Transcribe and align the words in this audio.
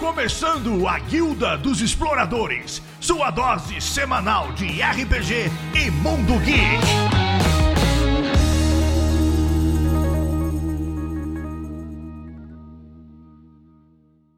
começando 0.00 0.88
a 0.88 0.98
Guilda 0.98 1.58
dos 1.58 1.82
Exploradores, 1.82 2.80
sua 3.02 3.30
dose 3.30 3.82
semanal 3.82 4.50
de 4.52 4.64
RPG 4.80 5.50
e 5.74 5.90
Mundo 5.90 6.38
Geek. 6.42 6.80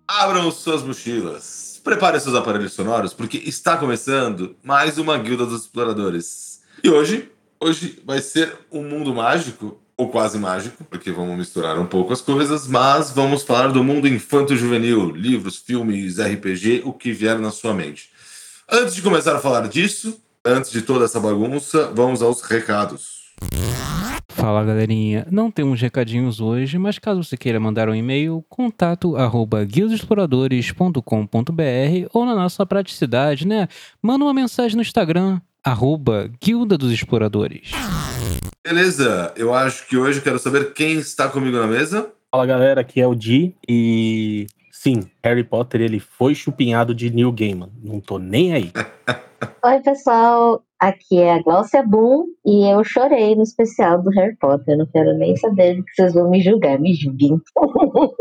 Abram 0.08 0.50
suas 0.50 0.82
mochilas, 0.82 1.80
preparem 1.84 2.18
seus 2.18 2.34
aparelhos 2.34 2.72
sonoros, 2.72 3.14
porque 3.14 3.38
está 3.38 3.76
começando 3.76 4.56
mais 4.64 4.98
uma 4.98 5.16
Guilda 5.16 5.46
dos 5.46 5.62
Exploradores. 5.62 6.60
E 6.82 6.90
hoje, 6.90 7.30
hoje 7.60 8.02
vai 8.04 8.20
ser 8.20 8.52
um 8.68 8.82
mundo 8.82 9.14
mágico 9.14 9.80
ou 10.02 10.08
quase 10.08 10.36
mágico, 10.36 10.82
porque 10.84 11.12
vamos 11.12 11.38
misturar 11.38 11.78
um 11.78 11.86
pouco 11.86 12.12
as 12.12 12.20
coisas, 12.20 12.66
mas 12.66 13.12
vamos 13.12 13.44
falar 13.44 13.68
do 13.68 13.84
mundo 13.84 14.08
infanto-juvenil, 14.08 15.10
livros, 15.10 15.58
filmes, 15.58 16.18
RPG, 16.18 16.82
o 16.84 16.92
que 16.92 17.12
vier 17.12 17.38
na 17.38 17.52
sua 17.52 17.72
mente. 17.72 18.10
Antes 18.68 18.96
de 18.96 19.02
começar 19.02 19.36
a 19.36 19.38
falar 19.38 19.68
disso, 19.68 20.20
antes 20.44 20.72
de 20.72 20.82
toda 20.82 21.04
essa 21.04 21.20
bagunça, 21.20 21.92
vamos 21.94 22.20
aos 22.20 22.42
recados. 22.42 23.30
Fala 24.28 24.64
galerinha, 24.64 25.24
não 25.30 25.52
temos 25.52 25.80
recadinhos 25.80 26.40
hoje, 26.40 26.78
mas 26.78 26.98
caso 26.98 27.22
você 27.22 27.36
queira 27.36 27.60
mandar 27.60 27.88
um 27.88 27.94
e-mail, 27.94 28.44
contato 28.48 29.16
arroba 29.16 29.64
guildexploradores.com.br 29.64 32.08
ou 32.12 32.26
na 32.26 32.34
nossa 32.34 32.66
praticidade, 32.66 33.46
né? 33.46 33.68
Manda 34.02 34.24
uma 34.24 34.34
mensagem 34.34 34.74
no 34.74 34.82
Instagram, 34.82 35.40
arroba 35.64 36.30
Guilda 36.42 36.76
dos 36.76 36.92
Exploradores. 36.92 37.70
Beleza, 38.64 39.32
eu 39.36 39.54
acho 39.54 39.86
que 39.86 39.96
hoje 39.96 40.18
eu 40.18 40.22
quero 40.22 40.38
saber 40.38 40.72
quem 40.72 40.94
está 40.94 41.28
comigo 41.28 41.56
na 41.56 41.66
mesa. 41.66 42.10
Fala 42.30 42.46
galera, 42.46 42.80
aqui 42.80 43.00
é 43.00 43.06
o 43.06 43.14
Di 43.14 43.54
e 43.68 44.46
sim, 44.70 45.04
Harry 45.22 45.44
Potter 45.44 45.80
ele 45.80 46.00
foi 46.00 46.34
chupinhado 46.34 46.94
de 46.94 47.10
Neil 47.10 47.32
Gaiman. 47.32 47.70
Não 47.82 48.00
tô 48.00 48.18
nem 48.18 48.52
aí. 48.52 48.72
Oi 49.64 49.80
pessoal, 49.80 50.62
aqui 50.78 51.18
é 51.18 51.34
a 51.34 51.42
Glaucia 51.42 51.82
Boom 51.82 52.26
e 52.46 52.72
eu 52.72 52.82
chorei 52.84 53.34
no 53.34 53.42
especial 53.42 54.02
do 54.02 54.10
Harry 54.10 54.36
Potter. 54.36 54.76
Não 54.76 54.86
quero 54.86 55.16
nem 55.18 55.36
saber 55.36 55.76
do 55.76 55.84
que 55.84 55.94
vocês 55.94 56.14
vão 56.14 56.30
me 56.30 56.40
julgar, 56.40 56.78
me 56.78 56.94
julguem. 56.94 57.40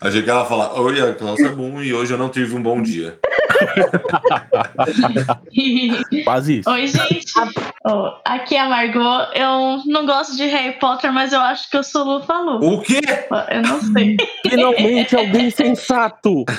Achei 0.00 0.20
que 0.20 0.28
ela 0.28 0.40
ia 0.40 0.46
falar, 0.46 0.80
oi, 0.80 1.00
a 1.00 1.14
Cláudia 1.14 1.52
Boom 1.52 1.80
e 1.80 1.94
hoje 1.94 2.12
eu 2.12 2.18
não 2.18 2.28
tive 2.28 2.56
um 2.56 2.62
bom 2.62 2.82
dia. 2.82 3.18
Quase 6.24 6.60
isso. 6.60 6.70
Oi, 6.70 6.86
gente. 6.86 7.24
Oh, 7.84 8.12
aqui 8.24 8.54
é 8.56 8.60
a 8.60 8.68
Margot. 8.68 9.32
Eu 9.34 9.82
não 9.86 10.06
gosto 10.06 10.36
de 10.36 10.44
Harry 10.46 10.78
Potter, 10.78 11.12
mas 11.12 11.32
eu 11.32 11.40
acho 11.40 11.68
que 11.70 11.76
eu 11.76 11.82
sou 11.82 12.04
Lufa-Lu. 12.04 12.74
O 12.74 12.80
quê? 12.80 13.00
Eu 13.50 13.62
não 13.62 13.80
sei. 13.80 14.16
Finalmente 14.48 15.16
alguém 15.16 15.50
sensato! 15.50 16.44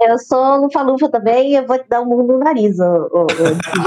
Eu 0.00 0.18
sou 0.18 0.56
Lufa-Lufa 0.56 1.08
também 1.08 1.52
e 1.52 1.56
eu 1.56 1.64
vou 1.66 1.78
te 1.78 1.88
dar 1.88 2.00
um 2.00 2.06
mundo 2.06 2.32
no 2.32 2.38
nariz. 2.40 2.80
ô, 2.80 3.08
ô. 3.12 3.26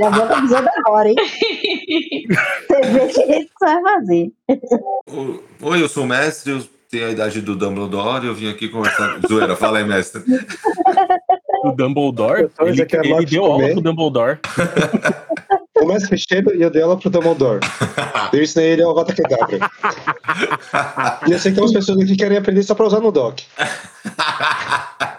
Já 0.02 0.10
vou 0.10 0.24
avisando 0.24 0.70
agora, 0.78 1.10
hein? 1.10 1.16
Você 1.18 2.82
vê 2.82 3.00
o 3.00 3.08
que 3.10 3.24
a 3.24 3.26
gente 3.26 3.52
vai 3.60 3.82
fazer. 3.82 4.32
Oi, 5.62 5.84
eu 5.84 5.90
sou 5.90 6.06
o 6.06 6.08
mestre, 6.08 6.54
eu 6.54 6.64
tenho 6.90 7.08
a 7.08 7.12
idade 7.12 7.42
do 7.42 7.56
Dumbledore 7.56 8.26
e 8.26 8.30
eu 8.30 8.34
vim 8.34 8.50
aqui 8.50 8.70
conversar. 8.70 9.20
Zoeira, 9.28 9.56
fala 9.56 9.80
aí, 9.80 9.86
mestre. 9.86 10.24
O 11.64 11.72
Dumbledore, 11.72 12.50
ele, 12.60 12.70
Ezequiel 12.70 13.04
ele 13.04 13.26
deu 13.26 13.46
aula 13.46 13.60
também. 13.60 13.74
pro 13.74 13.82
Dumbledore. 13.82 14.40
O 15.80 15.86
mestre 15.86 16.18
e 16.56 16.62
eu 16.62 16.72
dei 16.72 16.82
ela 16.82 16.98
pro 16.98 17.10
Dumbledore. 17.10 17.60
Eu 18.34 18.44
ensinei 18.44 18.72
ele 18.72 18.84
a 18.84 18.90
Avada 18.90 19.14
Kedavra. 19.14 19.60
E 21.28 21.32
eu 21.32 21.40
sei 21.40 21.52
que 21.52 21.56
tem 21.56 21.64
umas 21.64 21.72
pessoas 21.72 22.00
aqui 22.00 22.08
que 22.08 22.18
querem 22.18 22.38
aprender 22.38 22.64
só 22.64 22.76
pra 22.76 22.88
usar 22.88 23.00
no 23.00 23.12
doc. 23.12 23.40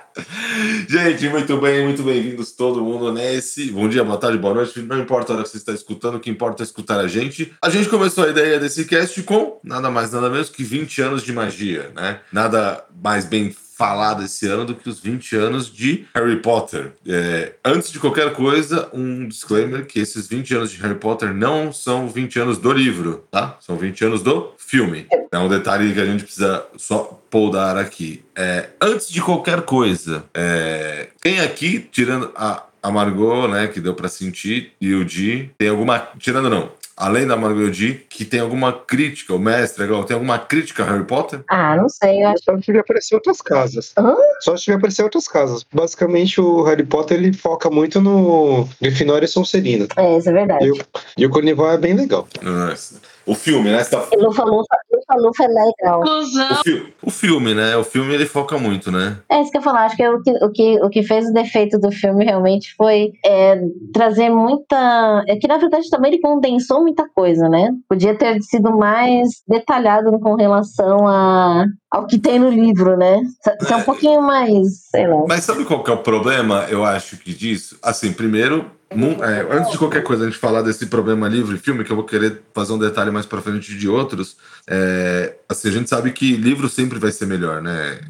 Gente, 0.89 1.29
muito 1.29 1.57
bem, 1.59 1.85
muito 1.85 2.03
bem-vindos 2.03 2.53
todo 2.53 2.83
mundo 2.83 3.13
nesse. 3.13 3.71
Bom 3.71 3.89
dia, 3.89 4.03
boa 4.03 4.19
tarde, 4.19 4.37
boa 4.37 4.55
noite. 4.55 4.81
Não 4.81 4.99
importa 4.99 5.33
a 5.33 5.37
hora 5.37 5.45
que 5.45 5.51
você 5.51 5.59
está 5.59 5.73
escutando, 5.73 6.17
o 6.17 6.21
que 6.21 6.29
importa 6.29 6.63
é 6.63 6.65
escutar 6.65 6.99
a 6.99 7.07
gente. 7.07 7.53
A 7.63 7.71
gente 7.71 7.89
começou 7.89 8.25
a 8.25 8.31
ideia 8.31 8.59
desse 8.59 8.85
cast 8.85 9.23
com 9.23 9.61
nada 9.63 9.91
mais, 9.91 10.13
nada 10.13 10.29
menos 10.29 10.51
que 10.51 10.65
20 10.65 11.01
anos 11.03 11.23
de 11.23 11.33
magia, 11.33 11.93
né? 11.95 12.21
Nada 12.33 12.85
mais 13.01 13.25
bem 13.25 13.55
falado 13.79 14.25
esse 14.25 14.45
ano 14.49 14.65
do 14.65 14.75
que 14.75 14.89
os 14.89 14.99
20 14.99 15.37
anos 15.37 15.73
de 15.73 16.05
Harry 16.13 16.37
Potter. 16.43 16.93
É, 17.07 17.55
antes 17.65 17.93
de 17.93 18.01
qualquer 18.01 18.33
coisa, 18.33 18.91
um 18.93 19.29
disclaimer 19.29 19.87
que 19.87 20.01
esses 20.01 20.27
20 20.27 20.57
anos 20.57 20.71
de 20.73 20.83
Harry 20.83 20.97
Potter 20.97 21.33
não 21.33 21.73
são 21.73 22.09
20 22.09 22.41
anos 22.41 22.59
do 22.59 22.73
livro, 22.73 23.25
tá? 23.31 23.57
São 23.61 23.77
20 23.77 24.05
anos 24.05 24.23
do 24.23 24.53
filme. 24.59 25.07
É 25.31 25.39
um 25.39 25.49
detalhe 25.49 25.95
que 25.95 26.01
a 26.01 26.05
gente 26.05 26.25
precisa 26.25 26.67
só 26.77 27.23
poldar 27.31 27.77
aqui. 27.77 28.25
É, 28.35 28.71
antes 28.81 29.09
de 29.09 29.23
qualquer 29.23 29.63
coisa, 29.63 30.25
é, 30.35 31.11
quem 31.23 31.39
aqui, 31.39 31.79
tirando 31.79 32.33
a, 32.35 32.65
a 32.83 32.91
Margot, 32.91 33.47
né, 33.47 33.69
que 33.69 33.81
deu 33.81 33.95
pra 33.95 34.09
sentir, 34.09 34.73
e 34.81 34.95
o 34.95 35.05
Di, 35.05 35.51
tem 35.57 35.69
alguma. 35.69 36.09
Tirando 36.19 36.51
não. 36.51 36.73
Além 36.99 37.29
da 37.29 37.37
Margot 37.37 37.71
que 38.11 38.25
tem 38.25 38.41
alguma 38.41 38.73
crítica, 38.73 39.33
o 39.33 39.39
mestre, 39.39 39.85
igual, 39.85 40.03
tem 40.03 40.15
alguma 40.15 40.37
crítica 40.37 40.83
a 40.83 40.87
Harry 40.91 41.05
Potter? 41.05 41.45
Ah, 41.49 41.77
não 41.77 41.89
sei, 41.89 42.25
eu 42.25 42.29
acho 42.29 42.43
Só 42.43 42.61
se 42.61 42.77
aparecer 42.77 43.15
outras 43.15 43.41
casas. 43.41 43.93
Hã? 43.97 44.17
Só 44.41 44.57
se 44.57 44.73
aparecer 44.73 45.05
outras 45.05 45.29
casas. 45.29 45.65
Basicamente, 45.73 46.41
o 46.41 46.65
Harry 46.65 46.85
Potter 46.85 47.17
ele 47.17 47.33
foca 47.33 47.71
muito 47.71 48.01
no 48.01 48.69
Grifinória 48.83 49.27
e 49.27 49.29
Sonserina. 49.29 49.87
É, 49.97 50.19
isso 50.19 50.29
é 50.29 50.33
verdade. 50.33 50.67
E 50.67 50.73
o, 50.73 50.77
e 51.19 51.27
o 51.27 51.31
Cornival 51.31 51.71
é 51.71 51.79
bem 51.79 51.95
legal. 51.95 52.27
Nossa. 52.43 53.01
O 53.29 53.35
filme, 53.35 53.71
né? 53.71 53.85
Tá- 53.85 54.07
Lufa-Lufa 54.17 54.77
Lufa-Lufa 54.93 55.45
é 55.45 55.49
legal. 55.49 56.03
O, 56.03 56.63
fi- 56.65 56.95
o 57.03 57.11
filme, 57.11 57.55
né? 57.55 57.77
O 57.77 57.85
filme 57.85 58.15
ele 58.15 58.25
foca 58.27 58.57
muito, 58.59 58.91
né? 58.91 59.19
É 59.29 59.41
isso 59.43 59.51
que 59.51 59.59
eu 59.59 59.61
ia 59.61 59.65
falar. 59.65 59.85
Acho 59.85 59.97
que 59.97 60.09
o 60.09 60.23
que, 60.23 60.31
o 60.45 60.51
que, 60.51 60.81
o 60.85 60.89
que 60.91 61.03
fez 61.03 61.29
o 61.29 61.33
defeito 61.33 61.79
do 61.79 61.91
filme 61.93 62.25
realmente 62.25 62.75
foi 62.77 63.13
é, 63.25 63.61
trazer 63.93 64.31
muita. 64.31 65.25
É 65.29 65.37
que 65.37 65.47
na 65.47 65.59
verdade 65.59 65.89
também 65.91 66.13
ele 66.13 66.21
condensou 66.23 66.81
muita 66.81 67.07
coisa, 67.15 67.49
né? 67.49 67.71
Podia 67.89 68.17
ter 68.17 68.41
sido 68.43 68.77
mais 68.77 69.29
detalhado 69.47 70.19
com 70.21 70.35
relação 70.35 71.07
a, 71.07 71.67
ao 71.91 72.07
que 72.07 72.19
tem 72.19 72.39
no 72.39 72.49
livro, 72.49 72.97
né? 72.97 73.21
Ser- 73.43 73.57
Ser 73.67 73.75
um 73.75 73.83
pouquinho 73.83 74.23
mais, 74.23 74.89
sei 74.91 75.07
lá. 75.07 75.25
Mas 75.29 75.45
sabe 75.45 75.65
qual 75.65 75.83
que 75.85 75.91
é 75.91 75.95
o 75.95 75.99
problema, 76.03 76.67
eu 76.71 76.85
acho, 76.85 77.19
que 77.19 77.35
disso? 77.35 77.79
Assim, 77.83 78.13
primeiro, 78.13 78.71
é, 78.91 79.47
antes 79.57 79.73
de 79.73 79.79
qualquer 79.79 80.03
coisa 80.03 80.25
a 80.25 80.27
gente 80.27 80.39
falar 80.39 80.63
desse 80.63 80.87
problema 80.87 81.29
livro 81.29 81.55
e 81.55 81.59
filme, 81.59 81.85
que 81.85 81.93
eu 81.93 81.97
vou 81.97 82.05
querer 82.07 82.43
fazer 82.55 82.73
um 82.73 82.79
detalhe 82.79 83.11
mais 83.11 83.27
pra 83.27 83.43
frente 83.43 83.77
de 83.77 83.89
outros, 83.89 84.37
é, 84.67 85.37
assim, 85.49 85.69
a 85.69 85.73
gente 85.73 85.91
sabe 85.91 86.11
que 86.13 86.37
livro 86.37 86.69
sempre 86.69 86.99
vai 86.99 87.13
ser 87.13 87.27
melhor, 87.27 87.61
né? 87.63 88.01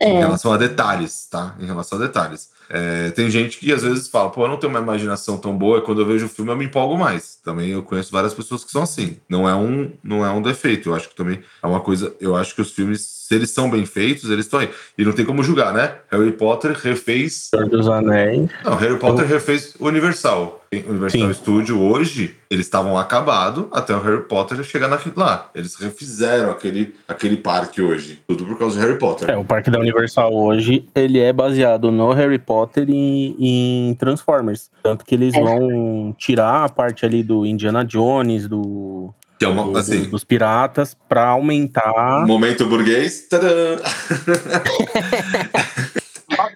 É, 0.00 0.08
Em 0.08 0.16
É. 0.16 0.18
relação 0.18 0.52
a 0.52 0.56
detalhes, 0.56 1.26
tá? 1.30 1.54
Em 1.58 1.66
relação 1.66 1.98
a 1.98 2.02
detalhes. 2.02 2.50
É, 2.68 3.10
tem 3.10 3.30
gente 3.30 3.58
que 3.58 3.72
às 3.72 3.82
vezes 3.82 4.08
fala, 4.08 4.28
pô, 4.30 4.44
eu 4.44 4.48
não 4.48 4.56
tenho 4.58 4.70
uma 4.72 4.80
imaginação 4.80 5.38
tão 5.38 5.56
boa, 5.56 5.78
e 5.78 5.82
quando 5.82 6.00
eu 6.00 6.06
vejo 6.06 6.26
o 6.26 6.28
filme 6.28 6.50
eu 6.50 6.56
me 6.56 6.64
empolgo 6.64 6.96
mais. 6.98 7.38
Também 7.44 7.70
eu 7.70 7.82
conheço 7.82 8.10
várias 8.12 8.34
pessoas 8.34 8.64
que 8.64 8.70
são 8.70 8.82
assim. 8.82 9.18
Não 9.28 9.48
é 9.48 9.54
um, 9.54 9.92
não 10.02 10.24
é 10.24 10.30
um 10.30 10.42
defeito. 10.42 10.88
Eu 10.90 10.94
acho 10.94 11.08
que 11.08 11.14
também 11.16 11.42
é 11.62 11.66
uma 11.66 11.80
coisa. 11.80 12.14
Eu 12.20 12.34
acho 12.36 12.54
que 12.54 12.60
os 12.60 12.72
filmes, 12.72 13.25
se 13.26 13.34
eles 13.34 13.50
são 13.50 13.68
bem 13.68 13.84
feitos, 13.84 14.30
eles 14.30 14.44
estão 14.46 14.60
aí. 14.60 14.70
E 14.96 15.04
não 15.04 15.12
tem 15.12 15.24
como 15.24 15.42
julgar, 15.42 15.72
né? 15.74 15.94
Harry 16.10 16.30
Potter 16.32 16.72
refez. 16.72 17.48
Senhor 17.50 17.68
dos 17.68 17.88
Anéis. 17.88 18.48
Não, 18.64 18.76
Harry 18.76 18.96
Potter 18.98 19.26
refez 19.26 19.74
o 19.80 19.86
Universal. 19.88 20.62
O 20.72 20.90
Universal 20.90 21.20
Sim. 21.28 21.32
Studio 21.34 21.80
hoje, 21.80 22.36
eles 22.50 22.66
estavam 22.66 22.96
acabados 22.98 23.66
até 23.72 23.94
o 23.96 24.00
Harry 24.00 24.22
Potter 24.22 24.62
chegar 24.62 24.88
naquilo 24.88 25.14
lá. 25.18 25.50
Eles 25.54 25.74
refizeram 25.76 26.50
aquele, 26.50 26.94
aquele 27.08 27.36
parque 27.36 27.80
hoje. 27.82 28.20
Tudo 28.28 28.44
por 28.44 28.58
causa 28.58 28.78
de 28.78 28.86
Harry 28.86 28.98
Potter. 28.98 29.28
É, 29.30 29.36
o 29.36 29.44
Parque 29.44 29.70
da 29.70 29.78
Universal 29.80 30.32
hoje, 30.32 30.86
ele 30.94 31.18
é 31.18 31.32
baseado 31.32 31.90
no 31.90 32.12
Harry 32.12 32.38
Potter 32.38 32.86
e 32.88 33.34
em 33.38 33.94
Transformers. 33.94 34.70
Tanto 34.82 35.04
que 35.04 35.14
eles 35.14 35.34
É. 35.34 35.40
vão 35.40 36.14
tirar 36.16 36.64
a 36.64 36.68
parte 36.68 37.04
ali 37.04 37.22
do 37.22 37.44
Indiana 37.46 37.84
Jones, 37.84 38.46
do, 38.46 39.12
Que 39.38 39.44
é 39.44 39.48
uma, 39.48 39.64
do- 39.64 39.76
assim, 39.76 40.04
dos 40.04 40.24
piratas, 40.24 40.96
pra 41.08 41.28
aumentar. 41.28 42.24
momento 42.26 42.64
burguês. 42.66 43.28
Tadã! 43.28 43.76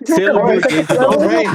Selo 0.04 0.40
burguês 0.40 0.86
do 0.86 0.94
Doc. 0.94 1.20
vem. 1.20 1.46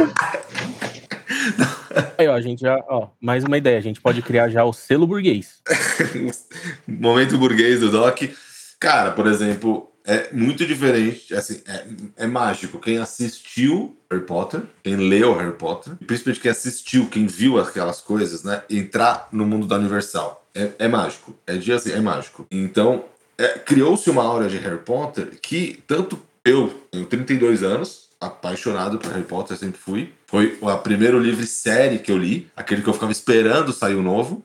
Aí, 2.17 2.27
ó, 2.27 2.33
a 2.35 2.41
gente 2.41 2.61
já, 2.61 2.77
ó, 2.87 3.07
mais 3.19 3.43
uma 3.43 3.57
ideia, 3.57 3.77
a 3.77 3.81
gente 3.81 3.99
pode 4.01 4.21
criar 4.21 4.49
já 4.49 4.63
o 4.63 4.73
selo 4.73 5.07
burguês. 5.07 5.59
momento 6.87 7.37
burguês 7.37 7.79
do 7.79 7.89
Doc. 7.89 8.21
Cara, 8.79 9.11
por 9.11 9.25
exemplo, 9.27 9.89
é 10.05 10.29
muito 10.31 10.65
diferente. 10.65 11.33
Assim, 11.33 11.61
é, 11.67 11.85
é 12.17 12.27
mágico. 12.27 12.79
Quem 12.79 12.97
assistiu 12.99 13.97
Harry 14.11 14.23
Potter, 14.25 14.61
quem 14.83 14.95
leu 14.95 15.35
Harry 15.37 15.53
Potter, 15.53 15.93
e 15.99 16.05
principalmente 16.05 16.41
quem 16.41 16.51
assistiu, 16.51 17.07
quem 17.07 17.25
viu 17.25 17.59
aquelas 17.59 17.99
coisas, 18.01 18.43
né? 18.43 18.61
Entrar 18.69 19.27
no 19.31 19.45
mundo 19.45 19.65
da 19.65 19.77
Universal. 19.77 20.44
É, 20.55 20.71
é 20.79 20.87
mágico. 20.87 21.35
É 21.45 21.57
de 21.57 21.71
assim, 21.73 21.91
é 21.91 21.99
mágico. 21.99 22.47
Então, 22.49 23.05
é, 23.37 23.59
criou-se 23.59 24.09
uma 24.09 24.23
aura 24.23 24.47
de 24.47 24.57
Harry 24.57 24.79
Potter 24.79 25.37
que 25.41 25.83
tanto 25.85 26.19
eu 26.43 26.69
tenho 26.91 27.05
32 27.05 27.63
anos, 27.63 28.05
apaixonado 28.21 28.97
por 28.97 29.11
Harry 29.11 29.25
Potter, 29.25 29.57
sempre 29.57 29.79
fui. 29.79 30.13
Foi 30.27 30.57
o 30.61 30.77
primeiro 30.77 31.19
livro 31.19 31.45
série 31.45 31.99
que 31.99 32.11
eu 32.11 32.17
li, 32.17 32.47
aquele 32.55 32.81
que 32.81 32.87
eu 32.87 32.93
ficava 32.93 33.11
esperando 33.11 33.73
sair 33.73 33.95
o 33.95 34.01
novo, 34.01 34.43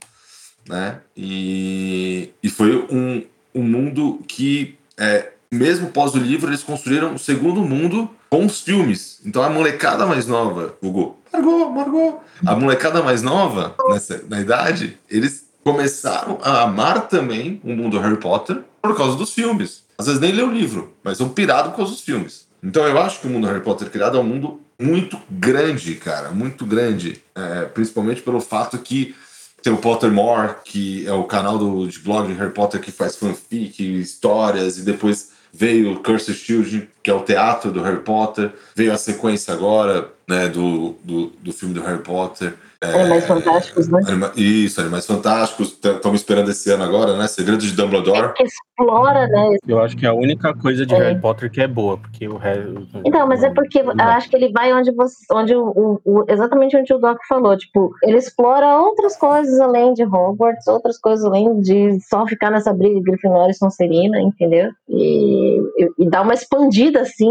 né? 0.69 1.01
E, 1.17 2.31
e 2.43 2.49
foi 2.49 2.77
um, 2.91 3.25
um 3.55 3.63
mundo 3.63 4.21
que 4.27 4.77
é, 4.99 5.33
mesmo 5.51 5.91
pós 5.91 6.15
o 6.15 6.19
livro, 6.19 6.51
eles 6.51 6.63
construíram 6.63 7.15
o 7.15 7.19
segundo 7.19 7.63
mundo 7.63 8.11
com 8.29 8.47
os 8.47 8.61
filmes. 8.61 9.21
Então 9.25 9.43
a 9.43 9.51
molecada 9.51 10.07
mais 10.07 10.27
nova, 10.27 10.77
Hugo, 10.83 11.19
Margot, 11.33 11.71
Margot, 11.71 12.21
a 12.47 12.57
molecada 12.57 13.03
mais 13.03 13.23
nova, 13.23 13.75
nessa, 13.89 14.25
na 14.29 14.41
idade, 14.41 14.99
eles 15.09 15.50
começaram 15.65 16.39
a 16.43 16.63
amar 16.63 17.09
também 17.09 17.61
o 17.65 17.71
mundo 17.71 17.99
Harry 17.99 18.17
Potter 18.17 18.63
por 18.81 18.97
causa 18.97 19.17
dos 19.17 19.33
filmes. 19.33 19.85
Às 19.99 20.07
vezes 20.07 20.21
nem 20.21 20.33
lê 20.33 20.43
o 20.43 20.51
livro, 20.51 20.95
mas 21.05 21.19
são 21.19 21.29
pirados 21.29 21.71
por 21.71 21.79
causa 21.79 21.93
dos 21.93 22.01
filmes. 22.01 22.47
Então 22.63 22.87
eu 22.87 22.99
acho 22.99 23.21
que 23.21 23.27
o 23.27 23.31
mundo 23.31 23.47
Harry 23.47 23.61
Potter 23.61 23.91
criado 23.91 24.17
é 24.17 24.21
um 24.21 24.25
mundo 24.25 24.61
muito 24.79 25.19
grande, 25.31 25.95
cara, 25.97 26.31
muito 26.31 26.65
grande. 26.65 27.23
É, 27.35 27.67
principalmente 27.67 28.23
pelo 28.23 28.41
fato 28.41 28.79
que 28.79 29.15
tem 29.63 29.73
o 29.73 29.77
Pottermore, 29.77 30.55
que 30.65 31.07
é 31.07 31.13
o 31.13 31.25
canal 31.25 31.59
do, 31.59 31.87
de 31.87 31.99
blog 31.99 32.29
de 32.29 32.35
Harry 32.35 32.53
Potter 32.53 32.81
que 32.81 32.91
faz 32.91 33.17
fanfic, 33.17 33.83
histórias, 34.01 34.79
e 34.79 34.83
depois 34.83 35.31
veio 35.53 35.93
o 35.93 36.03
Cursed 36.03 36.35
Children, 36.35 36.89
que 37.03 37.11
é 37.11 37.15
o 37.15 37.23
teatro 37.23 37.71
do 37.71 37.83
Harry 37.83 38.01
Potter, 38.01 38.53
veio 38.75 38.93
a 38.93 38.97
sequência 38.97 39.53
agora 39.53 40.09
né, 40.27 40.49
do, 40.49 40.97
do, 41.05 41.27
do 41.41 41.53
filme 41.53 41.75
do 41.75 41.83
Harry 41.83 42.03
Potter. 42.03 42.55
Animais 42.83 43.27
Fantásticos, 43.27 43.89
né? 43.89 44.01
Anima- 44.07 44.33
Isso, 44.35 44.81
Animais 44.81 45.07
Fantásticos. 45.07 45.79
Estamos 45.85 46.21
esperando 46.21 46.51
esse 46.51 46.71
ano 46.71 46.83
agora, 46.83 47.15
né? 47.19 47.29
Segredos 47.29 47.67
de 47.67 47.77
Dumbledore. 47.77 48.33
Que 48.33 48.45
explora, 48.45 49.27
né? 49.27 49.57
Eu 49.69 49.81
acho 49.81 49.95
que 49.95 50.07
é 50.07 50.09
a 50.09 50.15
única 50.15 50.55
coisa 50.57 50.87
de 50.87 50.95
É. 50.95 50.99
Harry 50.99 51.21
Potter 51.21 51.51
que 51.51 51.61
é 51.61 51.69
boa, 51.69 51.99
porque 51.99 52.27
o 52.27 52.39
resto. 52.39 52.87
Então, 53.05 53.27
mas 53.29 53.43
é 53.43 53.51
porque 53.51 53.81
eu 53.81 53.91
acho 53.99 54.31
que 54.31 54.37
ele 54.37 54.51
vai 54.51 54.73
onde 54.73 54.91
você. 54.93 55.15
Onde 55.31 55.55
o, 55.55 55.63
o- 55.69 56.01
o- 56.07 56.25
exatamente 56.27 56.75
onde 56.75 56.91
o 56.95 56.99
Doc 56.99 57.19
falou. 57.29 57.55
Tipo, 57.55 57.93
ele 58.03 58.17
explora 58.17 58.79
outras 58.81 59.15
coisas 59.15 59.61
além 59.61 59.93
de 59.93 60.03
Hogwarts, 60.05 60.67
outras 60.67 60.99
coisas 60.99 61.23
além 61.27 61.61
de 61.61 62.01
só 62.09 62.27
ficar 62.27 62.51
nessa 62.51 62.73
briga 62.73 62.95
de 62.95 63.03
Grifinória 63.03 63.51
e 63.53 63.55
Sonserina, 63.55 64.19
entendeu? 64.23 64.71
E, 64.89 65.59
e- 65.79 65.91
e 65.99 66.09
dá 66.09 66.23
uma 66.23 66.33
expandida, 66.33 67.03
assim, 67.03 67.31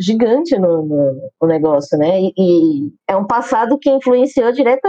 gigante 0.00 0.58
no, 0.58 0.82
no- 0.84 1.20
no 1.40 1.46
negócio, 1.48 1.96
né? 1.96 2.20
E, 2.20 2.32
e 2.36 2.88
é 3.06 3.14
um 3.14 3.24
passado 3.24 3.78
que 3.78 3.88
influenciou 3.88 4.50
diretamente 4.50 4.87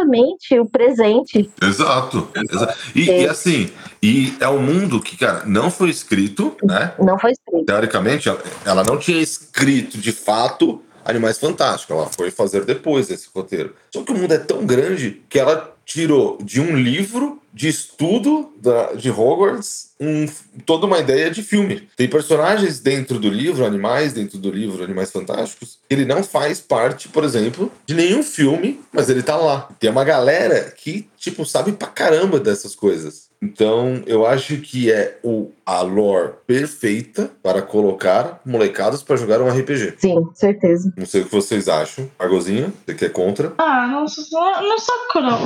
o 0.60 0.66
presente. 0.70 1.50
Exato. 1.62 2.28
Exa- 2.52 2.76
E, 2.96 3.10
É. 3.10 3.22
e 3.24 3.28
assim, 3.28 3.70
e 4.02 4.34
é 4.40 4.48
um 4.50 4.62
mundo 4.62 5.02
que, 5.02 5.18
cara, 5.18 5.44
não 5.46 5.70
foi 5.72 5.90
escrito, 5.90 6.56
né? 6.64 6.94
Não 7.00 7.18
foi 7.20 7.32
escrito. 7.32 7.66
Teoricamente, 7.66 8.30
ela- 8.30 8.42
ela 8.66 8.84
não 8.84 8.98
tinha 8.98 9.22
escrito 9.22 9.98
de 9.98 10.12
fato 10.12 10.82
Animais 11.06 11.40
Fantásticos. 11.40 11.96
Ela 11.96 12.06
foi 12.08 12.30
fazer 12.30 12.66
depois 12.66 13.10
esse 13.10 13.28
roteiro. 13.34 13.74
Só 13.92 14.04
que 14.04 14.12
o 14.12 14.16
mundo 14.16 14.32
é 14.34 14.38
tão 14.38 14.66
grande 14.66 15.22
que 15.30 15.40
ela 15.40 15.74
tirou 15.86 16.38
de 16.44 16.62
um 16.62 16.76
livro 16.76 17.42
de 17.54 17.68
estudo 17.68 18.54
da- 18.62 18.94
de 18.94 19.10
Hogwarts 19.10 19.89
um- 20.00 20.26
toda 20.66 20.86
uma 20.86 21.00
ideia 21.00 21.30
de 21.30 21.44
filme. 21.44 21.88
Tem 21.96 22.08
personagens 22.08 22.80
dentro 22.80 23.20
do 23.20 23.30
livro, 23.30 23.66
animais 23.66 24.14
dentro 24.14 24.38
do 24.38 24.50
livro, 24.52 24.84
Animais 24.84 25.12
Fantásticos. 25.12 25.80
Ele 25.90 26.06
não 26.06 26.24
faz 26.24 26.60
parte, 26.60 27.10
por 27.10 27.24
exemplo, 27.24 27.72
de 27.86 27.94
nenhum 27.94 28.24
filme, 28.24 28.80
mas 28.92 29.10
ele 29.10 29.22
tá 29.22 29.36
lá. 29.36 29.70
Tem 29.80 29.90
uma 29.90 30.04
galera 30.04 30.72
que, 30.78 31.08
tipo, 31.18 31.46
sabe 31.46 31.74
pra 31.74 31.88
caramba 31.88 32.40
dessas 32.40 32.76
coisas. 32.76 33.29
Então, 33.42 34.02
eu 34.06 34.26
acho 34.26 34.58
que 34.58 34.92
é 34.92 35.18
o, 35.24 35.50
a 35.66 35.82
lore 35.82 36.34
perfeita 36.46 37.32
para 37.42 37.62
colocar 37.62 38.42
molecados 38.46 39.02
para 39.02 39.16
jogar 39.16 39.42
um 39.42 39.48
RPG. 39.50 39.94
Sim, 39.98 40.28
certeza. 40.34 40.94
Não 40.98 41.06
sei 41.06 41.22
o 41.22 41.26
que 41.26 41.32
vocês 41.32 41.70
acham. 41.70 42.10
Argozinha, 42.20 42.74
você 42.86 42.94
que 42.96 43.06
é 43.06 43.10
contra? 43.10 43.54
Ah, 43.58 43.88
não, 43.88 44.08
sou- 44.08 44.40
não 44.62 44.78
sou 44.78 44.96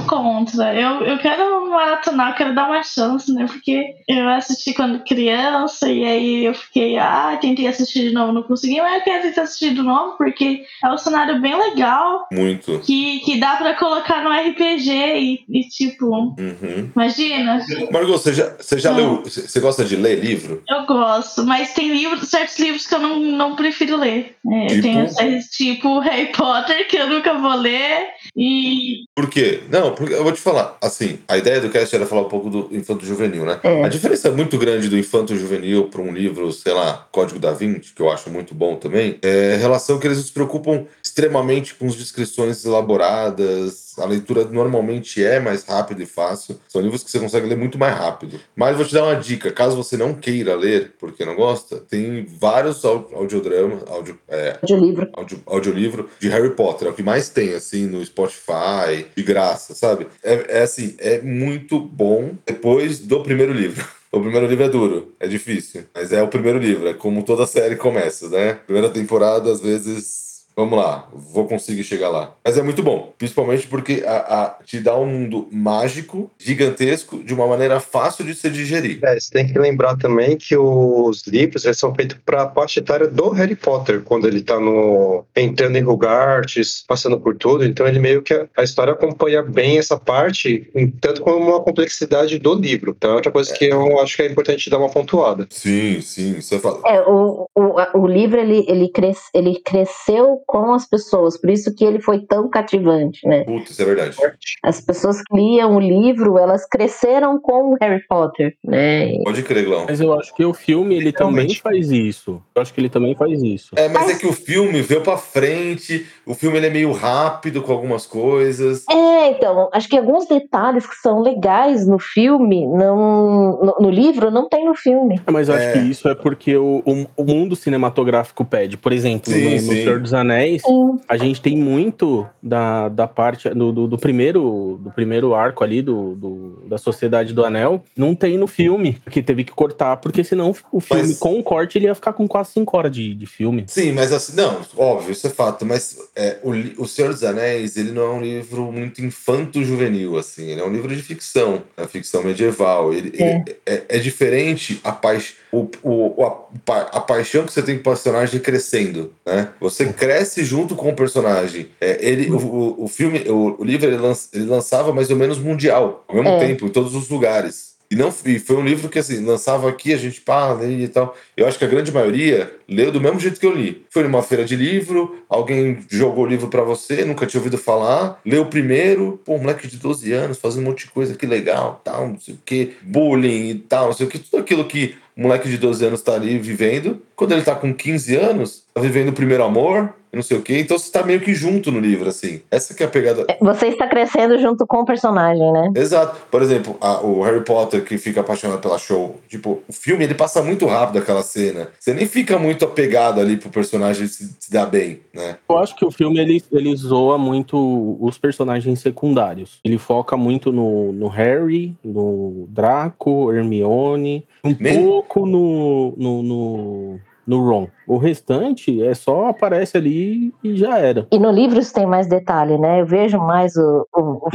contra. 0.08 0.74
Eu, 0.74 1.02
eu 1.06 1.20
quero 1.20 1.70
maratonar, 1.70 2.32
eu 2.32 2.36
quero 2.36 2.56
dar 2.56 2.68
uma 2.68 2.82
chance, 2.84 3.32
né? 3.32 3.46
Porque 3.46 3.96
eu 4.08 4.28
assisti 4.30 4.74
quando 4.74 5.04
criança 5.04 5.88
e 5.88 6.04
aí 6.04 6.46
eu 6.46 6.54
fiquei, 6.56 6.98
ah, 6.98 7.38
tentei 7.40 7.68
assistir 7.68 8.10
de 8.10 8.12
novo, 8.14 8.34
não 8.34 8.44
consegui, 8.44 8.82
mas 8.82 8.96
eu 8.98 9.02
quero 9.04 9.24
tentar 9.24 9.44
assistir 9.44 9.74
de 9.74 9.82
novo 9.84 10.18
porque 10.18 10.66
é 10.84 10.90
um 10.92 10.98
cenário 10.98 11.40
bem 11.42 11.56
legal 11.58 12.28
Muito. 12.32 12.80
que, 12.80 13.20
que 13.20 13.40
dá 13.40 13.56
pra 13.58 13.76
colocar 13.76 14.24
no 14.24 14.32
RPG 14.32 14.90
e, 14.92 15.40
e 15.48 15.68
tipo, 15.70 16.08
Uhum. 16.40 16.90
imagina. 16.96 17.64
Margot, 17.92 18.18
você 18.18 18.34
já, 18.34 18.54
você 18.60 18.78
já 18.78 18.92
Não. 18.92 18.98
leu. 18.98 19.24
Você 19.26 19.60
gosta 19.60 19.84
de 19.84 19.96
ler 19.96 20.20
livro? 20.20 20.62
Eu 20.70 20.86
gosto, 20.86 21.46
mas 21.46 21.74
tem 21.74 21.92
livros, 21.94 22.30
certos 22.30 22.58
livros 22.60 22.86
que 22.86 22.96
eu 22.96 23.00
não, 23.00 23.20
não 23.20 23.56
prefiro 23.56 23.98
ler. 23.98 24.36
É, 24.52 24.68
Tipo? 24.68 24.82
Tem 24.82 25.08
séries 25.10 25.46
tipo 25.48 26.00
Harry 26.02 26.32
Potter 26.32 26.88
que 26.88 26.98
eu 26.98 27.08
nunca 27.08 27.34
vou 27.34 27.56
ler 27.56 28.08
e 28.36 29.04
Por 29.16 29.30
quê? 29.30 29.62
Não, 29.70 29.94
porque 29.94 30.14
eu 30.14 30.24
vou 30.24 30.32
te 30.32 30.42
falar. 30.42 30.78
Assim, 30.82 31.20
a 31.28 31.38
ideia 31.38 31.62
do 31.62 31.70
cast 31.70 31.96
era 31.96 32.06
falar 32.06 32.22
um 32.22 32.30
pouco 32.30 32.50
do 32.50 32.70
infanto 32.76 33.06
juvenil, 33.06 33.46
né? 33.46 33.60
É. 33.64 33.84
A 33.84 33.88
diferença 33.88 34.32
muito 34.32 34.58
grande 34.58 34.90
do 34.90 34.98
infanto 34.98 35.36
juvenil 35.36 35.86
para 35.86 36.02
um 36.02 36.12
livro, 36.12 36.52
sei 36.52 36.74
lá, 36.74 37.08
Código 37.12 37.40
da 37.40 37.52
Vinci, 37.52 37.94
que 37.94 38.02
eu 38.02 38.12
acho 38.12 38.30
muito 38.30 38.54
bom 38.56 38.76
também, 38.76 39.18
é 39.22 39.56
a 39.56 39.58
relação 39.58 40.00
que 40.00 40.08
eles 40.08 40.18
se 40.20 40.32
preocupam 40.32 40.86
extremamente 41.14 41.76
com 41.76 41.86
as 41.86 41.96
descrições 41.96 42.66
elaboradas. 42.66 43.94
A 44.00 44.06
leitura 44.06 44.44
normalmente 44.46 45.24
é 45.24 45.40
mais 45.40 45.64
rápida 45.64 46.02
e 46.02 46.06
fácil. 46.08 46.60
São 46.68 46.82
livros 46.82 47.04
que 47.04 47.12
você 47.12 47.20
consegue 47.20 47.46
ler 47.46 47.56
muito 47.56 47.78
mais 47.78 47.96
rápido. 47.96 48.40
Mas 48.56 48.76
vou 48.76 48.84
te 48.86 48.94
dar 48.96 49.04
uma 49.04 49.16
dica: 49.16 49.52
caso 49.52 49.76
você 49.78 49.96
não 49.96 50.16
queira 50.16 50.56
ler, 50.56 50.94
porque 51.00 51.24
não 51.24 51.36
gosta, 51.36 51.78
tem 51.78 52.26
vários 52.26 52.84
au- 52.84 53.08
audiodramas, 53.14 53.84
audio, 53.88 54.18
é, 54.28 54.58
De 54.64 54.76
livro. 54.76 55.08
audio, 55.14 55.40
audiolivro 55.46 56.10
de 56.20 56.28
Harry 56.30 56.50
Potter. 56.56 56.88
É 56.88 56.92
o 56.92 56.94
que 56.96 57.04
mais 57.04 57.30
tem, 57.30 57.54
assim, 57.54 57.86
no 57.86 58.04
Spotify, 58.04 59.06
de 59.16 59.22
graça, 59.22 59.76
sabe? 59.76 60.08
É, 60.24 60.60
é 60.60 60.62
assim, 60.64 60.96
é 60.98 61.22
muito 61.22 61.80
bom 61.80 62.32
depois 62.48 62.98
do 63.00 63.22
primeiro 63.22 63.54
livro. 63.54 63.86
O 64.14 64.22
primeiro 64.22 64.46
livro 64.46 64.64
é 64.64 64.70
duro, 64.70 65.16
é 65.20 65.28
difícil, 65.28 65.86
mas 65.92 66.14
é 66.14 66.22
o 66.22 66.28
primeiro 66.28 66.60
livro, 66.60 66.88
é 66.88 66.94
como 66.94 67.24
toda 67.24 67.48
série 67.48 67.76
começa, 67.76 68.30
né? 68.30 68.54
Primeira 68.54 68.88
temporada, 68.92 69.52
às 69.52 69.60
vezes. 69.60 70.23
Vamos 70.56 70.78
lá, 70.78 71.08
vou 71.12 71.48
conseguir 71.48 71.84
chegar 71.84 72.10
lá. 72.10 72.36
Mas 72.46 72.58
é 72.58 72.62
muito 72.62 72.84
bom, 72.84 73.12
principalmente 73.18 73.68
porque 73.68 74.04
a, 74.06 74.18
a- 74.18 74.58
te 74.64 74.80
dá 74.80 74.96
um 74.98 75.06
mundo 75.06 75.48
mágico, 75.52 76.30
gigantesco, 76.38 77.24
de 77.24 77.34
uma 77.34 77.48
maneira 77.48 77.80
fácil 77.80 78.24
de 78.26 78.36
se 78.36 78.50
digerir. 78.50 79.00
É, 79.04 79.20
você 79.20 79.32
tem 79.32 79.48
que 79.48 79.58
lembrar 79.58 79.98
também 79.98 80.38
que 80.38 80.56
os 80.56 81.26
livros 81.26 81.64
são 81.78 81.94
feitos 81.96 82.18
para 82.24 82.44
a 82.44 82.50
faixa 82.50 82.80
etária 82.80 83.08
do 83.08 83.30
Harry 83.30 83.56
Potter, 83.56 84.02
quando 84.04 84.28
ele 84.28 84.42
tá 84.42 84.60
no 84.60 85.26
entrando 85.36 85.76
em 85.76 85.84
Hogarth, 85.86 86.54
passando 86.88 87.20
por 87.20 87.36
tudo, 87.36 87.66
então 87.66 87.88
ele 87.88 88.00
meio 88.00 88.22
que 88.22 88.34
a, 88.34 88.48
a 88.58 88.64
história 88.64 88.94
acompanha 88.94 89.42
bem 89.42 89.78
essa 89.80 89.98
parte, 89.98 90.70
tanto 91.02 91.22
como 91.22 91.38
uma 91.38 91.62
complexidade 91.62 92.38
do 92.38 92.54
livro. 92.54 92.94
Então 92.96 93.12
é 93.12 93.16
outra 93.16 93.32
coisa 93.32 93.54
que 93.54 93.66
eu 93.66 94.00
acho 94.00 94.16
que 94.16 94.22
é 94.22 94.28
importante 94.28 94.70
dar 94.70 94.78
uma 94.78 94.90
pontuada. 94.90 95.48
Sim, 95.50 96.00
sim, 96.02 96.40
você 96.40 96.60
fala. 96.60 96.82
É, 96.86 97.02
o, 97.02 97.48
o, 97.56 98.00
o 98.00 98.08
livro 98.08 98.40
ele, 98.40 98.66
ele, 98.68 98.90
cres, 98.90 99.18
ele 99.34 99.60
cresceu 99.62 100.43
com 100.46 100.74
as 100.74 100.86
pessoas, 100.88 101.38
por 101.40 101.50
isso 101.50 101.74
que 101.76 101.84
ele 101.84 102.00
foi 102.02 102.20
tão 102.20 102.50
cativante, 102.50 103.28
né? 103.28 103.44
Putz, 103.44 103.72
isso 103.72 103.82
é 103.82 103.86
verdade. 103.86 104.16
As 104.64 104.82
pessoas 104.82 105.22
que 105.22 105.36
liam 105.36 105.76
o 105.76 105.80
livro, 105.80 106.38
elas 106.38 106.66
cresceram 106.68 107.40
com 107.40 107.74
o 107.74 107.78
Harry 107.82 108.02
Potter, 108.08 108.56
né? 108.64 109.18
Pode 109.24 109.44
crer, 109.44 109.66
Glão. 109.66 109.86
Mas 109.88 110.00
eu 110.02 110.14
acho 110.18 110.34
que 110.36 110.46
o 110.46 110.54
filme 110.54 110.96
ele 110.96 111.12
também 111.12 111.34
Realmente. 111.36 111.62
faz 111.62 111.92
isso. 111.92 112.42
Eu 112.56 112.62
acho 112.62 112.74
que 112.74 112.80
ele 112.82 112.90
também 112.90 113.16
faz 113.16 113.42
isso. 113.42 113.72
É, 113.76 113.88
mas 113.90 114.10
é 114.10 114.16
que 114.16 114.28
o 114.28 114.34
filme 114.34 114.82
veio 114.82 115.02
pra 115.02 115.18
frente, 115.18 116.06
o 116.26 116.34
filme 116.34 116.58
ele 116.58 116.68
é 116.68 116.70
meio 116.70 116.92
rápido 116.92 117.62
com 117.62 117.72
algumas 117.72 118.06
coisas. 118.06 118.86
É, 118.90 119.32
então, 119.32 119.70
acho 119.74 119.88
que 119.90 119.98
alguns 119.98 120.28
detalhes 120.28 120.86
que 120.86 120.96
são 120.96 121.22
legais 121.22 121.88
no 121.88 122.00
filme, 122.00 122.66
não, 122.68 123.58
no, 123.64 123.76
no 123.80 123.90
livro, 123.90 124.32
não 124.32 124.48
tem 124.48 124.66
no 124.66 124.76
filme. 124.76 125.22
É, 125.26 125.32
Mas 125.32 125.50
eu 125.50 125.56
acho 125.56 125.64
É. 125.66 125.72
que 125.74 125.80
isso 125.80 126.08
é 126.08 126.16
porque 126.16 126.56
o, 126.56 126.82
o, 126.86 127.06
o 127.18 127.24
mundo 127.24 127.56
cinematográfico 127.56 128.44
pede. 128.46 128.78
Por 128.78 128.92
exemplo, 128.92 129.32
Sim, 129.32 129.44
no, 129.46 129.52
no 129.52 129.60
sim. 129.60 129.68
Senhor 129.84 130.00
dos 130.00 130.14
Anéis, 130.14 130.33
Sim. 130.60 131.00
a 131.08 131.18
gente 131.18 131.42
tem 131.42 131.58
muito 131.58 132.28
da, 132.42 132.90
da 132.90 133.08
parte 133.08 133.50
do, 133.50 133.72
do, 133.72 133.88
do 133.88 133.98
primeiro 133.98 134.80
do 134.82 134.92
primeiro 134.92 135.34
arco 135.34 135.64
ali 135.64 135.82
do, 135.82 136.16
do- 136.16 136.64
da 136.68 136.78
Sociedade 136.78 137.34
do 137.34 137.44
Anel, 137.46 137.84
não 137.96 138.16
tem 138.16 138.38
no 138.38 138.48
filme, 138.48 138.98
que 139.12 139.22
teve 139.22 139.44
que 139.44 139.52
cortar, 139.52 139.98
porque 139.98 140.24
senão 140.24 140.54
o 140.72 140.80
filme 140.80 141.04
Mas- 141.10 141.20
com 141.20 141.38
o 141.40 141.44
corte 141.44 141.78
ele 141.78 141.86
ia 141.86 141.96
ficar 141.96 142.14
com 142.14 142.28
quase 142.28 142.52
5 142.52 142.78
horas 142.78 142.92
de, 142.92 143.14
de 143.14 143.26
filme. 143.26 143.66
Sim, 143.68 143.92
mas 143.92 144.12
assim, 144.12 144.36
não, 144.36 144.62
óbvio, 144.78 145.12
isso 145.12 145.28
é 145.28 145.30
fato, 145.30 145.66
mas 145.66 145.98
é, 146.16 146.38
o, 146.44 146.52
o 146.84 146.88
Senhor 146.88 147.10
dos 147.14 147.24
Anéis, 147.24 147.76
ele 147.78 147.92
não 147.92 148.02
é 148.04 148.10
um 148.10 148.22
livro 148.22 148.72
muito 148.72 149.02
infanto-juvenil, 149.44 150.18
assim, 150.18 150.48
ele 150.50 150.62
é 150.62 150.66
um 150.66 150.72
livro 150.72 150.96
de 150.96 151.02
ficção, 151.02 151.62
é 151.78 151.86
ficção 151.88 152.24
medieval, 152.24 152.94
ele, 152.94 153.12
É. 153.22 153.36
ele- 153.36 153.56
é, 153.66 153.84
é 153.90 154.00
diferente 154.00 154.80
a, 154.84 154.92
paix, 154.92 155.36
o, 155.52 155.70
o, 155.84 156.26
a, 156.26 156.32
pa- 156.66 156.90
a 156.92 157.00
paixão 157.00 157.46
que 157.46 157.52
você 157.54 157.62
tem 157.62 157.76
com 157.76 157.82
o 157.82 157.84
personagem 157.84 158.40
crescendo, 158.40 159.14
né? 159.26 159.50
Você 159.60 159.92
cresce 159.94 160.23
junto 160.44 160.76
com 160.76 160.90
o 160.90 160.96
personagem. 160.96 161.68
É, 161.80 161.98
ele, 162.06 162.30
o, 162.32 162.38
o, 162.38 162.84
o 162.86 162.88
filme, 162.88 163.20
o, 163.28 163.56
o 163.60 163.64
livro, 163.64 163.88
ele, 163.88 163.98
ele 164.34 164.46
lançava 164.46 164.94
mais 164.94 165.10
ou 165.10 165.16
menos 165.16 165.38
mundial, 165.38 166.04
ao 166.08 166.16
mesmo 166.16 166.30
É. 166.30 166.40
tempo, 166.48 166.66
em 166.66 166.70
todos 166.70 166.96
os 166.96 167.10
lugares. 167.10 167.74
E, 167.92 167.96
não, 167.96 168.12
e 168.26 168.40
foi 168.40 168.56
um 168.56 168.66
livro 168.66 168.90
que, 168.90 168.98
assim, 168.98 169.24
lançava 169.24 169.70
aqui, 169.70 169.94
a 169.94 169.98
gente 169.98 170.20
pá, 170.20 170.58
e 170.68 170.88
tal. 170.88 171.16
Eu 171.38 171.48
acho 171.48 171.60
que 171.60 171.66
a 171.66 171.68
grande 171.68 171.92
maioria 171.92 172.52
leu 172.68 172.92
do 172.92 173.00
mesmo 173.00 173.20
jeito 173.20 173.40
que 173.40 173.46
eu 173.46 173.54
li. 173.56 173.86
Foi 173.92 174.02
numa 174.02 174.24
feira 174.24 174.44
de 174.44 174.56
livro, 174.56 175.18
alguém 175.30 175.78
jogou 175.92 176.24
o 176.24 176.28
livro 176.28 176.48
pra 176.48 176.64
você, 176.64 177.06
nunca 177.06 177.28
tinha 177.28 177.40
ouvido 177.40 177.56
falar, 177.58 178.20
leu 178.26 178.48
primeiro, 178.48 179.22
pô, 179.24 179.38
moleque 179.38 179.68
de 179.68 179.78
12 179.78 180.12
anos, 180.12 180.40
fazendo 180.40 180.64
um 180.64 180.70
monte 180.72 180.86
de 180.86 180.92
coisa, 180.92 181.14
que 181.14 181.28
legal, 181.28 181.82
tal, 181.84 182.08
não 182.08 182.20
sei 182.20 182.34
o 182.34 182.40
que, 182.44 182.74
bullying 182.82 183.50
e 183.50 183.56
tal, 183.56 183.88
não 183.88 183.94
sei 183.94 184.08
o 184.08 184.10
que, 184.10 184.18
tudo 184.18 184.42
aquilo 184.42 184.66
que 184.66 184.96
o 185.16 185.22
moleque 185.22 185.48
de 185.48 185.60
12 185.60 185.86
anos 185.86 186.02
tá 186.02 186.16
ali 186.16 186.40
vivendo. 186.40 187.00
Quando 187.16 187.34
ele 187.34 187.44
tá 187.44 187.54
com 187.54 187.72
15 187.72 188.16
anos, 188.16 188.64
tá 188.74 188.82
vivendo 188.82 189.10
o 189.10 189.14
primeiro 189.14 189.44
amor, 189.44 189.94
não 190.16 190.24
sei 190.24 190.38
o 190.38 190.42
quê. 190.42 190.60
Então 190.60 190.78
você 190.78 190.92
tá 190.92 191.04
meio 191.04 191.20
que 191.22 191.34
junto 191.34 191.72
no 191.72 191.80
livro, 191.80 192.08
assim. 192.10 192.42
Essa 192.52 192.74
que 192.74 192.84
é 192.84 192.86
a 192.86 192.90
pegada. 192.90 193.26
Você 193.42 193.68
está 193.68 193.88
crescendo 193.88 194.38
junto 194.40 194.66
com 194.68 194.78
o 194.82 194.86
personagem, 194.86 195.52
né? 195.52 195.72
Exato. 195.76 196.22
Por 196.30 196.42
exemplo, 196.42 196.78
a- 196.82 197.02
o 197.02 197.22
Harry 197.24 197.44
Potter 197.44 197.84
que 197.84 197.98
fica 197.98 198.22
apaixonado 198.22 198.60
pela 198.60 198.78
show. 198.78 199.20
Tipo, 199.28 199.62
o 199.68 199.74
filme 199.74 200.04
ele 200.04 200.14
passa 200.14 200.42
muito 200.42 200.66
rápido 200.66 201.00
aquela 201.00 201.24
cena. 201.24 201.70
Você 201.80 201.94
nem 201.94 202.06
fica 202.06 202.38
muito 202.38 202.66
apegado 202.66 203.20
ali 203.20 203.38
pro 203.38 203.50
personagem 203.50 204.08
se, 204.08 204.36
se 204.40 204.52
dar 204.52 204.66
bem, 204.68 205.02
né? 205.14 205.38
Eu 205.50 205.58
acho 205.58 205.76
que 205.76 205.86
o 205.86 205.92
filme 205.92 206.20
ele, 206.20 206.44
ele 206.52 206.76
zoa 206.76 207.18
muito 207.18 207.98
os 208.00 208.18
personagens 208.18 208.80
secundários. 208.80 209.60
Ele 209.64 209.78
foca 209.78 210.16
muito 210.18 210.52
no, 210.52 210.92
no 210.94 211.08
Harry, 211.08 211.76
no 211.84 212.46
Draco, 212.50 213.32
Hermione, 213.32 214.26
um 214.44 214.56
Nem- 214.60 214.84
pouco 214.84 215.26
no, 215.26 215.94
no, 215.98 216.24
no, 216.24 217.00
no 217.26 217.50
Ron. 217.50 217.68
O 217.88 217.98
restante 217.98 218.82
é 218.84 218.94
só 218.94 219.28
aparece 219.28 219.78
ali 219.78 220.34
e 220.44 220.56
já 220.56 220.78
era. 220.78 221.08
E 221.12 221.20
no 221.20 221.32
livro 221.32 221.60
isso 221.60 221.74
tem 221.74 221.86
mais 221.86 222.08
detalhe, 222.08 222.58
né? 222.58 222.82
Eu 222.82 222.86
vejo 222.86 223.18
mais 223.20 223.56
o, 223.56 223.88
o, 223.96 224.30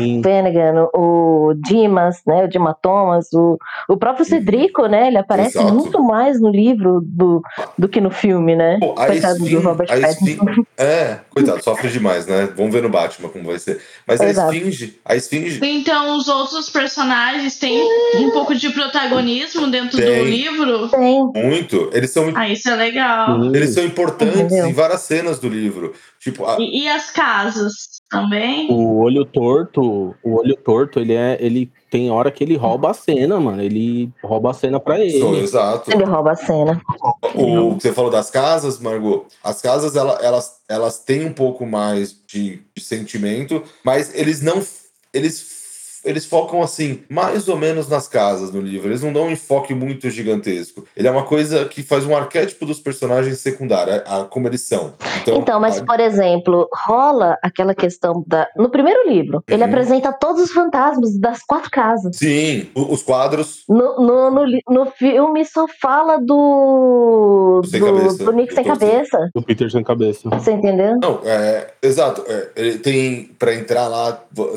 o 0.94 1.48
o 1.48 1.54
Dimas, 1.54 2.22
né? 2.26 2.44
O 2.44 2.48
Dima 2.48 2.74
Thomas, 2.80 3.32
o, 3.32 3.58
o 3.88 3.96
próprio 3.96 4.24
Cedrico, 4.24 4.86
né? 4.86 5.08
Ele 5.08 5.18
aparece 5.18 5.58
Exato. 5.58 5.74
muito 5.74 6.02
mais 6.02 6.40
no 6.40 6.50
livro 6.50 7.00
do, 7.04 7.42
do 7.78 7.88
que 7.88 8.00
no 8.00 8.10
filme, 8.10 8.54
né? 8.54 8.78
Pô, 8.80 8.92
a 8.96 9.06
Coitado 9.06 9.38
do 9.38 9.44
Esfin- 9.46 9.56
Robert 9.58 9.88
a 9.90 10.00
Pattinson. 10.00 10.44
É, 10.76 11.18
coitado, 11.30 11.62
sofre 11.62 11.88
demais, 11.88 12.26
né? 12.26 12.48
Vamos 12.56 12.72
ver 12.72 12.82
no 12.82 12.88
Batman 12.88 13.28
como 13.28 13.44
vai 13.46 13.58
ser. 13.58 13.80
Mas 14.06 14.20
a. 14.20 14.28
Esfinge, 14.30 14.98
a 15.04 15.16
Esfinge. 15.16 15.60
Então, 15.62 16.16
os 16.16 16.28
outros 16.28 16.68
personagens 16.70 17.58
têm 17.58 17.82
um 18.16 18.30
pouco 18.30 18.54
de 18.54 18.68
protagonismo 18.70 19.66
dentro 19.68 19.96
Tem. 19.96 20.18
do 20.18 20.24
livro. 20.24 20.88
Tem. 20.88 21.24
Muito. 21.34 21.90
Eles 21.92 22.10
são, 22.10 22.30
Ah, 22.34 22.48
isso 22.48 22.68
é 22.68 22.76
legal. 22.76 23.37
Eles 23.46 23.74
são 23.74 23.84
importantes 23.84 24.36
Entendeu? 24.40 24.66
em 24.66 24.72
várias 24.72 25.00
cenas 25.02 25.38
do 25.38 25.48
livro. 25.48 25.92
Tipo, 26.20 26.44
a- 26.46 26.56
E, 26.58 26.82
e 26.84 26.88
as 26.88 27.10
casas 27.10 28.00
também? 28.10 28.70
O 28.70 28.98
olho 28.98 29.24
torto, 29.24 30.14
o 30.22 30.36
olho 30.38 30.56
torto, 30.56 30.98
ele 31.00 31.14
é. 31.14 31.36
Ele 31.40 31.70
tem 31.90 32.10
hora 32.10 32.30
que 32.30 32.44
ele 32.44 32.56
rouba 32.56 32.90
a 32.90 32.94
cena, 32.94 33.38
mano. 33.40 33.62
Ele 33.62 34.10
rouba 34.22 34.50
a 34.50 34.54
cena 34.54 34.78
pra 34.80 34.98
ele. 35.00 35.18
exato. 35.38 35.90
Ele 35.90 36.04
rouba 36.04 36.32
a 36.32 36.36
cena. 36.36 36.80
O 37.34 37.76
que 37.76 37.82
você 37.82 37.92
falou 37.92 38.10
das 38.10 38.30
casas, 38.30 38.78
Margot, 38.78 39.26
as 39.42 39.60
casas 39.62 39.96
ela- 39.96 40.18
elas, 40.22 40.58
elas 40.68 40.98
têm 41.00 41.24
um 41.26 41.32
pouco 41.32 41.64
mais 41.66 42.14
de, 42.26 42.62
de 42.76 42.82
sentimento, 42.82 43.62
mas 43.84 44.14
eles 44.14 44.40
não. 44.42 44.62
Eles, 45.12 45.57
eles 46.04 46.24
focam 46.26 46.62
assim, 46.62 47.00
mais 47.08 47.48
ou 47.48 47.56
menos 47.56 47.88
nas 47.88 48.06
casas 48.08 48.52
no 48.52 48.60
livro. 48.60 48.88
Eles 48.88 49.02
não 49.02 49.12
dão 49.12 49.24
um 49.24 49.30
enfoque 49.30 49.74
muito 49.74 50.08
gigantesco. 50.10 50.84
Ele 50.96 51.08
é 51.08 51.10
uma 51.10 51.24
coisa 51.24 51.64
que 51.66 51.82
faz 51.82 52.04
um 52.06 52.16
arquétipo 52.16 52.64
dos 52.66 52.80
personagens 52.80 53.38
secundários, 53.38 54.02
a, 54.06 54.20
a- 54.20 54.24
como 54.24 54.46
eles 54.48 54.62
são. 54.62 54.94
Então, 55.22 55.38
Então, 55.38 55.60
mas, 55.60 55.78
a- 55.78 55.84
por 55.84 56.00
exemplo, 56.00 56.68
rola 56.74 57.36
aquela 57.42 57.74
questão 57.74 58.24
da. 58.26 58.48
No 58.56 58.70
primeiro 58.70 59.08
livro, 59.08 59.42
ele 59.48 59.62
Uhum. 59.62 59.68
apresenta 59.68 60.12
todos 60.12 60.42
os 60.42 60.50
fantasmas 60.52 61.18
das 61.18 61.42
quatro 61.42 61.70
casas. 61.70 62.16
sim, 62.16 62.68
o- 62.74 62.92
os 62.92 63.02
quadros. 63.02 63.64
No, 63.68 63.96
no, 64.00 64.30
no, 64.30 64.44
no 64.68 64.86
filme 64.92 65.44
só 65.44 65.66
fala 65.80 66.18
do. 66.18 67.60
Do 67.62 67.68
sem 67.68 67.80
Do, 67.80 67.86
cabeça, 67.86 68.24
do 68.24 68.32
Nick 68.32 68.48
do 68.50 68.54
sem 68.54 68.64
cabeça. 68.64 69.30
Do 69.34 69.42
Peter 69.42 69.70
sem 69.70 69.82
cabeça. 69.84 70.28
Você 70.30 70.52
entendeu? 70.52 70.98
Não, 71.02 71.20
é, 71.24 71.68
exato. 71.82 72.24
é, 72.28 72.48
ele 72.56 72.78
tem 72.78 73.24
para 73.38 73.54
entrar 73.54 73.88
lá 73.88 74.12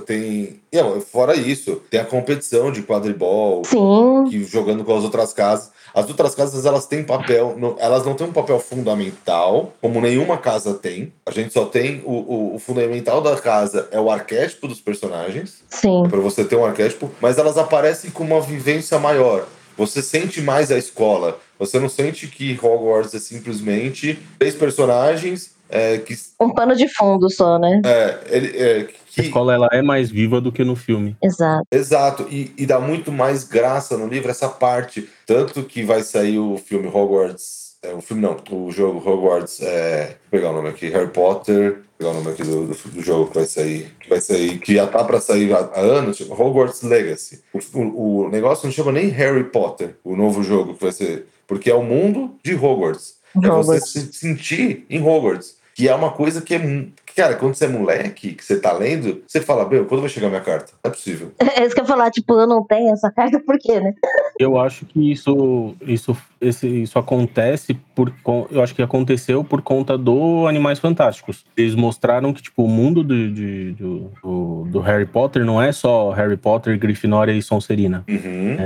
tem, 0.05 0.60
não, 0.73 1.01
fora 1.01 1.35
isso, 1.35 1.81
tem 1.89 1.99
a 1.99 2.05
competição 2.05 2.71
de 2.71 2.81
quadribol, 2.81 3.63
Sim. 3.65 4.25
que 4.29 4.43
jogando 4.45 4.85
com 4.85 4.95
as 4.95 5.03
outras 5.03 5.33
casas. 5.33 5.69
As 5.93 6.07
outras 6.07 6.33
casas 6.33 6.65
elas 6.65 6.85
têm 6.85 7.03
papel, 7.03 7.57
elas 7.77 8.05
não 8.05 8.13
têm 8.13 8.27
um 8.27 8.31
papel 8.31 8.57
fundamental, 8.59 9.73
como 9.81 9.99
nenhuma 9.99 10.37
casa 10.37 10.73
tem. 10.73 11.11
A 11.25 11.31
gente 11.31 11.51
só 11.51 11.65
tem 11.65 12.01
o, 12.05 12.11
o, 12.11 12.55
o 12.55 12.59
fundamental 12.59 13.21
da 13.21 13.35
casa 13.35 13.89
é 13.91 13.99
o 13.99 14.09
arquétipo 14.09 14.69
dos 14.69 14.79
personagens, 14.79 15.61
Sim. 15.69 16.03
para 16.09 16.19
você 16.19 16.45
ter 16.45 16.55
um 16.55 16.65
arquétipo, 16.65 17.11
mas 17.19 17.37
elas 17.37 17.57
aparecem 17.57 18.09
com 18.09 18.23
uma 18.23 18.39
vivência 18.39 18.97
maior. 18.97 19.45
Você 19.77 20.01
sente 20.01 20.41
mais 20.41 20.71
a 20.71 20.77
escola. 20.77 21.39
Você 21.59 21.79
não 21.79 21.89
sente 21.89 22.27
que 22.27 22.57
Hogwarts 22.61 23.13
é 23.13 23.19
simplesmente 23.19 24.17
três 24.39 24.55
personagens 24.55 25.51
é, 25.69 25.97
que 25.97 26.13
Um 26.39 26.53
pano 26.53 26.75
de 26.75 26.87
fundo 26.89 27.29
só, 27.29 27.57
né? 27.57 27.81
é, 27.85 28.19
ele, 28.29 28.57
é, 28.57 28.87
A 29.11 29.21
que, 29.21 29.27
escola 29.27 29.53
ela 29.53 29.69
é 29.71 29.81
mais 29.81 30.09
viva 30.09 30.39
do 30.39 30.51
que 30.51 30.63
no 30.63 30.75
filme. 30.75 31.15
Exato. 31.21 31.67
Exato, 31.71 32.27
e, 32.29 32.53
e 32.57 32.65
dá 32.65 32.79
muito 32.79 33.11
mais 33.11 33.43
graça 33.43 33.97
no 33.97 34.07
livro 34.07 34.31
essa 34.31 34.49
parte. 34.49 35.09
Tanto 35.25 35.63
que 35.63 35.83
vai 35.83 36.03
sair 36.03 36.39
o 36.39 36.57
filme 36.57 36.87
Hogwarts. 36.87 37.71
É, 37.83 37.93
o 37.93 38.01
filme 38.01 38.21
não, 38.21 38.37
o 38.51 38.71
jogo 38.71 38.99
Hogwarts. 38.99 39.59
É, 39.61 40.05
vou 40.05 40.39
pegar 40.39 40.51
o 40.51 40.53
nome 40.53 40.69
aqui, 40.69 40.89
Harry 40.89 41.09
Potter. 41.09 41.73
Vou 41.73 41.83
pegar 41.97 42.11
o 42.11 42.13
nome 42.13 42.29
aqui 42.29 42.43
do, 42.43 42.67
do, 42.67 42.73
do 42.73 43.01
jogo 43.01 43.29
que 43.29 43.35
vai 43.35 43.45
sair. 43.45 43.91
Que 43.99 44.09
vai 44.09 44.21
sair, 44.21 44.59
que 44.59 44.75
já 44.75 44.85
tá 44.85 45.03
pra 45.03 45.19
sair 45.19 45.51
há, 45.53 45.59
há 45.59 45.79
anos, 45.79 46.17
chama 46.17 46.39
Hogwarts 46.39 46.83
Legacy. 46.83 47.41
O, 47.53 47.79
o, 47.79 48.25
o 48.25 48.29
negócio 48.29 48.65
não 48.65 48.71
chama 48.71 48.91
nem 48.91 49.07
Harry 49.07 49.45
Potter, 49.45 49.95
o 50.03 50.15
novo 50.15 50.43
jogo 50.43 50.75
que 50.75 50.83
vai 50.83 50.91
ser. 50.91 51.25
Porque 51.47 51.71
é 51.71 51.75
o 51.75 51.83
mundo 51.83 52.35
de 52.43 52.53
Hogwarts. 52.55 53.15
É 53.35 53.39
você 53.39 53.49
Hogwarts. 53.49 53.91
se 53.91 54.13
sentir 54.13 54.85
em 54.89 55.01
Hogwarts. 55.01 55.55
Que 55.73 55.87
é 55.87 55.95
uma 55.95 56.11
coisa 56.11 56.41
que 56.41 56.53
é. 56.53 56.85
Cara, 57.15 57.35
quando 57.35 57.55
você 57.55 57.65
é 57.65 57.67
moleque, 57.67 58.33
que 58.33 58.43
você 58.43 58.59
tá 58.59 58.71
lendo, 58.71 59.23
você 59.27 59.41
fala, 59.41 59.67
meu, 59.67 59.85
quando 59.85 60.01
vai 60.01 60.09
chegar 60.09 60.29
minha 60.29 60.41
carta? 60.41 60.73
Não 60.83 60.89
é 60.89 60.93
possível. 60.93 61.31
É 61.61 61.65
isso 61.65 61.75
que 61.75 61.81
eu 61.81 61.83
ia 61.83 61.87
falar, 61.87 62.09
tipo, 62.11 62.33
eu 62.33 62.47
não 62.47 62.63
tenho 62.63 62.91
essa 62.91 63.11
carta, 63.11 63.39
por 63.39 63.57
quê, 63.59 63.79
né? 63.79 63.93
Eu 64.39 64.57
acho 64.57 64.85
que 64.85 65.11
isso, 65.11 65.75
isso, 65.81 66.17
esse, 66.41 66.67
isso 66.83 66.97
acontece 66.97 67.73
por. 67.95 68.11
Eu 68.51 68.61
acho 68.63 68.73
que 68.75 68.81
aconteceu 68.81 69.43
por 69.43 69.61
conta 69.61 69.97
do 69.97 70.47
Animais 70.47 70.79
Fantásticos. 70.79 71.45
Eles 71.55 71.75
mostraram 71.75 72.33
que, 72.33 72.41
tipo, 72.41 72.63
o 72.63 72.67
mundo 72.67 73.03
do, 73.03 73.31
de- 73.31 73.71
do, 73.73 74.11
do, 74.23 74.63
do 74.69 74.79
Harry 74.79 75.05
Potter 75.05 75.45
não 75.45 75.61
é 75.61 75.71
só 75.71 76.09
Harry 76.11 76.37
Potter, 76.37 76.77
Grifinória 76.79 77.31
e 77.31 77.41
Sonserina. 77.41 78.03
Uhum. 78.09 78.57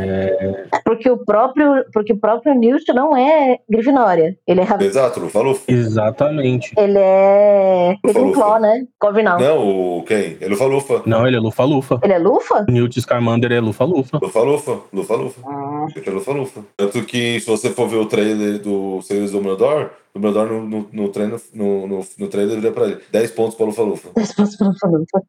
Porque 0.83 1.09
o 1.09 1.17
próprio, 1.17 1.85
porque 1.93 2.13
o 2.13 2.17
próprio 2.17 2.55
Newt 2.55 2.85
não 2.93 3.15
é 3.15 3.59
Grifinória. 3.69 4.37
Ele 4.47 4.61
é, 4.61 4.83
Exato, 4.83 5.19
não 5.19 5.29
falou? 5.29 5.59
Exatamente. 5.67 6.73
ele 6.77 6.97
é 6.97 7.95
Ravenclaw, 8.05 8.59
né? 8.59 8.85
Corvinal. 8.99 9.39
Não, 9.39 9.97
o 9.99 10.03
quem? 10.03 10.37
É 10.39 10.47
Lufa-Lufa. 10.47 11.01
Não, 11.05 11.25
ele 11.27 11.35
é 11.35 11.39
Lufa-Lufa. 11.39 11.99
Ele 12.03 12.13
é 12.13 12.17
Lufa? 12.19 12.65
Newt 12.69 12.99
Scamander 13.01 13.51
é 13.51 13.59
Lufa-Lufa. 13.59 14.19
Lufa-Lufa, 14.21 14.79
Lufa-Lufa. 14.93 15.41
Ah, 15.45 15.87
Ele 15.95 16.07
é 16.07 16.11
Lufa-Lufa. 16.11 16.61
Tanto 16.77 17.01
que, 17.03 17.39
se 17.39 17.47
você 17.47 17.64
for 17.69 17.87
ver 17.87 17.97
o 17.97 18.05
trailer 18.05 18.59
do 18.59 19.01
Senhores 19.01 19.31
do 19.31 19.37
Dumbledore, 19.37 19.89
o 20.13 20.19
Dumbledore 20.19 20.49
no, 20.49 20.65
no, 20.65 20.89
no, 20.91 21.09
treino, 21.09 21.41
no, 21.53 21.87
no, 21.87 22.07
no 22.17 22.27
trailer 22.27 22.59
vira 22.59 22.71
pra 22.71 22.85
ele. 22.85 22.97
10 23.11 23.31
pontos 23.31 23.55
pra 23.55 23.65
Lufa-Lufa. 23.65 24.09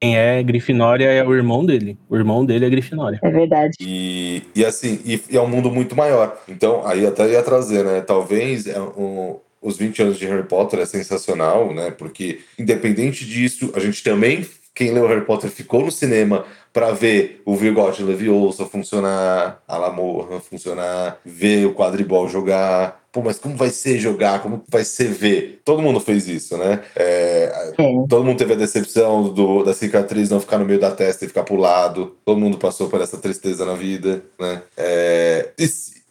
Quem 0.00 0.16
é 0.16 0.43
Grifinória 0.43 1.07
é 1.07 1.26
o 1.26 1.35
irmão 1.35 1.64
dele. 1.64 1.99
O 2.09 2.16
irmão 2.16 2.45
dele 2.45 2.66
é 2.66 2.71
Grifinória. 2.71 3.19
É 3.23 3.31
verdade. 3.31 3.76
E, 3.81 4.43
e 4.55 4.64
assim, 4.64 5.00
e, 5.05 5.21
e 5.31 5.37
é 5.37 5.40
um 5.40 5.49
mundo 5.49 5.71
muito 5.71 5.97
maior. 5.97 6.37
Então, 6.49 6.87
aí 6.87 7.07
até 7.07 7.28
ia 7.31 7.43
trazer, 7.43 7.85
né? 7.85 8.00
Talvez 8.00 8.66
é 8.66 8.81
um, 8.81 9.37
os 9.61 9.76
20 9.76 10.02
anos 10.02 10.19
de 10.19 10.26
Harry 10.26 10.45
Potter 10.45 10.78
é 10.78 10.87
sensacional, 10.87 11.75
né? 11.75 11.90
Porque, 11.90 12.40
independente 12.57 13.25
disso, 13.25 13.73
a 13.75 13.81
gente 13.81 14.02
também, 14.02 14.47
quem 14.76 14.92
leu 14.92 15.09
Harry 15.09 15.25
Potter 15.25 15.50
ficou 15.50 15.83
no 15.87 15.90
cinema 15.90 16.45
para 16.71 16.92
ver 16.92 17.40
o 17.47 17.56
Virgote 17.56 18.02
Leviosa 18.02 18.66
funcionar, 18.66 19.62
a 19.66 19.78
Lamorra 19.78 20.38
funcionar, 20.38 21.18
ver 21.25 21.64
o 21.64 21.73
quadribol 21.73 22.28
jogar. 22.28 23.00
Pô, 23.11 23.23
mas 23.23 23.38
como 23.38 23.56
vai 23.56 23.71
ser 23.71 23.99
jogar? 23.99 24.42
Como 24.42 24.62
vai 24.68 24.85
ser 24.85 25.09
ver? 25.09 25.62
Todo 25.64 25.80
mundo 25.80 25.99
fez 25.99 26.28
isso, 26.28 26.59
né? 26.59 26.83
É. 26.95 27.73
Todo 28.06 28.23
mundo 28.23 28.37
teve 28.37 28.52
a 28.52 28.56
decepção 28.56 29.33
do, 29.33 29.64
da 29.64 29.73
cicatriz 29.73 30.28
não 30.28 30.40
ficar 30.40 30.59
no 30.59 30.66
meio 30.66 30.78
da 30.78 30.90
testa 30.90 31.25
e 31.25 31.28
ficar 31.28 31.45
pro 31.45 31.56
lado. 31.56 32.14
Todo 32.23 32.38
mundo 32.38 32.59
passou 32.59 32.90
por 32.90 33.00
essa 33.00 33.16
tristeza 33.16 33.64
na 33.64 33.75
vida, 33.75 34.23
né? 34.38 34.62
É, 34.76 35.52
e, 35.59 35.66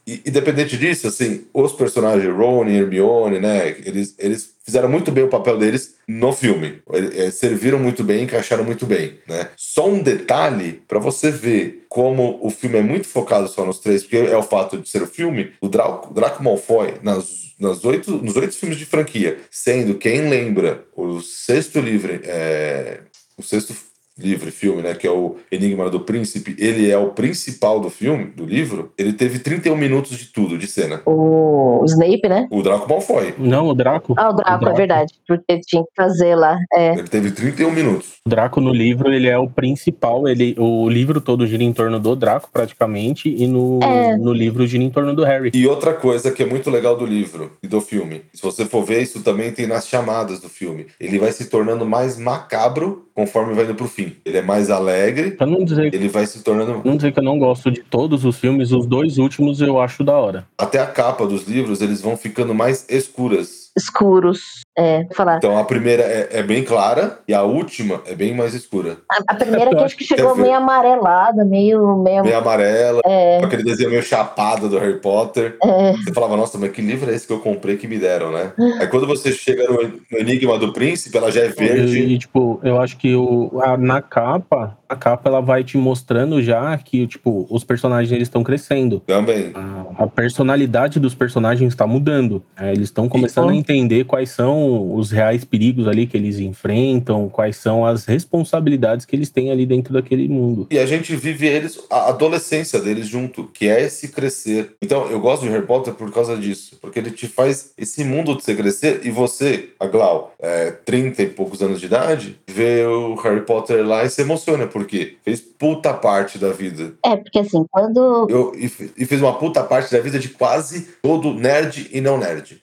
e- 0.06 0.22
independente 0.26 0.78
disso, 0.78 1.08
assim, 1.08 1.46
os 1.54 1.72
personagens 1.74 2.34
Ron 2.34 2.68
e 2.68 2.78
Hermione, 2.78 3.40
né? 3.40 3.70
Eles, 3.86 4.16
eles 4.20 4.56
fizeram 4.64 4.90
muito 4.90 5.12
bem 5.12 5.24
o 5.24 5.30
papel 5.30 5.58
deles 5.58 5.96
no 6.08 6.32
filme. 6.32 6.82
Eles, 6.92 7.18
eh, 7.18 7.32
serviram 7.32 7.80
muito 7.80 8.04
bem, 8.04 8.24
encaixaram 8.24 8.64
muito 8.64 8.86
bem, 8.86 9.20
né? 9.28 9.50
Só 9.56 9.88
um 9.88 10.02
detalhe 10.02 10.82
para 10.88 11.00
você 11.00 11.32
ver 11.32 11.86
como 11.90 12.40
o 12.42 12.50
filme 12.50 12.78
é 12.78 12.82
muito 12.82 13.08
focado 13.08 13.48
só 13.48 13.66
nos 13.66 13.80
três, 13.80 14.04
porque 14.04 14.18
é 14.18 14.38
o 14.38 14.44
fato 14.44 14.78
de 14.78 14.88
ser 14.90 15.02
o 15.02 15.08
filme. 15.08 15.54
O 15.62 15.68
Draco, 15.68 16.14
Draco 16.14 16.44
Malfoy 16.44 16.96
nas 17.02 17.46
nas 17.58 17.86
oito, 17.86 18.12
nos 18.12 18.36
oito 18.36 18.54
filmes 18.54 18.78
de 18.78 18.86
franquia, 18.86 19.40
sendo 19.50 19.96
quem 19.96 20.28
lembra 20.30 20.86
o 20.94 21.22
sexto 21.22 21.80
livro, 21.80 22.20
é, 22.26 23.00
o 23.38 23.44
sexto 23.44 23.74
livro 24.18 24.48
e 24.48 24.52
filme, 24.52 24.82
né, 24.82 24.94
que 24.94 25.06
é 25.06 25.12
o 25.12 25.36
Enigma 25.52 25.90
do 25.90 26.00
Príncipe, 26.00 26.56
ele 26.58 26.90
é 26.90 26.98
o 26.98 27.10
principal 27.10 27.80
do 27.80 27.90
filme, 27.90 28.26
do 28.26 28.46
livro, 28.46 28.92
ele 28.98 29.12
teve 29.14 29.40
31 29.40 29.76
minutos 29.76 30.18
de 30.18 30.26
tudo, 30.28 30.58
de 30.58 30.68
cena. 30.68 31.02
O 31.06 31.84
Snape, 31.86 32.28
né? 32.30 32.48
O 32.50 32.62
Draco 32.62 32.88
Malfoy. 32.90 33.34
Não, 33.38 33.68
o 33.68 33.74
Draco. 33.74 34.14
Ah, 34.18 34.30
o 34.30 34.34
Draco, 34.34 34.60
Draco. 34.60 34.70
é 34.70 34.78
verdade. 34.78 35.14
Porque 35.28 35.60
tinha 35.60 35.84
que 35.84 35.90
fazer 35.96 36.36
lá. 36.36 36.58
É. 36.74 36.94
Ele 36.94 37.08
teve 37.08 37.32
31 37.32 37.72
minutos. 37.72 38.16
O 38.26 38.30
Draco 38.30 38.62
no 38.62 38.72
livro, 38.74 39.12
ele 39.14 39.28
é 39.28 39.38
o 39.38 39.50
principal. 39.50 40.28
Ele, 40.28 40.56
o 40.58 40.90
livro 40.90 41.20
todo 41.20 41.46
gira 41.46 41.64
em 41.64 41.74
torno 41.74 42.00
do 42.00 42.16
Draco, 42.16 42.50
praticamente, 42.52 43.30
e 43.30 43.46
no, 43.48 43.80
É. 43.84 44.18
no 44.18 44.34
livro 44.34 44.66
gira 44.66 44.84
em 44.84 44.90
torno 44.90 45.14
do 45.14 45.24
Harry. 45.24 45.52
E 45.54 45.68
outra 45.68 45.94
coisa 45.94 46.32
que 46.32 46.42
é 46.42 46.46
muito 46.46 46.70
legal 46.70 46.96
do 46.98 47.06
livro 47.06 47.52
e 47.62 47.68
do 47.68 47.82
filme, 47.82 48.22
se 48.34 48.42
você 48.42 48.66
for 48.66 48.84
ver, 48.84 49.02
isso 49.02 49.22
também 49.22 49.52
tem 49.52 49.68
nas 49.68 49.88
chamadas 49.88 50.40
do 50.40 50.50
filme. 50.50 50.88
Ele 51.00 51.20
vai 51.20 51.32
se 51.32 51.46
tornando 51.46 51.86
mais 51.86 52.18
macabro 52.18 53.05
conforme 53.16 53.54
vai 53.54 53.64
indo 53.64 53.74
pro 53.74 53.88
fim. 53.88 54.14
Ele 54.26 54.38
é 54.38 54.42
mais 54.42 54.70
alegre, 54.70 55.32
Pra 55.32 55.48
não 55.48 55.64
dizer, 55.64 55.92
ele 55.94 56.10
vai 56.10 56.28
se 56.28 56.44
tornando. 56.44 56.82
não 56.84 56.98
dizer 56.98 57.14
que 57.14 57.20
eu 57.20 57.24
não 57.24 57.40
gosto 57.40 57.72
de 57.72 57.82
todos 57.82 58.26
os 58.26 58.38
filmes, 58.38 58.72
os 58.74 58.86
dois 58.86 59.18
últimos 59.18 59.62
eu 59.62 59.80
acho 59.80 60.04
da 60.04 60.14
hora. 60.14 60.46
Até 60.58 60.80
a 60.80 60.86
capa 60.86 61.26
dos 61.26 61.48
livros, 61.48 61.82
eles 61.82 62.02
vão 62.02 62.18
ficando 62.18 62.54
mais 62.54 62.86
escuras. 62.90 63.65
Escuros. 63.76 64.62
É, 64.78 65.04
vou 65.04 65.14
falar. 65.16 65.38
Então 65.38 65.58
a 65.58 65.64
primeira 65.64 66.04
é, 66.04 66.28
é 66.40 66.44
bem 66.44 66.64
clara 66.64 67.20
e 67.28 67.34
a 67.34 67.44
última 67.44 68.02
é 68.06 68.14
bem 68.16 68.34
mais 68.36 68.54
escura. 68.54 68.98
A, 69.10 69.34
a 69.34 69.36
primeira 69.36 69.70
que 69.72 69.76
Eu 69.78 69.84
acho 69.86 69.96
que 69.98 70.04
chegou 70.04 70.36
meio 70.36 70.56
amarelada, 70.56 71.46
meio. 71.46 71.96
meio 71.98 72.24
Bem 72.24 72.34
amarela, 72.34 73.02
é, 73.06 73.40
com 73.40 73.46
aquele 73.46 73.64
desenho 73.64 73.90
meio 73.90 74.04
chapado 74.04 74.68
do 74.70 74.78
Harry 74.80 75.00
Potter. 75.00 75.58
é, 75.64 75.94
Você 75.94 76.14
falava, 76.14 76.36
nossa, 76.38 76.58
mas 76.58 76.72
que 76.72 76.82
livro 76.82 77.10
é 77.10 77.16
esse 77.16 77.28
que 77.28 77.34
eu 77.34 77.40
comprei 77.40 77.78
que 77.78 77.88
me 77.88 77.98
deram, 77.98 78.32
né? 78.32 78.52
Aí 78.80 78.88
quando 78.88 79.08
você 79.08 79.32
chega 79.32 79.66
no, 79.68 79.82
no 80.12 80.18
Enigma 80.18 80.58
do 80.58 80.74
Príncipe, 80.74 81.18
ela 81.18 81.32
já 81.32 81.42
é 81.42 81.48
verde. 81.50 82.00
E, 82.00 82.18
tipo, 82.18 82.60
eu 82.64 82.80
acho 82.82 82.98
que 82.98 83.16
o, 83.16 83.60
a- 83.62 83.78
na 83.78 84.02
capa, 84.02 84.78
a 84.88 84.96
capa 84.96 85.30
ela 85.30 85.42
vai 85.42 85.64
te 85.64 85.78
mostrando 85.78 86.42
já 86.42 86.78
que, 86.78 87.08
tipo, 87.08 87.46
os 87.50 87.64
personagens 87.64 88.12
eles 88.12 88.28
estão 88.28 88.44
crescendo. 88.44 89.02
Também. 89.06 89.52
A, 89.54 90.04
a 90.04 90.08
personalidade 90.08 91.00
dos 91.00 91.16
personagens 91.16 91.74
está 91.74 91.88
mudando. 91.88 92.44
É, 92.58 92.72
eles 92.72 92.86
estão 92.86 93.10
começando 93.10 93.50
a 93.50 93.56
entender 93.56 94.06
quais 94.06 94.30
são 94.30 94.96
os 94.96 95.12
reais 95.12 95.44
perigos 95.44 95.88
ali 95.88 96.08
que 96.08 96.18
eles 96.18 96.40
enfrentam, 96.40 97.30
quais 97.30 97.58
são 97.58 97.86
as 97.86 98.06
responsabilidades 98.06 99.06
que 99.06 99.16
eles 99.16 99.30
têm 99.30 99.52
ali 99.52 99.66
dentro 99.66 99.94
daquele 99.94 100.28
mundo. 100.28 100.68
E 100.70 100.80
a 100.80 100.86
gente 100.86 101.16
vive 101.16 101.48
eles, 101.48 101.80
a 101.90 102.10
adolescência 102.10 102.80
deles 102.80 103.08
junto, 103.08 103.46
que 103.54 103.68
é 103.68 103.82
esse 103.82 104.10
crescer. 104.10 104.76
Então, 104.82 105.10
eu 105.10 105.20
gosto 105.20 105.44
de 105.44 105.50
Harry 105.50 105.66
Potter 105.66 105.94
por 105.94 106.12
causa 106.12 106.36
disso, 106.38 106.78
porque 106.82 107.00
ele 107.00 107.12
te 107.12 107.28
faz 107.28 107.74
esse 107.78 108.04
mundo 108.04 108.36
de 108.36 108.44
você 108.44 108.56
crescer 108.56 109.02
e 109.04 109.12
você, 109.12 109.70
a 109.80 109.88
Glau, 109.88 110.34
é, 110.40 110.72
30 110.72 111.22
e 111.24 111.28
poucos 111.28 111.62
anos 111.62 111.80
de 111.80 111.86
idade, 111.86 112.40
vê 112.48 112.86
o 112.86 113.16
Harry 113.16 113.42
Potter 113.42 113.86
lá 113.86 114.04
e 114.04 114.10
se 114.10 114.22
emociona, 114.22 114.68
porque 114.68 114.85
fez 115.24 115.42
puta 115.42 115.94
parte 115.94 116.38
da 116.38 116.52
vida. 116.52 116.94
é, 117.06 117.16
porque 117.16 117.40
assim, 117.40 117.66
quando. 117.70 118.28
Eu, 118.30 118.54
e, 118.56 118.66
e 118.98 119.06
fez 119.06 119.22
uma 119.22 119.38
puta 119.38 119.64
parte 119.64 119.92
da 119.92 120.00
vida 120.00 120.20
de 120.20 120.30
quase 120.30 120.96
todo 121.02 121.34
nerd 121.34 121.90
e 121.92 122.02
não 122.02 122.18
nerd. 122.18 122.62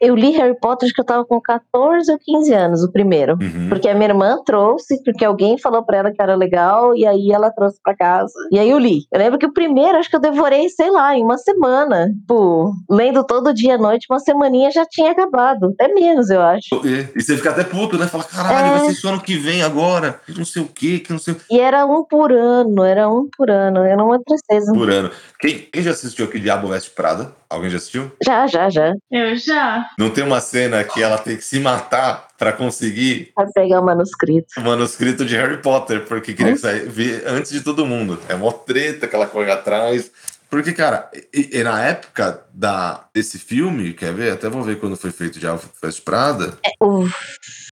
Eu 0.00 0.14
li 0.14 0.30
Harry 0.32 0.58
Potter, 0.58 0.86
acho 0.86 0.94
que 0.94 1.00
eu 1.00 1.04
tava 1.04 1.24
com 1.24 1.40
14 1.40 2.10
ou 2.10 2.18
15 2.18 2.52
anos, 2.54 2.82
o 2.82 2.90
primeiro. 2.90 3.36
Uhum. 3.40 3.68
Porque 3.68 3.88
a 3.88 3.94
minha 3.94 4.08
irmã 4.08 4.38
trouxe, 4.44 5.02
porque 5.04 5.24
alguém 5.24 5.58
falou 5.58 5.82
pra 5.82 5.98
ela 5.98 6.12
que 6.12 6.20
era 6.22 6.34
legal, 6.34 6.94
e 6.96 7.06
aí 7.06 7.30
ela 7.32 7.50
trouxe 7.50 7.78
pra 7.82 7.94
casa. 7.96 8.32
E 8.50 8.58
aí 8.58 8.70
eu 8.70 8.78
li. 8.78 9.06
Eu 9.12 9.18
lembro 9.18 9.38
que 9.38 9.46
o 9.46 9.52
primeiro, 9.52 9.98
acho 9.98 10.08
que 10.10 10.16
eu 10.16 10.20
devorei, 10.20 10.68
sei 10.68 10.90
lá, 10.90 11.14
em 11.16 11.22
uma 11.22 11.38
semana. 11.38 12.10
Pô, 12.26 12.72
lendo 12.90 13.24
todo 13.24 13.52
dia 13.54 13.74
à 13.74 13.78
noite, 13.78 14.06
uma 14.10 14.18
semaninha 14.20 14.70
já 14.70 14.84
tinha 14.86 15.10
acabado. 15.12 15.74
Até 15.78 15.92
menos, 15.92 16.30
eu 16.30 16.40
acho. 16.40 16.74
E, 16.84 17.08
e 17.16 17.22
você 17.22 17.36
fica 17.36 17.50
até 17.50 17.64
puto, 17.64 17.98
né? 17.98 18.06
Fala, 18.06 18.24
caralho, 18.24 18.66
É. 18.66 18.78
vai 18.78 18.88
ser 18.88 18.94
só 18.94 19.08
ano 19.08 19.20
que 19.20 19.36
vem 19.36 19.62
agora, 19.62 20.20
que 20.26 20.36
não 20.36 20.44
sei 20.44 20.62
o 20.62 20.66
que, 20.66 21.00
que 21.00 21.12
não 21.12 21.18
sei 21.18 21.34
o 21.34 21.40
E 21.50 21.58
era 21.60 21.84
um 21.86 22.04
por 22.04 22.32
ano, 22.32 22.82
era 22.84 23.08
um 23.08 23.28
por 23.36 23.50
ano. 23.50 23.80
Era 23.84 24.02
uma 24.02 24.20
tristeza. 24.22 24.72
por 24.72 24.90
ano. 24.90 25.10
Quem, 25.40 25.58
quem 25.72 25.82
já 25.82 25.90
assistiu 25.90 26.26
aqui 26.26 26.38
Diabo 26.40 26.68
Veste 26.68 26.90
Prada? 26.90 27.32
Alguém 27.54 27.70
já 27.70 27.76
assistiu? 27.76 28.10
Já, 28.24 28.46
já, 28.46 28.68
já. 28.68 28.92
Eu 29.10 29.36
já. 29.36 29.88
Não 29.98 30.10
tem 30.10 30.24
uma 30.24 30.40
cena 30.40 30.82
que 30.82 31.02
ela 31.02 31.16
tem 31.18 31.36
que 31.36 31.44
se 31.44 31.60
matar 31.60 32.28
pra 32.36 32.52
conseguir 32.52 33.30
Pra 33.34 33.46
pegar 33.54 33.80
o 33.80 33.84
manuscrito. 33.84 34.48
o 34.58 34.60
manuscrito 34.62 35.24
de 35.24 35.36
Harry 35.36 35.58
Potter, 35.62 36.04
porque 36.04 36.34
queria 36.34 36.56
sair, 36.56 36.88
ver 36.88 37.22
antes 37.26 37.52
de 37.52 37.60
todo 37.60 37.86
mundo. 37.86 38.18
É 38.28 38.34
mó 38.34 38.50
treta 38.50 39.06
que 39.06 39.14
ela 39.14 39.26
corre 39.26 39.50
atrás. 39.52 40.10
Porque, 40.50 40.72
cara, 40.72 41.08
e, 41.32 41.58
e 41.58 41.62
na 41.64 41.80
época 41.82 42.40
da, 42.52 43.04
desse 43.14 43.38
filme, 43.38 43.92
quer 43.92 44.12
ver? 44.12 44.32
Até 44.32 44.48
vou 44.48 44.62
ver 44.62 44.78
quando 44.78 44.96
foi 44.96 45.10
feito 45.10 45.38
Diabo 45.38 45.62
Veste 45.82 46.02
Prada. 46.02 46.58
O 46.80 47.06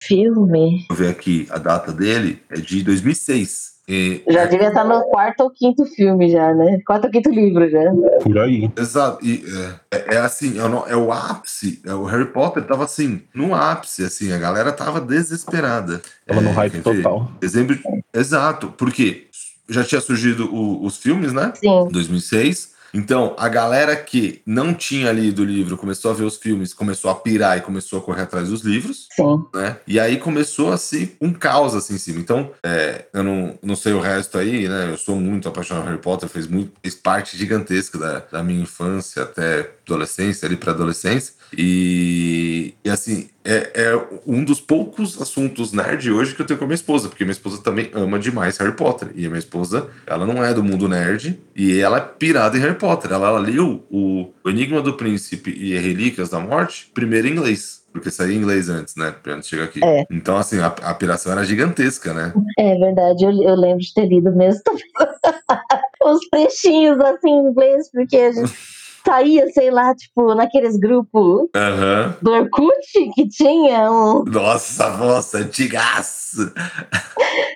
filme. 0.02 0.84
Vou 0.88 0.96
ver 0.96 1.10
aqui 1.10 1.46
a 1.50 1.58
data 1.58 1.92
dele, 1.92 2.42
é 2.50 2.56
de 2.60 2.82
2006. 2.82 3.71
E, 3.92 4.22
Já 4.32 4.46
devia 4.46 4.68
estar 4.68 4.84
no 4.84 5.02
quarto 5.10 5.40
ou 5.42 5.50
quinto 5.50 5.84
filme, 5.84 6.30
já, 6.30 6.54
né? 6.54 6.78
Quarto 6.86 7.04
ou 7.04 7.10
quinto 7.10 7.28
livro, 7.30 7.68
já. 7.68 7.80
Por 8.22 8.38
aí. 8.38 8.70
Exato. 8.78 9.18
E, 9.22 9.44
é, 9.90 9.98
é- 9.98 10.14
é 10.14 10.18
assim, 10.18 10.58
é, 10.58 10.64
o- 10.64 10.86
é 10.86 10.96
o 10.96 11.12
ápice. 11.12 11.80
É, 11.84 11.92
o 11.92 12.04
Harry 12.04 12.24
Potter 12.32 12.64
tava 12.64 12.84
assim, 12.84 13.20
no 13.34 13.54
ápice, 13.54 14.02
assim, 14.04 14.32
a 14.32 14.38
galera 14.38 14.72
tava 14.72 14.98
desesperada. 15.00 16.00
Tava 16.26 16.40
no 16.40 16.48
É, 16.48 16.52
hype 16.52 16.80
total. 16.80 17.30
Dezembro. 17.40 17.78
Exato, 18.14 18.72
porque 18.78 19.26
já 19.68 19.84
tinha 19.84 20.00
surgido 20.00 20.52
o- 20.54 20.84
os 20.84 20.96
filmes, 20.96 21.32
né? 21.32 21.52
Sim. 21.54 21.88
2006. 21.90 22.71
Então, 22.94 23.34
a 23.38 23.48
galera 23.48 23.96
que 23.96 24.42
não 24.44 24.74
tinha 24.74 25.10
lido 25.12 25.42
o 25.42 25.44
livro 25.44 25.76
começou 25.76 26.10
a 26.10 26.14
ver 26.14 26.24
os 26.24 26.36
filmes, 26.36 26.74
começou 26.74 27.10
a 27.10 27.14
pirar 27.14 27.56
e 27.56 27.62
começou 27.62 27.98
a 27.98 28.02
correr 28.02 28.22
atrás 28.22 28.48
dos 28.48 28.62
livros, 28.62 29.08
Sim. 29.14 29.44
né? 29.54 29.76
E 29.86 29.98
aí 29.98 30.18
começou 30.18 30.72
assim 30.72 31.12
um 31.20 31.32
caos 31.32 31.74
assim 31.74 31.94
em 31.94 31.98
cima. 31.98 32.20
Então, 32.20 32.50
é, 32.62 33.06
eu 33.12 33.22
não, 33.22 33.58
não 33.62 33.76
sei 33.76 33.92
o 33.92 34.00
resto 34.00 34.38
aí, 34.38 34.68
né? 34.68 34.90
Eu 34.90 34.98
sou 34.98 35.16
muito 35.16 35.48
apaixonado 35.48 35.84
por 35.84 35.90
Harry 35.90 36.02
Potter, 36.02 36.28
fez, 36.28 36.46
muito, 36.46 36.72
fez 36.82 36.94
parte 36.94 37.36
gigantesca 37.36 37.98
da, 37.98 38.18
da 38.30 38.42
minha 38.42 38.62
infância 38.62 39.22
até 39.22 39.70
adolescência, 39.86 40.46
ali 40.46 40.56
para 40.56 40.72
adolescência. 40.72 41.34
E, 41.56 42.74
e 42.84 42.90
assim, 42.90 43.28
é, 43.44 43.70
é 43.74 44.06
um 44.26 44.44
dos 44.44 44.60
poucos 44.60 45.20
assuntos 45.20 45.72
nerd 45.72 46.10
hoje 46.10 46.34
que 46.34 46.40
eu 46.40 46.46
tenho 46.46 46.58
com 46.58 46.64
a 46.64 46.68
minha 46.68 46.76
esposa, 46.76 47.08
porque 47.08 47.24
minha 47.24 47.32
esposa 47.32 47.60
também 47.60 47.90
ama 47.92 48.18
demais 48.18 48.56
Harry 48.58 48.74
Potter. 48.74 49.08
E 49.14 49.26
a 49.26 49.28
minha 49.28 49.38
esposa, 49.38 49.88
ela 50.06 50.24
não 50.24 50.42
é 50.42 50.54
do 50.54 50.62
mundo 50.62 50.88
nerd 50.88 51.38
e 51.54 51.78
ela 51.78 51.98
é 51.98 52.00
pirada 52.00 52.56
em 52.56 52.60
Harry 52.60 52.76
Potter. 52.82 53.12
Ela, 53.12 53.28
ela 53.28 53.38
leu 53.38 53.84
o, 53.88 54.32
o 54.44 54.50
Enigma 54.50 54.82
do 54.82 54.94
Príncipe 54.94 55.50
e 55.50 55.78
Relíquias 55.78 56.28
da 56.28 56.40
Morte 56.40 56.90
primeiro 56.92 57.28
em 57.28 57.30
inglês. 57.30 57.80
Porque 57.92 58.10
saía 58.10 58.34
em 58.34 58.38
inglês 58.38 58.68
antes, 58.68 58.96
né? 58.96 59.14
Antes 59.26 59.44
de 59.44 59.50
chegar 59.50 59.64
aqui. 59.64 59.80
É. 59.84 60.04
Então, 60.10 60.36
assim, 60.36 60.58
a, 60.58 60.66
a 60.66 60.94
piração 60.94 61.30
era 61.30 61.44
gigantesca, 61.44 62.12
né? 62.12 62.32
É 62.58 62.74
verdade, 62.76 63.24
eu, 63.24 63.30
eu 63.30 63.54
lembro 63.54 63.80
de 63.80 63.94
ter 63.94 64.06
lido 64.06 64.34
mesmo. 64.34 64.62
Os 66.04 66.20
trechinhos 66.30 66.98
assim 66.98 67.30
em 67.30 67.48
inglês, 67.50 67.90
porque 67.92 68.16
a 68.16 68.32
gente 68.32 68.52
saía, 69.04 69.46
sei 69.50 69.70
lá, 69.70 69.94
tipo, 69.94 70.34
naqueles 70.34 70.76
grupos 70.76 71.48
Aham. 71.54 72.16
do 72.22 72.30
Orkut 72.30 73.12
que 73.14 73.28
tinha 73.28 73.90
um, 73.90 74.24
Nossa, 74.24 74.96
nossa, 74.96 75.38
antigaço. 75.38 76.52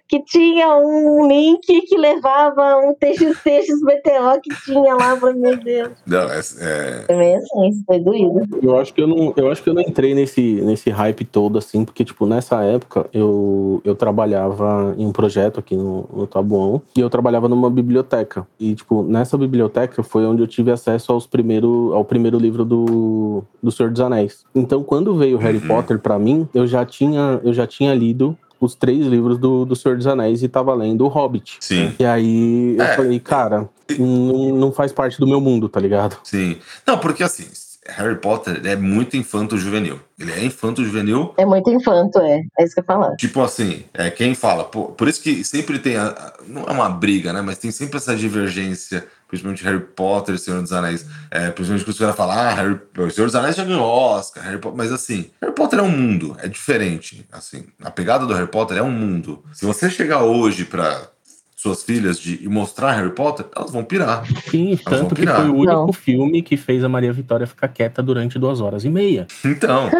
que 0.08 0.22
tinha 0.24 0.76
um 0.76 1.26
link 1.26 1.66
que 1.82 1.96
levava 1.96 2.76
um 2.78 2.94
TXT 2.94 3.62
XBTO 3.66 4.40
que 4.42 4.54
tinha 4.64 4.94
lá 4.94 5.16
pra 5.16 5.32
meu 5.32 5.56
Deus. 5.56 5.90
Não, 6.06 6.30
é, 6.30 6.40
é- 6.60 7.04
Também 7.06 7.36
assim, 7.36 7.82
foi 7.86 7.98
doído. 7.98 8.58
Eu 8.62 8.78
acho 8.78 8.94
que 8.94 9.02
eu 9.02 9.06
não, 9.06 9.32
eu 9.36 9.50
acho 9.50 9.62
que 9.62 9.68
eu 9.70 9.74
não 9.74 9.82
entrei 9.82 10.14
nesse, 10.14 10.60
nesse 10.62 10.90
hype 10.90 11.24
todo, 11.24 11.58
assim, 11.58 11.84
porque, 11.84 12.04
tipo, 12.04 12.26
nessa 12.26 12.62
época 12.62 13.06
eu, 13.12 13.80
eu 13.84 13.94
trabalhava 13.94 14.94
em 14.96 15.06
um 15.06 15.12
projeto 15.12 15.58
aqui 15.60 15.76
no, 15.76 16.08
no 16.12 16.26
Tabuão 16.26 16.82
e 16.96 17.00
eu 17.00 17.10
trabalhava 17.10 17.48
numa 17.48 17.70
biblioteca. 17.70 18.46
E, 18.60 18.74
tipo, 18.74 19.02
nessa 19.02 19.36
biblioteca 19.36 20.02
foi 20.02 20.24
onde 20.24 20.42
eu 20.42 20.46
tive 20.46 20.70
acesso 20.70 21.12
aos 21.12 21.26
primeiro, 21.36 21.92
ao 21.92 22.02
primeiro 22.04 22.38
livro 22.38 22.64
do, 22.64 23.44
do 23.62 23.70
Senhor 23.70 23.92
dos 23.92 24.00
Anéis. 24.00 24.44
Então, 24.54 24.82
quando 24.82 25.14
veio 25.16 25.36
Harry 25.36 25.58
Uhum. 25.58 25.66
Potter 25.68 25.98
pra 25.98 26.18
mim, 26.18 26.48
eu 26.54 26.66
já 26.66 26.84
tinha, 26.86 27.38
eu 27.44 27.52
já 27.52 27.66
tinha 27.66 27.94
lido 27.94 28.36
os 28.58 28.74
três 28.74 29.04
livros 29.06 29.36
do, 29.38 29.66
do 29.66 29.76
Senhor 29.76 29.98
dos 29.98 30.06
Anéis 30.06 30.42
e 30.42 30.48
tava 30.48 30.72
lendo 30.74 31.04
O 31.04 31.08
Hobbit. 31.08 31.58
Sim. 31.60 31.92
E 31.98 32.04
aí 32.06 32.74
eu 32.78 32.82
É. 32.84 32.96
falei, 32.96 33.20
cara, 33.20 33.68
não, 33.98 34.56
não 34.56 34.72
faz 34.72 34.92
parte 34.92 35.20
do 35.20 35.26
meu 35.26 35.40
mundo, 35.42 35.68
tá 35.68 35.78
ligado? 35.78 36.16
Sim. 36.24 36.56
Não, 36.86 36.96
porque 36.98 37.22
assim, 37.22 37.44
Harry 37.86 38.16
Potter 38.16 38.62
é 38.64 38.74
muito 38.74 39.14
infanto-juvenil. 39.16 40.00
Ele 40.18 40.32
é 40.32 40.42
infanto-juvenil. 40.42 41.34
É 41.36 41.44
muito 41.44 41.70
infanto, 41.70 42.18
é. 42.18 42.40
É 42.58 42.64
isso 42.64 42.72
que 42.74 42.80
eu 42.80 42.82
ia 42.82 42.86
falar. 42.86 43.14
Tipo 43.16 43.42
assim, 43.42 43.82
é, 43.92 44.10
quem 44.10 44.34
fala, 44.34 44.64
pô, 44.64 44.84
por 44.86 45.06
isso 45.06 45.22
que 45.22 45.44
sempre 45.44 45.78
tem, 45.78 45.96
a, 45.96 46.06
a- 46.08 46.32
não 46.48 46.62
é 46.64 46.72
uma 46.72 46.88
briga, 46.88 47.32
né? 47.34 47.42
Mas 47.42 47.58
tem 47.58 47.70
sempre 47.70 47.98
essa 47.98 48.16
divergência, 48.16 49.06
principalmente 49.28 49.64
Harry 49.64 49.80
Potter 49.80 50.34
e 50.34 50.38
Senhor 50.38 50.62
dos 50.62 50.72
Anéis. 50.72 51.06
É, 51.30 51.50
principalmente 51.50 51.84
quando 51.84 51.92
os 51.92 51.98
caras 51.98 52.16
falam, 52.16 52.38
ah, 52.38 52.54
Harry, 52.54 52.78
o 52.98 53.10
Senhor 53.10 53.26
dos 53.26 53.34
Anéis 53.34 53.56
já 53.56 53.64
ganhou 53.64 53.82
Oscar, 53.82 54.44
Harry 54.44 54.58
Potter. 54.58 54.76
Mas 54.78 54.92
assim, 54.92 55.30
Harry 55.40 55.54
Potter 55.54 55.78
é 55.78 55.82
um 55.82 55.90
mundo, 55.90 56.36
é 56.40 56.48
diferente. 56.48 57.26
Assim, 57.32 57.64
a 57.82 57.90
pegada 57.90 58.26
do 58.26 58.34
Harry 58.34 58.48
Potter 58.50 58.76
é 58.76 58.82
um 58.82 58.90
mundo. 58.90 59.42
Se 59.52 59.64
você 59.64 59.90
chegar 59.90 60.22
hoje 60.22 60.64
pra 60.64 61.08
suas 61.56 61.82
filhas 61.82 62.20
de, 62.20 62.44
e 62.44 62.48
mostrar 62.48 62.92
Harry 62.92 63.10
Potter, 63.10 63.46
elas 63.56 63.72
vão 63.72 63.82
pirar. 63.82 64.24
Sim, 64.50 64.78
vão 64.84 64.98
tanto 64.98 65.14
que 65.14 65.22
pirar. 65.22 65.36
foi 65.40 65.48
o 65.48 65.54
único 65.54 65.72
Não. 65.72 65.92
filme 65.92 66.42
que 66.42 66.56
fez 66.56 66.84
a 66.84 66.88
Maria 66.88 67.12
Vitória 67.12 67.46
ficar 67.46 67.68
quieta 67.68 68.02
durante 68.02 68.38
duas 68.38 68.60
horas 68.60 68.84
e 68.84 68.90
meia. 68.90 69.26
Então, 69.44 69.90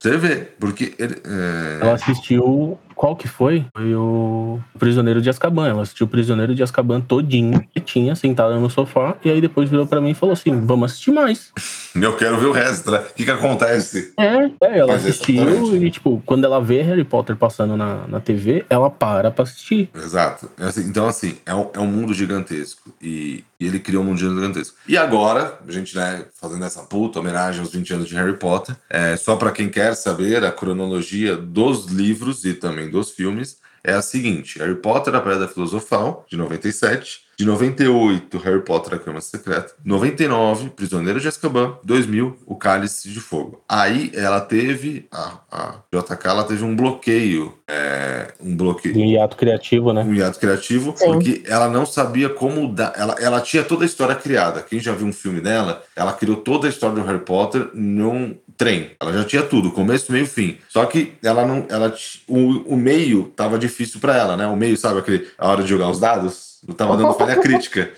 você 0.00 0.16
vê, 0.16 0.36
porque 0.58 0.94
ele, 0.98 1.20
é, 1.24 1.78
Ela 1.82 1.94
assistiu 1.94 2.78
Qual 2.96 3.14
que 3.14 3.28
foi? 3.28 3.66
Foi 3.76 3.94
o 3.94 4.58
Prisioneiro 4.78 5.20
de 5.20 5.28
Azkaban. 5.28 5.68
Ela 5.68 5.82
assistiu 5.82 6.06
o 6.06 6.08
Prisioneiro 6.08 6.54
de 6.54 6.62
Azkaban 6.62 6.98
todinho, 7.02 7.62
que 7.72 7.78
tinha, 7.78 8.16
sentada 8.16 8.58
no 8.58 8.70
sofá, 8.70 9.16
e 9.22 9.30
aí 9.30 9.38
depois 9.38 9.68
virou 9.68 9.86
pra 9.86 10.00
mim 10.00 10.10
e 10.10 10.14
falou 10.14 10.32
assim: 10.32 10.64
vamos 10.64 10.92
assistir 10.92 11.10
mais. 11.12 11.52
Eu 11.94 12.16
quero 12.16 12.38
ver 12.38 12.46
o 12.46 12.52
resto, 12.52 12.90
né? 12.90 12.98
O 12.98 13.14
que, 13.14 13.24
que 13.24 13.30
acontece? 13.30 14.12
É, 14.18 14.44
é 14.66 14.78
ela 14.78 14.92
Mas 14.94 15.04
assistiu 15.06 15.48
exatamente. 15.48 15.84
e, 15.84 15.90
tipo, 15.90 16.22
quando 16.24 16.44
ela 16.44 16.60
vê 16.60 16.82
Harry 16.82 17.04
Potter 17.04 17.36
passando 17.36 17.76
na, 17.76 18.06
na 18.06 18.20
TV, 18.20 18.64
ela 18.68 18.90
para 18.90 19.30
pra 19.30 19.42
assistir. 19.44 19.90
Exato. 19.94 20.50
É 20.58 20.64
assim, 20.64 20.82
Então, 20.82 21.06
assim, 21.06 21.36
é 21.44 21.54
um, 21.54 21.68
é 21.74 21.80
um 21.80 21.86
mundo 21.86 22.14
gigantesco. 22.14 22.90
E, 23.00 23.44
e 23.58 23.66
ele 23.66 23.78
criou 23.78 24.02
um 24.02 24.06
mundo 24.06 24.18
gigantesco. 24.18 24.76
E 24.88 24.96
agora, 24.96 25.58
a 25.66 25.72
gente, 25.72 25.94
né, 25.96 26.24
fazendo 26.40 26.64
essa 26.64 26.82
puta 26.82 27.20
homenagem 27.20 27.60
aos 27.60 27.72
20 27.72 27.94
anos 27.94 28.08
de 28.08 28.14
Harry 28.14 28.36
Potter, 28.36 28.74
é, 28.90 29.16
só 29.16 29.36
pra 29.36 29.50
quem 29.50 29.68
quer 29.68 29.94
saber 29.94 30.44
a 30.44 30.52
cronologia 30.52 31.36
dos 31.36 31.86
livros 31.86 32.44
e 32.44 32.54
também 32.54 32.85
dos 32.88 33.12
filmes, 33.12 33.58
é 33.82 33.92
a 33.92 34.02
seguinte: 34.02 34.58
Harry 34.58 34.76
Potter, 34.76 35.14
a 35.14 35.20
Pedra 35.20 35.48
Filosofal, 35.48 36.26
de 36.28 36.36
97. 36.36 37.25
De 37.38 37.44
98, 37.44 38.38
Harry 38.38 38.62
Potter, 38.62 38.94
a 38.94 38.98
Câmara 38.98 39.20
Secreta. 39.20 39.74
99, 39.84 40.70
Prisioneiro 40.70 41.20
de 41.20 41.28
Azkaban. 41.28 41.76
2000, 41.84 42.34
O 42.46 42.56
Cálice 42.56 43.10
de 43.10 43.20
Fogo. 43.20 43.62
Aí 43.68 44.10
ela 44.14 44.40
teve, 44.40 45.06
a, 45.12 45.38
a 45.50 45.74
JK, 45.92 46.26
ela 46.26 46.44
teve 46.44 46.64
um 46.64 46.74
bloqueio. 46.74 47.52
é, 47.68 48.32
um 48.40 48.56
bloqueio. 48.56 48.96
Um 48.96 49.04
hiato 49.04 49.36
criativo, 49.36 49.92
né? 49.92 50.02
um 50.02 50.14
hiato 50.14 50.38
criativo, 50.38 50.94
Sim. 50.96 51.06
porque 51.06 51.42
ela 51.46 51.68
não 51.68 51.84
sabia 51.84 52.30
como 52.30 52.72
dar. 52.72 52.94
Ela, 52.96 53.16
ela 53.20 53.40
tinha 53.42 53.62
toda 53.62 53.84
a 53.84 53.86
história 53.86 54.14
criada. 54.14 54.62
Quem 54.62 54.80
já 54.80 54.92
viu 54.92 55.06
um 55.06 55.12
filme 55.12 55.40
dela, 55.40 55.82
ela 55.94 56.14
criou 56.14 56.36
toda 56.38 56.66
a 56.66 56.70
história 56.70 56.96
do 56.96 57.02
Harry 57.06 57.18
Potter 57.20 57.68
num 57.74 58.34
trem. 58.56 58.92
Ela 58.98 59.12
já 59.12 59.24
tinha 59.24 59.42
tudo, 59.42 59.70
começo, 59.72 60.10
meio, 60.10 60.26
fim. 60.26 60.56
Só 60.70 60.86
que 60.86 61.12
ela 61.22 61.44
não. 61.44 61.66
Ela, 61.68 61.94
o, 62.26 62.74
o 62.74 62.76
meio 62.76 63.24
tava 63.36 63.58
difícil 63.58 64.00
pra 64.00 64.16
ela, 64.16 64.36
né? 64.38 64.46
O 64.46 64.56
meio, 64.56 64.76
sabe, 64.76 65.00
aquele, 65.00 65.28
a 65.36 65.50
hora 65.50 65.62
de 65.62 65.68
jogar 65.68 65.90
os 65.90 66.00
dados? 66.00 66.55
Não 66.66 66.74
tava 66.74 66.96
dando 66.96 67.14
falha 67.14 67.36
crítica. 67.42 67.90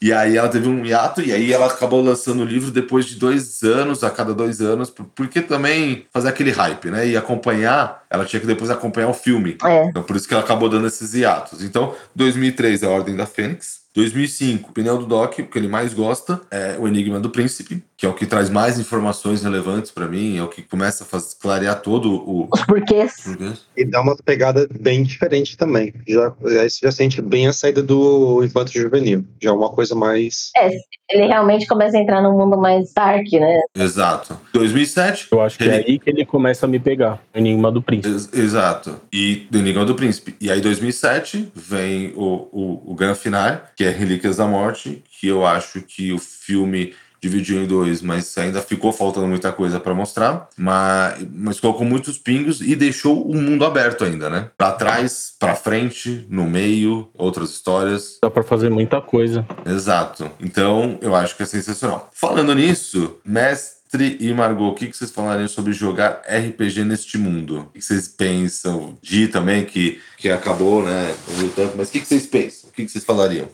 E 0.00 0.12
aí 0.12 0.36
ela 0.36 0.48
teve 0.48 0.68
um 0.68 0.84
hiato, 0.84 1.22
e 1.22 1.32
aí 1.32 1.50
ela 1.52 1.66
acabou 1.66 2.02
lançando 2.02 2.42
o 2.42 2.44
livro 2.44 2.70
depois 2.70 3.06
de 3.06 3.14
dois 3.16 3.62
anos, 3.62 4.04
a 4.04 4.10
cada 4.10 4.34
dois 4.34 4.60
anos, 4.60 4.90
por- 4.90 5.06
porque 5.14 5.40
também 5.40 6.06
fazer 6.12 6.28
aquele 6.28 6.50
hype, 6.50 6.90
né? 6.90 7.08
E 7.08 7.16
acompanhar, 7.16 8.04
ela 8.10 8.26
tinha 8.26 8.38
que 8.38 8.46
depois 8.46 8.70
acompanhar 8.70 9.08
o 9.08 9.14
filme. 9.14 9.56
É. 9.64 9.84
Então, 9.86 10.02
por 10.02 10.14
isso 10.14 10.28
que 10.28 10.34
ela 10.34 10.42
acabou 10.42 10.68
dando 10.68 10.86
esses 10.86 11.14
hiatos. 11.14 11.62
Então, 11.62 11.94
2003 12.14 12.82
é 12.82 12.86
a 12.86 12.90
Ordem 12.90 13.16
da 13.16 13.24
Fênix. 13.24 13.75
2005, 13.96 14.72
Pneu 14.72 14.98
do 14.98 15.06
Doc, 15.06 15.38
o 15.38 15.46
que 15.46 15.58
ele 15.58 15.68
mais 15.68 15.94
gosta 15.94 16.40
é 16.50 16.76
o 16.78 16.86
Enigma 16.86 17.18
do 17.18 17.30
Príncipe, 17.30 17.82
que 17.96 18.04
é 18.04 18.08
o 18.08 18.12
que 18.12 18.26
traz 18.26 18.50
mais 18.50 18.78
informações 18.78 19.42
relevantes 19.42 19.90
pra 19.90 20.06
mim, 20.06 20.36
é 20.36 20.42
o 20.42 20.48
que 20.48 20.60
começa 20.60 21.02
a 21.02 21.06
faz- 21.06 21.32
clarear 21.32 21.80
todo 21.80 22.12
o. 22.12 22.46
Os 22.52 22.62
porquês. 22.66 23.14
E 23.74 23.86
dá 23.86 24.02
uma 24.02 24.14
pegada 24.16 24.68
bem 24.78 25.02
diferente 25.02 25.56
também. 25.56 25.94
Já, 26.06 26.28
aí 26.60 26.68
você 26.68 26.80
já 26.82 26.92
sente 26.92 27.22
bem 27.22 27.46
a 27.46 27.54
saída 27.54 27.82
do 27.82 28.44
infanto 28.44 28.70
juvenil. 28.70 29.24
Já 29.42 29.48
é 29.48 29.52
uma 29.52 29.70
coisa 29.70 29.94
mais. 29.94 30.50
Ele 31.10 31.26
realmente 31.26 31.66
começa 31.66 31.96
a 31.96 32.00
entrar 32.00 32.20
num 32.20 32.36
mundo 32.36 32.56
mais 32.56 32.92
dark, 32.92 33.30
né? 33.32 33.60
Exato. 33.74 34.36
2007, 34.52 35.28
Eu 35.30 35.40
acho 35.40 35.56
que 35.56 35.64
é 35.64 35.66
Ele- 35.66 35.84
aí 35.86 35.98
que 35.98 36.10
ele 36.10 36.24
começa 36.26 36.66
a 36.66 36.68
me 36.68 36.78
pegar. 36.80 37.20
O 37.34 37.38
Enigma 37.38 37.70
do 37.70 37.80
Príncipe. 37.80 38.12
Ex- 38.12 38.30
Exato. 38.32 39.00
E 39.12 39.46
do 39.50 39.58
Enigma 39.58 39.84
do 39.84 39.94
Príncipe. 39.94 40.34
E 40.40 40.50
aí, 40.50 40.60
2007, 40.60 41.48
vem 41.54 42.12
o, 42.16 42.48
o, 42.52 42.82
o 42.92 42.94
grande 42.94 43.18
final, 43.20 43.60
que 43.76 43.84
é 43.84 43.90
Relíquias 43.90 44.38
da 44.38 44.46
Morte, 44.46 45.02
que 45.20 45.28
eu 45.28 45.46
acho 45.46 45.80
que 45.82 46.12
o 46.12 46.18
filme 46.18 46.92
dividiu 47.20 47.62
em 47.62 47.66
dois, 47.66 48.02
mas 48.02 48.36
ainda 48.38 48.60
ficou 48.62 48.92
faltando 48.92 49.26
muita 49.26 49.52
coisa 49.52 49.80
pra 49.80 49.94
mostrar. 49.94 50.48
Mas, 50.56 51.26
mas 51.32 51.60
colocou 51.60 51.86
muitos 51.86 52.18
pingos 52.18 52.60
e 52.60 52.74
deixou 52.74 53.28
o 53.28 53.34
mundo 53.34 53.64
aberto 53.64 54.04
ainda, 54.04 54.28
né? 54.28 54.50
Pra 54.56 54.72
trás, 54.72 55.32
pra 55.38 55.54
frente, 55.54 56.26
no 56.28 56.44
meio, 56.44 57.08
outras 57.14 57.50
histórias. 57.50 58.18
Dá 58.22 58.30
pra 58.30 58.42
fazer 58.42 58.70
muita 58.70 59.00
coisa. 59.00 59.46
Exato. 59.64 60.30
Então, 60.40 60.98
eu 61.00 61.14
acho 61.14 61.36
que 61.36 61.42
é 61.42 61.46
sensacional. 61.46 62.10
Falando 62.12 62.54
nisso, 62.54 63.16
Mestre 63.24 64.16
e 64.20 64.32
Margot, 64.32 64.70
o 64.70 64.74
que 64.74 64.92
vocês 64.92 65.10
falariam 65.10 65.48
sobre 65.48 65.72
jogar 65.72 66.22
RPG 66.28 66.84
neste 66.84 67.16
mundo? 67.16 67.68
O 67.70 67.78
que 67.78 67.82
vocês 67.82 68.08
pensam? 68.08 68.98
Di 69.00 69.28
também, 69.28 69.64
que, 69.64 70.00
que 70.18 70.28
acabou, 70.28 70.82
né? 70.82 71.14
mas 71.76 71.88
o 71.88 71.92
que 71.92 72.00
vocês 72.00 72.26
pensam? 72.26 72.70
O 72.70 72.72
que 72.72 72.84
que 72.84 72.90
vocês 72.90 73.04
falariam? 73.04 73.48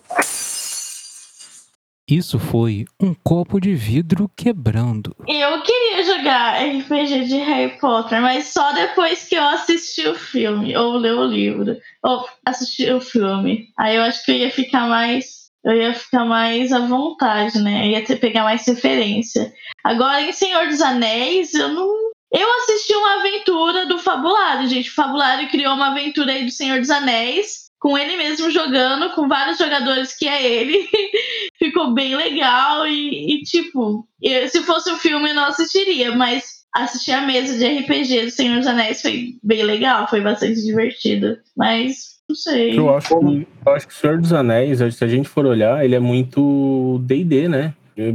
Isso 2.15 2.39
foi 2.39 2.85
um 3.01 3.15
copo 3.15 3.59
de 3.59 3.75
vidro 3.75 4.31
quebrando. 4.37 5.17
Eu 5.27 5.63
queria 5.63 6.05
jogar 6.05 6.63
RPG 6.63 7.25
de 7.25 7.37
Harry 7.39 7.79
Potter, 7.79 8.21
mas 8.21 8.49
só 8.49 8.71
depois 8.73 9.27
que 9.27 9.35
eu 9.35 9.43
assisti 9.43 10.07
o 10.07 10.15
filme, 10.15 10.77
ou 10.77 10.99
ler 10.99 11.15
o 11.15 11.25
livro, 11.25 11.75
ou 12.05 12.29
assistir 12.45 12.95
o 12.95 13.01
filme. 13.01 13.69
Aí 13.79 13.97
eu 13.97 14.03
acho 14.03 14.23
que 14.27 14.31
eu 14.31 14.37
ia 14.37 14.51
ficar 14.51 14.87
mais. 14.87 15.51
Eu 15.65 15.75
ia 15.75 15.95
ficar 15.95 16.27
mais 16.27 16.71
à 16.71 16.81
vontade, 16.81 17.59
né? 17.63 17.87
Eu 17.87 17.93
ia 17.93 18.05
ter, 18.05 18.17
pegar 18.17 18.45
mais 18.45 18.67
referência. 18.67 19.51
Agora, 19.83 20.21
em 20.21 20.33
Senhor 20.33 20.67
dos 20.67 20.83
Anéis, 20.83 21.55
eu 21.55 21.71
não. 21.71 21.89
Eu 22.31 22.49
assisti 22.59 22.95
uma 22.95 23.21
aventura 23.21 23.87
do 23.87 23.99
Fabulário, 23.99 24.69
gente. 24.69 24.91
O 24.91 24.95
Fabulário 24.95 25.49
criou 25.49 25.73
uma 25.73 25.93
aventura 25.93 26.33
aí 26.33 26.45
do 26.45 26.51
Senhor 26.51 26.79
dos 26.79 26.91
Anéis, 26.91 27.71
com 27.83 27.99
ele 27.99 28.17
mesmo 28.17 28.49
jogando, 28.49 29.11
com 29.11 29.27
vários 29.27 29.59
jogadores 29.59 30.17
que 30.17 30.29
é 30.29 30.41
ele. 30.41 30.89
Ficou 31.59 31.93
bem 31.93 32.15
legal 32.15 32.87
e, 32.87 33.35
e, 33.35 33.43
tipo, 33.43 34.07
eu- 34.23 34.49
se 34.49 34.63
fosse 34.63 34.89
um 34.93 34.97
filme 34.97 35.31
eu 35.31 35.35
não 35.35 35.47
assistiria, 35.47 36.15
mas 36.15 36.45
assistir 36.73 37.11
a 37.11 37.23
mesa 37.23 37.59
de 37.59 37.67
RPG 37.81 38.27
do 38.27 38.31
Senhor 38.31 38.59
dos 38.59 38.69
Anéis 38.69 39.03
foi 39.03 39.35
bem 39.43 39.65
legal, 39.65 40.07
foi 40.09 40.21
bastante 40.21 40.65
divertido. 40.65 41.37
Mas, 41.57 42.21
não 42.29 42.37
sei. 42.37 42.79
Eu 42.79 42.95
acho, 42.97 43.09
que, 43.19 43.47
eu 43.67 43.73
acho 43.73 43.89
que 43.89 43.95
o 43.95 43.97
Senhor 43.97 44.21
dos 44.21 44.33
Anéis, 44.33 44.79
se 44.95 45.05
a 45.05 45.09
gente 45.09 45.29
for 45.29 45.45
olhar, 45.45 45.85
ele 45.85 45.97
é 45.97 46.01
muito 46.01 47.01
D&D, 47.05 47.49
né? 47.49 47.75
É 47.97 48.13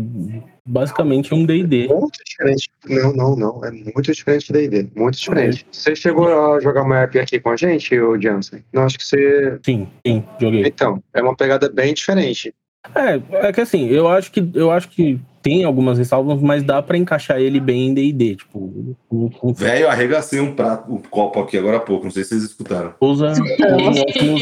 basicamente 0.68 1.34
um 1.34 1.46
D&D. 1.46 1.88
Muito 1.88 2.20
diferente. 2.24 2.70
Não, 2.88 3.14
não, 3.14 3.36
não. 3.36 3.66
É 3.66 3.72
muito 3.72 4.12
diferente 4.12 4.52
da 4.52 4.62
ID. 4.62 4.90
Muito 4.96 5.18
diferente. 5.18 5.66
Você 5.72 5.96
chegou 5.96 6.28
a 6.28 6.60
jogar 6.60 6.84
uma 6.84 7.00
app 7.00 7.18
aqui 7.18 7.40
com 7.40 7.50
a 7.50 7.56
gente, 7.56 7.98
o 8.00 8.20
Jansen? 8.22 8.64
Não, 8.74 8.84
acho 8.84 8.98
que 8.98 9.06
você. 9.06 9.60
Sim, 9.66 9.88
sim, 10.06 10.24
joguei. 10.40 10.66
Então, 10.66 11.02
é 11.14 11.22
uma 11.22 11.36
pegada 11.36 11.70
bem 11.70 11.94
diferente. 11.94 12.54
É, 12.96 13.48
é 13.48 13.52
que 13.52 13.62
assim, 13.62 13.88
eu 13.88 14.08
acho 14.08 14.32
que 14.32 14.50
eu 14.54 14.72
acho 14.72 14.90
que 14.90 15.20
tem 15.42 15.64
algumas 15.64 15.98
ressalvas, 15.98 16.42
mas 16.42 16.64
dá 16.64 16.82
pra 16.82 16.98
encaixar 16.98 17.40
ele 17.40 17.60
bem 17.60 17.88
em 17.88 17.94
D&D, 17.94 18.36
tipo, 18.36 18.96
com 19.10 19.54
Velho, 19.54 19.90
arregacei 19.90 20.40
um 20.40 20.54
prato, 20.54 20.94
um 20.94 20.98
copo 20.98 21.40
aqui 21.40 21.58
agora 21.58 21.78
há 21.78 21.80
pouco, 21.80 22.06
não 22.06 22.12
sei 22.12 22.24
se 22.24 22.30
vocês 22.30 22.44
escutaram. 22.44 22.94
usa 23.00 23.32
os 23.32 24.00
óculos, 24.00 24.42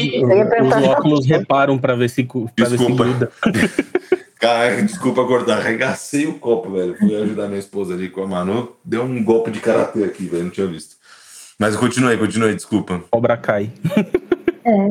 os 0.76 0.88
óculos 0.88 1.26
reparam 1.26 1.78
pra 1.78 1.94
ver 1.94 2.08
se 2.08 2.24
pra 2.24 2.68
ver 2.68 2.78
se 2.78 2.86
Desculpa. 2.86 3.04
Cara, 4.38 4.82
desculpa 4.82 5.22
acordar, 5.22 5.58
arregacei 5.58 6.26
o 6.26 6.34
copo, 6.38 6.70
velho. 6.70 6.96
Fui 6.98 7.14
ajudar 7.14 7.48
minha 7.48 7.58
esposa 7.58 7.94
ali 7.94 8.10
com 8.10 8.22
a 8.22 8.26
Manu, 8.26 8.76
deu 8.84 9.02
um 9.02 9.24
golpe 9.24 9.50
de 9.50 9.60
karatê 9.60 10.04
aqui, 10.04 10.26
velho, 10.26 10.44
não 10.44 10.50
tinha 10.50 10.66
visto. 10.66 10.96
Mas 11.58 11.74
continuei, 11.74 12.18
continuei, 12.18 12.54
desculpa. 12.54 13.02
Cobra 13.10 13.36
cai. 13.36 13.70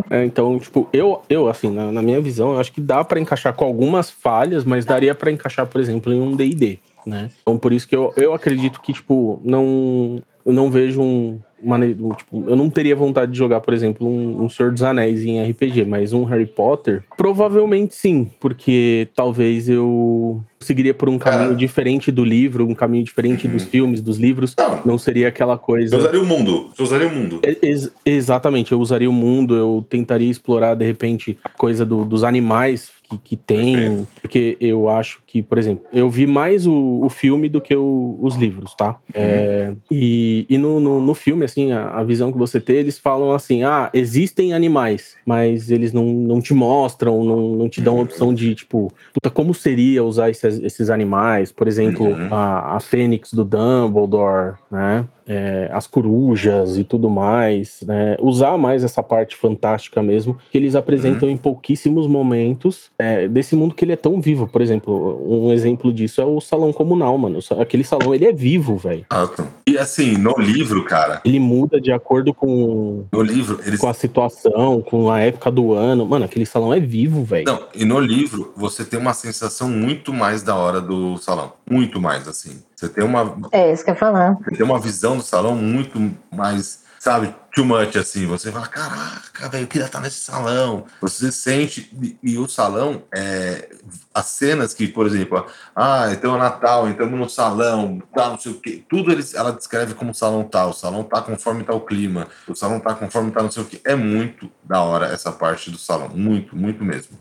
É, 0.09 0.23
então, 0.23 0.57
tipo, 0.57 0.87
eu, 0.93 1.21
eu 1.29 1.49
assim, 1.49 1.69
na, 1.69 1.91
na 1.91 2.01
minha 2.01 2.21
visão, 2.21 2.53
eu 2.53 2.59
acho 2.61 2.71
que 2.71 2.79
dá 2.79 3.03
pra 3.03 3.19
encaixar 3.19 3.53
com 3.53 3.65
algumas 3.65 4.09
falhas, 4.09 4.63
mas 4.63 4.85
daria 4.85 5.13
pra 5.13 5.29
encaixar, 5.29 5.67
por 5.67 5.81
exemplo, 5.81 6.13
em 6.13 6.21
um 6.21 6.33
D&D, 6.33 6.79
né? 7.05 7.29
Então, 7.41 7.57
por 7.57 7.73
isso 7.73 7.85
que 7.85 7.93
eu, 7.93 8.13
eu 8.15 8.33
acredito 8.33 8.79
que, 8.79 8.93
tipo, 8.93 9.41
não, 9.43 10.23
eu 10.45 10.53
não 10.53 10.71
vejo 10.71 11.01
um, 11.01 11.41
mane- 11.65 11.95
um, 11.99 12.09
tipo, 12.11 12.43
eu 12.47 12.55
não 12.55 12.69
teria 12.69 12.95
vontade 12.95 13.31
de 13.31 13.37
jogar, 13.37 13.59
por 13.61 13.73
exemplo, 13.73 14.07
um, 14.07 14.43
um 14.43 14.49
Senhor 14.49 14.71
dos 14.71 14.83
Anéis 14.83 15.23
em 15.23 15.41
RPG, 15.41 15.85
mas 15.85 16.13
um 16.13 16.23
Harry 16.23 16.45
Potter, 16.45 17.03
provavelmente 17.17 17.95
sim, 17.95 18.29
porque 18.39 19.07
talvez 19.15 19.67
eu 19.67 20.41
seguiria 20.65 20.93
por 20.93 21.07
um 21.09 21.17
caminho 21.17 21.45
Cara. 21.49 21.55
diferente 21.55 22.11
do 22.11 22.23
livro, 22.25 22.67
um 22.67 22.75
caminho 22.75 23.03
diferente 23.03 23.47
dos 23.47 23.63
filmes, 23.65 24.01
dos 24.01 24.17
livros, 24.17 24.53
Não, 24.57 24.81
não 24.85 24.97
seria 24.97 25.27
aquela 25.27 25.57
coisa... 25.57 25.95
eu 25.95 25.99
usaria 25.99 26.21
o 26.21 26.25
mundo. 26.25 26.69
Eu 26.77 26.83
usaria 26.85 27.07
o 27.07 27.15
mundo. 27.15 27.39
Ex- 27.61 27.91
exatamente, 28.05 28.71
eu 28.71 28.79
usaria 28.79 29.09
o 29.09 29.13
mundo, 29.13 29.55
eu 29.55 29.85
tentaria 29.89 30.29
explorar 30.29 30.75
de 30.75 30.85
repente 30.85 31.37
a 31.43 31.49
coisa 31.49 31.85
do- 31.85 32.03
dos 32.05 32.23
animais 32.23 32.89
que, 33.07 33.17
que 33.19 33.35
tem, 33.37 33.75
Perfeito. 33.75 34.07
porque 34.19 34.57
eu 34.59 34.89
acho 34.89 35.19
que, 35.27 35.43
por 35.43 35.59
exemplo, 35.59 35.85
eu 35.93 36.09
vi 36.09 36.25
mais 36.25 36.65
o, 36.65 37.01
o 37.03 37.09
filme 37.09 37.47
do 37.47 37.61
que 37.61 37.75
o- 37.75 38.17
os 38.19 38.35
livros, 38.35 38.73
tá? 38.73 38.95
É, 39.13 39.73
e 39.91 40.45
e 40.49 40.57
no, 40.57 40.79
no, 40.79 40.99
no 40.99 41.13
filme, 41.13 41.45
assim, 41.45 41.71
a, 41.71 41.89
a 41.89 42.03
visão 42.03 42.31
que 42.31 42.37
você 42.37 42.59
tem, 42.59 42.77
eles 42.77 42.97
falam 42.97 43.31
assim: 43.31 43.63
ah, 43.63 43.91
existem 43.93 44.53
animais, 44.53 45.15
mas 45.23 45.69
eles 45.69 45.93
não, 45.93 46.05
não 46.05 46.41
te 46.41 46.53
mostram, 46.53 47.23
não, 47.23 47.55
não 47.55 47.69
te 47.69 47.79
dão 47.79 47.99
a 47.99 48.01
opção 48.01 48.33
de, 48.33 48.55
tipo, 48.55 48.91
puta, 49.13 49.29
como 49.29 49.53
seria 49.53 50.03
usar 50.03 50.31
esses, 50.31 50.54
esses 50.61 50.89
animais? 50.89 51.51
Por 51.51 51.67
exemplo, 51.67 52.07
Uhum. 52.07 52.33
a, 52.33 52.75
a 52.75 52.79
Fênix 52.79 53.33
do 53.33 53.43
Dumbledore, 53.43 54.55
né? 54.71 55.05
É, 55.27 55.69
as 55.71 55.87
corujas 55.87 56.77
e 56.77 56.83
tudo 56.83 57.09
mais, 57.09 57.79
né? 57.85 58.15
Usar 58.19 58.57
mais 58.57 58.83
essa 58.83 59.01
parte 59.01 59.35
fantástica 59.35 60.01
mesmo, 60.01 60.37
que 60.51 60.57
eles 60.57 60.75
apresentam 60.75 61.29
em 61.29 61.37
pouquíssimos 61.37 62.07
momentos 62.07 62.91
é, 62.99 63.27
desse 63.27 63.55
mundo 63.55 63.73
que 63.73 63.83
ele 63.83 63.93
é 63.93 63.97
tão 63.97 64.21
vivo. 64.21 64.47
Por 64.47 64.61
exemplo, 64.61 65.21
um 65.27 65.51
exemplo 65.51 65.91
disso 65.91 66.21
é 66.21 66.25
o 66.25 66.39
salão 66.39 66.71
comunal, 66.71 67.17
mano. 67.17 67.39
Aquele 67.59 67.83
salão, 67.83 68.13
ele 68.13 68.25
é 68.25 68.31
vivo, 68.31 68.77
velho. 68.77 69.05
Exato. 69.11 69.47
E 69.67 69.77
assim, 69.77 70.17
no 70.17 70.35
livro, 70.37 70.83
cara, 70.85 71.21
Ele 71.25 71.39
muda 71.39 71.81
de 71.81 71.91
acordo 71.91 72.33
com, 72.33 73.05
no 73.11 73.21
livro, 73.21 73.59
eles. 73.65 73.79
com 73.79 73.87
a 73.87 73.93
situação, 73.93 74.81
com 74.81 75.09
a 75.11 75.19
época 75.19 75.51
do 75.51 75.73
ano. 75.73 76.05
Mano, 76.05 76.25
aquele 76.25 76.45
salão 76.45 76.73
é 76.73 76.79
vivo, 76.79 77.23
velho. 77.23 77.45
Não, 77.45 77.63
e 77.73 77.83
no 77.83 77.99
livro 77.99 78.53
você 78.55 78.85
tem 78.85 78.99
uma 78.99 79.13
sensação 79.13 79.69
muito 79.69 80.13
mais 80.13 80.43
da 80.43 80.55
hora 80.55 80.79
do 80.79 81.17
salão. 81.17 81.53
Muito 81.69 81.99
mais, 81.99 82.27
assim. 82.27 82.61
Você 82.75 82.89
tem 82.89 83.03
uma, 83.03 83.37
É 83.51 83.71
isso 83.71 83.83
que 83.83 83.91
eu 83.91 83.95
falar. 83.95 84.35
Você 84.35 84.51
tem 84.51 84.65
uma 84.65 84.79
visão 84.79 85.15
do 85.17 85.23
salão 85.23 85.55
muito 85.55 85.97
mais, 86.31 86.83
sabe, 86.99 87.33
too 87.55 87.63
much, 87.63 87.95
assim. 87.95 88.27
Você 88.27 88.51
fala, 88.51 88.67
caraca, 88.67 89.47
velho, 89.47 89.63
eu 89.63 89.67
queria 89.67 89.85
estar 89.85 90.01
nesse 90.01 90.19
salão. 90.19 90.85
Você 90.99 91.31
sente, 91.31 91.89
e, 92.03 92.17
e 92.21 92.37
o 92.37 92.49
salão, 92.49 93.03
é, 93.15 93.69
as 94.13 94.25
cenas 94.25 94.73
que, 94.73 94.89
por 94.89 95.07
exemplo, 95.07 95.45
ah, 95.73 96.09
então 96.11 96.35
é 96.35 96.39
Natal, 96.39 96.89
estamos 96.89 97.17
no 97.17 97.29
salão, 97.29 98.01
tal, 98.13 98.31
não 98.31 98.39
sei 98.39 98.51
o 98.51 98.59
quê. 98.59 98.83
Tudo 98.89 99.09
eles, 99.11 99.33
ela 99.33 99.53
descreve 99.53 99.93
como 99.93 100.13
salão 100.13 100.43
tal. 100.43 100.71
O 100.71 100.73
salão 100.73 101.03
tá 101.03 101.21
conforme 101.21 101.63
tá 101.63 101.73
o 101.73 101.81
clima. 101.81 102.27
O 102.45 102.53
salão 102.53 102.79
tá 102.81 102.93
conforme 102.93 103.31
tá 103.31 103.41
não 103.41 103.51
sei 103.51 103.63
o 103.63 103.65
quê. 103.65 103.79
É 103.85 103.95
muito 103.95 104.51
da 104.61 104.81
hora 104.81 105.07
essa 105.07 105.31
parte 105.31 105.71
do 105.71 105.77
salão. 105.77 106.09
Muito, 106.09 106.57
muito 106.57 106.83
mesmo. 106.83 107.17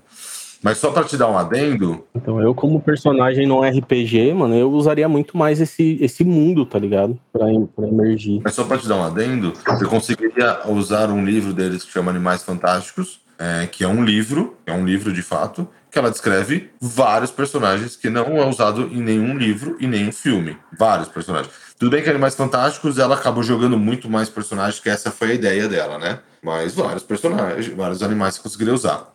Mas 0.64 0.78
só 0.78 0.90
para 0.90 1.04
te 1.04 1.14
dar 1.18 1.28
um 1.28 1.36
adendo, 1.36 2.06
Então 2.14 2.40
eu, 2.40 2.54
como 2.54 2.80
personagem 2.80 3.46
no 3.46 3.60
RPG, 3.60 4.32
mano, 4.32 4.56
eu 4.56 4.72
usaria 4.72 5.06
muito 5.06 5.36
mais 5.36 5.60
esse, 5.60 5.98
esse 6.00 6.24
mundo, 6.24 6.64
tá 6.64 6.78
ligado? 6.78 7.20
Pra, 7.30 7.44
pra 7.76 7.86
emergir. 7.86 8.40
Mas 8.42 8.54
só 8.54 8.64
para 8.64 8.78
te 8.78 8.88
dar 8.88 8.96
um 8.96 9.04
adendo, 9.04 9.52
você 9.52 9.84
conseguiria 9.84 10.60
usar 10.66 11.10
um 11.10 11.22
livro 11.22 11.52
deles 11.52 11.84
que 11.84 11.92
chama 11.92 12.10
Animais 12.10 12.42
Fantásticos, 12.42 13.20
é, 13.38 13.66
que 13.66 13.84
é 13.84 13.88
um 13.88 14.02
livro, 14.02 14.56
é 14.64 14.72
um 14.72 14.86
livro 14.86 15.12
de 15.12 15.20
fato, 15.20 15.68
que 15.90 15.98
ela 15.98 16.10
descreve 16.10 16.70
vários 16.80 17.30
personagens 17.30 17.94
que 17.94 18.08
não 18.08 18.38
é 18.38 18.46
usado 18.48 18.88
em 18.90 19.02
nenhum 19.02 19.36
livro 19.36 19.76
e 19.78 19.86
nenhum 19.86 20.12
filme. 20.12 20.56
Vários 20.78 21.08
personagens. 21.08 21.52
Tudo 21.78 21.90
bem 21.90 22.02
que 22.02 22.08
Animais 22.08 22.34
Fantásticos 22.34 22.98
ela 22.98 23.16
acabou 23.16 23.42
jogando 23.42 23.78
muito 23.78 24.08
mais 24.08 24.30
personagens, 24.30 24.80
que 24.80 24.88
essa 24.88 25.10
foi 25.10 25.32
a 25.32 25.34
ideia 25.34 25.68
dela, 25.68 25.98
né? 25.98 26.20
Mas 26.42 26.74
vários 26.74 27.02
personagens, 27.02 27.68
vários 27.68 28.02
animais 28.02 28.38
que 28.38 28.42
conseguiria 28.42 28.72
usar. 28.72 29.12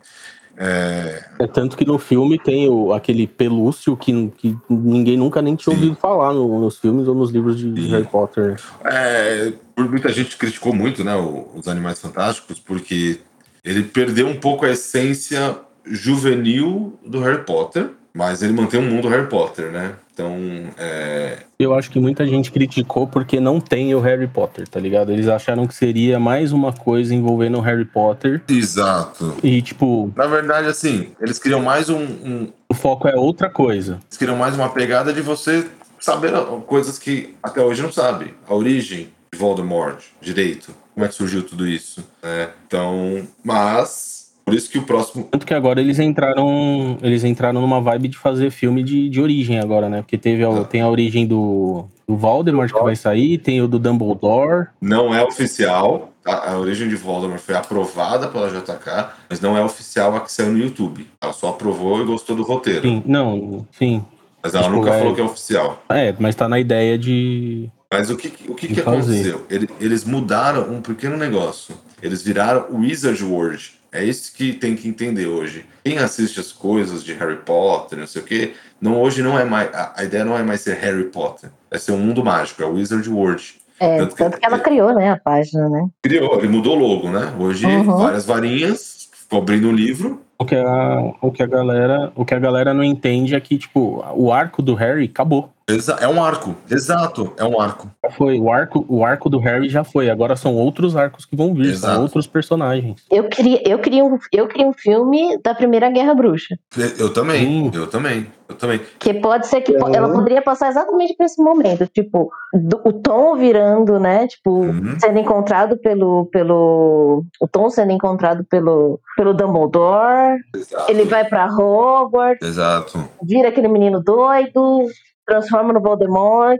É, 0.56 1.24
É 1.38 1.46
tanto 1.46 1.76
que 1.76 1.86
no 1.86 1.98
filme 1.98 2.38
tem 2.38 2.68
o, 2.68 2.92
aquele 2.92 3.26
pelúcio 3.26 3.96
que, 3.96 4.28
que 4.36 4.56
ninguém 4.68 5.16
nunca 5.16 5.40
nem 5.40 5.56
tinha 5.56 5.74
Sim. 5.74 5.80
ouvido 5.80 5.96
falar 6.00 6.34
no- 6.34 6.60
nos 6.60 6.78
filmes 6.78 7.08
ou 7.08 7.14
nos 7.14 7.30
livros 7.30 7.56
de 7.58 7.64
Sim. 7.82 7.90
Harry 7.90 8.06
Potter. 8.06 8.56
É, 8.84 9.52
por 9.74 9.88
muita 9.88 10.10
gente 10.12 10.36
criticou 10.36 10.74
muito 10.74 11.02
né, 11.02 11.14
os 11.54 11.66
Animais 11.66 12.00
Fantásticos, 12.00 12.58
porque 12.58 13.20
ele 13.64 13.82
perdeu 13.84 14.26
um 14.26 14.36
pouco 14.36 14.66
a 14.66 14.70
essência 14.70 15.56
juvenil 15.84 16.98
do 17.06 17.20
Harry 17.20 17.44
Potter, 17.44 17.90
mas 18.12 18.42
ele 18.42 18.52
mantém 18.52 18.80
o 18.80 18.82
mundo 18.82 19.08
Harry 19.08 19.28
Potter, 19.28 19.70
né? 19.70 19.94
Então, 20.20 20.36
é, 20.78 21.38
Eu 21.58 21.74
acho 21.74 21.90
que 21.90 21.98
muita 21.98 22.26
gente 22.26 22.52
criticou 22.52 23.06
porque 23.06 23.40
não 23.40 23.58
tem 23.60 23.94
o 23.94 24.00
Harry 24.00 24.26
Potter, 24.26 24.68
tá 24.68 24.78
ligado? 24.78 25.10
Eles 25.12 25.28
acharam 25.28 25.66
que 25.66 25.74
seria 25.74 26.20
mais 26.20 26.52
uma 26.52 26.72
coisa 26.72 27.14
envolvendo 27.14 27.56
o 27.58 27.60
Harry 27.60 27.84
Potter. 27.86 28.42
exato. 28.48 29.34
E, 29.42 29.62
tipo, 29.62 30.12
Na 30.14 30.26
verdade, 30.26 30.68
assim, 30.68 31.08
eles 31.20 31.38
criam 31.38 31.60
mais 31.60 31.88
um, 31.88 31.98
um- 32.02 32.52
o 32.68 32.74
foco 32.74 33.08
é 33.08 33.14
outra 33.16 33.48
coisa. 33.48 33.98
eles 34.08 34.18
criam 34.18 34.36
mais 34.36 34.54
uma 34.54 34.68
pegada 34.68 35.12
de 35.12 35.22
você 35.22 35.66
saber 35.98 36.32
coisas 36.66 36.98
que 36.98 37.34
até 37.42 37.62
hoje 37.62 37.82
não 37.82 37.92
sabe. 37.92 38.34
A 38.46 38.54
origem 38.54 39.08
de 39.32 39.38
Voldemort, 39.38 40.02
direito, 40.20 40.74
como 40.94 41.06
é 41.06 41.08
que 41.08 41.14
surgiu 41.14 41.42
tudo 41.42 41.66
isso, 41.66 42.04
né? 42.22 42.50
Então, 42.66 43.26
mas 43.42 44.19
por 44.50 44.56
isso 44.56 44.70
que 44.70 44.78
o 44.78 44.82
próximo 44.82 45.28
Tanto 45.30 45.46
que 45.46 45.54
agora 45.54 45.80
eles 45.80 45.98
entraram. 45.98 46.98
Eles 47.02 47.24
entraram 47.24 47.60
numa 47.60 47.80
vibe 47.80 48.08
de 48.08 48.18
fazer 48.18 48.50
filme 48.50 48.82
de, 48.82 49.08
de 49.08 49.20
origem 49.20 49.58
agora, 49.58 49.88
né? 49.88 50.02
Porque 50.02 50.18
teve 50.18 50.44
a, 50.44 50.48
Ah. 50.48 50.64
tem 50.64 50.80
a 50.80 50.88
origem 50.88 51.26
do, 51.26 51.84
do 52.06 52.16
Voldemort 52.16 52.72
que 52.72 52.82
vai 52.82 52.96
sair, 52.96 53.38
tem 53.38 53.60
o 53.62 53.68
do 53.68 53.78
Dumbledore. 53.78 54.68
Não 54.80 55.14
é 55.14 55.22
oficial. 55.24 56.12
A, 56.24 56.52
a 56.52 56.58
origem 56.58 56.88
de 56.88 56.96
Voldemort 56.96 57.40
foi 57.40 57.54
aprovada 57.54 58.28
pela 58.28 58.48
JK, 58.50 59.08
mas 59.28 59.40
não 59.40 59.56
é 59.56 59.64
oficial 59.64 60.14
a 60.14 60.20
que 60.20 60.30
saiu 60.30 60.52
no 60.52 60.58
YouTube. 60.58 61.06
Ela 61.20 61.32
só 61.32 61.48
aprovou 61.48 62.02
e 62.02 62.04
gostou 62.04 62.36
do 62.36 62.42
roteiro. 62.42 62.82
Sim, 62.82 63.02
não, 63.06 63.66
sim. 63.72 64.04
Mas 64.42 64.54
ela 64.54 64.64
Tipo, 64.64 64.76
nunca 64.76 64.90
é- 64.90 64.98
falou 64.98 65.14
que 65.14 65.20
é 65.20 65.24
oficial. 65.24 65.82
É, 65.88 66.14
mas 66.18 66.34
tá 66.34 66.48
na 66.48 66.58
ideia 66.58 66.96
de. 66.98 67.68
Mas 67.92 68.08
o 68.10 68.16
que, 68.16 68.32
o 68.48 68.54
que, 68.54 68.68
que 68.68 68.80
aconteceu? 68.80 69.44
Ele- 69.50 69.68
eles 69.80 70.04
mudaram 70.04 70.70
um 70.72 70.80
pequeno 70.80 71.16
negócio. 71.16 71.74
Eles 72.02 72.22
viraram 72.22 72.66
o 72.70 72.78
Wizard 72.78 73.22
World. 73.24 73.72
É 73.92 74.04
isso 74.04 74.32
que 74.34 74.52
tem 74.52 74.76
que 74.76 74.88
entender 74.88 75.26
hoje. 75.26 75.66
Quem 75.84 75.98
assiste 75.98 76.38
as 76.38 76.52
coisas 76.52 77.02
de 77.02 77.12
Harry 77.14 77.38
Potter, 77.38 77.98
não 77.98 78.06
sei 78.06 78.22
o 78.22 78.24
quê, 78.24 78.52
não, 78.80 79.00
hoje 79.00 79.22
não 79.22 79.38
é 79.38 79.44
mais. 79.44 79.72
A, 79.74 79.92
a 79.96 80.04
ideia 80.04 80.24
não 80.24 80.36
é 80.38 80.42
mais 80.42 80.60
ser 80.60 80.76
Harry 80.76 81.04
Potter. 81.04 81.50
É 81.70 81.78
ser 81.78 81.92
um 81.92 81.98
mundo 81.98 82.24
mágico, 82.24 82.62
é 82.62 82.66
o 82.66 82.74
Wizard 82.74 83.08
World. 83.10 83.54
É, 83.80 83.96
Tanto 83.98 84.14
que- 84.14 84.22
tanto 84.22 84.38
que 84.38 84.46
ela 84.46 84.58
criou, 84.58 84.94
né, 84.94 85.10
a 85.10 85.16
página, 85.16 85.68
né? 85.68 85.88
Criou, 86.02 86.36
ele 86.38 86.48
mudou 86.48 86.76
o 86.76 86.78
logo, 86.78 87.08
né? 87.08 87.32
Hoje, 87.38 87.66
Uhum. 87.66 87.96
várias 87.96 88.26
varinhas, 88.26 89.08
cobrindo 89.28 89.68
o 89.68 89.72
livro. 89.72 90.20
O 90.38 90.44
que, 90.44 90.54
a, 90.54 91.12
o, 91.20 91.30
que 91.32 91.42
a 91.42 91.46
galera, 91.46 92.12
o 92.14 92.24
que 92.24 92.34
a 92.34 92.38
galera 92.38 92.72
não 92.74 92.84
entende 92.84 93.34
é 93.34 93.40
que, 93.40 93.58
tipo, 93.58 94.04
o 94.14 94.32
arco 94.32 94.62
do 94.62 94.74
Harry 94.74 95.04
acabou. 95.04 95.50
Exa- 95.70 95.98
É 96.00 96.08
um 96.08 96.22
arco, 96.22 96.54
exato, 96.70 97.32
é 97.36 97.44
um 97.44 97.60
arco. 97.60 97.88
Foi. 98.16 98.38
O 98.40 98.50
arco, 98.50 98.84
o 98.88 99.04
arco 99.04 99.28
do 99.28 99.38
Harry 99.38 99.68
já 99.68 99.84
foi. 99.84 100.10
Agora 100.10 100.36
são 100.36 100.54
outros 100.54 100.96
arcos 100.96 101.24
que 101.24 101.36
vão 101.36 101.54
vir, 101.54 101.66
Exato. 101.70 101.94
são 101.94 102.02
outros 102.02 102.26
personagens. 102.26 103.02
Eu 103.10 103.24
queria, 103.28 103.62
eu, 103.68 103.78
queria 103.78 104.04
um, 104.04 104.18
eu 104.32 104.48
queria 104.48 104.66
um 104.66 104.72
filme 104.72 105.38
da 105.42 105.54
Primeira 105.54 105.90
Guerra 105.90 106.14
Bruxa. 106.14 106.56
Eu 106.98 107.12
também, 107.12 107.70
Sim. 107.70 107.70
eu 107.74 107.86
também, 107.86 108.26
eu 108.48 108.54
também. 108.56 108.80
Que 108.98 109.14
pode 109.14 109.46
ser 109.46 109.60
que 109.60 109.72
Uhum. 109.72 109.94
ela 109.94 110.12
poderia 110.12 110.42
passar 110.42 110.68
exatamente 110.68 111.14
por 111.16 111.24
esse 111.24 111.40
momento. 111.42 111.86
Tipo, 111.86 112.30
do- 112.52 112.80
o 112.84 112.92
Tom 112.92 113.36
virando, 113.36 113.98
né? 114.00 114.26
Tipo, 114.26 114.50
Uhum. 114.50 114.96
sendo 115.00 115.18
encontrado 115.18 115.76
pelo. 115.78 116.26
pelo 116.26 117.24
o 117.40 117.46
Tom 117.48 117.70
sendo 117.70 117.92
encontrado 117.92 118.44
pelo, 118.44 118.98
pelo 119.16 119.32
Dumbledore. 119.34 120.38
Exato. 120.54 120.90
Ele 120.90 121.04
vai 121.04 121.24
pra 121.24 121.46
Hogwarts, 121.46 122.46
Exato. 122.46 122.98
vira 123.22 123.48
aquele 123.48 123.68
menino 123.68 124.00
doido, 124.02 124.86
transforma 125.30 125.72
no 125.72 125.80
Voldemort. 125.80 126.58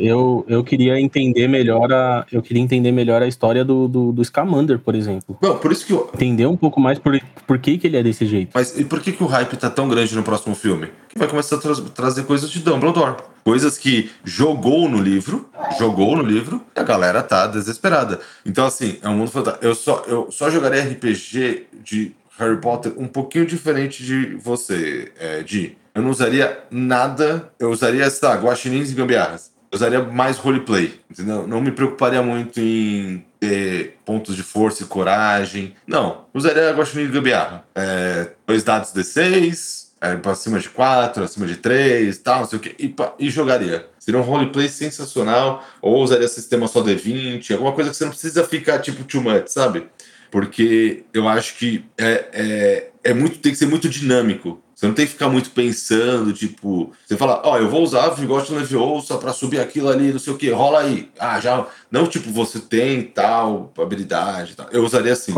Eu, 0.00 0.44
eu 0.48 0.62
queria 0.64 1.00
entender 1.00 1.48
melhor 1.48 1.92
a. 1.92 2.24
Eu 2.30 2.42
queria 2.42 2.62
entender 2.62 2.92
melhor 2.92 3.22
a 3.22 3.26
história 3.26 3.64
do, 3.64 3.86
do, 3.88 4.12
do 4.12 4.24
Scamander, 4.24 4.78
por 4.78 4.94
exemplo. 4.94 5.36
Não, 5.42 5.58
por 5.58 5.72
isso 5.72 5.86
que 5.86 5.92
eu, 5.92 6.08
Entender 6.14 6.46
um 6.46 6.56
pouco 6.56 6.80
mais 6.80 6.98
por, 6.98 7.20
por 7.46 7.58
que, 7.58 7.78
que 7.78 7.86
ele 7.86 7.96
é 7.96 8.02
desse 8.02 8.26
jeito. 8.26 8.50
Mas 8.54 8.78
e 8.78 8.84
por 8.84 9.00
que, 9.00 9.12
que 9.12 9.22
o 9.22 9.26
hype 9.26 9.56
tá 9.56 9.70
tão 9.70 9.88
grande 9.88 10.14
no 10.16 10.22
próximo 10.22 10.54
filme? 10.54 10.88
Que 11.08 11.18
vai 11.18 11.28
começar 11.28 11.56
a 11.56 11.58
tra- 11.60 11.74
trazer 11.94 12.24
coisas 12.24 12.50
de 12.50 12.60
Dumbledore. 12.60 13.16
Coisas 13.44 13.78
que 13.78 14.10
jogou 14.24 14.88
no 14.88 14.98
livro, 14.98 15.48
jogou 15.78 16.16
no 16.16 16.22
livro, 16.22 16.60
e 16.76 16.80
a 16.80 16.82
galera 16.82 17.22
tá 17.22 17.46
desesperada. 17.46 18.20
Então, 18.44 18.66
assim, 18.66 18.98
é 19.02 19.08
um 19.08 19.16
mundo 19.16 19.30
fantástico. 19.30 19.64
Eu 19.64 19.74
só, 19.74 20.02
eu 20.06 20.30
só 20.30 20.50
jogaria 20.50 20.82
RPG 20.82 21.66
de 21.84 22.12
Harry 22.38 22.60
Potter 22.60 22.92
um 22.96 23.06
pouquinho 23.08 23.46
diferente 23.46 24.04
de 24.04 24.36
você, 24.36 25.10
é, 25.18 25.42
Di. 25.42 25.76
Eu 25.98 26.02
não 26.02 26.10
usaria 26.10 26.60
nada, 26.70 27.50
eu 27.58 27.70
usaria, 27.70 28.04
essa 28.04 28.32
guaxinins 28.36 28.92
e 28.92 28.94
gambiarras. 28.94 29.50
Eu 29.68 29.76
usaria 29.76 30.00
mais 30.00 30.38
roleplay, 30.38 31.00
entendeu? 31.10 31.44
Não 31.44 31.60
me 31.60 31.72
preocuparia 31.72 32.22
muito 32.22 32.60
em 32.60 33.26
ter 33.40 33.98
pontos 34.06 34.36
de 34.36 34.44
força 34.44 34.84
e 34.84 34.86
coragem. 34.86 35.74
Não, 35.84 36.26
usaria 36.32 36.70
guaxinim 36.70 37.06
e 37.06 37.08
gambiarra. 37.08 37.64
É, 37.74 38.28
dois 38.46 38.62
dados 38.62 38.92
D6, 38.92 39.88
é, 40.00 40.14
pra 40.14 40.36
cima 40.36 40.60
de 40.60 40.68
4, 40.68 41.24
acima 41.24 41.48
de 41.48 41.56
3, 41.56 42.16
tal, 42.18 42.42
não 42.42 42.48
sei 42.48 42.58
o 42.60 42.62
que, 42.62 42.76
e, 42.78 42.94
e 43.18 43.28
jogaria. 43.28 43.88
Seria 43.98 44.20
um 44.20 44.22
roleplay 44.22 44.68
sensacional, 44.68 45.66
ou 45.82 46.00
usaria 46.04 46.28
sistema 46.28 46.68
só 46.68 46.80
D20, 46.80 47.50
alguma 47.50 47.72
coisa 47.72 47.90
que 47.90 47.96
você 47.96 48.04
não 48.04 48.12
precisa 48.12 48.44
ficar 48.44 48.78
tipo 48.78 49.02
too 49.02 49.20
much, 49.20 49.48
sabe? 49.48 49.88
Porque 50.30 51.02
eu 51.12 51.26
acho 51.26 51.56
que 51.56 51.84
é, 51.98 52.28
é, 52.32 52.90
é 53.02 53.12
muito, 53.12 53.40
tem 53.40 53.50
que 53.50 53.58
ser 53.58 53.66
muito 53.66 53.88
dinâmico. 53.88 54.62
Você 54.78 54.86
não 54.86 54.94
tem 54.94 55.06
que 55.06 55.10
ficar 55.10 55.28
muito 55.28 55.50
pensando, 55.50 56.32
tipo, 56.32 56.92
você 57.04 57.16
fala, 57.16 57.42
ó, 57.44 57.58
eu 57.58 57.68
vou 57.68 57.82
usar 57.82 58.10
Vigote 58.10 58.52
Leviosa 58.52 59.18
pra 59.18 59.32
subir 59.32 59.58
aquilo 59.58 59.88
ali, 59.88 60.12
não 60.12 60.20
sei 60.20 60.32
o 60.32 60.36
que, 60.36 60.48
rola 60.50 60.82
aí. 60.82 61.10
Ah, 61.18 61.40
já. 61.40 61.66
Não, 61.90 62.06
tipo, 62.06 62.30
você 62.30 62.60
tem 62.60 63.02
tal 63.02 63.72
habilidade. 63.76 64.54
Tal. 64.54 64.68
Eu 64.70 64.84
usaria 64.84 65.14
assim. 65.14 65.34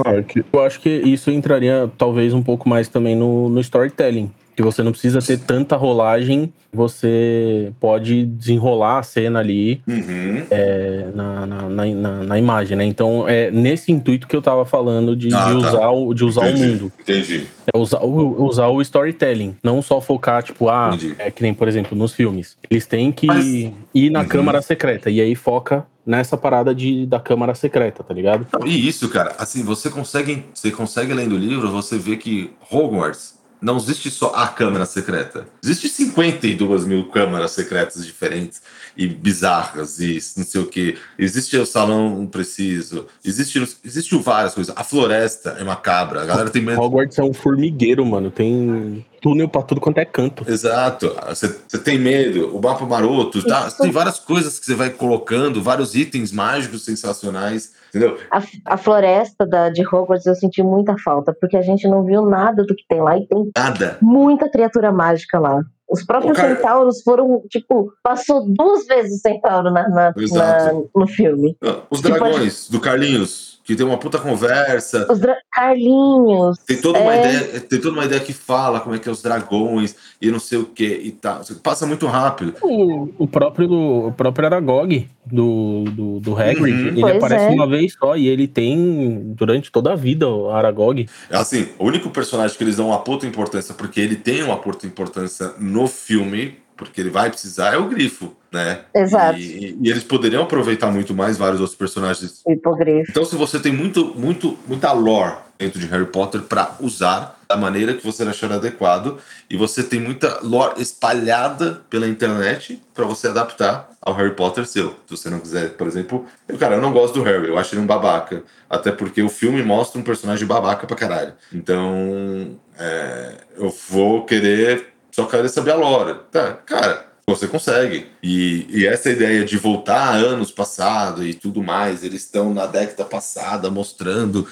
Eu 0.53 0.63
acho 0.63 0.79
que 0.79 0.91
isso 0.91 1.31
entraria 1.31 1.91
talvez 1.97 2.35
um 2.35 2.43
pouco 2.43 2.69
mais 2.69 2.87
também 2.87 3.17
no, 3.17 3.49
no 3.49 3.63
storytelling. 3.63 4.31
Que 4.57 4.63
você 4.63 4.83
não 4.83 4.93
precisa 4.93 5.21
ter 5.23 5.39
tanta 5.39 5.77
rolagem, 5.77 6.53
você 6.73 7.73
pode 7.81 8.25
desenrolar 8.27 8.99
a 8.99 9.03
cena 9.03 9.39
ali 9.39 9.81
Uhum. 9.87 10.43
é, 10.51 11.07
na, 11.15 11.47
na, 11.47 11.63
na, 11.69 11.85
na- 11.87 12.23
na 12.25 12.39
imagem, 12.39 12.77
né? 12.77 12.85
Então 12.85 13.29
é 13.29 13.51
nesse 13.51 13.91
intuito 13.93 14.27
que 14.29 14.37
eu 14.37 14.43
tava 14.43 14.65
falando 14.65 15.17
de, 15.17 15.33
Ah, 15.35 15.53
de 15.55 15.61
tá. 15.63 15.69
usar, 15.69 15.91
o, 15.91 16.15
de 16.15 16.25
usar 16.25 16.47
o 16.47 16.59
mundo. 16.59 16.93
Entendi. 17.01 17.47
É 17.73 17.79
usar 17.79 18.01
o, 18.01 18.45
usar 18.45 18.67
o 18.69 18.81
storytelling. 18.83 19.57
Não 19.63 19.81
só 19.81 20.01
focar, 20.01 20.43
tipo, 20.43 20.69
ah, 20.69 20.91
Entendi. 20.95 21.15
é 21.19 21.31
que 21.31 21.43
nem, 21.43 21.55
por 21.55 21.69
exemplo, 21.69 21.97
nos 21.97 22.13
filmes. 22.13 22.57
Eles 22.71 22.87
têm 22.87 23.11
que 23.13 23.27
Mas- 23.27 23.47
ir 23.95 24.11
na 24.11 24.21
Uhum. 24.21 24.27
câmara 24.29 24.61
secreta. 24.63 25.11
E 25.11 25.21
aí 25.21 25.35
foca 25.35 25.87
nessa 26.05 26.37
parada 26.37 26.75
de, 26.75 27.07
da 27.07 27.21
Câmara 27.21 27.55
Secreta, 27.55 28.03
tá 28.03 28.13
ligado? 28.13 28.47
E 28.67 28.89
isso, 28.89 29.09
cara, 29.09 29.35
assim, 29.39 29.63
você 29.63 29.89
consegue, 29.91 30.45
você 30.53 30.71
consegue 30.71 31.13
lendo 31.15 31.35
o 31.35 31.39
livro, 31.39 31.71
você 31.71 31.99
vê 31.99 32.17
que 32.17 32.51
Hogwarts 32.71 33.39
não 33.61 33.77
existe 33.77 34.11
só 34.11 34.33
a 34.35 34.49
Câmara 34.49 34.87
Secreta. 34.87 35.47
Existe 35.63 35.89
52 35.89 36.85
mil 36.85 37.09
câmaras 37.09 37.53
secretas 37.53 38.05
diferentes 38.05 38.63
e 38.97 39.07
bizarras 39.07 40.01
e 40.01 40.19
não 40.37 40.45
sei 40.45 40.61
o 40.61 40.67
que. 40.67 40.97
Existe 41.19 41.57
o 41.57 41.67
salão 41.67 42.27
preciso, 42.27 43.07
existe, 43.25 43.77
existe 43.85 44.17
várias 44.19 44.55
coisas. 44.55 44.75
A 44.77 44.83
floresta 44.83 45.57
é 45.59 45.65
macabra, 45.65 46.23
a 46.23 46.27
galera 46.27 46.51
tem 46.51 46.63
medo. 46.63 46.81
Hogwarts 46.81 47.19
é 47.19 47.23
um 47.23 47.35
formigueiro, 47.35 48.05
mano. 48.05 48.31
Tem 48.31 49.05
túnel 49.21 49.49
pra 49.49 49.63
tudo 49.63 49.81
quanto 49.81 49.99
é 49.99 50.05
canto. 50.05 50.45
Exato, 50.51 51.15
você 51.29 51.79
tem 51.79 51.99
medo, 51.99 52.57
o 52.57 52.61
mapa 52.61 52.87
maroto, 52.87 53.43
tá? 53.43 53.71
Tem 53.71 53.91
várias 53.91 54.19
coisas 54.19 54.59
que 54.59 54.65
você 54.65 54.75
vai 54.75 54.91
colocando, 54.91 55.63
vários 55.63 55.95
itens 55.95 56.33
mágicos 56.33 56.85
sensacionais, 56.85 57.73
entendeu? 57.91 58.19
A, 58.31 58.43
a 58.65 58.77
floresta 58.77 59.47
da, 59.47 59.69
de 59.69 59.87
Hogwarts 59.87 60.27
eu 60.27 60.35
senti 60.35 60.63
muita 60.63 60.97
falta, 60.99 61.35
porque 61.39 61.57
a 61.57 61.63
gente 61.63 61.87
não 61.87 62.05
viu 62.05 62.25
nada 62.27 62.65
do 62.65 62.75
que 62.75 62.85
tem 62.89 63.01
lá 63.01 63.17
e 63.19 63.27
tem 63.27 63.51
Nada. 63.57 63.99
muita 64.01 64.49
criatura 64.49 64.91
mágica 64.91 65.39
lá. 65.39 65.61
Os 65.89 66.05
próprios 66.05 66.37
cara- 66.37 66.55
centauros 66.55 67.03
foram, 67.03 67.43
tipo, 67.51 67.93
passou 68.01 68.47
duas 68.47 68.87
vezes 68.87 69.19
o 69.19 69.21
centauro 69.21 69.73
na, 69.73 69.89
na- 69.89 70.13
na- 70.15 70.73
no 70.95 71.07
filme. 71.09 71.57
Os 71.91 72.01
Tipo, 72.01 72.11
dragões 72.17 72.69
do 72.71 72.79
Carlinhos, 72.81 73.50
que 73.71 73.77
tem 73.77 73.87
uma 73.87 73.99
puta 73.99 74.19
conversa, 74.19 75.07
Os 75.09 75.21
Carlinhos. 75.53 76.59
Tem 76.67 76.77
toda, 76.81 76.99
uma 76.99 77.15
É. 77.15 77.19
ideia, 77.21 77.61
tem 77.61 77.81
toda 77.81 77.95
uma 77.95 78.05
ideia 78.05 78.21
que 78.21 78.33
fala 78.33 78.81
como 78.81 78.97
é 78.97 78.99
que 78.99 79.09
é 79.09 79.13
os 79.13 79.23
dragões 79.23 79.95
e 80.21 80.29
não 80.29 80.41
sei 80.41 80.59
o 80.59 80.65
que 80.65 80.85
e 80.87 81.13
tal. 81.13 81.41
Passa 81.63 81.87
muito 81.87 82.05
rápido. 82.07 82.55
O, 82.63 83.09
o 83.17 83.29
próprio, 83.29 83.71
o 84.09 84.13
próprio 84.13 84.47
Aragog 84.47 85.09
do, 85.25 85.85
do, 85.93 86.19
do 86.21 86.37
Hagrid, 86.37 86.61
Uhum. 86.81 86.87
ele 86.89 87.01
Pois 87.01 87.17
aparece 87.17 87.45
é. 87.45 87.51
uma 87.51 87.67
vez 87.69 87.93
só 87.97 88.17
e 88.17 88.27
ele 88.27 88.49
tem 88.49 89.33
durante 89.37 89.71
toda 89.71 89.93
a 89.93 89.97
vida 89.97 90.29
o 90.29 90.51
Aragog. 90.51 91.09
Assim, 91.31 91.69
o 91.79 91.85
único 91.87 92.11
personagem 92.11 92.57
que 92.59 92.65
eles 92.65 92.77
dão 92.77 92.89
uma 92.89 92.99
puta 92.99 93.25
importância, 93.25 93.73
porque 93.73 94.01
ele 94.01 94.17
tem 94.17 94.43
uma 94.43 94.57
puta 94.57 94.85
importância 94.87 95.53
no 95.61 95.87
filme, 95.87 96.57
porque 96.81 96.99
ele 96.99 97.11
vai 97.11 97.29
precisar, 97.29 97.75
é 97.75 97.77
o 97.77 97.87
Grifo, 97.89 98.35
né? 98.51 98.81
Exato. 98.95 99.39
E, 99.39 99.79
e 99.83 99.91
eles 99.91 100.03
poderiam 100.03 100.43
aproveitar 100.43 100.91
muito 100.91 101.15
mais 101.15 101.37
vários 101.37 101.61
outros 101.61 101.77
personagens. 101.77 102.41
Hipogrifo. 102.49 103.11
Então, 103.11 103.23
se 103.23 103.37
você 103.37 103.61
tem 103.61 103.71
muito, 103.71 104.15
muito, 104.17 104.59
muita 104.67 104.91
lore 104.93 105.35
dentro 105.59 105.79
de 105.79 105.87
Harry 105.89 106.07
Potter 106.07 106.41
para 106.41 106.75
usar 106.81 107.39
da 107.47 107.55
maneira 107.55 107.93
que 107.93 108.05
você 108.05 108.23
achar 108.23 108.51
adequado, 108.51 109.19
e 109.51 109.57
você 109.59 109.83
tem 109.83 110.01
muita 110.01 110.39
lore 110.41 110.81
espalhada 110.81 111.83
pela 111.91 112.09
internet 112.09 112.81
para 112.95 113.05
você 113.05 113.29
adaptar 113.29 113.91
ao 114.01 114.15
Harry 114.15 114.35
Potter 114.35 114.65
seu. 114.67 114.95
Se 115.07 115.17
você 115.17 115.29
não 115.29 115.39
quiser, 115.39 115.71
por 115.71 115.87
exemplo, 115.87 116.25
eu, 116.49 116.57
cara, 116.57 116.77
eu 116.77 116.81
não 116.81 116.93
gosto 116.93 117.15
do 117.15 117.23
Harry, 117.25 117.49
eu 117.49 117.59
acho 117.59 117.75
ele 117.75 117.83
um 117.83 117.87
babaca. 117.87 118.43
Até 118.71 118.91
porque 118.91 119.21
o 119.21 119.29
filme 119.29 119.63
mostra 119.63 120.01
um 120.01 120.05
personagem 120.05 120.47
babaca 120.47 120.87
pra 120.87 120.97
caralho. 120.97 121.35
Então, 121.53 122.57
é, 122.79 123.35
eu 123.59 123.69
vou 123.91 124.25
querer 124.25 124.95
só 125.11 125.27
querer 125.27 125.49
saber 125.49 125.73
a 125.73 125.77
lore. 125.77 126.19
Tá, 126.31 126.55
cara, 126.55 127.07
você 127.27 127.47
consegue. 127.47 128.07
E, 128.23 128.67
e 128.71 128.87
essa 128.87 129.11
ideia 129.11 129.45
de 129.45 129.57
voltar 129.57 130.01
a 130.01 130.15
anos 130.15 130.51
passado 130.51 131.25
e 131.25 131.35
tudo 131.35 131.63
mais, 131.63 132.03
eles 132.03 132.23
estão 132.23 132.53
na 132.53 132.67
década 132.67 133.05
passada 133.05 133.71
mostrando, 133.71 134.47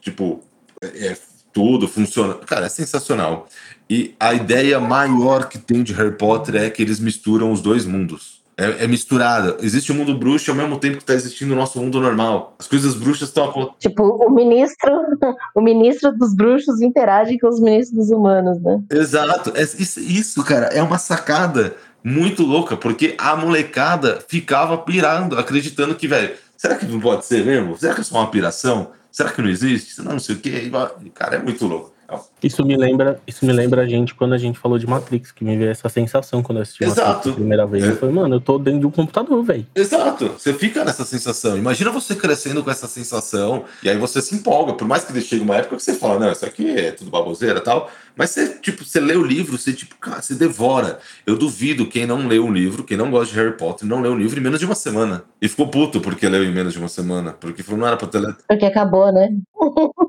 tipo, 0.00 0.42
é, 0.82 1.08
é, 1.08 1.16
tudo 1.52 1.88
funciona. 1.88 2.34
Cara, 2.34 2.66
é 2.66 2.68
sensacional. 2.68 3.48
E 3.88 4.14
a 4.20 4.34
ideia 4.34 4.78
maior 4.80 5.48
que 5.48 5.58
tem 5.58 5.82
de 5.82 5.92
Harry 5.92 6.16
Potter 6.16 6.56
é 6.56 6.70
que 6.70 6.82
eles 6.82 7.00
misturam 7.00 7.52
os 7.52 7.60
dois 7.60 7.86
mundos. 7.86 8.35
É, 8.58 8.84
é 8.84 8.86
misturada. 8.86 9.58
Existe 9.60 9.92
o 9.92 9.94
mundo 9.94 10.16
bruxo 10.16 10.50
ao 10.50 10.56
mesmo 10.56 10.78
tempo 10.78 10.96
que 10.96 11.02
está 11.02 11.12
existindo 11.12 11.52
o 11.52 11.56
nosso 11.56 11.78
mundo 11.78 12.00
normal. 12.00 12.56
As 12.58 12.66
coisas 12.66 12.94
bruxas 12.94 13.28
estão 13.28 13.44
acontecendo. 13.44 13.78
Tipo, 13.78 14.02
o 14.02 14.30
ministro, 14.30 14.90
o 15.54 15.60
ministro 15.60 16.10
dos 16.16 16.34
bruxos 16.34 16.80
interage 16.80 17.38
com 17.38 17.48
os 17.48 17.60
ministros 17.60 17.98
dos 17.98 18.10
humanos, 18.10 18.60
né? 18.62 18.82
Exato. 18.90 19.52
É- 19.54 19.62
Isso, 19.62 20.00
isso, 20.00 20.42
cara, 20.42 20.66
é 20.66 20.82
uma 20.82 20.96
sacada 20.96 21.76
muito 22.02 22.44
louca, 22.44 22.76
porque 22.76 23.14
a 23.18 23.36
molecada 23.36 24.20
ficava 24.26 24.78
pirando, 24.78 25.38
acreditando 25.38 25.94
que, 25.94 26.06
velho, 26.08 26.34
será 26.56 26.76
que 26.76 26.86
não 26.86 27.00
pode 27.00 27.26
ser 27.26 27.44
mesmo? 27.44 27.76
Será 27.76 27.94
que 27.94 28.00
é 28.00 28.04
só 28.04 28.16
uma 28.18 28.30
piração? 28.30 28.92
Será 29.12 29.30
que 29.30 29.42
não 29.42 29.50
existe? 29.50 30.00
Não, 30.02 30.12
não 30.12 30.18
sei 30.18 30.36
o 30.36 30.38
quê. 30.38 30.70
Cara, 31.14 31.36
é 31.36 31.42
muito 31.42 31.66
louco. 31.66 31.92
Isso 32.42 32.64
me 32.64 32.76
lembra, 32.76 33.18
isso 33.26 33.46
me 33.46 33.52
lembra 33.52 33.82
a 33.82 33.86
gente 33.86 34.14
quando 34.14 34.34
a 34.34 34.38
gente 34.38 34.58
falou 34.58 34.78
de 34.78 34.86
Matrix, 34.86 35.32
que 35.32 35.42
me 35.44 35.56
veio 35.56 35.70
essa 35.70 35.88
sensação 35.88 36.42
quando 36.42 36.58
eu 36.58 36.62
assisti 36.62 36.84
Exato. 36.84 37.00
Matrix 37.00 37.22
pela 37.24 37.34
primeira 37.36 37.66
vez. 37.66 37.84
É. 37.84 37.88
Eu 37.88 37.96
falei, 37.96 38.14
mano, 38.14 38.34
eu 38.36 38.40
tô 38.40 38.58
dentro 38.58 38.80
de 38.80 38.86
um 38.86 38.90
computador, 38.90 39.42
velho. 39.42 39.66
Exato, 39.74 40.28
você 40.38 40.52
fica 40.52 40.84
nessa 40.84 41.04
sensação. 41.04 41.56
Imagina 41.56 41.90
você 41.90 42.14
crescendo 42.14 42.62
com 42.62 42.70
essa 42.70 42.86
sensação, 42.86 43.64
e 43.82 43.88
aí 43.88 43.96
você 43.96 44.20
se 44.20 44.34
empolga. 44.34 44.74
Por 44.74 44.86
mais 44.86 45.04
que 45.04 45.20
chegue 45.20 45.42
uma 45.42 45.56
época 45.56 45.76
que 45.76 45.82
você 45.82 45.94
fala, 45.94 46.18
não, 46.18 46.30
isso 46.32 46.44
aqui 46.44 46.68
é 46.70 46.92
tudo 46.92 47.10
baboseira 47.10 47.58
e 47.58 47.62
tal. 47.62 47.90
Mas 48.14 48.30
você, 48.30 48.48
tipo, 48.60 48.82
você 48.82 48.98
lê 48.98 49.14
o 49.14 49.22
livro, 49.22 49.58
você, 49.58 49.72
tipo, 49.74 49.94
cara, 49.96 50.22
você 50.22 50.34
devora. 50.34 50.98
Eu 51.26 51.36
duvido 51.36 51.86
quem 51.86 52.06
não 52.06 52.26
leu 52.26 52.46
um 52.46 52.52
livro, 52.52 52.82
quem 52.82 52.96
não 52.96 53.10
gosta 53.10 53.32
de 53.34 53.38
Harry 53.38 53.56
Potter, 53.56 53.86
não 53.86 54.00
leu 54.00 54.12
um 54.12 54.18
livro 54.18 54.38
em 54.40 54.42
menos 54.42 54.58
de 54.58 54.64
uma 54.64 54.74
semana. 54.74 55.22
E 55.40 55.48
ficou 55.48 55.68
puto 55.68 56.00
porque 56.00 56.26
leu 56.26 56.42
em 56.42 56.50
menos 56.52 56.72
de 56.72 56.78
uma 56.78 56.88
semana. 56.88 57.32
Porque 57.38 57.62
falou, 57.62 57.80
não 57.80 57.86
era 57.86 57.96
pra 57.96 58.08
ter 58.08 58.18
ler- 58.20 58.34
Porque 58.48 58.64
acabou, 58.64 59.12
né? 59.12 59.28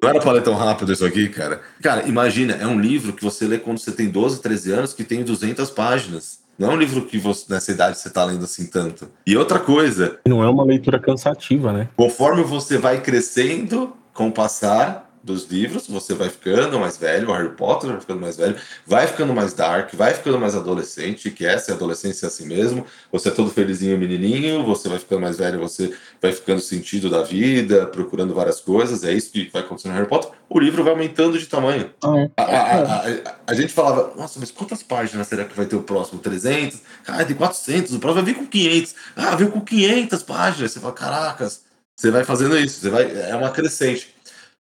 não 0.01 0.09
era 0.09 0.19
pra 0.21 0.31
ler 0.31 0.41
tão 0.43 0.55
rápido 0.55 0.93
isso 0.93 1.05
aqui, 1.05 1.27
cara. 1.27 1.59
Cara, 1.81 2.07
imagina, 2.17 2.53
é 2.55 2.65
um 2.65 2.79
livro 2.79 3.13
que 3.13 3.23
você 3.23 3.45
lê 3.45 3.59
quando 3.59 3.77
você 3.77 3.91
tem 3.91 4.09
12, 4.09 4.41
13 4.41 4.71
anos, 4.71 4.93
que 4.93 5.03
tem 5.03 5.23
200 5.23 5.69
páginas. 5.69 6.39
Não 6.57 6.71
é 6.71 6.73
um 6.73 6.77
livro 6.77 7.05
que 7.05 7.19
você, 7.19 7.45
nessa 7.53 7.71
idade 7.71 7.99
você 7.99 8.09
tá 8.09 8.25
lendo 8.25 8.43
assim 8.43 8.65
tanto. 8.65 9.07
E 9.25 9.37
outra 9.37 9.59
coisa, 9.59 10.19
Não 10.27 10.43
é 10.43 10.49
uma 10.49 10.63
leitura 10.63 10.99
cansativa, 10.99 11.71
né? 11.71 11.87
Conforme 11.95 12.41
você 12.41 12.79
vai 12.79 12.99
crescendo 12.99 13.95
com 14.11 14.29
o 14.29 14.31
passar 14.31 15.06
dos 15.27 15.45
livros, 15.45 15.85
você 15.87 16.13
vai 16.13 16.29
ficando 16.29 16.79
mais 16.79 16.97
velho, 16.97 17.29
o 17.29 17.33
Harry 17.33 17.49
Potter 17.49 17.91
vai 17.91 17.99
ficando 17.99 18.21
mais 18.21 18.37
velho, 18.37 18.55
vai 18.85 19.05
ficando 19.05 19.33
mais 19.33 19.53
dark, 19.53 19.93
vai 19.93 20.13
ficando 20.13 20.39
mais 20.39 20.55
adolescente, 20.55 21.29
que 21.29 21.45
essa 21.45 21.71
é 21.71 21.73
a 21.73 21.75
adolescência 21.75 22.27
assim 22.27 22.47
mesmo. 22.47 22.85
Você 23.11 23.27
é 23.27 23.31
todo 23.31 23.51
felizinho, 23.51 23.97
menininho, 23.97 24.63
você 24.63 24.87
vai 24.89 24.97
ficando 24.97 25.21
mais 25.21 25.37
velho, 25.37 25.59
você 25.59 25.93
vai 26.21 26.31
ficando 26.31 26.61
sentido 26.61 27.09
da 27.09 27.21
vida, 27.21 27.85
procurando 27.87 28.33
várias 28.33 28.59
coisas, 28.59 29.03
é 29.03 29.13
isso 29.13 29.31
que 29.31 29.49
vai 29.51 29.61
acontecendo 29.61 29.91
no 29.91 29.97
Harry 29.97 30.09
Potter. 30.09 30.31
O 30.49 30.59
livro 30.59 30.83
vai 30.83 30.93
aumentando 30.93 31.37
de 31.37 31.45
tamanho. 31.45 31.91
A, 32.37 32.43
a- 32.43 32.45
a- 32.45 33.07
a- 33.09 33.35
a 33.47 33.53
gente 33.53 33.73
falava, 33.73 34.13
nossa, 34.15 34.39
mas 34.39 34.49
quantas 34.49 34.81
páginas 34.81 35.27
será 35.27 35.43
que 35.43 35.55
vai 35.55 35.65
ter 35.65 35.75
o 35.75 35.83
próximo? 35.83 36.19
300? 36.19 36.81
Ah, 37.05 37.23
tem 37.25 37.35
400, 37.35 37.93
o 37.93 37.99
próximo 37.99 38.23
vai 38.23 38.33
vir 38.33 38.39
com 38.39 38.45
500. 38.47 38.95
Ah, 39.15 39.35
veio 39.35 39.51
com 39.51 39.59
500 39.61 40.23
páginas. 40.23 40.71
Você 40.71 40.79
fala, 40.79 40.93
caracas, 40.93 41.61
você 41.95 42.11
vai 42.11 42.23
fazendo 42.23 42.57
isso, 42.57 42.79
você 42.79 42.89
vai, 42.89 43.29
é 43.29 43.35
uma 43.35 43.49
crescente. 43.51 44.15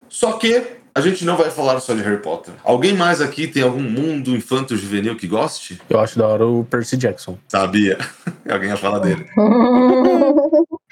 Só 0.08 0.32
que 0.32 0.62
a 0.96 1.00
gente 1.02 1.26
não 1.26 1.36
vai 1.36 1.50
falar 1.50 1.78
só 1.78 1.92
de 1.92 2.00
Harry 2.00 2.22
Potter. 2.22 2.54
Alguém 2.64 2.94
mais 2.94 3.20
aqui 3.20 3.46
tem 3.46 3.62
algum 3.62 3.82
mundo 3.82 4.30
infanto-juvenil 4.30 5.14
que 5.14 5.26
goste? 5.26 5.78
Eu 5.90 6.00
acho 6.00 6.18
da 6.18 6.26
hora 6.26 6.46
o 6.46 6.64
Percy 6.64 6.96
Jackson. 6.96 7.36
Sabia. 7.48 7.98
Alguém 8.50 8.70
ia 8.70 8.78
falar 8.78 9.00
dele. 9.00 9.26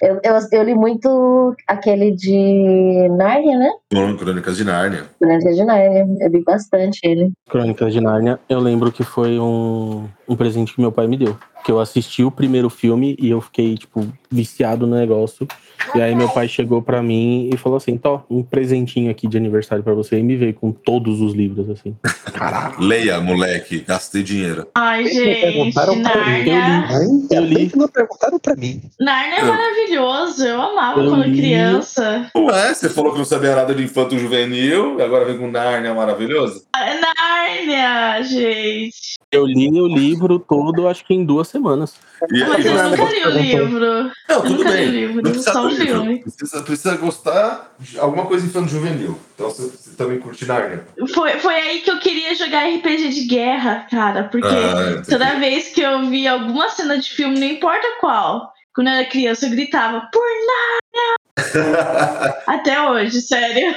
eu, 0.03 0.20
eu, 0.22 0.35
eu 0.53 0.62
li 0.62 0.74
muito 0.74 1.57
aquele 1.66 2.11
de 2.11 3.09
Nárnia, 3.16 3.59
né? 3.59 3.70
Crônicas 3.90 4.59
de 4.59 4.64
Nárnia. 4.64 5.05
Crônicas 5.18 5.57
de 5.57 5.64
Nárnia. 5.64 6.07
Eu 6.20 6.29
li 6.29 6.44
bastante 6.44 7.00
ele. 7.03 7.33
Crônicas 7.48 7.90
de 7.90 8.00
Nárnia, 8.03 8.38
eu 8.46 8.61
lembro 8.61 8.92
que 8.92 9.05
foi 9.05 9.38
um, 9.38 10.07
um 10.29 10.37
presente 10.37 10.74
que 10.74 10.83
meu 10.83 10.92
pai 10.92 11.07
me 11.07 11.16
deu. 11.16 11.35
Que 11.64 11.72
eu 11.72 11.81
assisti 11.81 12.22
o 12.22 12.31
primeiro 12.31 12.68
filme 12.68 13.16
e 13.18 13.31
eu 13.31 13.40
fiquei, 13.40 13.74
tipo, 13.77 14.07
viciado 14.31 14.87
no 14.87 14.96
negócio. 14.96 15.46
E 15.94 16.00
aí 16.00 16.14
meu 16.14 16.29
pai 16.29 16.46
chegou 16.48 16.81
pra 16.83 17.03
mim 17.03 17.50
e 17.53 17.57
falou 17.57 17.77
assim: 17.77 17.96
Tó, 17.96 18.24
um 18.31 18.42
presentinho 18.42 19.11
aqui 19.11 19.27
de 19.27 19.37
aniversário 19.37 19.83
pra 19.83 19.94
você. 19.94 20.18
E 20.18 20.22
me 20.22 20.37
veio 20.37 20.55
com 20.55 20.72
todos 20.72 21.20
os 21.20 21.35
livros, 21.35 21.68
assim. 21.70 21.96
Caraca. 22.33 22.83
Leia, 22.83 23.20
moleque, 23.20 23.81
gastei 23.81 24.22
dinheiro. 24.22 24.66
Ai, 24.74 25.07
gente, 25.07 25.40
perguntaram 25.40 26.03
pra 26.03 26.27
mim. 26.27 27.27
Eu 27.31 27.42
li. 27.44 27.68
que 27.70 27.77
não 27.79 27.88
perguntaram 27.88 28.38
pra 28.38 28.55
mim. 28.57 28.83
Nárnia 29.00 29.38
é 29.38 29.44
maravilhoso. 29.44 30.44
Eu 30.46 30.61
amava 30.61 31.00
Eu 31.00 31.11
quando 31.11 31.24
li. 31.24 31.38
criança. 31.38 32.31
Ué, 32.37 32.74
você 32.74 32.88
falou 32.88 33.12
que 33.12 33.18
não 33.18 33.24
sabia 33.24 33.55
nada 33.57 33.74
de 33.74 33.83
infanto-juvenil, 33.85 34.98
e 34.98 35.03
agora 35.03 35.24
vem 35.24 35.38
com 35.38 35.50
Nárnia 35.50 35.94
maravilhoso? 35.94 36.64
Nárnia, 36.74 38.22
gente. 38.22 39.14
Eu 39.35 39.47
li 39.47 39.68
o 39.81 39.87
livro 39.87 40.38
todo, 40.38 40.88
acho 40.88 41.05
que 41.05 41.12
em 41.14 41.25
duas 41.25 41.49
semanas. 41.49 41.94
E 42.31 42.42
aí, 42.42 42.49
Mas 42.49 42.64
eu 42.64 42.90
nunca 42.90 43.05
li 43.05 43.25
o 43.25 43.31
livro. 43.31 44.11
Não, 44.29 44.42
tudo 44.42 44.51
nunca 44.59 44.70
li 44.70 44.77
bem. 44.77 44.88
o 44.88 44.92
livro, 44.92 45.14
Não 45.16 45.23
precisa 45.23 45.53
só 45.53 45.66
o 45.66 45.70
filme. 45.70 46.20
Precisa, 46.20 46.62
precisa 46.62 46.97
gostar 46.97 47.75
de 47.79 47.99
alguma 47.99 48.27
coisa 48.27 48.47
infanto 48.47 48.68
juvenil. 48.68 49.18
Então 49.35 49.51
você, 49.51 49.62
você 49.64 49.97
também 49.97 50.18
curte 50.18 50.47
Nárnia. 50.47 50.85
Foi, 51.12 51.33
foi 51.38 51.55
aí 51.55 51.81
que 51.81 51.90
eu 51.90 51.99
queria 51.99 52.35
jogar 52.35 52.68
RPG 52.68 53.09
de 53.11 53.25
guerra, 53.27 53.87
cara. 53.90 54.25
Porque 54.25 54.47
Ah, 54.47 55.03
toda 55.09 55.38
vez 55.38 55.68
que 55.68 55.81
eu 55.81 56.07
via 56.07 56.33
alguma 56.33 56.71
cena 56.71 56.96
de 56.98 57.11
filme, 57.11 57.38
não 57.38 57.46
importa 57.46 57.87
qual, 58.00 58.52
quando 58.75 58.88
eu 58.88 58.94
era 58.94 59.04
criança, 59.08 59.46
eu 59.46 59.50
gritava, 59.50 60.08
por 60.13 60.23
Nárnia! 60.23 61.15
Até 62.46 62.81
hoje, 62.88 63.21
sério. 63.21 63.75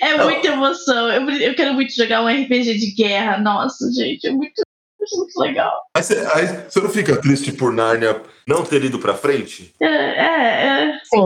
É 0.00 0.22
muita 0.22 0.48
emoção. 0.48 1.08
Eu, 1.10 1.28
eu 1.30 1.54
quero 1.54 1.74
muito 1.74 1.92
jogar 1.94 2.22
um 2.22 2.28
RPG 2.28 2.78
de 2.78 2.94
guerra. 2.94 3.38
Nossa, 3.38 3.90
gente, 3.92 4.26
é 4.26 4.30
muito. 4.30 4.62
Acho 5.02 5.16
muito 5.16 5.38
legal. 5.40 5.72
Aí 5.94 6.02
você, 6.02 6.14
aí 6.34 6.64
você 6.68 6.80
não 6.80 6.88
fica 6.90 7.16
triste 7.20 7.52
por 7.52 7.72
Nárnia 7.72 8.20
não 8.46 8.64
ter 8.64 8.82
ido 8.84 8.98
pra 8.98 9.14
frente? 9.14 9.74
É, 9.80 9.86
é, 9.86 10.66
é. 10.88 11.00
Sim, 11.04 11.20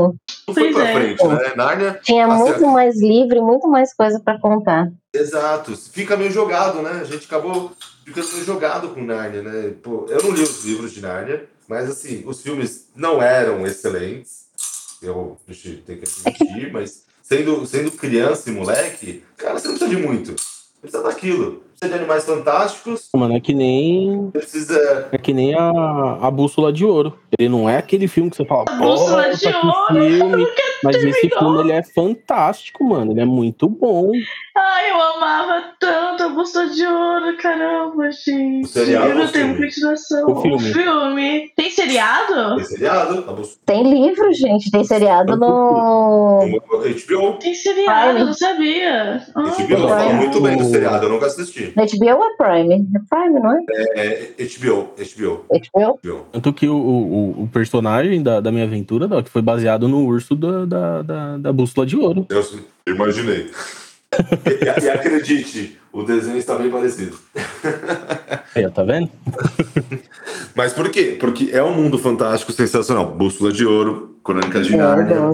Não 0.48 0.54
foi 0.54 0.72
Pois 0.72 0.74
pra 0.74 0.88
é. 0.88 0.94
frente, 0.94 1.26
né? 1.26 1.52
Nárnia. 1.56 2.00
tinha 2.02 2.26
Assim, 2.26 2.36
muito 2.38 2.66
mais 2.68 3.00
livro 3.00 3.36
e 3.36 3.40
muito 3.40 3.68
mais 3.68 3.94
coisa 3.94 4.20
pra 4.20 4.38
contar. 4.38 4.90
Exato. 5.14 5.76
Fica 5.76 6.16
meio 6.16 6.30
jogado, 6.30 6.82
né? 6.82 6.98
A 7.00 7.04
gente 7.04 7.26
acabou 7.26 7.72
ficando 8.04 8.28
meio 8.32 8.44
jogado 8.44 8.88
com 8.90 9.02
Nárnia, 9.02 9.42
né? 9.42 9.74
Pô, 9.82 10.06
eu 10.08 10.22
não 10.22 10.30
li 10.30 10.42
os 10.42 10.64
livros 10.64 10.92
de 10.92 11.00
Nárnia, 11.00 11.46
mas 11.68 11.88
assim, 11.90 12.22
os 12.26 12.42
filmes 12.42 12.88
não 12.94 13.20
eram 13.22 13.66
excelentes. 13.66 14.46
Eu 15.02 15.36
a 15.48 15.52
gente 15.52 15.82
tem 15.82 15.98
que 15.98 16.04
admitir, 16.04 16.72
mas 16.72 17.04
sendo, 17.22 17.66
sendo 17.66 17.90
criança 17.90 18.48
e 18.48 18.52
moleque, 18.52 19.22
cara, 19.36 19.58
você 19.58 19.68
não 19.68 19.76
precisa 19.76 19.96
de 20.00 20.06
muito. 20.06 20.32
Você 20.32 20.80
precisa 20.80 21.02
daquilo. 21.02 21.64
Precisa 21.78 21.88
de 21.88 21.94
animais 22.02 22.24
fantásticos, 22.24 23.08
Mano, 23.14 23.36
é 23.36 23.40
que 23.40 23.52
nem. 23.52 24.30
precisa. 24.32 25.08
É 25.12 25.18
que 25.18 25.32
nem 25.34 25.54
a, 25.54 25.70
a 26.22 26.30
Bússola 26.30 26.72
de 26.72 26.84
Ouro. 26.86 27.18
Ele 27.38 27.50
não 27.50 27.68
é 27.68 27.76
aquele 27.76 28.08
filme 28.08 28.30
que 28.30 28.36
você 28.36 28.46
fala, 28.46 28.64
Bússola 28.64 29.24
"Porra, 29.24 29.34
de 29.34 29.46
Ouro, 29.46 29.86
filme. 29.94 30.46
Mas 30.82 30.96
esse 30.96 31.20
terminou. 31.28 31.38
filme 31.54 31.60
ele 31.60 31.72
é 31.72 31.82
fantástico, 31.82 32.82
mano. 32.82 33.12
Ele 33.12 33.20
é 33.20 33.24
muito 33.26 33.68
bom. 33.68 34.10
Ai, 34.56 34.90
eu 34.90 35.00
amava 35.02 35.64
tanto 35.78 36.22
a 36.22 36.28
Bolsa 36.30 36.66
de 36.66 36.86
Ouro, 36.86 37.36
caramba, 37.36 38.10
gente. 38.10 38.64
O 38.64 38.68
seriado 38.68 39.08
eu 39.10 39.14
não 39.16 39.24
o 39.26 39.28
tenho 39.28 39.46
filme? 39.54 39.66
continuação. 39.66 40.30
O 40.30 40.40
filme. 40.40 40.72
filme. 40.72 41.52
Tem 41.56 41.70
seriado? 41.70 42.56
Tem 42.56 42.64
seriado, 42.64 43.24
a 43.28 43.34
Tem 43.66 43.82
livro, 43.82 44.32
gente, 44.32 44.70
tem 44.70 44.82
seriado 44.84 45.36
no. 45.36 46.40
HBO. 46.40 47.32
Tem 47.38 47.54
seriado, 47.54 48.18
eu 48.18 48.26
não 48.26 48.32
sabia. 48.34 49.26
Ah, 49.34 49.42
HBO 49.42 49.88
fala 49.88 50.12
muito 50.14 50.40
bem 50.40 50.56
do 50.56 50.64
seriado, 50.64 51.04
eu 51.04 51.10
nunca 51.10 51.26
assisti. 51.26 51.72
Na 51.76 51.84
HBO 51.84 52.24
é 52.24 52.36
Prime? 52.38 52.88
É 52.94 52.98
Prime, 53.10 53.38
não 53.38 53.52
é? 53.52 53.60
É 53.96 54.32
HBO, 54.44 54.94
HBO, 54.96 55.44
HBO? 55.50 55.98
HBO. 56.02 56.26
Tanto 56.32 56.52
que 56.54 56.66
o, 56.66 56.74
o, 56.74 57.42
o 57.42 57.48
personagem 57.52 58.22
da, 58.22 58.40
da 58.40 58.50
minha 58.50 58.64
aventura, 58.64 59.06
Doc, 59.06 59.28
foi 59.28 59.42
baseado 59.42 59.86
no 59.86 60.02
urso 60.06 60.34
da, 60.34 60.64
da, 60.64 61.02
da, 61.02 61.36
da 61.36 61.52
Bússola 61.52 61.86
de 61.86 61.94
Ouro. 61.96 62.26
Eu 62.30 62.94
imaginei. 62.94 63.50
e, 64.10 64.84
e 64.84 64.88
acredite, 64.88 65.78
o 65.92 66.02
desenho 66.02 66.38
está 66.38 66.56
bem 66.56 66.70
parecido. 66.70 67.18
Aí, 68.54 68.70
tá 68.70 68.82
vendo? 68.82 69.10
Mas 70.54 70.72
por 70.72 70.88
quê? 70.90 71.16
Porque 71.20 71.50
é 71.52 71.62
um 71.62 71.74
mundo 71.74 71.98
fantástico, 71.98 72.52
sensacional. 72.52 73.06
Bússola 73.10 73.52
de 73.52 73.66
Ouro, 73.66 74.16
Crônicas 74.24 74.66
de 74.66 74.74
É, 74.74 74.76
Nárnia, 74.78 75.32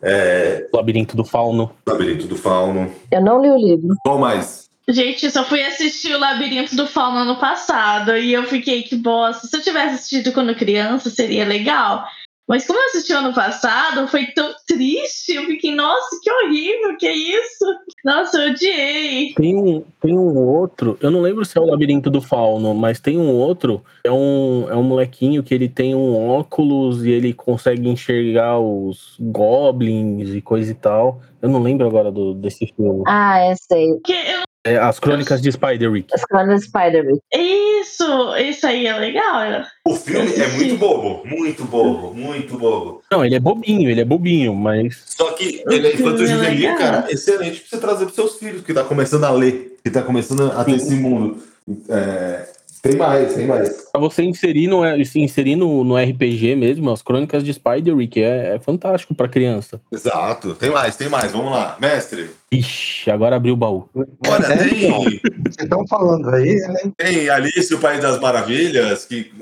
é, 0.00 0.66
O 0.72 0.76
Labirinto 0.78 1.14
do 1.14 1.24
Fauno. 1.24 1.70
Labirinto 1.86 2.26
do 2.26 2.36
Fauno. 2.36 2.90
Eu 3.10 3.22
não 3.22 3.42
li 3.42 3.50
o 3.50 3.56
livro. 3.58 3.94
Qual 4.02 4.18
mais? 4.18 4.65
Gente, 4.88 5.24
eu 5.24 5.30
só 5.30 5.44
fui 5.44 5.62
assistir 5.62 6.14
o 6.14 6.18
Labirinto 6.18 6.76
do 6.76 6.86
Fauno 6.86 7.18
ano 7.18 7.36
passado 7.40 8.16
e 8.16 8.32
eu 8.32 8.44
fiquei 8.44 8.82
que 8.84 8.94
bosta. 8.94 9.46
Se 9.46 9.56
eu 9.56 9.62
tivesse 9.62 9.94
assistido 9.96 10.32
quando 10.32 10.54
criança, 10.54 11.10
seria 11.10 11.44
legal. 11.44 12.04
Mas 12.48 12.64
como 12.64 12.78
eu 12.78 12.84
assisti 12.86 13.12
ano 13.12 13.34
passado, 13.34 14.06
foi 14.06 14.26
tão 14.26 14.54
triste. 14.68 15.34
Eu 15.34 15.46
fiquei, 15.46 15.74
nossa, 15.74 16.16
que 16.22 16.30
horrível, 16.30 16.96
que 16.96 17.10
isso? 17.10 17.64
Nossa, 18.04 18.38
eu 18.38 18.52
odiei. 18.52 19.34
Tem 19.34 19.56
um, 19.56 19.84
tem 20.00 20.16
um 20.16 20.38
outro, 20.38 20.96
eu 21.00 21.10
não 21.10 21.20
lembro 21.20 21.44
se 21.44 21.58
é 21.58 21.60
o 21.60 21.64
Labirinto 21.66 22.08
do 22.08 22.22
Fauno, 22.22 22.72
mas 22.72 23.00
tem 23.00 23.18
um 23.18 23.32
outro, 23.34 23.84
é 24.04 24.12
um, 24.12 24.68
é 24.70 24.76
um 24.76 24.84
molequinho 24.84 25.42
que 25.42 25.52
ele 25.52 25.68
tem 25.68 25.96
um 25.96 26.28
óculos 26.28 27.04
e 27.04 27.10
ele 27.10 27.32
consegue 27.32 27.88
enxergar 27.88 28.60
os 28.60 29.16
goblins 29.18 30.32
e 30.32 30.40
coisa 30.40 30.70
e 30.70 30.74
tal. 30.74 31.20
Eu 31.42 31.48
não 31.48 31.60
lembro 31.60 31.84
agora 31.84 32.12
do, 32.12 32.32
desse 32.32 32.72
filme. 32.76 33.02
Ah, 33.08 33.40
é, 33.40 33.54
sei. 33.56 33.98
Que 34.04 34.12
eu- 34.12 34.45
É 34.66 34.76
As 34.78 34.98
Crônicas 34.98 35.40
de 35.40 35.52
Spider-Rick. 35.52 36.12
As 36.12 36.24
Crônicas 36.24 36.62
de 36.62 36.66
Spider-Man. 36.66 37.18
Isso, 37.32 38.36
isso 38.36 38.66
aí 38.66 38.86
é 38.88 38.98
legal. 38.98 39.64
O 39.86 39.94
filme 39.94 40.34
é 40.34 40.48
muito 40.48 40.76
bobo, 40.76 41.22
muito 41.24 41.64
bobo, 41.64 42.12
muito 42.12 42.58
bobo. 42.58 43.00
Não, 43.08 43.24
ele 43.24 43.36
é 43.36 43.40
bobinho, 43.40 43.88
ele 43.88 44.00
é 44.00 44.04
bobinho, 44.04 44.52
mas 44.56 45.04
Só 45.06 45.30
que 45.32 45.62
ele 45.68 45.86
é 45.86 45.94
infantil 45.94 46.26
juvenil, 46.26 46.72
Legal. 46.72 46.78
cara, 46.78 47.06
excelente 47.12 47.60
pra 47.60 47.68
você 47.68 47.78
trazer 47.78 48.04
pros 48.06 48.16
seus 48.16 48.34
filhos, 48.40 48.62
que 48.62 48.74
tá 48.74 48.82
começando 48.82 49.22
a 49.22 49.30
ler, 49.30 49.76
que 49.84 49.90
tá 49.90 50.02
começando 50.02 50.50
a 50.50 50.64
ter 50.64 50.72
esse 50.72 50.94
mundo. 50.94 51.40
É, 51.88 52.48
tem 52.88 52.96
mais, 52.96 53.34
tem 53.34 53.46
mais. 53.46 53.68
pra 53.92 54.00
você 54.00 54.22
inserir 54.22 54.66
no, 54.68 54.82
se 55.04 55.20
inserir 55.20 55.56
no, 55.56 55.84
no 55.84 55.96
RPG 55.96 56.54
mesmo, 56.56 56.90
as 56.90 57.02
Crônicas 57.02 57.44
de 57.44 57.52
Spider-Rick 57.52 58.22
é, 58.22 58.54
é 58.54 58.58
fantástico 58.58 59.14
pra 59.14 59.28
criança. 59.28 59.80
Exato, 59.92 60.54
tem 60.54 60.70
mais, 60.70 60.96
tem 60.96 61.08
mais. 61.08 61.32
Vamos 61.32 61.50
lá, 61.52 61.76
mestre. 61.80 62.30
Ixi, 62.50 63.10
agora 63.10 63.36
abriu 63.36 63.54
o 63.54 63.56
baú. 63.56 63.88
Olha, 63.94 64.46
É, 64.46 64.56
tem, 64.56 64.90
Vocês 64.90 65.20
estão 65.60 65.86
falando 65.88 66.28
aí, 66.30 66.54
né? 66.54 66.92
tem 66.96 67.28
Alice, 67.28 67.74
o 67.74 67.78
País 67.78 68.00
das 68.00 68.20
Maravilhas, 68.20 69.04
que 69.04 69.32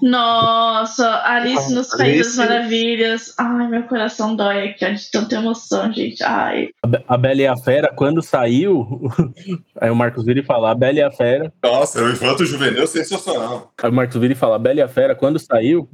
Nossa, 0.00 1.22
Alice 1.24 1.72
nos 1.74 1.88
Países 1.88 2.26
Alice. 2.26 2.36
das 2.38 2.48
Maravilhas. 2.48 3.34
Ai, 3.38 3.68
meu 3.68 3.82
coração 3.84 4.36
dói 4.36 4.68
aqui, 4.70 4.84
ó, 4.84 4.90
de 4.90 5.10
tanta 5.10 5.34
emoção, 5.36 5.92
gente. 5.92 6.22
Ai. 6.22 6.68
A 6.82 6.86
Be- 6.86 7.04
A 7.08 7.16
Bela 7.16 7.40
e 7.42 7.46
a 7.46 7.56
Fera, 7.56 7.92
quando 7.94 8.22
saiu, 8.22 8.86
aí 9.80 9.90
o 9.90 9.96
Marcos 9.96 10.24
vira 10.24 10.40
e 10.40 10.44
fala, 10.44 10.70
a 10.70 10.74
Bela 10.74 10.98
e 10.98 11.02
a 11.02 11.10
Fera. 11.10 11.52
Nossa, 11.62 12.00
é 12.00 12.02
um 12.02 12.10
infanto 12.10 12.44
juvenil 12.44 12.86
sensacional. 12.86 13.72
Aí 13.82 13.90
o 13.90 13.92
Marcos 13.92 14.16
vira 14.20 14.32
e 14.32 14.36
fala, 14.36 14.56
a 14.56 14.58
Bela 14.58 14.80
e 14.80 14.82
a 14.82 14.88
Fera, 14.88 15.14
quando 15.14 15.38
saiu, 15.38 15.88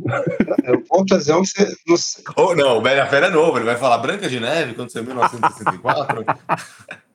vou 0.90 1.04
trazer 1.06 1.34
um 1.34 1.42
que 1.42 1.48
você. 1.48 1.68
Não 1.86 1.96
sei. 1.96 2.24
Ou 2.36 2.56
não, 2.56 2.78
o 2.78 2.80
Bela 2.80 3.06
Fera 3.06 3.26
é 3.26 3.30
novo, 3.30 3.58
ele 3.58 3.64
vai 3.66 3.76
falar 3.76 3.98
Branca 3.98 4.28
de 4.28 4.40
Neve, 4.40 4.74
quando 4.74 4.90
você 4.90 4.98
é 4.98 5.02
1964. 5.02 6.24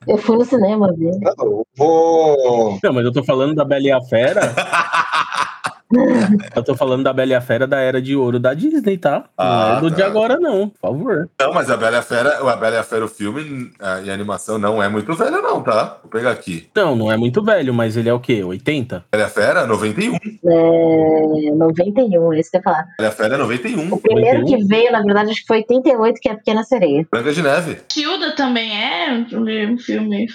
Eu 0.06 0.18
fui 0.18 0.36
no 0.36 0.44
cinema 0.44 0.92
ver. 0.96 1.12
Não, 1.20 1.34
eu 1.46 1.66
vou. 1.76 2.78
Não, 2.82 2.92
mas 2.92 3.04
eu 3.04 3.12
tô 3.12 3.24
falando 3.24 3.54
da 3.54 3.64
Bela 3.64 3.84
e 3.86 3.92
a 3.92 4.00
Fera. 4.02 4.40
eu 6.56 6.62
tô 6.62 6.74
falando 6.74 7.02
da 7.04 7.12
Bela 7.12 7.32
e 7.32 7.34
a 7.34 7.40
Fera 7.40 7.66
da 7.66 7.78
Era 7.80 8.00
de 8.00 8.14
Ouro 8.16 8.38
da 8.38 8.54
Disney, 8.54 8.98
tá? 8.98 9.24
Ah, 9.36 9.68
não 9.72 9.76
é 9.78 9.80
do 9.82 9.90
tá. 9.90 9.96
de 9.96 10.02
agora, 10.02 10.38
não, 10.38 10.68
por 10.68 10.78
favor. 10.80 11.28
não, 11.40 11.52
mas 11.52 11.70
a 11.70 11.76
Bela 11.76 11.96
e 11.96 11.98
a 11.98 12.02
Fera, 12.02 12.38
a 12.50 12.56
Bela 12.56 12.76
e 12.76 12.78
a 12.78 12.82
Fera, 12.82 13.04
o 13.04 13.08
filme 13.08 13.70
a- 13.80 14.00
e 14.00 14.10
a 14.10 14.14
animação 14.14 14.58
não 14.58 14.82
é 14.82 14.88
muito 14.88 15.12
velho, 15.14 15.42
não, 15.42 15.62
tá? 15.62 15.98
Vou 16.02 16.10
pegar 16.10 16.30
aqui. 16.30 16.68
Não, 16.74 16.94
não 16.96 17.10
é 17.12 17.16
muito 17.16 17.42
velho, 17.42 17.72
mas 17.74 17.96
ele 17.96 18.08
é 18.08 18.12
o 18.14 18.20
quê? 18.20 18.42
80? 18.44 19.04
Bela 19.10 19.24
e 19.24 19.26
a 19.26 19.30
Fera, 19.30 19.66
91. 19.66 20.14
É, 20.16 21.50
91, 21.54 22.32
é 22.32 22.40
isso 22.40 22.50
que 22.50 22.56
eu 22.56 22.60
ia 22.60 22.62
falar. 22.64 22.84
Bela 22.98 23.02
e 23.02 23.06
a 23.06 23.10
Fera 23.12 23.34
é 23.34 23.38
91. 23.38 23.92
O 23.94 24.00
primeiro 24.00 24.40
91? 24.40 24.46
que 24.58 24.64
veio, 24.66 24.92
na 24.92 25.02
verdade, 25.02 25.30
acho 25.30 25.40
que 25.40 25.46
foi 25.46 25.58
88, 25.58 26.20
que 26.20 26.28
é 26.28 26.32
a 26.32 26.36
Pequena 26.36 26.62
Sereia. 26.64 27.06
Branca 27.10 27.32
de 27.32 27.42
Neve. 27.42 27.78
Tilda 27.88 28.34
também 28.34 28.70
é 28.82 29.12
um 29.12 29.76
filme. 29.78 30.26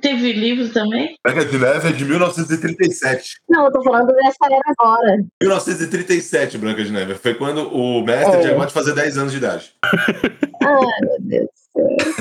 Teve 0.00 0.32
livro 0.32 0.68
também? 0.70 1.16
Branca 1.24 1.44
de 1.44 1.58
Neve 1.58 1.88
é 1.88 1.92
de 1.92 2.04
1937. 2.04 3.40
Não, 3.48 3.66
eu 3.66 3.72
tô 3.72 3.82
falando 3.82 4.06
dessa 4.14 4.36
era 4.44 4.60
agora. 4.78 5.16
1937, 5.42 6.58
Branca 6.58 6.84
de 6.84 6.92
Neve. 6.92 7.14
Foi 7.14 7.34
quando 7.34 7.68
o 7.74 8.02
mestre 8.04 8.36
É. 8.36 8.46
acabado 8.46 8.68
de 8.68 8.74
fazer 8.74 8.94
10 8.94 9.18
anos 9.18 9.32
de 9.32 9.38
idade. 9.38 9.72
Ai, 10.62 11.00
meu 11.02 11.16
Deus 11.20 11.46
do 11.46 11.50
céu. 11.54 12.18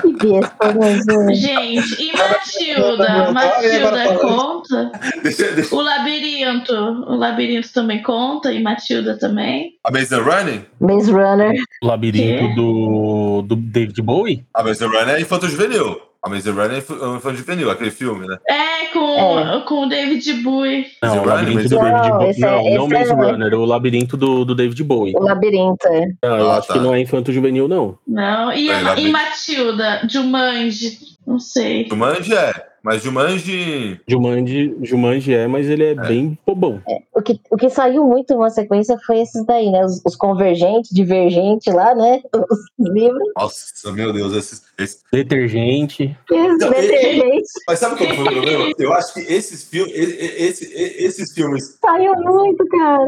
Que 0.00 0.12
besta, 0.12 0.74
mas... 0.78 1.08
é. 1.08 1.34
Gente, 1.34 2.02
e 2.02 2.12
Matilda? 2.16 3.32
Matilda 3.32 4.18
conta? 4.18 4.92
Deixa, 5.22 5.50
deixa. 5.52 5.74
O 5.74 5.80
Labirinto. 5.82 6.72
O 6.72 7.16
Labirinto 7.16 7.72
também 7.72 8.02
conta 8.02 8.52
e 8.52 8.62
Matilda 8.62 9.18
também. 9.18 9.72
Amazing 9.84 10.20
Running? 10.20 10.64
Maze 10.80 11.10
Runner. 11.10 11.54
O 11.82 11.86
labirinto 11.86 12.54
do, 12.54 13.42
do 13.42 13.56
David 13.56 14.00
Bowie? 14.02 14.44
Amazing 14.54 14.86
Running 14.86 15.12
é 15.12 15.20
infanto 15.20 15.48
juvenil. 15.48 16.00
Amazing 16.22 16.50
Running 16.50 16.74
é 16.74 16.78
é 17.02 17.06
um 17.06 17.16
infanto 17.16 17.36
juvenil, 17.38 17.70
aquele 17.70 17.90
filme, 17.90 18.26
né? 18.26 18.36
É, 18.48 18.86
com, 18.92 19.64
com 19.66 19.86
o 19.86 19.88
David 19.88 20.32
Bowie. 20.42 20.86
Não, 21.02 21.16
o 21.16 21.20
Runner, 21.20 21.28
labirinto 21.34 21.54
Maze 21.62 21.68
do 21.68 21.78
Runner. 21.78 21.92
David 22.02 22.10
Bowie. 22.10 22.30
é- 22.30 22.40
Não, 22.40 22.62
não 22.62 22.84
esse 22.84 22.94
Maze 22.94 23.10
é- 23.10 23.30
Runner, 23.32 23.54
o 23.54 23.64
labirinto 23.64 24.16
do, 24.16 24.44
do 24.44 24.54
David 24.54 24.84
Bowie. 24.84 25.14
O 25.16 25.22
Labirinto, 25.22 25.86
é. 25.88 26.06
Não, 26.22 26.36
eu 26.38 26.50
Ah, 26.50 26.58
acho 26.58 26.68
tá. 26.68 26.74
que 26.74 26.80
não 26.80 26.94
é 26.94 27.00
infanto 27.00 27.32
juvenil, 27.32 27.66
não. 27.68 27.96
Não. 28.06 28.52
E, 28.52 28.70
É, 28.70 29.00
e. 29.00 29.10
Matilda? 29.10 30.02
Jumanji? 30.08 30.98
Não 31.26 31.38
sei. 31.38 31.86
Jumanji 31.88 32.34
é, 32.34 32.52
mas 32.82 33.02
Jumanji... 33.02 34.00
Jumanji, 34.08 34.74
Jumanji 34.82 35.34
é, 35.34 35.46
mas 35.46 35.68
ele 35.68 35.84
é, 35.84 35.94
bem 35.94 36.36
bobão. 36.46 36.82
O 37.14 37.22
que, 37.22 37.38
o 37.50 37.56
que 37.56 37.68
saiu 37.70 38.04
muito 38.04 38.34
numa 38.34 38.48
sequência 38.50 38.98
foi 39.06 39.20
esses 39.20 39.44
daí, 39.44 39.70
né? 39.70 39.84
Os, 39.84 40.02
os 40.04 40.16
convergentes, 40.16 40.90
divergentes 40.90 41.72
lá, 41.72 41.94
né? 41.94 42.20
Os 42.34 42.92
livros. 42.92 43.28
Nossa, 43.36 43.92
meu 43.92 44.12
Deus, 44.12 44.34
esses... 44.34 44.62
esses- 44.80 45.02
Detergente. 45.12 46.16
Não, 46.30 46.56
detergentes. 46.58 47.50
Mas 47.66 47.78
sabe 47.78 47.96
qual 47.96 48.14
foi 48.14 48.24
o 48.26 48.32
problema? 48.32 48.72
Eu 48.78 48.92
acho 48.92 49.14
que 49.14 49.20
esses, 49.20 49.64
fil... 49.64 49.86
e- 49.86 49.92
esse- 50.44 50.72
esses 50.74 51.32
filmes, 51.32 51.78
Saiu 51.80 52.14
muito, 52.16 52.66
cara. 52.68 53.06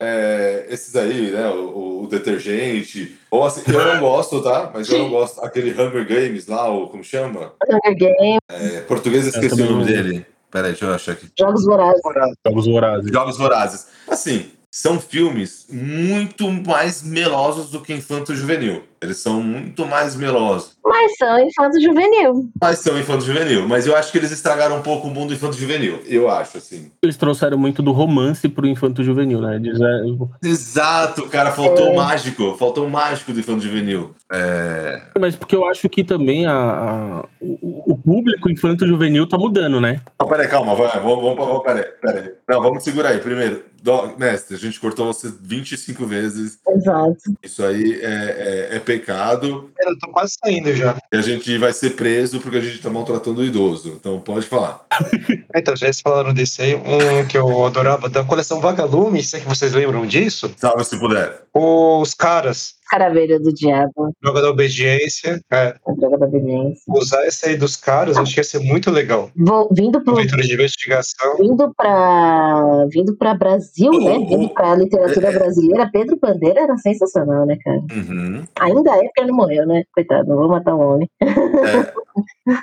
é, 0.00 0.66
esses 0.70 0.94
aí, 0.96 1.30
né, 1.30 1.48
o, 1.48 2.02
o 2.02 2.06
detergente, 2.08 3.16
ou 3.30 3.44
assim, 3.44 3.62
eu 3.66 3.84
não 3.94 4.00
gosto, 4.00 4.42
tá? 4.42 4.70
Mas 4.72 4.88
eu 4.90 4.98
não 4.98 5.10
gosto, 5.10 5.42
aquele 5.44 5.70
Hunger 5.70 6.06
Games 6.06 6.46
lá, 6.46 6.70
o, 6.70 6.88
como 6.88 7.02
chama? 7.04 7.52
Hunger 7.68 7.94
Game, 7.96 8.38
É, 8.48 8.80
português, 8.82 9.24
eu 9.24 9.30
esqueci 9.30 9.62
o 9.62 9.70
nome 9.70 9.84
dele. 9.84 10.26
Peraí, 10.50 10.72
deixa 10.72 10.84
eu 10.84 10.92
achar 10.94 11.12
aqui. 11.12 11.28
Jogos 11.38 11.64
Vorazes. 11.64 12.02
Jogos 12.46 12.66
Vorazes. 12.66 13.10
Jogos 13.10 13.38
Vorazes. 13.38 13.86
Assim, 14.06 14.50
são 14.70 15.00
filmes 15.00 15.61
muito 15.72 16.50
mais 16.50 17.02
melosos 17.02 17.70
do 17.70 17.80
que 17.80 17.92
Infanto 17.94 18.34
Juvenil. 18.34 18.82
Eles 19.00 19.16
são 19.18 19.42
muito 19.42 19.84
mais 19.84 20.14
melosos. 20.14 20.76
Mas 20.84 21.16
são 21.16 21.36
infanto 21.40 21.80
juvenil. 21.80 22.48
Mas 22.60 22.78
são 22.78 22.96
Infanto 22.96 23.24
Juvenil. 23.24 23.66
Mas 23.66 23.84
eu 23.84 23.96
acho 23.96 24.12
que 24.12 24.18
eles 24.18 24.30
estragaram 24.30 24.76
um 24.76 24.82
pouco 24.82 25.08
o 25.08 25.10
mundo 25.10 25.34
Infanto 25.34 25.56
Juvenil. 25.56 26.00
Eu 26.06 26.30
acho, 26.30 26.58
assim. 26.58 26.92
Eles 27.02 27.16
trouxeram 27.16 27.58
muito 27.58 27.82
do 27.82 27.90
romance 27.90 28.48
pro 28.48 28.64
infanto 28.64 29.02
juvenil, 29.02 29.40
né? 29.40 29.56
Eles, 29.56 29.80
é, 29.80 30.46
Exato, 30.46 31.26
cara. 31.28 31.50
Faltou 31.50 31.88
o 31.88 31.92
É. 31.92 31.96
mágico. 31.96 32.54
Faltou 32.56 32.86
o 32.86 32.90
mágico 32.90 33.32
do 33.32 33.40
Infanto 33.40 33.60
Juvenil. 33.62 34.14
É... 34.32 35.02
Mas 35.18 35.34
porque 35.34 35.56
eu 35.56 35.66
acho 35.66 35.88
que 35.88 36.04
também 36.04 36.46
a, 36.46 36.52
a- 36.54 37.24
o, 37.40 37.92
o 37.94 37.98
público 37.98 38.48
infanto 38.50 38.86
juvenil 38.86 39.26
tá 39.28 39.36
mudando, 39.36 39.80
né? 39.80 40.00
Não, 40.20 40.28
peraí, 40.28 40.46
calma. 40.46 40.74
Vai, 40.76 40.88
vamos, 41.00 41.22
vamos, 41.24 41.36
vamos, 41.36 41.62
peraí, 41.64 41.84
peraí. 42.00 42.30
Não, 42.48 42.62
vamos 42.62 42.84
segurar 42.84 43.08
aí. 43.10 43.18
Primeiro, 43.18 43.64
Dó- 43.82 44.14
mestre, 44.16 44.54
a 44.54 44.58
gente 44.60 44.78
cortou 44.78 45.06
você 45.12 45.28
25 45.62 46.06
vezes. 46.06 46.58
Exato. 46.68 47.16
Isso 47.42 47.64
aí 47.64 48.00
é, 48.02 48.68
é- 48.72 48.76
é 48.76 48.78
pecado. 48.80 49.70
Eu 49.78 49.98
tô 49.98 50.08
quase 50.10 50.34
saindo 50.42 50.74
já. 50.74 50.96
E 51.12 51.16
a 51.16 51.22
gente 51.22 51.56
vai 51.58 51.72
ser 51.72 51.90
preso 51.90 52.40
porque 52.40 52.56
a 52.58 52.60
gente 52.60 52.80
tá 52.80 52.90
maltratando 52.90 53.40
o 53.40 53.44
idoso. 53.44 53.96
Então 53.98 54.20
pode 54.20 54.46
falar. 54.46 54.84
Então, 55.54 55.76
já 55.76 55.90
falaram 56.02 56.32
desse 56.32 56.62
aí, 56.62 56.74
um 56.74 57.26
que 57.28 57.36
eu 57.36 57.66
adorava 57.66 58.08
da 58.08 58.24
coleção 58.24 58.58
Vagalume, 58.60 59.22
sei 59.22 59.40
que 59.40 59.46
vocês 59.48 59.72
lembram 59.74 60.06
disso? 60.06 60.50
Salve 60.56 60.82
se 60.84 60.98
puder. 60.98 61.42
Os 61.52 62.14
caras, 62.14 62.74
Caravelha 62.92 63.40
do 63.40 63.50
Diabo, 63.54 64.14
Droga 64.20 64.42
da 64.42 64.50
Obediência, 64.50 65.40
é, 65.50 65.74
a 65.86 65.92
droga 65.96 66.18
da 66.18 66.26
obediência. 66.26 66.82
usar 66.88 67.26
esse 67.26 67.48
aí 67.48 67.56
dos 67.56 67.74
caras, 67.74 68.16
eu 68.16 68.22
acho 68.22 68.34
que 68.34 68.40
ia 68.40 68.44
ser 68.44 68.58
muito 68.58 68.90
legal. 68.90 69.30
Vou, 69.34 69.66
vindo 69.72 70.04
pro, 70.04 70.16
Leitura 70.16 70.42
de 70.42 70.52
investigação. 70.52 71.38
vindo 71.38 71.72
para 71.74 72.86
vindo 72.90 73.16
para 73.16 73.32
Brasil, 73.32 73.92
né? 73.92 74.18
Oh, 74.18 74.26
Vindo 74.26 74.44
oh. 74.44 74.48
para 74.50 74.74
literatura 74.74 75.28
É. 75.28 75.32
brasileira, 75.32 75.88
Pedro 75.90 76.18
Bandeira 76.20 76.60
era 76.60 76.76
sensacional, 76.76 77.46
né, 77.46 77.56
cara? 77.64 77.78
Uhum. 77.78 78.44
Ainda 78.60 78.90
é 78.90 79.04
porque 79.04 79.20
ele 79.22 79.30
não 79.30 79.36
morreu, 79.36 79.66
né? 79.66 79.84
Coitado, 79.94 80.28
não 80.28 80.36
vou 80.36 80.48
matar 80.48 80.74
o 80.74 80.80
homem. 80.80 81.08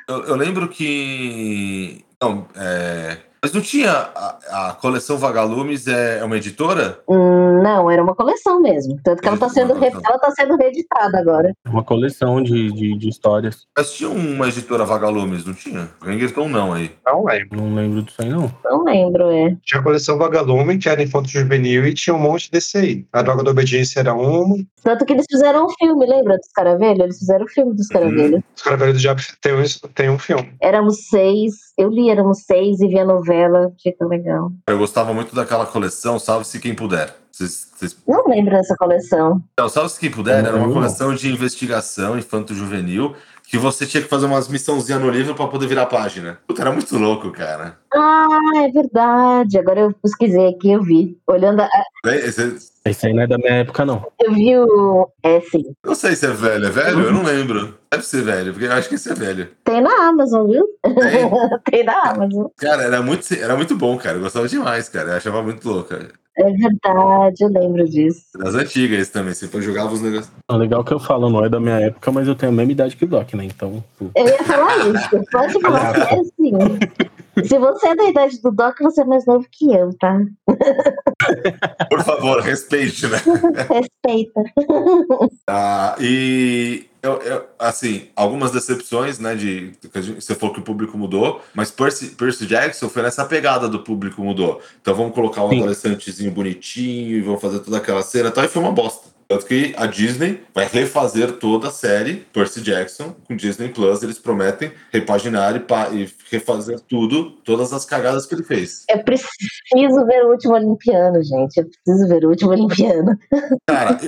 Eu, 0.08 0.26
eu 0.26 0.36
lembro 0.36 0.68
que. 0.68 2.06
Não, 2.22 2.46
é. 2.56 3.18
Mas 3.42 3.54
não 3.54 3.62
tinha. 3.62 3.90
A, 3.94 4.70
a 4.70 4.74
coleção 4.74 5.18
Vagalumes 5.18 5.88
é 5.88 6.22
uma 6.26 6.36
editora? 6.36 7.00
Hum, 7.08 7.62
não, 7.64 7.90
era 7.90 8.04
uma 8.04 8.14
coleção 8.14 8.60
mesmo. 8.60 9.00
Tanto 9.02 9.22
que 9.22 9.28
ela 9.30 9.38
tá 9.38 9.48
sendo, 9.48 9.74
re- 9.76 9.94
ela 9.94 10.20
tá 10.20 10.30
sendo 10.32 10.58
reeditada 10.58 11.18
agora. 11.18 11.54
Uma 11.66 11.82
coleção 11.82 12.44
de, 12.44 12.70
de, 12.74 12.98
de 12.98 13.08
histórias. 13.08 13.66
Mas 13.78 13.94
tinha 13.94 14.10
uma 14.10 14.50
editora 14.50 14.84
Vagalumes, 14.84 15.46
não 15.46 15.54
tinha? 15.54 15.90
Rengerton 16.04 16.50
não 16.50 16.74
aí. 16.74 16.92
Não 17.06 17.24
lembro. 17.24 17.58
Não 17.62 17.76
lembro 17.76 18.04
disso 18.04 18.22
aí, 18.22 18.28
não. 18.28 18.54
Não 18.66 18.84
lembro, 18.84 19.32
é. 19.32 19.56
Tinha 19.64 19.80
a 19.80 19.84
coleção 19.86 20.18
Vagalume, 20.18 20.78
que 20.78 20.90
era 20.90 21.02
Infanto 21.02 21.30
Juvenil, 21.30 21.86
e 21.88 21.94
tinha 21.94 22.14
um 22.14 22.20
monte 22.20 22.52
desse 22.52 22.78
aí. 22.78 23.06
A 23.14 23.22
Droga 23.22 23.42
da 23.42 23.52
Obediência 23.52 24.02
era 24.02 24.14
uma. 24.14 24.58
Tanto 24.84 25.06
que 25.06 25.14
eles 25.14 25.26
fizeram 25.32 25.66
um 25.66 25.70
filme, 25.80 26.06
lembra 26.06 26.36
dos 26.38 26.50
Caravelhos? 26.54 27.00
Eles 27.00 27.20
fizeram 27.20 27.46
o 27.46 27.50
filme 27.50 27.74
dos 27.74 27.88
Caravelhos. 27.88 28.42
Os 28.54 28.62
Caravelhos 28.64 28.96
do 28.96 29.00
Diabo 29.00 29.22
tem 29.42 29.54
um, 29.54 29.64
tem 29.94 30.10
um 30.10 30.20
filme. 30.20 30.54
Éramos 30.62 31.08
seis, 31.08 31.54
eu 31.78 31.90
li 31.90 32.09
Éramos 32.10 32.40
Seis 32.40 32.80
e 32.80 32.88
vi 32.88 33.00
a 33.00 33.06
novela, 33.06 33.72
achei 33.76 33.92
tão 33.92 34.08
legal. 34.08 34.52
Eu 34.68 34.78
gostava 34.78 35.14
muito 35.14 35.36
daquela 35.36 35.66
coleção, 35.66 36.18
salve-se 36.20 36.60
quem 36.60 36.74
puder. 36.74 37.16
Vocês, 37.32 37.68
vocês... 37.74 37.98
Não 38.08 38.28
lembro 38.28 38.52
dessa 38.52 38.76
coleção. 38.76 39.42
Não, 39.58 39.70
salve-se 39.70 40.00
quem 40.00 40.12
puder, 40.12 40.44
era 40.44 40.58
uma 40.58 40.74
coleção 40.74 41.14
de 41.14 41.32
investigação 41.32 42.18
infanto-juvenil 42.18 43.16
que 43.50 43.58
você 43.58 43.86
tinha 43.86 44.04
que 44.04 44.10
fazer 44.10 44.28
umas 44.28 44.48
missãozinhas 44.48 45.02
no 45.02 45.10
livro 45.10 45.34
pra 45.34 45.48
poder 45.48 45.66
virar 45.68 45.88
página. 45.88 46.38
Puta, 46.48 46.62
era 46.62 46.72
muito 46.72 46.96
louco, 46.98 47.32
cara. 47.32 47.78
Ah, 47.94 48.28
é 48.58 48.70
verdade. 48.70 49.58
Agora 49.58 49.80
eu 49.80 49.94
pesquisei 49.94 50.50
aqui, 50.50 50.72
eu 50.72 50.84
vi. 50.84 51.18
Olhando, 51.28 51.62
a- 51.62 51.70
esse- 52.06 52.70
Esse 52.86 53.08
aí 53.08 53.14
não 53.14 53.24
é 53.24 53.28
da 53.28 53.38
minha 53.38 53.54
época, 53.56 53.84
não. 53.86 54.06
eu 54.22 54.34
vi 54.34 54.56
o. 54.58 55.10
É, 55.24 55.42
sim. 55.42 55.64
Não 55.86 55.96
sei 55.96 56.16
se 56.16 56.26
é 56.28 56.30
velho, 56.30 56.68
é 56.68 56.70
velho? 56.70 57.00
Eu 57.02 57.12
não 57.12 57.24
lembro. 57.24 57.76
Deve 57.92 58.06
ser 58.06 58.22
velho, 58.22 58.54
porque 58.54 58.68
eu 58.68 58.72
acho 58.74 58.88
que 58.88 58.96
esse 58.96 59.12
é 59.12 59.16
velho. 59.16 59.50
Tem 59.64 59.82
na 59.82 60.08
Amazon, 60.10 60.48
viu? 60.48 60.66
Tem. 60.84 60.92
Tem 61.72 61.84
na 61.84 62.02
Amazon. 62.12 62.48
Cara, 62.58 62.84
era 62.84 63.02
muito, 63.02 63.26
era 63.34 63.56
muito 63.56 63.76
bom, 63.76 63.98
cara. 63.98 64.18
Eu 64.18 64.22
gostava 64.22 64.48
demais, 64.48 64.88
cara. 64.90 65.10
Eu 65.10 65.18
achava 65.18 65.42
muito 65.42 65.68
louco. 65.68 65.90
cara. 65.90 66.10
É 66.40 66.52
verdade, 66.52 67.44
eu 67.44 67.50
lembro 67.50 67.84
disso. 67.84 68.24
Das 68.38 68.56
antigas 68.56 69.10
também. 69.10 69.34
Você 69.34 69.48
foi 69.48 69.62
jogava 69.62 69.94
os 69.94 70.02
negócios. 70.02 70.32
É 70.50 70.54
legal 70.56 70.86
que 70.86 70.94
eu 70.94 71.00
falo, 71.00 71.30
não 71.30 71.44
é 71.44 71.50
da 71.50 71.60
minha 71.60 71.80
época, 71.82 72.12
mas 72.14 72.30
eu 72.30 72.36
tenho 72.36 72.54
a 72.54 72.56
mesma 72.56 72.72
idade 72.72 72.96
que 72.96 73.04
o 73.04 73.08
Doc, 73.08 73.34
né? 73.34 73.44
Então. 73.44 73.84
Eu 74.16 74.26
ia 74.26 74.44
falar 74.46 74.78
isso. 74.88 75.10
Pode 75.32 75.62
falar 75.62 75.94
que 75.94 76.16
é 76.16 76.20
assim. 76.20 76.80
Se 77.48 77.58
você 77.58 77.88
é 77.90 77.96
da 77.96 78.04
idade 78.10 78.42
do 78.42 78.52
Doc, 78.52 78.80
você 78.82 79.02
é 79.02 79.06
mais 79.06 79.26
novo 79.26 79.46
que 79.52 79.72
eu, 79.74 79.92
tá? 79.98 80.20
Por 81.90 82.04
favor, 82.04 82.42
respeite, 82.42 83.08
né? 83.08 83.18
Respeita. 83.70 84.42
Ah, 85.52 85.96
e 86.00 86.86
eu, 87.02 87.14
eu- 87.24 87.44
assim, 87.58 88.08
algumas 88.16 88.52
decepções, 88.52 89.18
né? 89.20 89.34
De 89.36 89.72
que 89.92 89.98
a 89.98 90.02
gente- 90.02 90.24
você 90.24 90.36
falou 90.36 90.54
que 90.54 90.62
o 90.62 90.64
público 90.64 90.96
mudou, 90.98 91.42
mas 91.56 91.72
Percy, 91.72 92.08
Percy 92.12 92.46
Jackson 92.46 92.88
foi 92.88 93.02
nessa 93.02 93.26
pegada 93.26 93.68
do 93.68 93.80
público 93.80 94.22
mudou. 94.24 94.62
Então 94.82 94.94
vamos 94.94 95.14
colocar 95.16 95.44
um 95.44 95.50
Sim. 95.50 95.58
adolescentezinho 95.60 96.32
bonitinho 96.32 97.18
e 97.18 97.22
vamos 97.22 97.42
fazer 97.42 97.60
toda 97.62 97.78
aquela 97.78 98.04
cena 98.04 98.30
e 98.30 98.32
tal, 98.32 98.44
e 98.44 98.48
foi 98.48 98.62
uma 98.62 98.72
bosta. 98.72 99.08
Tanto 99.30 99.46
que 99.46 99.76
a 99.78 99.86
Disney 99.86 100.42
vai 100.56 100.66
refazer 100.66 101.34
toda 101.34 101.68
a 101.68 101.72
série 101.72 102.26
Percy 102.34 102.62
Jackson 102.62 103.16
com 103.28 103.36
Disney 103.36 103.70
Plus. 103.70 104.02
Eles 104.02 104.18
prometem 104.18 104.72
repaginar 104.92 105.56
e, 105.56 106.02
e 106.02 106.10
refazer 106.32 106.80
tudo, 106.80 107.30
todas 107.46 107.72
as 107.72 107.86
cagadas 107.86 108.26
que 108.26 108.34
ele 108.34 108.44
fez. 108.44 108.86
Eu 108.90 109.04
preciso 109.04 110.06
ver 110.08 110.26
o 110.26 110.32
último 110.32 110.56
Olimpiano, 110.56 111.24
gente. 111.24 111.58
Eu 111.58 111.70
preciso 111.70 112.08
ver 112.08 112.26
o 112.26 112.30
último 112.30 112.50
Olimpiano. 112.50 113.16
Cara, 113.70 114.00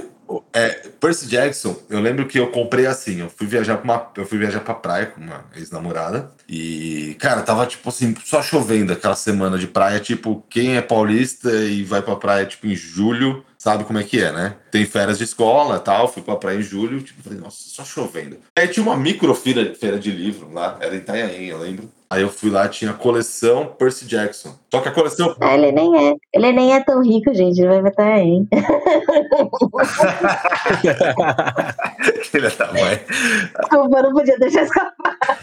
é, 0.54 0.70
Percy 1.00 1.28
Jackson, 1.28 1.76
eu 1.88 2.00
lembro 2.00 2.28
que 2.28 2.40
eu 2.40 2.48
comprei 2.48 2.86
assim, 2.88 3.20
eu 3.20 3.30
fui 3.30 3.46
viajar 3.46 3.78
pra 3.78 3.84
uma, 3.84 4.12
eu 4.18 4.26
fui 4.26 4.38
viajar 4.38 4.62
pra 4.62 4.74
praia 4.74 5.06
com 5.06 5.22
uma 5.22 5.46
ex-namorada 5.56 6.32
e, 6.48 7.16
cara, 7.20 7.42
tava 7.42 7.66
tipo 7.66 7.90
assim, 7.90 8.16
só 8.24 8.42
chovendo 8.42 8.94
aquela 8.94 9.16
semana 9.16 9.58
de 9.58 9.68
praia, 9.68 10.00
tipo, 10.00 10.44
quem 10.50 10.78
é 10.78 10.82
paulista 10.82 11.52
e 11.52 11.84
vai 11.84 12.02
pra 12.02 12.16
praia 12.16 12.46
tipo 12.46 12.66
em 12.68 12.76
julho, 12.76 13.44
sabe 13.62 13.84
como 13.84 14.00
é 14.00 14.04
que 14.04 14.20
é, 14.20 14.32
né? 14.32 14.56
Tem 14.72 14.84
férias 14.88 15.20
de 15.20 15.24
escola, 15.24 15.78
tal, 15.78 16.08
fui 16.08 16.24
pra 16.24 16.36
praia 16.36 16.58
em 16.58 16.64
julho, 16.64 17.00
tipo, 17.00 17.22
falei, 17.22 17.38
nossa, 17.38 17.58
só 17.60 17.86
chovendo. 17.86 18.38
Aí 18.58 18.68
tinha 18.68 18.84
uma 18.84 18.98
micro 18.98 19.36
feira, 19.36 19.76
feira 19.76 20.00
de 20.00 20.10
livro 20.10 20.52
lá, 20.52 20.80
era 20.82 20.96
em 20.96 20.98
Itanhaém, 20.98 21.46
eu 21.46 21.60
lembro. 21.60 21.88
Aí 22.10 22.24
eu 22.24 22.30
fui 22.30 22.50
lá, 22.50 22.68
tinha 22.68 22.90
a 22.90 22.96
coleção 22.96 23.68
Percy 23.78 24.06
Jackson. 24.06 24.58
Só 24.74 24.82
que 24.82 24.90
a 24.90 24.92
coleção 24.92 25.36
Ah, 25.40 25.56
ele 25.56 25.72
nem 25.74 26.10
é. 26.10 26.16
Ele 26.34 26.52
nem 26.54 26.74
é 26.74 26.84
tão 26.84 27.04
rico, 27.04 27.32
gente. 27.36 27.62
Ele 27.62 27.70
vai 27.70 27.84
botar 27.84 28.16
aí. 28.16 28.48
Filha 32.24 32.50
da 32.50 32.74
mãe. 32.74 33.00
Desculpa, 33.60 34.02
não 34.02 34.12
podia 34.12 34.40
deixar 34.40 34.64
escapar. 34.64 35.40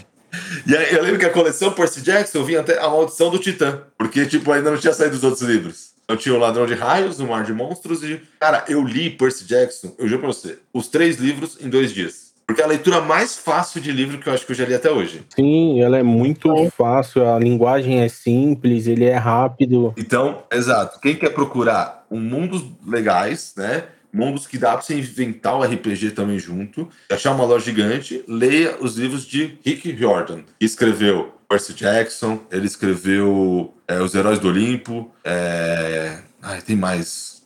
E 0.67 0.75
aí, 0.75 0.93
eu 0.93 1.01
lembro 1.01 1.19
que 1.19 1.25
a 1.25 1.33
coleção 1.33 1.71
Percy 1.71 2.01
Jackson 2.01 2.43
vinha 2.43 2.59
até 2.59 2.77
a 2.77 2.89
maldição 2.89 3.31
do 3.31 3.39
Titã. 3.39 3.81
Porque, 3.97 4.25
tipo, 4.27 4.51
ainda 4.51 4.69
não 4.69 4.77
tinha 4.77 4.93
saído 4.93 5.15
os 5.15 5.23
outros 5.23 5.41
livros. 5.41 5.97
Eu 6.09 6.17
tinha 6.17 6.33
o 6.33 6.39
Ladrão 6.39 6.65
de 6.65 6.73
Raios, 6.73 7.19
o 7.19 7.27
Mar 7.27 7.43
de 7.43 7.53
Monstros 7.53 8.03
e. 8.03 8.19
Cara, 8.39 8.65
eu 8.67 8.83
li 8.83 9.11
Percy 9.11 9.45
Jackson, 9.45 9.93
eu 9.99 10.07
juro 10.07 10.21
pra 10.21 10.27
você, 10.29 10.57
os 10.73 10.87
três 10.87 11.17
livros 11.17 11.55
em 11.61 11.69
dois 11.69 11.93
dias. 11.93 12.29
Porque 12.47 12.61
é 12.63 12.65
a 12.65 12.67
leitura 12.67 12.99
mais 12.99 13.37
fácil 13.37 13.79
de 13.79 13.91
livro 13.91 14.17
que 14.17 14.27
eu 14.27 14.33
acho 14.33 14.43
que 14.43 14.51
eu 14.51 14.55
já 14.55 14.65
li 14.65 14.73
até 14.73 14.89
hoje. 14.91 15.21
Sim, 15.35 15.79
ela 15.83 15.99
é 15.99 16.01
muito 16.03 16.51
É. 16.51 16.67
fácil, 16.71 17.29
a 17.29 17.37
linguagem 17.37 18.01
é 18.01 18.09
simples, 18.09 18.87
ele 18.87 19.05
é 19.05 19.15
rápido. 19.17 19.93
Então, 19.95 20.41
exato. 20.51 20.99
Quem 20.99 21.13
quer 21.15 21.29
procurar 21.29 22.07
um 22.09 22.19
mundos 22.19 22.65
legais, 22.83 23.53
né? 23.55 23.83
Mundos 24.11 24.47
que 24.47 24.57
dá 24.57 24.71
pra 24.71 24.81
você 24.81 24.95
inventar 24.97 25.55
o 25.59 25.63
RPG 25.63 26.09
também 26.15 26.39
junto, 26.39 26.89
achar 27.11 27.31
uma 27.35 27.45
loja 27.45 27.65
gigante, 27.65 28.23
leia 28.27 28.77
os 28.81 28.97
livros 28.97 29.27
de 29.27 29.59
Rick 29.63 29.91
Riordan, 29.91 30.39
que 30.59 30.65
escreveu 30.65 31.31
Percy 31.49 31.73
Jackson, 31.73 32.39
ele 32.51 32.67
escreveu 32.67 33.73
é, 33.87 33.99
Os 33.99 34.13
Heróis 34.13 34.37
do 34.37 34.49
Olimpo, 34.49 35.09
é... 35.23 36.19
Ai, 36.41 36.61
tem 36.61 36.75
mais. 36.75 37.39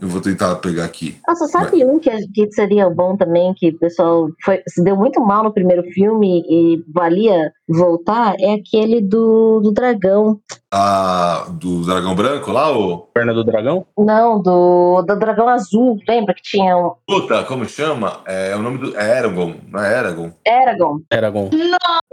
Eu 0.00 0.08
vou 0.08 0.20
tentar 0.20 0.54
pegar 0.56 0.84
aqui. 0.84 1.16
Nossa, 1.26 1.46
sabe 1.46 1.82
um 1.84 1.98
que, 1.98 2.10
que 2.28 2.52
seria 2.52 2.88
bom 2.90 3.16
também, 3.16 3.54
que 3.54 3.70
o 3.70 3.78
pessoal 3.78 4.28
foi, 4.44 4.62
se 4.68 4.84
deu 4.84 4.94
muito 4.94 5.20
mal 5.22 5.42
no 5.42 5.52
primeiro 5.52 5.82
filme 5.84 6.44
e 6.46 6.84
valia 6.92 7.50
voltar? 7.66 8.36
É 8.38 8.52
aquele 8.52 9.00
do, 9.00 9.60
do 9.60 9.72
dragão. 9.72 10.38
Ah, 10.70 11.46
do 11.48 11.86
Dragão 11.86 12.14
Branco 12.14 12.52
lá, 12.52 12.70
o. 12.70 12.98
Perna 13.14 13.32
do 13.32 13.42
dragão? 13.42 13.86
Não, 13.96 14.42
do, 14.42 15.00
do 15.00 15.18
dragão 15.18 15.48
azul. 15.48 15.98
Lembra 16.06 16.34
que 16.34 16.42
tinha 16.42 16.76
um 16.76 16.92
Puta, 17.06 17.44
como 17.44 17.66
chama? 17.66 18.20
É, 18.26 18.54
o 18.54 18.58
nome 18.58 18.78
do. 18.78 18.98
É 18.98 19.18
Eragon, 19.18 19.54
não 19.68 19.80
é 19.80 19.98
Eragon? 19.98 20.32
Eragon? 20.46 21.00
Eragon. 21.10 21.50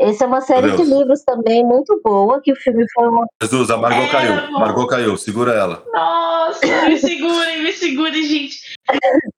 Essa 0.04 0.26
é 0.26 0.28
uma 0.28 0.42
série 0.42 0.72
de 0.76 0.84
livros 0.84 1.24
também 1.24 1.66
muito 1.66 2.00
boa, 2.04 2.42
que 2.42 2.52
o 2.52 2.56
filme 2.56 2.86
foi 2.94 3.08
uma. 3.08 3.26
Jesus, 3.42 3.70
a 3.72 3.78
Margot 3.78 4.02
É, 4.02 4.08
caiu. 4.10 4.52
bom. 4.52 4.60
Margot 4.60 4.88
caiu, 4.88 5.18
segura 5.18 5.54
ela. 5.54 5.84
Nossa, 5.94 6.66
me 6.88 6.98
segurem, 6.98 7.64
me 7.64 7.72
segurem, 7.72 8.24
gente. 8.24 8.58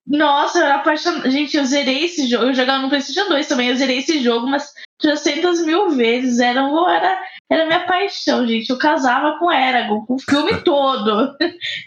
Nossa, 0.07 0.59
eu 0.59 0.65
era 0.65 0.75
apaixonada. 0.75 1.29
Gente, 1.29 1.55
eu 1.55 1.65
zerei 1.65 2.05
esse 2.05 2.27
jogo. 2.27 2.45
Eu 2.45 2.53
jogava 2.53 2.81
no 2.81 2.89
PlayStation 2.89 3.27
2 3.29 3.47
também. 3.47 3.69
Eu 3.69 3.75
zerei 3.75 3.99
esse 3.99 4.19
jogo 4.23 4.45
umas 4.47 4.73
300 5.05 5.65
mil 5.65 5.89
vezes. 5.91 6.39
Era, 6.39 6.61
era 6.61 7.17
era 7.49 7.65
minha 7.67 7.85
paixão, 7.85 8.45
gente. 8.47 8.69
Eu 8.69 8.77
casava 8.77 9.37
com 9.37 9.51
Eragon, 9.51 10.03
com 10.05 10.15
o 10.15 10.19
filme 10.19 10.57
todo. 10.63 11.35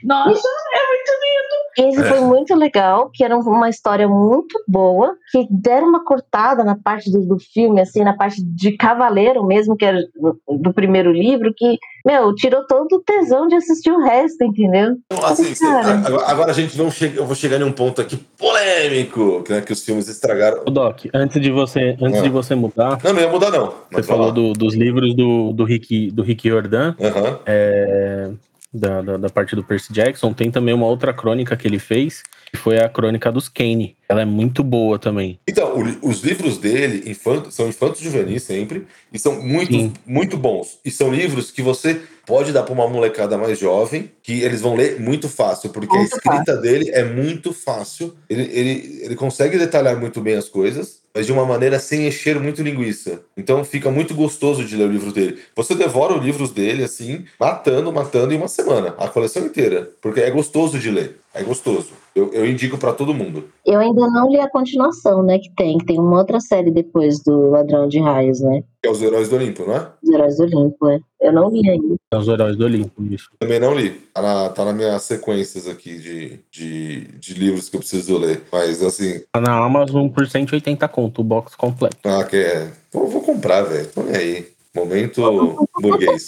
Nossa, 0.05 0.49
é 0.49 0.87
muito 0.87 1.11
lindo. 1.25 1.59
Esse 1.91 2.09
foi 2.09 2.21
muito 2.21 2.55
legal, 2.57 3.11
que 3.12 3.23
era 3.25 3.37
uma 3.37 3.69
história 3.69 4.09
muito 4.09 4.61
boa, 4.66 5.14
que 5.31 5.47
deram 5.51 5.89
uma 5.89 6.05
cortada 6.05 6.64
na 6.64 6.77
parte 6.77 7.11
do, 7.11 7.21
do 7.27 7.39
filme, 7.39 7.81
assim, 7.81 8.03
na 8.03 8.16
parte 8.16 8.43
de 8.43 8.77
cavaleiro 8.77 9.45
mesmo, 9.45 9.77
que 9.77 9.85
era 9.85 10.01
do, 10.21 10.41
do 10.59 10.73
primeiro 10.73 11.12
livro, 11.12 11.53
que, 11.57 11.79
meu, 12.05 12.35
tirou 12.35 12.66
todo 12.66 12.95
o 12.97 13.01
tesão 13.03 13.47
de 13.47 13.55
assistir 13.55 13.93
o 13.93 14.01
resto, 14.01 14.43
entendeu? 14.45 14.97
Então, 15.12 15.25
assim, 15.25 15.55
Cara. 15.55 16.03
agora, 16.07 16.27
agora 16.27 16.51
a 16.51 16.55
gente 16.55 16.77
não 16.77 16.91
chega. 16.91 17.19
Eu 17.21 17.27
vou 17.27 17.37
chegar 17.37 17.61
em 17.61 17.64
um 17.64 17.73
ponto 17.73 18.01
aqui 18.01 18.16
polêmico, 18.37 19.45
né, 19.49 19.61
que 19.61 19.73
os 19.73 19.85
filmes 19.85 20.09
estragaram. 20.09 20.62
Ô, 20.66 20.71
Doc, 20.71 21.07
antes 21.14 21.41
de 21.41 21.51
você, 21.51 21.97
antes 22.01 22.21
Ah. 22.21 22.23
de 22.23 22.29
você 22.29 22.55
mudar, 22.57 22.99
Não, 23.09 23.14
não 23.14 23.20
ia 23.22 23.28
mudar, 23.28 23.50
não. 23.50 23.74
você 23.90 24.02
falou 24.02 24.30
do- 24.30 24.52
dos 24.52 24.74
livros 24.74 25.14
do, 25.14 25.52
do, 25.52 25.64
Rick, 25.64 26.11
do 26.11 26.22
Rick 26.22 26.48
Jordan, 26.48 26.94
Aham. 27.00 27.38
é, 27.46 28.30
da, 28.72 29.00
da, 29.00 29.16
da 29.16 29.28
parte 29.30 29.56
do 29.56 29.64
Percy 29.64 29.92
Jackson. 29.92 30.32
Tem 30.32 30.50
também 30.50 30.74
uma 30.74 30.86
outra 30.86 31.12
crônica 31.12 31.56
que 31.56 31.66
ele 31.66 31.78
fez, 31.78 32.22
que 32.50 32.56
foi 32.56 32.78
a 32.78 32.88
crônica 32.88 33.32
dos 33.32 33.48
Kane. 33.48 33.96
Ela 34.09 34.22
é 34.22 34.24
muito 34.24 34.62
boa 34.62 34.98
também. 34.98 35.38
Então, 35.48 35.74
o 35.78 36.09
os 36.11 36.22
livros 36.22 36.59
dele 36.59 37.11
infanto, 37.11 37.50
são 37.50 37.68
infantos 37.68 38.00
juvenis 38.00 38.42
sempre, 38.42 38.86
e 39.12 39.18
são 39.18 39.42
muito, 39.42 39.72
Sim. 39.72 39.92
muito 40.06 40.36
bons. 40.36 40.78
E 40.84 40.90
são 40.90 41.12
livros 41.12 41.50
que 41.50 41.62
você 41.62 42.00
pode 42.29 42.53
dar 42.53 42.62
para 42.62 42.74
uma 42.74 42.87
molecada 42.87 43.39
mais 43.39 43.59
jovem, 43.59 44.12
que 44.22 44.43
eles 44.43 44.61
vão 44.61 44.76
ler 44.76 45.01
muito 45.01 45.31
fácil, 45.31 45.70
porque 45.70 45.97
a 45.97 45.99
Muito 45.99 46.14
escrita 46.14 46.59
dele 46.59 46.91
é 46.91 47.03
muito 47.03 47.55
fácil. 47.55 48.14
Ele, 48.29 48.43
ele, 48.53 49.01
ele 49.03 49.16
consegue 49.16 49.57
detalhar 49.57 49.99
muito 49.99 50.20
bem 50.20 50.35
as 50.35 50.47
coisas, 50.47 51.01
mas 51.14 51.24
de 51.24 51.33
uma 51.33 51.47
maneira 51.47 51.79
sem 51.81 52.07
encher 52.07 52.39
muito 52.39 52.62
linguiça. 52.62 53.22
Então 53.35 53.64
fica 53.64 53.91
muito 53.91 54.14
gostoso 54.14 54.62
de 54.62 54.76
ler 54.76 54.89
o 54.89 54.93
livro 54.93 55.11
dele. 55.11 55.39
Você 55.57 55.74
devora 55.74 56.12
os 56.12 56.22
livros 56.22 56.51
dele, 56.51 56.85
assim, 56.85 57.24
matando, 57.41 57.91
matando 57.91 58.35
em 58.35 58.37
uma 58.37 58.47
semana, 58.47 58.95
a 58.99 59.09
coleção 59.09 59.47
inteira, 59.47 59.91
porque 60.03 60.20
é 60.20 60.31
gostoso 60.31 60.79
de 60.79 60.91
ler. 60.91 61.18
É 61.33 61.43
gostoso. 61.43 61.93
Eu, 62.14 62.33
eu 62.33 62.47
indico 62.47 62.76
para 62.76 62.93
todo 62.93 63.14
mundo. 63.14 63.45
Eu 63.64 63.79
ainda 63.79 64.07
não 64.09 64.29
li 64.29 64.41
a 64.41 64.51
continuação, 64.51 65.22
né, 65.22 65.39
que 65.39 65.51
tem, 65.57 65.79
que 65.79 65.87
tem 65.87 65.99
uma 65.99 66.18
outra 66.18 66.41
série 66.41 66.70
depois 66.70 67.22
do 67.22 67.51
Ladrão 67.51 67.89
de 67.89 68.01
Raios, 68.01 68.41
né? 68.41 68.64
Que 68.83 68.89
é 68.89 68.93
Os 68.93 69.03
Heróis 69.03 69.29
do 69.29 69.37
Olimpo, 69.37 69.66
não 69.66 69.74
é? 69.76 69.89
Os 70.03 70.11
Heróis 70.11 70.37
do 70.37 70.45
Olimpo, 70.45 70.89
é. 70.89 71.01
Eu 71.20 71.33
não 71.33 71.51
li 71.51 71.68
ainda. 71.68 71.97
É 72.12 72.16
os 72.16 72.29
heróis 72.29 72.57
do 72.57 72.64
Olimpo, 72.64 73.03
isso. 73.11 73.29
Também 73.41 73.59
não 73.59 73.74
li. 73.74 73.91
Tá 74.14 74.22
na, 74.22 74.49
tá 74.51 74.64
na 74.64 74.72
minha 74.72 74.97
sequências 75.01 75.66
aqui 75.66 75.99
de, 75.99 76.39
de, 76.51 77.01
de 77.18 77.35
livros 77.35 77.68
que 77.68 77.74
eu 77.76 77.81
preciso 77.81 78.16
ler. 78.18 78.45
Mas 78.53 78.81
assim, 78.83 79.20
Tá 79.33 79.41
na 79.41 79.59
Amazon 79.64 80.09
por 80.09 80.29
180 80.29 80.87
conto, 80.89 81.20
o 81.20 81.24
box 81.24 81.57
completo. 81.57 81.97
ah, 82.05 82.22
que 82.22 82.37
é. 82.37 82.70
Vou, 82.93 83.09
vou 83.09 83.20
comprar, 83.22 83.62
velho. 83.62 83.89
Tô 83.89 84.05
nem 84.05 84.14
aí. 84.14 84.49
Momento 84.72 85.20
burguês. 85.83 86.26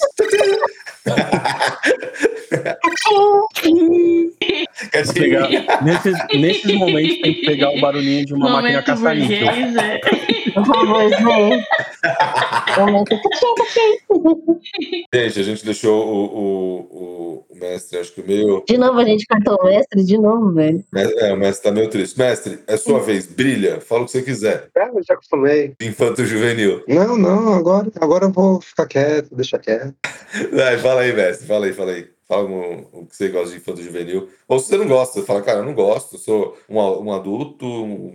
Pegar- 5.15 5.49
nesses, 5.83 6.15
nesses 6.41 6.75
momentos 6.75 7.21
tem 7.21 7.35
que 7.35 7.47
pegar 7.47 7.71
o 7.71 7.81
barulhinho 7.81 8.27
de 8.27 8.35
uma 8.35 8.51
máquina 8.51 8.83
Momento 8.87 9.01
burguês, 9.01 9.77
é. 9.77 9.99
Por 10.53 10.67
favor? 10.67 11.11
Momento. 12.79 13.21
Gente, 15.15 15.41
a 15.41 15.43
gente 15.43 15.65
deixou 15.65 16.07
o, 16.07 16.25
o, 16.25 16.79
o, 16.91 17.47
o 17.51 17.59
mestre, 17.59 17.99
acho 17.99 18.13
que 18.13 18.21
o 18.21 18.27
meu. 18.27 18.65
De 18.67 18.79
novo 18.79 18.99
a 18.99 19.05
gente 19.05 19.27
cortou 19.27 19.59
o 19.61 19.65
mestre, 19.65 20.05
de 20.05 20.19
novo, 20.19 20.53
velho. 20.53 20.83
É, 20.95 21.33
o 21.33 21.37
mestre 21.37 21.69
tá 21.69 21.75
meio 21.75 21.89
triste. 21.89 22.19
Mestre, 22.19 22.59
é 22.67 22.77
sua 22.77 23.01
vez. 23.01 23.27
Brilha. 23.27 23.81
Fala 23.81 24.03
o 24.03 24.05
que 24.07 24.13
você 24.13 24.23
quiser. 24.23 24.69
É, 24.77 24.89
eu 24.89 25.03
já 25.07 25.15
acostumei. 25.15 25.75
Infanto 25.81 26.25
juvenil. 26.25 26.83
Não, 26.89 27.17
não, 27.17 27.55
agora, 27.55 27.89
agora 28.01 28.25
eu 28.25 28.33
vou 28.33 28.61
ficar 28.61 28.87
quieto, 28.87 29.35
deixa 29.35 29.59
quieto. 29.59 29.95
Vai, 30.53 30.77
fala 30.91 31.01
aí, 31.03 31.13
mestre. 31.13 31.47
Fala 31.47 31.67
aí, 31.67 31.73
fala 31.73 31.93
aí. 31.93 32.09
Fala 32.29 32.45
o 32.49 33.07
que 33.07 33.17
você 33.17 33.29
gosta 33.29 33.51
de 33.51 33.57
infanto 33.57 33.83
juvenil. 33.83 34.29
Ou 34.47 34.61
se 34.61 34.69
você 34.69 34.77
não 34.77 34.87
gosta, 34.87 35.19
você 35.19 35.27
fala, 35.27 35.43
cara, 35.43 35.59
eu 35.59 35.65
não 35.65 35.75
gosto, 35.75 36.15
eu 36.15 36.19
sou 36.21 36.57
um, 36.69 36.79
um 36.79 37.13
adulto, 37.13 37.67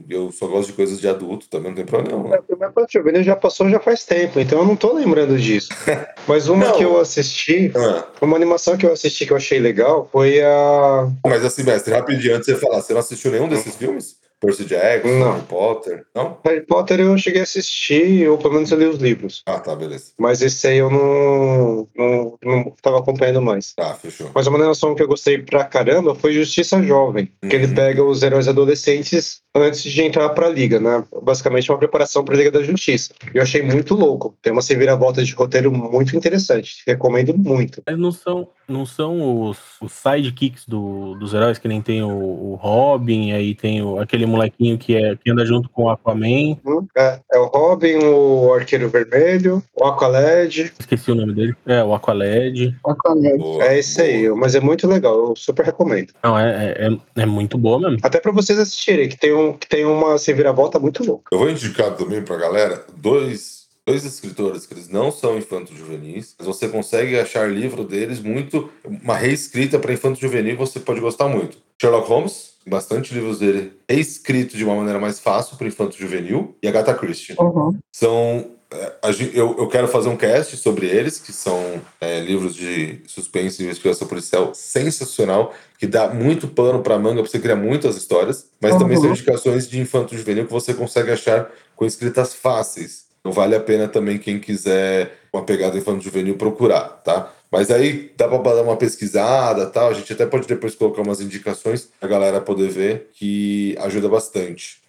eu 0.10 0.32
só 0.32 0.48
gosto 0.48 0.68
de 0.68 0.74
coisas 0.74 1.02
de 1.02 1.08
adulto, 1.10 1.50
também 1.50 1.72
não 1.72 1.76
tem 1.76 1.86
problema. 1.86 2.24
não. 2.24 2.30
Mas 2.58 2.72
quando 2.74 2.90
juvenil 2.90 3.24
já 3.24 3.36
passou 3.36 3.70
já 3.70 3.78
faz 3.78 4.06
tempo, 4.06 4.40
então 4.40 4.60
eu 4.60 4.66
não 4.66 4.78
tô 4.78 4.94
lembrando 4.94 5.38
disso. 5.38 5.68
Mas 6.30 6.48
uma 6.48 6.66
Não. 6.68 6.78
que 6.78 6.84
eu 6.84 6.98
assisti, 6.98 7.74
Ah, 7.76 8.08
uma 8.22 8.38
animação 8.38 8.78
que 8.78 8.86
eu 8.86 8.94
assisti 8.94 9.26
que 9.26 9.34
eu 9.34 9.38
achei 9.38 9.60
legal 9.60 10.08
foi 10.10 10.42
a. 10.42 11.10
mas 11.26 11.44
assim, 11.44 11.64
mestre, 11.64 11.94
rapidinho, 11.94 12.36
antes 12.38 12.48
de 12.48 12.54
você 12.54 12.60
falar, 12.62 12.82
você 12.82 12.94
não 12.94 13.02
assistiu 13.02 13.32
nenhum 13.32 13.50
desses 13.50 13.76
filmes? 13.76 14.16
Percy 14.40 14.66
Jackson, 14.66 15.20
Não. 15.20 15.32
Harry 15.34 15.44
Potter? 15.48 16.06
Não? 16.16 16.38
Harry 16.46 16.62
Potter 16.62 17.00
eu 17.00 17.18
cheguei 17.18 17.42
a 17.42 17.44
assistir, 17.44 18.28
ou 18.30 18.38
pelo 18.38 18.54
menos 18.56 18.72
eu 18.72 18.78
li 18.78 18.86
os 18.86 18.98
livros. 19.00 19.42
Ah, 19.46 19.60
tá, 19.60 19.76
beleza. 19.76 20.12
Mas 20.20 20.42
esse 20.42 20.68
aí 20.68 20.78
eu 20.78 20.90
não, 20.90 21.88
não, 21.96 22.38
não 22.44 22.74
tava 22.82 23.00
acompanhando 23.00 23.42
mais. 23.42 23.74
Tá, 23.74 23.94
fechou. 23.96 24.30
Mas 24.34 24.48
uma 24.48 24.58
animação 24.58 24.94
que 24.96 25.02
eu 25.02 25.08
gostei 25.08 25.38
pra 25.40 25.64
caramba 25.64 26.14
foi 26.16 26.34
Justiça 26.34 26.82
Jovem, 26.84 27.32
que 27.42 27.56
ele 27.56 27.66
Uhum. 27.68 27.74
pega 27.76 28.04
os 28.04 28.22
heróis 28.24 28.48
adolescentes 28.48 29.42
antes 29.56 29.82
de 29.84 30.02
entrar 30.04 30.30
pra 30.30 30.50
Liga, 30.50 30.80
né? 30.80 31.04
Basicamente 31.24 31.72
uma 31.72 31.78
preparação 31.78 32.24
pra 32.24 32.36
Liga 32.36 32.52
da 32.52 32.62
Justiça. 32.62 33.14
Eu 33.34 33.42
achei 33.42 33.62
muito 33.62 33.96
louco. 33.96 34.36
Tem 34.42 34.52
uma 34.52 34.62
reviravolta 34.62 35.24
de 35.24 35.34
roteiro 35.34 35.72
muito 35.72 36.16
interessante. 36.16 36.84
Recomendo 36.86 37.34
muito. 37.38 37.82
Mas 37.88 37.98
não 37.98 38.12
são, 38.12 38.48
não 38.68 38.86
são 38.86 39.44
os, 39.50 39.58
os 39.82 39.94
sidekicks 39.94 40.66
do, 40.68 41.16
dos 41.16 41.34
heróis, 41.34 41.58
que 41.58 41.68
nem 41.70 41.82
tem 41.82 42.04
o, 42.04 42.10
o 42.10 42.56
Robin, 42.56 43.32
aí 43.32 43.56
tem 43.56 43.82
o, 43.82 43.98
aquele 44.00 44.26
molequinho 44.36 44.78
que, 44.78 44.96
é, 44.96 45.16
que 45.16 45.32
anda 45.32 45.46
junto 45.46 45.70
com 45.70 45.84
o 45.84 45.90
Aquaman. 45.90 46.58
É, 46.98 47.20
é 47.34 47.38
o 47.40 47.46
Robin, 47.46 47.96
o 48.04 48.54
Arqueiro 48.54 48.90
Vermelho, 48.90 49.64
o 49.76 49.86
Aqualed. 49.86 50.74
Esqueci 50.80 51.12
o 51.12 51.16
nome 51.16 51.34
dele. 51.34 51.56
É, 51.66 51.84
o 51.84 51.94
Aqualed. 51.94 52.76
Uma 52.86 52.96
comédia. 52.96 53.38
Boa, 53.38 53.64
É 53.66 53.80
esse 53.80 53.98
boa. 53.98 54.08
aí. 54.08 54.30
Mas 54.40 54.56
é 54.56 54.60
muito 54.60 54.88
legal. 54.88 55.16
Eu 55.30 55.36
super 55.36 55.66
recomendo. 55.66 56.14
Não, 56.24 56.38
é, 56.38 56.76
é, 56.78 56.88
é- 56.88 57.22
é 57.24 57.26
muito 57.26 57.58
boa 57.58 57.80
mesmo. 57.80 57.98
Até 58.04 58.20
pra 58.20 58.32
vocês 58.32 58.60
assistirem, 58.60 59.10
que 59.10 59.18
tem, 59.18 59.34
um, 59.34 59.54
que 59.54 59.68
tem 59.68 59.86
uma 59.86 60.16
reviravolta 60.18 60.80
muito 60.80 61.04
louca. 61.04 61.24
Eu 61.32 61.40
vou 61.40 61.50
indicar 61.50 61.92
também 61.96 62.22
pra 62.22 62.36
galera 62.38 62.84
dois, 62.98 63.66
dois 63.86 64.04
escritores 64.04 64.66
que 64.66 64.74
eles 64.74 64.90
não 64.90 65.12
são 65.12 65.38
infantos 65.38 65.78
juvenis, 65.78 66.36
mas 66.38 66.48
você 66.48 66.68
consegue 66.68 67.20
achar 67.20 67.50
livro 67.50 67.84
deles 67.84 68.20
muito. 68.20 68.70
Uma 68.86 69.16
reescrita 69.16 69.80
para 69.80 69.94
infanto 69.94 70.20
juvenil 70.20 70.58
você 70.58 70.80
pode 70.80 71.00
gostar 71.00 71.28
muito. 71.28 71.58
Sherlock 71.82 72.08
Holmes, 72.10 72.55
bastante 72.68 73.13
livros 73.13 73.39
dele 73.39 73.74
reescrito 73.89 74.57
de 74.57 74.63
uma 74.63 74.76
maneira 74.76 74.99
mais 74.99 75.20
fácil 75.20 75.57
para 75.57 75.68
infanto 75.68 75.97
juvenil, 75.97 76.55
e 76.61 76.68
Agatha 76.68 76.93
Christie. 76.93 77.36
Uhum. 77.39 77.78
São. 77.91 78.51
é, 78.72 78.93
Eu, 79.34 79.55
eu 79.57 79.68
quero 79.68 79.88
fazer 79.88 80.09
um 80.09 80.18
cast 80.18 80.57
sobre 80.57 80.88
eles, 80.88 81.20
que 81.20 81.32
são 81.32 81.82
é, 82.01 82.20
livros 82.20 82.55
de 82.55 83.01
suspense 83.07 83.61
e 83.61 83.66
investigação 83.66 84.07
policial 84.07 84.53
sensacional, 84.55 85.53
que 85.78 85.86
dá 85.88 86.07
muito 86.09 86.47
pano 86.47 86.82
para 86.82 86.97
manga 86.97 87.22
para 87.22 87.30
você 87.32 87.39
criar 87.39 87.55
muitas 87.55 87.95
histórias, 87.95 88.47
mas 88.59 88.76
também 88.78 88.97
Uhum. 88.97 89.03
são 89.03 89.11
indicações 89.11 89.70
de 89.70 89.80
infanto 89.80 90.16
juvenil 90.18 90.45
que 90.45 90.51
você 90.51 90.74
consegue 90.74 91.11
achar 91.11 91.49
com 91.76 91.86
escritas 91.86 92.34
fáceis. 92.34 93.05
Então 93.20 93.32
vale 93.32 93.55
a 93.55 93.59
pena 93.59 93.88
também 93.88 94.18
quem 94.20 94.39
quiser 94.39 95.18
uma 95.34 95.43
pegada 95.43 95.78
infanto 95.78 96.03
juvenil 96.03 96.36
procurar, 96.38 96.84
tá? 97.03 97.32
Mas 97.56 97.72
aí 97.72 98.12
dá 98.18 98.28
para 98.28 98.56
dar 98.56 98.64
uma 98.64 98.76
pesquisada, 98.76 99.66
tal. 99.68 99.88
A 99.88 99.93
gente 99.93 100.12
até 100.12 100.26
pode 100.26 100.45
depois 100.45 100.76
colocar 100.76 101.01
umas 101.01 101.22
indicações 101.22 101.88
pra 101.97 102.10
galera 102.10 102.41
poder 102.41 102.70
ver 102.70 103.12
que 103.14 103.78
ajuda 103.80 104.10
bastante. 104.10 104.84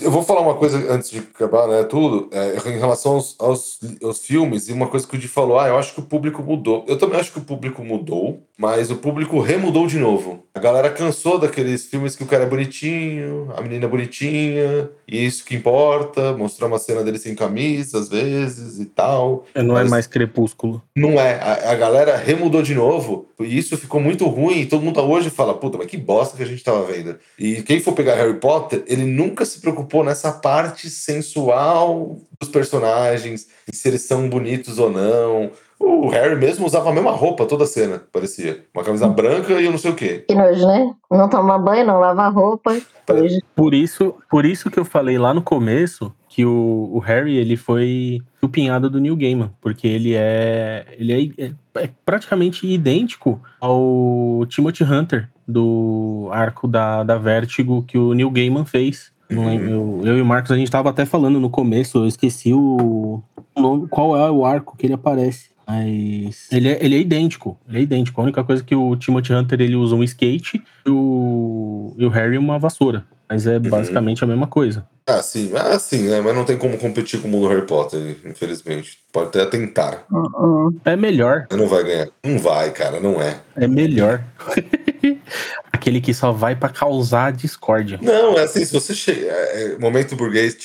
Eu 0.00 0.12
vou 0.12 0.22
falar 0.22 0.40
uma 0.40 0.54
coisa 0.54 0.92
antes 0.92 1.10
de 1.10 1.18
acabar, 1.18 1.66
né? 1.66 1.82
Tudo, 1.82 2.28
é, 2.32 2.56
em 2.70 2.78
relação 2.78 3.14
aos, 3.14 3.34
aos, 3.38 3.80
aos 4.00 4.24
filmes, 4.24 4.68
e 4.68 4.72
uma 4.72 4.86
coisa 4.86 5.06
que 5.06 5.16
o 5.16 5.18
Di 5.18 5.26
falou: 5.26 5.58
ah, 5.58 5.66
eu 5.66 5.76
acho 5.76 5.92
que 5.92 6.00
o 6.00 6.04
público 6.04 6.40
mudou. 6.40 6.84
Eu 6.86 6.96
também 6.98 7.18
acho 7.18 7.32
que 7.32 7.38
o 7.38 7.44
público 7.44 7.84
mudou, 7.84 8.40
mas 8.56 8.90
o 8.90 8.96
público 8.96 9.40
remudou 9.40 9.86
de 9.86 9.98
novo. 9.98 10.44
A 10.54 10.60
galera 10.60 10.88
cansou 10.90 11.38
daqueles 11.38 11.86
filmes 11.86 12.14
que 12.14 12.22
o 12.22 12.26
cara 12.26 12.44
é 12.44 12.48
bonitinho, 12.48 13.52
a 13.56 13.60
menina 13.60 13.86
é 13.86 13.88
bonitinha, 13.88 14.88
e 15.08 15.24
isso 15.26 15.44
que 15.44 15.56
importa, 15.56 16.32
mostrar 16.36 16.68
uma 16.68 16.78
cena 16.78 17.02
dele 17.02 17.18
sem 17.18 17.34
camisa 17.34 17.98
às 17.98 18.08
vezes 18.08 18.78
e 18.78 18.86
tal. 18.86 19.44
Não 19.56 19.76
é 19.76 19.82
Mas- 19.82 19.90
mais 19.90 20.06
crepúsculo. 20.06 20.80
Não 20.94 21.20
é. 21.20 21.34
A, 21.40 21.72
a 21.72 21.74
galera 21.74 22.16
remudou 22.16 22.62
de 22.62 22.74
novo. 22.74 23.28
E 23.40 23.58
isso 23.58 23.76
ficou 23.76 24.00
muito 24.00 24.26
ruim. 24.26 24.60
E 24.60 24.66
todo 24.66 24.82
mundo 24.82 25.00
hoje 25.00 25.28
fala, 25.28 25.54
puta, 25.54 25.76
mas 25.76 25.88
que 25.88 25.96
bosta 25.96 26.36
que 26.36 26.42
a 26.42 26.46
gente 26.46 26.62
tava 26.62 26.84
vendo. 26.84 27.16
E 27.36 27.62
quem 27.62 27.80
for 27.80 27.92
pegar 27.92 28.14
Harry 28.14 28.34
Potter, 28.34 28.84
ele 28.86 29.04
nunca 29.04 29.44
se 29.44 29.60
preocupou 29.60 30.04
nessa 30.04 30.30
parte 30.30 30.88
sensual 30.88 32.20
dos 32.40 32.48
personagens, 32.48 33.48
se 33.72 33.88
eles 33.88 34.02
são 34.02 34.28
bonitos 34.28 34.78
ou 34.78 34.90
não. 34.90 35.50
O 35.86 36.08
Harry 36.08 36.36
mesmo 36.36 36.66
usava 36.66 36.90
a 36.90 36.92
mesma 36.92 37.10
roupa 37.10 37.46
toda 37.46 37.64
a 37.64 37.66
cena, 37.66 38.02
parecia. 38.12 38.64
Uma 38.74 38.84
camisa 38.84 39.06
branca 39.08 39.52
e 39.60 39.64
eu 39.64 39.70
não 39.70 39.78
sei 39.78 39.90
o 39.90 39.94
quê. 39.94 40.24
Que 40.28 40.34
nojo, 40.34 40.66
né? 40.66 40.94
Não 41.10 41.28
toma 41.28 41.58
banho, 41.58 41.86
não 41.86 42.00
lava 42.00 42.28
roupa. 42.28 42.76
Por 43.54 43.74
isso, 43.74 44.14
por 44.30 44.44
isso 44.46 44.70
que 44.70 44.78
eu 44.78 44.84
falei 44.84 45.18
lá 45.18 45.34
no 45.34 45.42
começo 45.42 46.12
que 46.28 46.44
o, 46.44 46.90
o 46.92 46.98
Harry 46.98 47.36
ele 47.36 47.56
foi 47.56 48.20
chupinhado 48.40 48.88
do 48.90 48.98
Neil 49.00 49.16
Gaiman, 49.16 49.50
porque 49.60 49.86
ele 49.86 50.14
é 50.14 50.86
ele 50.98 51.34
é, 51.38 51.44
é- 51.44 51.52
é 51.84 51.90
praticamente 52.04 52.66
idêntico 52.66 53.40
ao 53.60 54.44
Timothy 54.48 54.84
Hunter 54.84 55.28
do 55.46 56.28
arco 56.32 56.66
da, 56.66 57.02
da 57.02 57.18
Vertigo 57.18 57.82
que 57.86 57.98
o 57.98 58.14
Neil 58.14 58.30
Gaiman 58.30 58.64
fez. 58.64 59.12
Lembro, 59.30 59.70
eu, 59.70 60.00
eu 60.04 60.18
e 60.18 60.20
o 60.20 60.26
Marcos 60.26 60.50
a 60.50 60.56
gente 60.56 60.70
tava 60.70 60.90
até 60.90 61.04
falando 61.06 61.40
no 61.40 61.48
começo, 61.50 61.98
eu 61.98 62.06
esqueci 62.06 62.52
o, 62.52 63.22
o 63.56 63.60
nome, 63.60 63.88
qual 63.88 64.16
é 64.16 64.30
o 64.30 64.44
arco 64.44 64.76
que 64.76 64.86
ele 64.86 64.92
aparece. 64.94 65.50
Mas 65.66 66.48
ele 66.50 66.68
é, 66.68 66.78
ele 66.84 66.96
é 66.96 66.98
idêntico. 66.98 67.58
Ele 67.68 67.78
é 67.78 67.82
idêntico. 67.82 68.20
A 68.20 68.24
única 68.24 68.44
coisa 68.44 68.62
é 68.62 68.66
que 68.66 68.74
o 68.74 68.96
Timothy 68.96 69.32
Hunter 69.32 69.60
ele 69.60 69.76
usa 69.76 69.94
um 69.94 70.02
skate 70.02 70.62
e 70.86 70.90
o, 70.90 71.94
e 71.96 72.04
o 72.04 72.08
Harry 72.08 72.38
uma 72.38 72.58
vassoura. 72.58 73.04
Mas 73.28 73.46
é 73.46 73.58
basicamente 73.58 74.22
a 74.22 74.26
mesma 74.26 74.46
coisa. 74.46 74.86
Ah, 75.06 75.22
sim, 75.22 75.52
ah, 75.54 75.78
sim, 75.78 76.08
né? 76.08 76.20
Mas 76.20 76.34
não 76.34 76.44
tem 76.44 76.56
como 76.56 76.78
competir 76.78 77.20
com 77.20 77.28
o 77.28 77.30
mundo 77.30 77.48
Harry 77.48 77.66
Potter, 77.66 78.16
infelizmente. 78.24 78.98
Pode 79.12 79.28
até 79.28 79.44
tentar, 79.46 80.04
Uh-uh. 80.10 80.74
É 80.84 80.96
melhor. 80.96 81.46
mas 81.50 81.58
não 81.58 81.68
vai 81.68 81.84
ganhar. 81.84 82.08
Não 82.24 82.38
vai, 82.38 82.70
cara, 82.70 83.00
não 83.00 83.20
é. 83.20 83.38
É 83.56 83.66
melhor. 83.66 84.22
Aquele 85.72 86.00
que 86.00 86.14
só 86.14 86.32
vai 86.32 86.56
pra 86.56 86.68
causar 86.68 87.32
discórdia. 87.32 87.98
Não, 88.00 88.38
é 88.38 88.44
assim, 88.44 88.64
se 88.64 88.72
você 88.72 88.94
chega. 88.94 89.26
É, 89.26 89.72
é, 89.74 89.78
momento 89.78 90.16
burguês. 90.16 90.56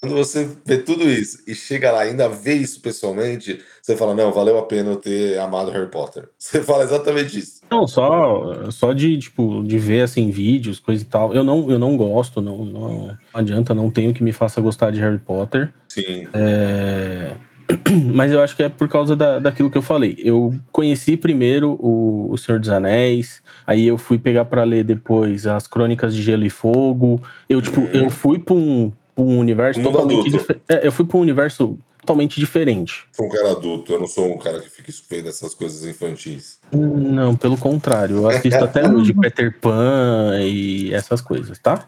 Quando 0.00 0.14
você 0.14 0.48
vê 0.64 0.78
tudo 0.78 1.04
isso 1.04 1.42
e 1.46 1.54
chega 1.54 1.92
lá 1.92 2.06
e 2.06 2.10
ainda 2.10 2.26
vê 2.26 2.54
isso 2.54 2.80
pessoalmente, 2.80 3.60
você 3.82 3.94
fala, 3.94 4.14
não, 4.14 4.32
valeu 4.32 4.58
a 4.58 4.62
pena 4.62 4.92
eu 4.92 4.96
ter 4.96 5.38
amado 5.38 5.70
Harry 5.70 5.90
Potter. 5.90 6.28
Você 6.38 6.62
fala 6.62 6.84
exatamente 6.84 7.38
isso. 7.38 7.60
Não, 7.70 7.86
só, 7.86 8.70
só 8.70 8.92
de, 8.94 9.18
tipo, 9.18 9.62
de 9.62 9.78
ver, 9.78 10.02
assim, 10.02 10.30
vídeos, 10.30 10.80
coisa 10.80 11.02
e 11.02 11.04
tal. 11.04 11.34
Eu 11.34 11.44
não, 11.44 11.70
eu 11.70 11.78
não 11.78 11.96
gosto, 11.96 12.40
não, 12.40 12.64
não 12.64 13.18
adianta, 13.32 13.74
não 13.74 13.90
tenho 13.90 14.14
que 14.14 14.22
me 14.22 14.32
faça 14.32 14.60
gostar 14.60 14.90
de 14.90 15.00
Harry 15.00 15.18
Potter. 15.18 15.72
Sim. 15.88 16.26
É, 16.32 17.34
Mas 18.14 18.32
eu 18.32 18.42
acho 18.42 18.56
que 18.56 18.62
é 18.62 18.68
por 18.68 18.88
causa 18.88 19.14
da, 19.14 19.38
daquilo 19.38 19.70
que 19.70 19.78
eu 19.78 19.82
falei. 19.82 20.16
Eu 20.18 20.54
conheci 20.72 21.16
primeiro 21.16 21.76
o, 21.80 22.30
o 22.30 22.38
Senhor 22.38 22.58
dos 22.58 22.68
Anéis, 22.68 23.42
aí 23.66 23.86
eu 23.86 23.98
fui 23.98 24.18
pegar 24.18 24.44
pra 24.44 24.64
ler 24.64 24.84
depois 24.84 25.46
as 25.46 25.66
Crônicas 25.66 26.14
de 26.14 26.22
Gelo 26.22 26.44
e 26.44 26.50
Fogo. 26.50 27.22
Eu, 27.48 27.60
tipo, 27.60 27.80
eu 27.92 28.10
fui 28.10 28.38
pra 28.38 28.54
um, 28.54 28.92
um 29.22 29.38
universo 29.38 29.80
Mundo 29.80 29.92
totalmente 29.92 30.30
diferente. 30.30 30.62
eu 30.82 30.92
fui 30.92 31.04
pra 31.04 31.18
um 31.18 31.20
universo 31.20 31.78
totalmente 32.00 32.40
diferente. 32.40 33.04
Sou 33.12 33.26
um 33.26 33.28
cara 33.28 33.50
adulto, 33.52 33.92
eu 33.92 34.00
não 34.00 34.06
sou 34.06 34.32
um 34.32 34.38
cara 34.38 34.60
que 34.60 34.70
fica 34.70 34.92
vendo 35.10 35.28
essas 35.28 35.54
coisas 35.54 35.84
infantis. 35.86 36.58
Não, 36.72 37.36
pelo 37.36 37.56
contrário. 37.58 38.16
Eu 38.18 38.28
assisto 38.28 38.64
até 38.64 38.86
hoje 38.88 39.12
Peter 39.14 39.54
Pan 39.60 40.32
e 40.40 40.92
essas 40.94 41.20
coisas, 41.20 41.58
tá? 41.58 41.86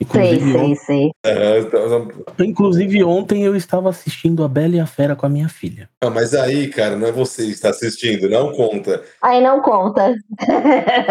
Inclusive, 0.00 0.52
sei, 0.52 0.60
on- 0.60 0.76
sei. 0.76 1.10
É, 1.24 1.58
inclusive, 2.44 3.02
ontem 3.02 3.42
eu 3.42 3.56
estava 3.56 3.88
assistindo 3.90 4.44
A 4.44 4.48
Bela 4.48 4.76
e 4.76 4.80
a 4.80 4.86
Fera 4.86 5.16
com 5.16 5.26
a 5.26 5.28
minha 5.28 5.48
filha. 5.48 5.88
ah, 6.00 6.08
mas 6.10 6.32
aí, 6.34 6.68
cara, 6.68 6.96
não 6.96 7.08
é 7.08 7.12
você 7.12 7.44
que 7.46 7.50
está 7.50 7.70
assistindo, 7.70 8.28
não 8.30 8.52
conta. 8.52 9.02
Aí 9.20 9.40
não 9.42 9.60
conta. 9.60 10.14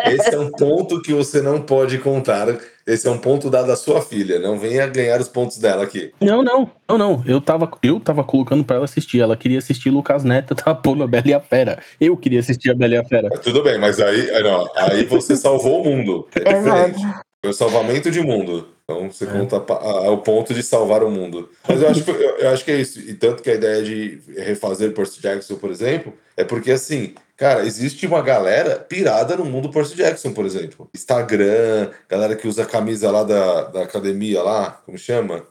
Esse 0.05 0.33
é 0.33 0.39
um 0.39 0.49
ponto 0.51 1.01
que 1.01 1.13
você 1.13 1.41
não 1.41 1.61
pode 1.61 1.97
contar. 1.97 2.47
Esse 2.87 3.05
é 3.05 3.11
um 3.11 3.17
ponto 3.17 3.49
dado 3.49 3.69
à 3.69 3.75
sua 3.75 4.01
filha. 4.01 4.39
Não 4.39 4.57
venha 4.57 4.87
ganhar 4.87 5.19
os 5.19 5.27
pontos 5.27 5.57
dela 5.57 5.83
aqui. 5.83 6.13
Não, 6.21 6.41
não, 6.41 6.71
não, 6.87 6.97
não. 6.97 7.23
Eu 7.27 7.41
tava, 7.41 7.69
eu 7.83 7.99
tava 7.99 8.23
colocando 8.23 8.63
pra 8.63 8.77
ela 8.77 8.85
assistir. 8.85 9.19
Ela 9.19 9.35
queria 9.35 9.57
assistir 9.57 9.89
Lucas 9.89 10.23
Neto, 10.23 10.55
tava 10.55 10.73
pondo 10.73 11.03
a 11.03 11.07
Bela 11.07 11.27
e 11.27 11.33
a 11.33 11.39
Fera. 11.41 11.79
Eu 11.99 12.15
queria 12.15 12.39
assistir 12.39 12.71
a 12.71 12.73
Bela 12.73 12.93
e 12.93 12.97
a 12.97 13.03
Fera. 13.03 13.27
Mas 13.29 13.41
tudo 13.41 13.61
bem, 13.61 13.77
mas 13.77 13.99
aí, 13.99 14.31
aí, 14.31 14.41
não, 14.41 14.69
aí 14.77 15.03
você 15.03 15.35
salvou 15.35 15.81
o 15.81 15.85
mundo. 15.85 16.27
É 16.33 16.53
diferente. 16.53 17.01
Foi 17.43 17.51
o 17.51 17.53
salvamento 17.53 18.09
de 18.09 18.21
mundo. 18.21 18.69
Então 18.89 19.11
você 19.11 19.25
É. 19.25 19.27
conta 19.27 19.57
ao 19.73 20.19
ponto 20.19 20.53
de 20.53 20.63
salvar 20.63 21.03
o 21.03 21.11
mundo. 21.11 21.49
Mas 21.67 21.81
eu 21.81 21.89
acho, 21.89 22.03
que, 22.05 22.09
eu, 22.09 22.15
eu 22.15 22.49
acho 22.51 22.63
que 22.63 22.71
é 22.71 22.79
isso. 22.79 22.99
E 23.01 23.13
tanto 23.13 23.43
que 23.43 23.49
a 23.51 23.53
ideia 23.55 23.83
de 23.83 24.19
refazer 24.37 24.93
Percy 24.93 25.21
Jackson, 25.21 25.55
por 25.55 25.69
exemplo, 25.69 26.13
é 26.37 26.45
porque 26.45 26.71
assim, 26.71 27.13
cara, 27.37 27.65
existe 27.65 28.05
uma 28.05 28.21
galera 28.21 28.75
pirada 28.77 29.37
no 29.37 29.45
mundo 29.45 29.69
Percy 29.69 29.95
Jackson, 29.95 30.33
por 30.33 30.45
exemplo. 30.45 30.89
Instagram, 30.93 31.91
galera 32.09 32.35
que 32.35 32.47
usa 32.47 32.63
a 32.63 32.65
camisa 32.65 33.09
lá 33.09 33.23
da, 33.23 33.63
da 33.65 33.83
academia 33.83 34.41
lá, 34.41 34.81
como 34.85 34.97
chama? 34.97 35.45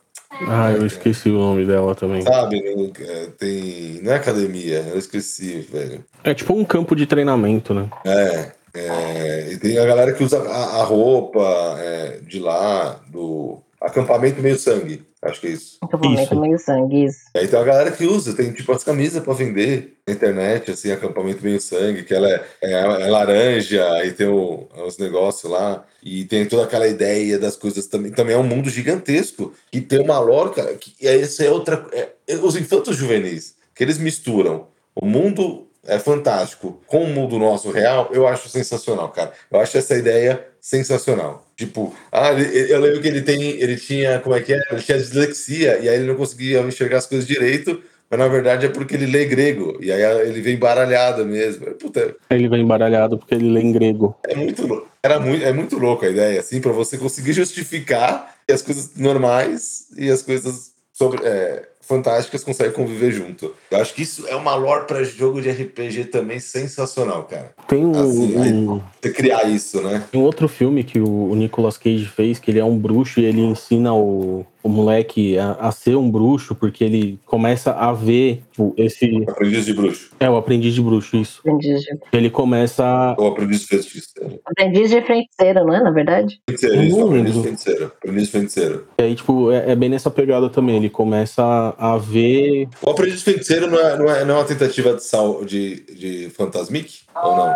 Ah, 0.48 0.72
eu 0.72 0.84
esqueci 0.84 1.30
o 1.30 1.38
nome 1.38 1.64
dela 1.64 1.94
também. 1.94 2.20
Sabe? 2.22 2.62
É, 3.00 3.26
tem. 3.38 4.00
Não 4.02 4.12
é 4.12 4.16
academia, 4.16 4.84
eu 4.90 4.98
esqueci, 4.98 5.60
velho. 5.60 6.04
É 6.24 6.34
tipo 6.34 6.52
um 6.52 6.64
campo 6.64 6.94
de 6.94 7.06
treinamento, 7.06 7.72
né? 7.72 7.88
É, 8.04 8.52
é, 8.74 9.52
e 9.52 9.56
tem 9.56 9.78
a 9.78 9.86
galera 9.86 10.12
que 10.12 10.22
usa 10.22 10.42
a, 10.42 10.80
a 10.80 10.84
roupa 10.84 11.40
é, 11.78 12.18
de 12.22 12.38
lá, 12.38 13.00
do 13.08 13.62
acampamento 13.80 14.42
meio 14.42 14.58
sangue. 14.58 15.02
Acho 15.26 15.40
que 15.40 15.46
é 15.48 15.50
isso. 15.50 15.76
Acampamento 15.82 16.22
Isso. 16.22 16.40
meio 16.40 16.58
sangue, 16.58 17.04
isso. 17.04 17.18
E 17.34 17.38
aí 17.38 17.48
tem 17.48 17.58
uma 17.58 17.64
galera 17.64 17.90
que 17.90 18.04
usa, 18.06 18.34
tem 18.34 18.52
tipo 18.52 18.72
as 18.72 18.82
camisas 18.84 19.22
pra 19.22 19.34
vender 19.34 19.96
na 20.06 20.14
internet, 20.14 20.70
assim, 20.70 20.90
acampamento 20.90 21.42
meio 21.42 21.60
sangue, 21.60 22.02
que 22.04 22.14
ela 22.14 22.28
é, 22.30 22.44
é, 22.62 22.72
é 22.72 23.10
laranja, 23.10 23.88
aí 23.94 24.12
tem 24.12 24.26
o- 24.28 24.68
os 24.86 24.98
negócios 24.98 25.50
lá, 25.50 25.84
e 26.02 26.24
tem 26.24 26.46
toda 26.46 26.64
aquela 26.64 26.86
ideia 26.88 27.38
das 27.38 27.56
coisas 27.56 27.86
também. 27.86 28.10
Também 28.12 28.34
é 28.34 28.38
um 28.38 28.42
mundo 28.42 28.70
gigantesco, 28.70 29.52
que 29.70 29.80
tem 29.80 30.00
uma 30.00 30.18
lore, 30.18 30.54
cara, 30.54 30.74
que 30.74 30.92
e 31.00 31.08
aí 31.08 31.20
essa 31.22 31.44
é 31.44 31.50
outra. 31.50 31.86
é- 31.92 32.08
é 32.28 32.36
os 32.36 32.56
infantos 32.56 32.96
juvenis, 32.96 33.54
que 33.74 33.84
eles 33.84 33.98
misturam 33.98 34.68
o 34.94 35.04
mundo 35.04 35.66
é 35.86 35.98
fantástico 36.00 36.80
com 36.86 37.04
o 37.04 37.08
mundo 37.08 37.38
nosso 37.38 37.70
real, 37.70 38.08
eu 38.12 38.26
acho 38.26 38.48
sensacional, 38.48 39.08
cara. 39.10 39.32
Eu 39.50 39.60
acho 39.60 39.78
essa 39.78 39.94
ideia 39.96 40.44
sensacional. 40.60 41.45
Tipo, 41.56 41.94
ah, 42.12 42.32
eu 42.32 42.80
lembro 42.80 43.00
que 43.00 43.08
ele 43.08 43.22
tem, 43.22 43.40
ele 43.60 43.76
tinha, 43.76 44.18
como 44.20 44.34
é 44.36 44.40
que 44.40 44.52
é? 44.52 44.60
Ele 44.70 44.82
tinha 44.82 44.98
dislexia 44.98 45.78
e 45.78 45.88
aí 45.88 45.96
ele 45.96 46.06
não 46.06 46.14
conseguia 46.14 46.60
enxergar 46.60 46.98
as 46.98 47.06
coisas 47.06 47.26
direito, 47.26 47.80
mas 48.10 48.20
na 48.20 48.28
verdade 48.28 48.66
é 48.66 48.68
porque 48.68 48.94
ele 48.94 49.06
lê 49.06 49.24
grego 49.24 49.78
e 49.80 49.90
aí 49.90 50.02
ele 50.28 50.42
vem 50.42 50.58
baralhado 50.58 51.24
mesmo. 51.24 51.64
Puta, 51.74 52.14
Ele 52.28 52.48
vai 52.48 52.60
embaralhado 52.60 53.16
porque 53.18 53.34
ele 53.34 53.48
lê 53.50 53.62
em 53.62 53.72
grego. 53.72 54.14
é 54.28 54.34
muito 54.34 54.66
louco. 54.66 54.86
Era 55.02 55.18
muito, 55.18 55.44
é 55.44 55.52
muito 55.52 55.78
louco 55.78 56.04
a 56.04 56.10
ideia, 56.10 56.40
assim, 56.40 56.60
para 56.60 56.72
você 56.72 56.98
conseguir 56.98 57.32
justificar 57.32 58.34
as 58.50 58.60
coisas 58.60 58.94
normais 58.96 59.86
e 59.96 60.10
as 60.10 60.20
coisas 60.20 60.72
sobre, 60.92 61.24
é, 61.24 61.62
fantásticas 61.86 62.42
conseguem 62.44 62.72
conviver 62.72 63.12
junto. 63.12 63.54
Eu 63.70 63.78
acho 63.80 63.94
que 63.94 64.02
isso 64.02 64.26
é 64.28 64.34
uma 64.36 64.54
lore 64.54 64.86
para 64.86 65.04
jogo 65.04 65.40
de 65.40 65.50
RPG 65.50 66.06
também 66.06 66.38
sensacional, 66.40 67.24
cara. 67.24 67.52
Tem 67.68 67.84
um, 67.84 67.92
Assim, 67.92 68.36
um- 68.36 68.80
Você 69.00 69.10
criar 69.12 69.44
isso, 69.44 69.80
né? 69.80 70.02
tem 70.10 70.20
um 70.20 70.24
outro 70.24 70.48
filme 70.48 70.82
que 70.84 70.98
o, 71.00 71.30
o 71.30 71.34
Nicolas 71.34 71.78
Cage 71.78 72.06
fez, 72.06 72.38
que 72.38 72.50
ele 72.50 72.58
é 72.58 72.64
um 72.64 72.76
bruxo 72.78 73.20
e 73.20 73.24
ele 73.24 73.40
ensina 73.40 73.94
o, 73.94 74.44
o 74.66 74.68
moleque 74.68 75.38
a, 75.38 75.52
a 75.52 75.70
ser 75.72 75.96
um 75.96 76.10
bruxo, 76.10 76.54
porque 76.54 76.82
ele 76.82 77.18
começa 77.24 77.70
a 77.72 77.92
ver 77.92 78.42
tipo, 78.50 78.74
esse. 78.76 79.24
Aprendiz 79.28 79.64
de 79.64 79.72
bruxo. 79.72 80.10
É, 80.18 80.28
o 80.28 80.36
aprendiz 80.36 80.74
de 80.74 80.82
bruxo, 80.82 81.16
isso. 81.16 81.38
Aprendiz 81.40 81.82
de, 81.82 81.98
Ele 82.12 82.28
começa. 82.30 82.84
a- 82.84 83.14
Ou 83.18 83.28
aprendiz 83.28 83.60
de 83.60 83.66
feiticeiro. 83.68 84.40
aprendiz 84.44 84.90
de 84.90 85.00
feiticeiro, 85.02 85.64
não 85.64 85.74
é? 85.74 85.82
Na 85.82 85.90
verdade? 85.90 86.40
Feiticeiro, 86.48 86.82
isso, 86.82 87.00
aprendiz 87.04 87.34
de 87.34 87.42
feiticeiro. 87.42 87.84
Aprendiz 87.96 88.22
de 88.24 88.30
feiticeiro. 88.32 88.86
E 88.98 89.02
aí, 89.02 89.14
tipo, 89.14 89.52
é, 89.52 89.70
é 89.70 89.76
bem 89.76 89.88
nessa 89.88 90.10
pegada 90.10 90.48
também. 90.50 90.76
Ele 90.76 90.90
começa 90.90 91.42
a, 91.78 91.94
a 91.94 91.98
ver. 91.98 92.68
O 92.82 92.90
aprendiz 92.90 93.18
de 93.20 93.24
feiticeiro 93.24 93.70
não 93.70 93.78
é, 93.78 93.96
não 93.98 94.10
é, 94.10 94.24
não 94.24 94.34
é 94.34 94.38
uma 94.38 94.44
tentativa 94.44 94.94
de, 94.94 95.04
sal, 95.04 95.44
de, 95.44 95.80
de 95.94 96.30
Fantasmic? 96.30 97.00
Ou 97.22 97.36
não? 97.36 97.54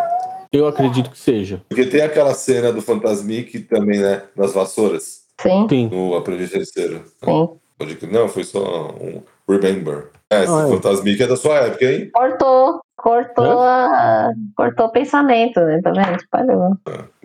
Eu 0.53 0.67
acredito 0.67 1.09
que 1.09 1.17
seja. 1.17 1.61
Porque 1.69 1.85
tem 1.85 2.01
aquela 2.01 2.33
cena 2.33 2.73
do 2.73 2.81
Fantasmic 2.81 3.59
também, 3.59 3.99
né? 3.99 4.23
Das 4.35 4.53
vassouras. 4.53 5.20
Sim, 5.41 5.67
Sim. 5.69 5.89
No 5.91 6.15
aprendiz 6.15 6.47
de 6.47 6.53
feiticeiro. 6.55 7.03
sim. 7.23 7.49
Pode. 7.77 8.07
Não, 8.11 8.27
foi 8.29 8.43
só 8.43 8.89
um 8.91 9.21
Remember. 9.49 10.09
É, 10.29 10.43
esse 10.43 10.51
Ah, 10.53 10.65
é. 10.67 10.71
Fantasmic 10.71 11.21
é 11.23 11.27
da 11.27 11.35
sua 11.35 11.55
época, 11.57 11.83
hein? 11.85 12.09
Cortou, 12.13 12.79
cortou, 13.01 13.59
a- 13.59 14.31
cortou 14.55 14.85
o 14.87 14.91
pensamento, 14.91 15.59
né? 15.59 15.81
Tá 15.83 15.91
vendo? 15.91 16.15
Espalhou. 16.17 16.77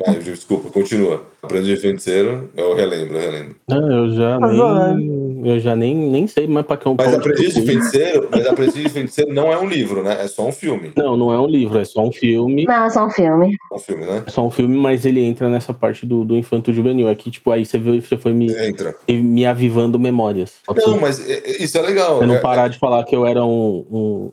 Vai, 0.05 0.14
desculpa, 0.18 0.70
continua. 0.70 1.22
Aprendiz 1.43 1.68
de 1.68 1.77
feiticeiro, 1.77 2.51
eu 2.57 2.74
relembro, 2.74 3.16
eu 3.16 3.31
relembro. 3.31 3.57
Não, 3.68 3.93
eu 3.93 4.11
já 4.14 4.39
Tá 4.41 4.49
nem. 4.93 5.27
Eu 5.45 5.61
já 5.61 5.77
nem, 5.77 5.95
nem 5.95 6.27
sei 6.27 6.49
mais 6.49 6.66
pra 6.66 6.77
que 6.77 6.87
eu 6.87 6.97
Mas 6.99 7.14
Aprendiz 7.14 7.55
de 7.55 7.62
Feiticeiro, 7.62 8.29
mas 8.33 8.45
Aprendiz 8.49 8.83
de 8.83 8.89
Feiticeiro 8.89 9.33
não 9.33 9.53
é 9.53 9.57
um 9.57 9.68
livro, 9.68 10.03
né? 10.03 10.16
É 10.20 10.27
só 10.27 10.45
um 10.45 10.51
filme. 10.51 10.91
Não, 10.97 11.16
não 11.16 11.33
é 11.33 11.39
um 11.39 11.47
livro, 11.47 11.79
é 11.79 11.85
só 11.85 12.03
um 12.03 12.11
filme. 12.11 12.64
Não, 12.64 12.85
é 12.85 12.91
só 12.91 13.07
um 13.07 13.11
filme. 13.11 13.57
É 13.70 13.74
um 13.74 13.79
filme, 13.79 14.05
né? 14.05 14.24
É 14.27 14.31
só 14.31 14.45
um 14.45 14.51
filme, 14.51 14.77
mas 14.77 15.07
ele 15.07 15.22
entra 15.22 15.49
nessa 15.49 15.72
parte 15.72 16.05
do, 16.05 16.24
do 16.24 16.37
infanto 16.37 16.72
juvenil. 16.72 17.09
Aqui, 17.09 17.31
tipo, 17.31 17.53
aí 17.53 17.64
você 17.64 17.79
viu, 17.79 18.01
você 18.03 18.16
foi 18.16 18.33
me, 18.33 18.51
Entra. 18.66 18.97
me 19.09 19.47
avivando 19.47 20.01
memórias. 20.01 20.55
Não, 20.85 20.99
mas 21.01 21.24
é- 21.29 21.35
é- 21.35 21.62
isso 21.62 21.79
é 21.79 21.83
legal. 21.83 22.18
pra 22.18 22.27
né? 22.27 22.35
não 22.35 22.41
parar 22.43 22.66
de 22.66 22.79
falar 22.81 23.05
que 23.05 23.14
eu 23.14 23.24
era 23.24 23.45
um, 23.45 23.87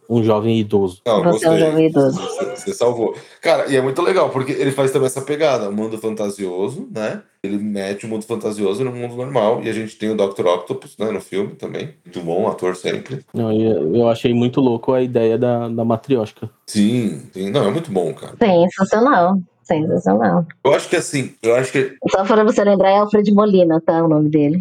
um, 0.09 0.17
um 0.17 0.23
jovem 0.23 0.57
idoso. 0.59 0.99
Não, 1.05 1.21
Jovem 1.39 1.87
idoso. 1.87 2.19
Você, 2.19 2.45
você 2.55 2.73
salvou. 2.73 3.15
Cara, 3.41 3.71
e 3.71 3.75
é 3.75 3.81
muito 3.81 4.01
legal, 4.01 4.29
porque 4.29 4.51
ele 4.51 4.71
faz 4.71 4.91
também 4.91 5.07
essa 5.07 5.21
pegada, 5.21 5.69
um 5.69 5.73
mundo 5.73 5.97
fantasioso, 5.97 6.87
né? 6.91 7.21
Ele 7.43 7.57
mete 7.57 8.05
o 8.05 8.09
mundo 8.09 8.23
fantasioso 8.23 8.83
no 8.83 8.91
mundo 8.91 9.15
normal, 9.15 9.61
e 9.63 9.69
a 9.69 9.73
gente 9.73 9.97
tem 9.97 10.09
o 10.09 10.15
Dr. 10.15 10.47
Octopus, 10.47 10.97
né, 10.97 11.11
no 11.11 11.19
filme 11.19 11.55
também. 11.55 11.93
Muito 12.05 12.21
bom, 12.21 12.47
ator 12.47 12.75
sempre. 12.75 13.19
Não, 13.33 13.51
eu 13.51 14.07
achei 14.07 14.33
muito 14.33 14.61
louco 14.61 14.93
a 14.93 15.01
ideia 15.01 15.37
da, 15.37 15.67
da 15.67 15.83
matriótica. 15.83 16.49
Sim, 16.65 17.21
sim. 17.33 17.49
Não, 17.49 17.67
é 17.67 17.71
muito 17.71 17.91
bom, 17.91 18.13
cara. 18.13 18.35
Sensacional. 18.37 19.37
Sensacional. 19.63 20.45
Eu 20.63 20.73
acho 20.73 20.89
que 20.89 20.95
assim, 20.95 21.33
eu 21.41 21.55
acho 21.55 21.71
que. 21.71 21.95
Só 22.11 22.23
para 22.25 22.43
você 22.43 22.63
lembrar, 22.63 22.91
é 22.91 22.97
Alfred 22.97 23.31
Molina, 23.31 23.81
tá? 23.81 24.03
O 24.03 24.07
nome 24.07 24.29
dele. 24.29 24.59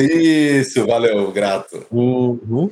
Isso, 0.00 0.86
valeu, 0.86 1.30
grato. 1.30 1.84
Uhum. 1.90 2.70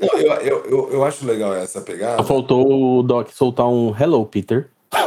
Eu, 0.00 0.18
eu, 0.18 0.64
eu, 0.64 0.90
eu 0.92 1.04
acho 1.04 1.26
legal 1.26 1.54
essa 1.54 1.80
pegada. 1.80 2.22
Faltou 2.22 2.98
o 2.98 3.02
Doc 3.02 3.28
soltar 3.30 3.68
um 3.68 3.94
Hello, 3.98 4.24
Peter. 4.26 4.68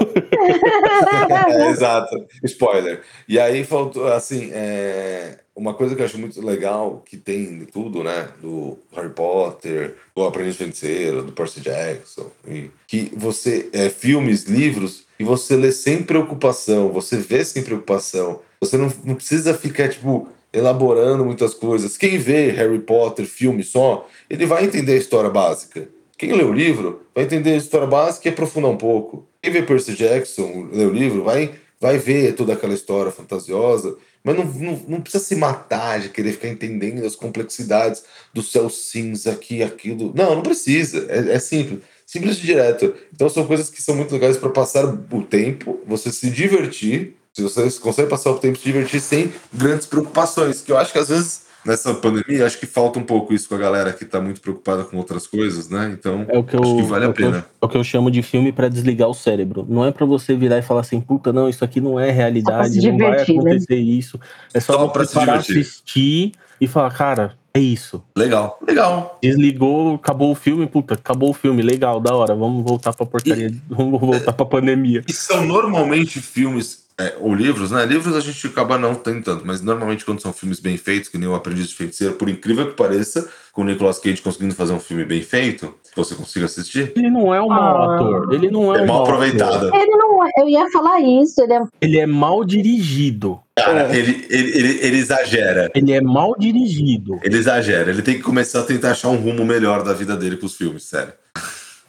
É, 1.47 1.69
exato. 1.69 2.15
Spoiler. 2.43 3.01
E 3.27 3.39
aí 3.39 3.63
faltou, 3.63 4.07
assim, 4.07 4.51
é, 4.53 5.39
uma 5.55 5.73
coisa 5.73 5.95
que 5.95 6.01
eu 6.01 6.05
acho 6.05 6.17
muito 6.17 6.43
legal 6.45 7.01
que 7.05 7.15
tem 7.15 7.59
de 7.59 7.65
tudo, 7.65 8.03
né? 8.03 8.27
Do 8.41 8.77
Harry 8.93 9.09
Potter, 9.09 9.95
do 10.13 10.23
Aprendiz 10.23 10.57
Feiticeiro, 10.57 11.23
do 11.23 11.31
Percy 11.31 11.61
Jackson, 11.61 12.29
e 12.45 12.69
que 12.85 13.11
você, 13.15 13.69
é, 13.71 13.89
filmes, 13.89 14.43
livros, 14.43 15.05
e 15.17 15.23
você 15.23 15.55
lê 15.55 15.71
sem 15.71 16.03
preocupação, 16.03 16.91
você 16.91 17.17
vê 17.17 17.45
sem 17.45 17.63
preocupação. 17.63 18.41
Você 18.59 18.77
não, 18.77 18.91
não 19.05 19.15
precisa 19.15 19.53
ficar, 19.53 19.87
tipo, 19.87 20.27
elaborando 20.51 21.23
muitas 21.23 21.53
coisas. 21.53 21.97
Quem 21.97 22.17
vê 22.17 22.51
Harry 22.51 22.79
Potter, 22.79 23.25
filme 23.25 23.63
só, 23.63 24.07
ele 24.29 24.45
vai 24.45 24.65
entender 24.65 24.93
a 24.93 24.97
história 24.97 25.29
básica. 25.29 25.87
Quem 26.17 26.33
lê 26.33 26.43
o 26.43 26.53
livro 26.53 27.01
vai 27.13 27.25
entender 27.25 27.53
a 27.53 27.57
história 27.57 27.87
básica 27.87 28.27
e 28.27 28.31
aprofundar 28.31 28.71
um 28.71 28.77
pouco. 28.77 29.27
Quem 29.41 29.51
vê 29.51 29.61
Percy 29.61 29.95
Jackson, 29.95 30.69
lê 30.71 30.85
o 30.85 30.93
livro, 30.93 31.23
vai, 31.23 31.55
vai 31.79 31.97
ver 31.97 32.33
toda 32.35 32.53
aquela 32.53 32.73
história 32.73 33.11
fantasiosa, 33.11 33.97
mas 34.25 34.35
não, 34.35 34.43
não, 34.43 34.85
não 34.87 35.01
precisa 35.01 35.23
se 35.23 35.35
matar 35.35 35.99
de 35.99 36.09
querer 36.09 36.31
ficar 36.31 36.47
entendendo 36.47 37.05
as 37.05 37.15
complexidades 37.15 38.03
do 38.33 38.41
céu 38.41 38.71
cinza, 38.71 39.31
aqui, 39.31 39.61
aquilo. 39.61 40.11
Não, 40.15 40.33
não 40.33 40.41
precisa. 40.41 41.05
É, 41.07 41.35
é 41.35 41.39
simples. 41.39 41.81
Simples 42.07 42.39
e 42.39 42.41
direto. 42.41 42.95
Então 43.13 43.29
são 43.29 43.45
coisas 43.45 43.69
que 43.69 43.79
são 43.79 43.95
muito 43.95 44.11
legais 44.11 44.35
para 44.35 44.49
passar 44.49 44.83
o 44.83 45.21
tempo, 45.21 45.79
você 45.85 46.11
se 46.11 46.31
divertir. 46.31 47.15
Se 47.33 47.43
você 47.43 47.69
consegue 47.79 48.09
passar 48.09 48.31
o 48.31 48.39
tempo 48.39 48.57
se 48.57 48.63
divertir 48.63 48.99
sem 48.99 49.31
grandes 49.53 49.85
preocupações, 49.85 50.59
que 50.61 50.71
eu 50.71 50.77
acho 50.77 50.91
que 50.91 50.99
às 50.99 51.09
vezes 51.09 51.41
nessa 51.65 51.93
pandemia, 51.93 52.45
acho 52.45 52.59
que 52.59 52.65
falta 52.65 52.99
um 52.99 53.03
pouco 53.03 53.33
isso 53.33 53.49
com 53.49 53.55
a 53.55 53.57
galera 53.57 53.91
que 53.91 54.05
tá 54.05 54.21
muito 54.21 54.39
preocupada 54.41 54.83
com 54.83 54.97
outras 54.97 55.25
coisas, 55.27 55.69
né? 55.69 55.95
Então, 55.97 56.25
É 56.29 56.37
o 56.37 56.43
que 56.43 56.55
eu, 56.55 56.61
acho 56.63 56.75
que 56.75 56.81
vale 56.83 57.05
é 57.05 57.07
a 57.09 57.13
que 57.13 57.23
eu- 57.23 57.31
pena. 57.31 57.45
é 57.61 57.65
o 57.65 57.69
que 57.69 57.77
eu 57.77 57.83
chamo 57.83 58.11
de 58.11 58.21
filme 58.21 58.51
pra 58.51 58.67
desligar 58.67 59.09
o 59.09 59.13
cérebro. 59.13 59.65
Não 59.67 59.85
é 59.85 59.91
pra 59.91 60.05
você 60.05 60.35
virar 60.35 60.57
e 60.57 60.61
falar 60.61 60.81
assim, 60.81 61.01
puta, 61.01 61.33
não, 61.33 61.49
isso 61.49 61.63
aqui 61.65 61.81
não 61.81 61.99
é 61.99 62.11
realidade, 62.11 62.79
não 62.91 62.97
vai 62.97 63.11
né? 63.11 63.21
acontecer 63.23 63.75
isso. 63.77 64.19
É 64.53 64.59
só, 64.59 64.73
Só 64.73 65.03
se 65.05 65.13
parar, 65.13 65.37
divertir. 65.39 65.61
assistir 65.61 66.31
e 66.61 66.67
falar, 66.67 66.91
cara, 66.91 67.33
é 67.53 67.59
isso. 67.59 68.03
Legal, 68.17 68.59
legal. 68.67 69.17
Desligou, 69.21 69.95
acabou 69.95 70.31
o 70.31 70.35
filme, 70.35 70.67
puta, 70.67 70.93
acabou 70.93 71.29
o 71.31 71.33
filme, 71.33 71.61
legal, 71.61 71.99
da 71.99 72.15
hora, 72.15 72.35
vamos 72.35 72.63
voltar 72.63 72.93
pra 72.93 73.05
porcaria, 73.05 73.51
vamos 73.69 73.99
voltar 73.99 74.33
pra 74.33 74.45
pandemia. 74.45 75.01
E 75.07 75.13
são 75.13 75.45
normalmente 75.45 76.19
filmes 76.21 76.84
é, 76.99 77.13
ou 77.19 77.33
livros, 77.35 77.71
né? 77.71 77.85
Livros 77.85 78.15
a 78.15 78.19
gente 78.21 78.47
acaba 78.47 78.77
não 78.77 78.95
tendo 78.95 79.21
tanto, 79.23 79.45
mas 79.45 79.61
normalmente 79.61 80.05
quando 80.05 80.21
são 80.21 80.31
filmes 80.31 80.59
bem 80.61 80.77
feitos, 80.77 81.09
que 81.09 81.17
nem 81.17 81.27
o 81.27 81.35
Aprendiz 81.35 81.67
de 81.67 81.75
Feiticeiro, 81.75 82.13
por 82.13 82.29
incrível 82.29 82.67
que 82.69 82.75
pareça, 82.75 83.27
com 83.51 83.61
o 83.61 83.65
Nicolas 83.65 83.99
Cage 83.99 84.21
conseguindo 84.21 84.55
fazer 84.55 84.71
um 84.73 84.79
filme 84.79 85.03
bem 85.03 85.21
feito, 85.21 85.73
que 85.83 85.95
você 85.95 86.15
consiga 86.15 86.45
assistir, 86.45 86.93
Ele 86.95 87.09
não 87.09 87.33
é 87.33 87.41
um 87.41 87.47
mau 87.49 87.89
Ah. 87.91 87.95
ator, 87.95 88.33
ele 88.33 88.49
não 88.49 88.73
é, 88.73 88.79
é 88.79 88.81
um 88.83 88.85
mal 88.85 88.95
mau 88.95 89.03
ator. 89.03 89.13
aproveitado. 89.15 89.75
Ele 89.75 89.91
não 89.97 90.25
é, 90.25 90.29
eu 90.37 90.47
ia 90.49 90.69
falar 90.71 90.99
isso, 91.01 91.41
ele 91.41 91.53
é 91.53 91.61
Ele 91.81 91.99
é 91.99 92.05
mal 92.05 92.45
dirigido. 92.45 93.39
Cara, 93.57 93.95
ele, 93.97 94.25
ele, 94.29 94.57
ele, 94.57 94.79
ele 94.81 94.97
exagera. 94.97 95.71
Ele 95.73 95.91
é 95.93 96.01
mal 96.01 96.35
dirigido. 96.37 97.19
Ele 97.23 97.37
exagera. 97.37 97.89
Ele 97.89 98.01
tem 98.01 98.15
que 98.15 98.21
começar 98.23 98.61
a 98.61 98.63
tentar 98.63 98.91
achar 98.91 99.09
um 99.09 99.15
rumo 99.15 99.45
melhor 99.45 99.83
da 99.83 99.93
vida 99.93 100.15
dele 100.17 100.35
com 100.37 100.45
os 100.45 100.55
filmes, 100.55 100.83
sério. 100.83 101.13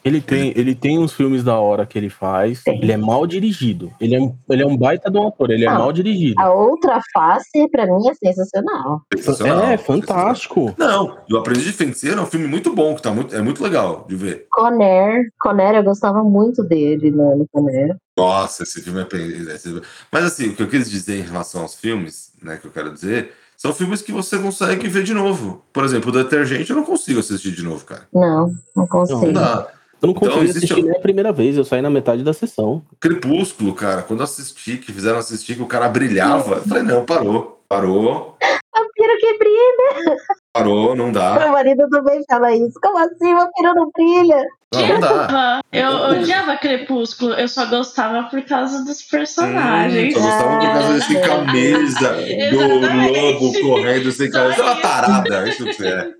Ele 0.07 0.20
tem, 0.20 0.52
ele 0.57 0.74
tem 0.74 0.98
uns 0.98 1.12
filmes 1.12 1.42
da 1.42 1.59
hora 1.59 1.84
que 1.84 1.98
ele 1.98 2.09
faz. 2.09 2.62
Tem. 2.62 2.80
Ele 2.80 2.92
é 2.92 2.96
mal 2.96 3.26
dirigido. 3.26 3.92
Ele 4.00 4.14
é, 4.14 4.20
um- 4.20 4.36
ele 4.48 4.62
é 4.62 4.66
um 4.66 4.76
baita 4.76 5.11
de 5.11 5.18
um 5.18 5.26
ator, 5.28 5.50
ele 5.50 5.64
é 5.64 5.68
Ah. 5.68 5.78
mal 5.78 5.92
dirigido. 5.92 6.40
a 6.40 6.52
outra 6.52 7.00
face, 7.12 7.68
pra 7.70 7.86
mim, 7.86 8.09
é 8.09 8.14
sensacional. 8.14 9.02
Sensacional. 9.16 9.64
É, 9.66 9.76
fantástico. 9.76 10.74
Não, 10.78 11.18
e 11.28 11.34
o 11.34 11.38
Aprendiz 11.38 11.64
de 11.64 11.72
Feiticeiro 11.72 12.20
é 12.20 12.22
um 12.22 12.26
filme 12.26 12.46
muito 12.46 12.72
bom, 12.74 12.94
que 12.94 13.02
tá 13.02 13.12
muito, 13.12 13.34
é 13.34 13.42
muito 13.42 13.62
legal 13.62 14.07
de 14.09 14.14
ver. 14.16 14.46
Conner, 14.52 15.28
Conner, 15.40 15.74
eu 15.74 15.82
gostava 15.84 16.22
muito 16.22 16.62
dele 16.62 17.11
né, 17.11 17.34
no 17.34 17.46
Conner. 17.50 17.96
Nossa, 18.16 18.62
esse 18.62 18.80
filme 18.80 19.00
é. 19.02 19.54
esse- 19.54 19.82
Mas 20.12 20.24
assim, 20.24 20.48
o 20.50 20.54
que 20.57 20.62
eu 20.62 20.68
quis 20.68 20.88
dizer 20.88 21.18
em 21.18 21.22
relação 21.22 21.62
aos 21.62 21.74
filmes, 21.74 22.32
né, 22.42 22.57
que 22.61 22.66
eu 22.66 22.70
quero 22.70 22.92
dizer, 22.92 23.32
são 23.57 23.72
filmes 23.72 24.02
que 24.02 24.12
você 24.12 24.38
consegue 24.38 24.86
ver 24.88 25.02
de 25.02 25.14
novo. 25.14 25.62
Por 25.72 25.84
exemplo, 25.84 26.11
o 26.11 26.12
Detergente 26.12 26.70
eu 26.70 26.76
não 26.76 26.84
consigo 26.84 27.20
assistir 27.20 27.52
de 27.52 27.62
novo, 27.62 27.84
cara. 27.84 28.02
Não, 28.12 28.52
não 28.76 28.86
consigo. 28.86 29.26
Não 29.26 29.32
dá. 29.32 29.68
Eu 30.03 30.09
não 30.09 30.11
Então, 30.11 30.28
consegui 30.28 30.44
existe 30.51 30.64
assistir 30.66 30.82
um- 30.82 30.88
nem 30.88 30.97
a 30.97 31.01
primeira 31.01 31.32
vez, 31.32 31.57
eu 31.57 31.64
saí 31.64 31.80
na 31.80 31.88
metade 31.90 32.22
da 32.22 32.32
sessão. 32.32 32.82
Crepúsculo, 33.01 33.74
cara, 33.74 34.03
quando 34.03 34.20
eu 34.20 34.24
assisti, 34.24 34.76
que 34.76 34.92
fizeram 34.92 35.18
assistir, 35.18 35.55
que 35.57 35.62
o 35.62 35.66
cara 35.66 35.88
brilhava, 35.88 36.57
eu 36.57 36.62
falei, 36.62 36.82
não, 36.82 37.05
parou. 37.05 37.55
Parou, 37.68 38.36
Vampiro 38.76 39.18
que 39.18 39.38
brilha. 39.38 40.16
Parou, 40.57 40.94
não 40.96 41.12
dá. 41.12 41.38
Meu 41.38 41.52
marido 41.52 41.88
também 41.88 42.22
fala 42.28 42.54
isso. 42.54 42.78
Como 42.82 42.98
assim, 42.98 43.34
vampiro 43.34 43.74
não 43.74 43.90
brilha? 43.90 44.44
Não, 44.74 44.88
não 44.88 45.00
dá. 45.00 45.28
Ah, 45.30 45.61
Eu 45.72 45.90
odiava 46.20 46.57
Crepúsculo, 46.59 47.32
eu 47.34 47.48
só 47.48 47.66
gostava 47.66 48.24
por 48.28 48.42
causa 48.42 48.84
dos 48.84 49.00
Hum, 49.00 49.07
personagens. 49.11 50.12
só 50.14 50.20
gostava 50.20 50.59
por 50.59 50.66
causa 50.72 50.92
desse 50.94 51.20
camisa 51.20 52.16
do 52.50 53.12
lobo 53.12 53.52
correndo 53.61 54.12
sem 54.12 54.30
camisa. 54.30 54.54
Você 54.54 54.61
é 54.61 54.64
uma 54.64 54.72
isso. 54.72 54.82
tarada, 54.82 55.48
isso 55.48 55.64
que 55.64 55.72
você 55.74 55.88
é. 55.88 56.11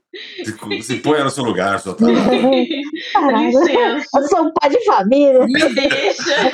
Se, 0.45 0.82
se 0.82 0.97
ponha 1.01 1.24
no 1.24 1.30
seu 1.30 1.45
lugar, 1.45 1.78
sua 1.78 1.95
tarada. 1.95 2.30
Licença, 3.37 4.07
Eu 4.16 4.22
sou 4.28 4.43
um 4.47 4.53
pai 4.55 4.70
de 4.70 4.82
família. 4.84 5.45
me 5.47 5.74
deixa. 5.74 6.51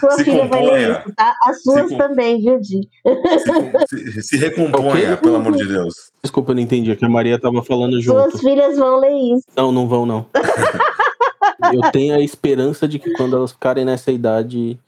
Sua 0.00 0.10
Se 0.12 0.24
filha 0.24 0.46
vai 0.46 0.60
ler 0.62 0.66
componha. 0.68 1.02
isso, 1.06 1.14
tá? 1.14 1.34
As 1.44 1.62
suas 1.62 1.88
com- 1.90 1.98
também, 1.98 2.40
viu, 2.40 2.58
Di? 2.60 2.80
Se, 3.88 4.12
se, 4.12 4.22
se 4.22 4.36
recomponha, 4.36 5.16
pelo 5.16 5.36
amor 5.36 5.52
de 5.56 5.66
Deus. 5.66 5.94
Desculpa, 6.22 6.50
eu 6.50 6.56
não 6.56 6.62
entendi, 6.62 6.90
é 6.90 6.96
que 6.96 7.04
a 7.04 7.08
Maria 7.08 7.38
tava 7.38 7.62
falando 7.62 8.00
Suas 8.02 8.32
junto. 8.32 8.38
filhas 8.38 8.76
vão 8.76 8.98
ler 8.98 9.14
isso. 9.36 9.44
Não, 9.56 9.70
não 9.70 9.86
vão, 9.86 10.04
não. 10.04 10.26
eu 11.72 11.90
tenho 11.92 12.14
a 12.14 12.20
esperança 12.20 12.88
de 12.88 12.98
que 12.98 13.12
quando 13.12 13.36
elas 13.36 13.52
ficarem 13.52 13.84
nessa 13.84 14.10
idade, 14.10 14.78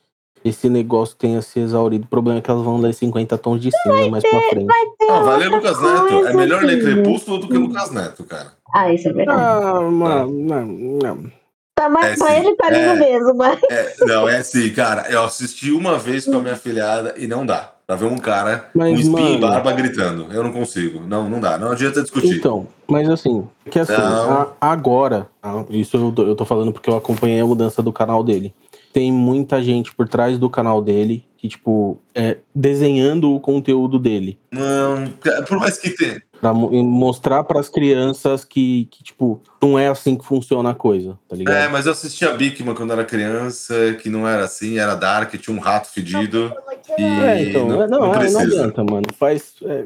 esse 0.44 0.68
negócio 0.68 1.16
tenha 1.16 1.40
se 1.42 1.60
exaurido. 1.60 2.04
O 2.04 2.08
problema 2.08 2.38
é 2.38 2.42
que 2.42 2.50
elas 2.50 2.64
vão 2.64 2.78
ler 2.78 2.92
50 2.92 3.38
tons 3.38 3.60
de 3.60 3.70
cinza 3.70 4.10
mais 4.10 4.24
pra 4.28 4.40
frente. 4.50 4.66
Ah, 5.10 5.20
vai 5.20 5.38
ler 5.38 5.48
Lucas 5.50 5.80
Neto. 5.80 6.26
É 6.26 6.32
melhor 6.34 6.62
ler. 6.62 6.82
Crepúsculo 6.82 7.38
do 7.38 7.48
que 7.48 7.56
Lucas 7.58 7.90
Neto, 7.90 8.24
cara. 8.24 8.52
Ah, 8.74 8.92
isso 8.92 9.08
é 9.08 9.12
verdade. 9.12 9.40
Ah, 9.40 9.80
mano, 9.80 10.32
não, 10.32 10.66
não. 10.66 11.37
Tá, 11.78 11.88
mas 11.88 12.12
É, 12.12 12.16
pra 12.16 12.26
sim. 12.34 12.36
ele 12.46 12.56
tá 12.56 12.70
lindo 12.70 12.90
É. 12.90 12.94
mesmo, 12.96 13.34
mas. 13.34 13.58
É, 13.70 13.94
não, 14.04 14.28
é 14.28 14.38
assim, 14.38 14.68
cara. 14.70 15.06
Eu 15.10 15.24
assisti 15.24 15.70
uma 15.70 15.98
vez 15.98 16.24
com 16.24 16.36
a 16.36 16.40
minha 16.40 16.56
filhada 16.56 17.14
e 17.16 17.26
não 17.26 17.44
dá. 17.46 17.72
Pra 17.86 17.96
ver 17.96 18.04
um 18.04 18.18
cara 18.18 18.68
Mas, 18.74 18.92
com 18.92 19.00
espinha 19.00 19.30
e 19.30 19.40
mano- 19.40 19.52
barba 19.52 19.72
gritando. 19.72 20.26
Eu 20.30 20.42
não 20.42 20.52
consigo. 20.52 21.00
Não, 21.06 21.26
não 21.30 21.40
dá. 21.40 21.56
Não 21.56 21.70
adianta 21.70 22.02
discutir. 22.02 22.36
Então, 22.36 22.66
mas 22.86 23.08
assim, 23.08 23.46
que 23.70 23.78
assim, 23.78 23.94
a- 23.94 24.48
agora, 24.60 25.26
isso 25.70 25.96
eu 25.96 26.12
tô, 26.12 26.22
eu 26.24 26.36
tô 26.36 26.44
falando 26.44 26.70
porque 26.72 26.90
eu 26.90 26.96
acompanhei 26.96 27.40
a 27.40 27.46
mudança 27.46 27.82
do 27.82 27.90
canal 27.92 28.22
dele. 28.22 28.52
Tem 28.92 29.10
muita 29.10 29.62
gente 29.62 29.94
por 29.94 30.06
trás 30.06 30.36
do 30.38 30.50
canal 30.50 30.82
dele 30.82 31.24
que, 31.38 31.48
tipo, 31.48 31.98
é 32.14 32.36
desenhando 32.54 33.32
o 33.32 33.38
conteúdo 33.40 33.96
dele. 33.98 34.38
Não, 34.50 35.06
cara, 35.20 35.42
por 35.44 35.58
mais 35.58 35.78
que 35.78 35.90
tenha. 35.90 36.20
Pra 36.40 36.52
mo- 36.52 36.70
mostrar 36.84 37.42
pras 37.44 37.68
crianças 37.68 38.44
que, 38.44 38.86
que, 38.90 39.02
tipo, 39.02 39.40
não 39.62 39.78
é 39.78 39.88
assim 39.88 40.16
que 40.16 40.24
funciona 40.24 40.70
a 40.70 40.74
coisa, 40.74 41.18
tá 41.28 41.34
ligado? 41.36 41.56
É, 41.56 41.68
mas 41.68 41.86
eu 41.86 41.92
assistia 41.92 42.30
a 42.30 42.34
Bigman 42.34 42.74
quando 42.74 42.92
era 42.92 43.04
criança, 43.04 43.74
que 44.00 44.08
não 44.08 44.26
era 44.26 44.44
assim, 44.44 44.78
era 44.78 44.94
dark, 44.94 45.32
tinha 45.34 45.56
um 45.56 45.60
rato 45.60 45.88
fedido. 45.92 46.52
E 46.98 47.02
É, 47.02 47.42
então, 47.42 47.68
não, 47.68 47.82
é, 47.82 47.88
não, 47.88 47.98
não 48.00 48.14
é, 48.14 48.30
não 48.30 48.40
adianta, 48.40 48.84
mano. 48.84 49.06
Faz, 49.18 49.54
é, 49.64 49.84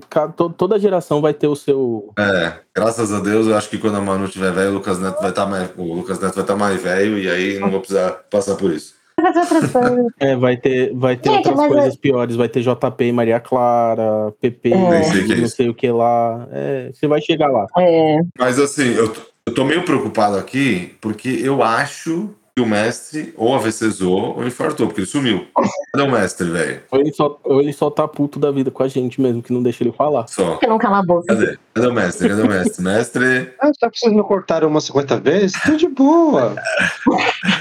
toda 0.57 0.79
geração 0.79 1.21
vai 1.21 1.33
ter 1.35 1.49
o 1.49 1.57
seu. 1.57 2.13
É, 2.19 2.55
graças 2.75 3.13
a 3.13 3.21
Deus, 3.21 3.47
eu 3.47 3.57
acho 3.57 3.69
que 3.69 3.79
quando 3.79 3.97
a 3.97 4.01
Manu 4.01 4.29
tiver 4.29 4.53
velho, 4.53 4.71
o 4.71 4.75
Lucas 4.75 4.99
Neto 4.99 5.21
vai 5.21 5.31
estar 5.31 5.47
mais. 5.47 5.71
O 5.77 5.95
Lucas 5.95 6.19
Neto 6.21 6.35
vai 6.35 6.45
estar 6.45 6.57
mais 6.57 6.83
velho 6.83 7.19
e 7.19 7.29
aí 7.31 7.59
não 7.59 7.71
vou 7.71 7.81
precisar 7.81 8.11
passar 8.31 8.57
por 8.57 8.71
isso. 8.73 8.95
Fazer 9.23 9.39
outras 9.41 9.71
coisas. 9.73 10.07
É, 10.19 10.37
vai 10.37 10.57
ter, 10.57 10.93
vai 10.95 11.17
ter 11.17 11.31
Gente, 11.31 11.39
outras 11.49 11.57
mas 11.57 11.73
coisas 11.73 11.97
piores. 11.97 12.37
Vai 12.37 12.49
ter 12.49 12.61
JP 12.63 13.05
e 13.05 13.13
Maria 13.13 13.41
Clara, 13.41 14.33
PP, 14.41 14.71
É. 14.71 14.75
É 14.75 14.79
não 14.79 15.45
isso. 15.45 15.57
sei 15.57 15.69
o 15.69 15.75
que 15.75 15.91
lá. 15.91 16.47
É, 16.53 16.91
você 16.93 17.07
vai 17.07 17.21
chegar 17.21 17.49
lá. 17.49 17.67
É, 17.79 18.19
Mas 18.39 18.59
assim, 18.59 18.95
eu, 18.95 19.13
eu 19.47 19.55
tô 19.55 19.65
meio 19.65 19.85
preocupado 19.85 20.37
aqui, 20.37 20.95
porque 21.01 21.29
eu 21.43 21.63
acho 21.63 22.31
o 22.61 22.67
mestre 22.67 23.33
ou 23.35 23.55
AVC 23.55 23.89
zoou 23.89 24.37
ou 24.37 24.47
infartou, 24.47 24.87
porque 24.87 25.01
ele 25.01 25.07
sumiu. 25.07 25.47
Cadê 25.91 26.07
o 26.07 26.11
mestre, 26.11 26.51
velho? 26.51 26.83
Ou 26.91 27.01
ele, 27.01 27.13
só, 27.13 27.41
ou 27.45 27.61
ele 27.63 27.73
só 27.73 27.91
tá 27.91 28.07
puto 28.07 28.39
da 28.39 28.51
vida 28.51 28.71
com 28.71 28.83
a 28.83 28.89
gente 28.89 29.23
mesmo, 29.23 29.43
que 29.43 29.53
não 29.53 29.63
deixa 29.63 29.83
ele 29.83 29.93
falar. 29.93 30.27
Só. 30.29 30.57
que 30.57 30.67
não 30.67 30.77
cala 30.77 30.99
a 30.99 31.03
boca. 31.03 31.35
Cadê? 31.35 31.59
Cadê 31.73 31.87
o 31.87 31.93
mestre? 31.95 32.29
Cadê 32.29 32.43
o 32.43 32.49
mestre? 32.49 32.85
Mestre. 32.85 33.55
Ah, 33.59 33.71
tá 33.81 33.89
precisando 33.89 34.23
cortar 34.25 34.65
umas 34.65 34.85
50 34.85 35.17
vezes? 35.21 35.63
Tô 35.63 35.77
de 35.77 35.89
boa. 35.89 36.55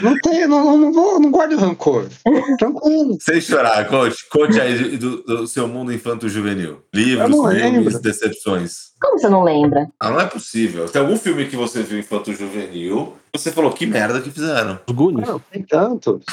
Não 0.02 0.14
tem, 0.20 0.46
não, 0.46 0.66
não, 0.66 0.78
não 0.78 0.92
vou, 0.92 1.20
não 1.22 1.32
guardo 1.32 1.56
rancor. 1.56 2.08
Tranquilo. 2.60 3.18
Sem 3.22 3.39
chorar, 3.39 3.88
coach. 3.88 4.28
Conte 4.30 4.60
aí 4.60 4.98
do, 4.98 5.24
do 5.24 5.48
seu 5.48 5.70
mundo 5.70 5.94
infanto-juvenil. 5.94 6.84
Livros, 6.94 7.54
filmes, 7.54 8.02
decepções. 8.02 8.92
Como 9.02 9.18
você 9.18 9.30
não 9.30 9.44
lembra? 9.44 9.88
Ah, 10.00 10.12
não 10.12 10.20
é 10.20 10.26
possível. 10.26 10.88
Tem 10.89 11.02
algum 11.02 11.18
filme 11.18 11.46
que 11.48 11.56
você 11.56 11.82
viu 11.82 11.98
infanto-juvenil 11.98 13.16
você 13.34 13.52
falou 13.52 13.72
que 13.72 13.86
merda 13.86 14.22
que 14.22 14.32
fizeram. 14.32 14.80
Os 14.88 14.96
Goonies. 14.96 15.28
Não, 15.28 15.40
tem 15.52 15.64
tantos. 15.64 16.24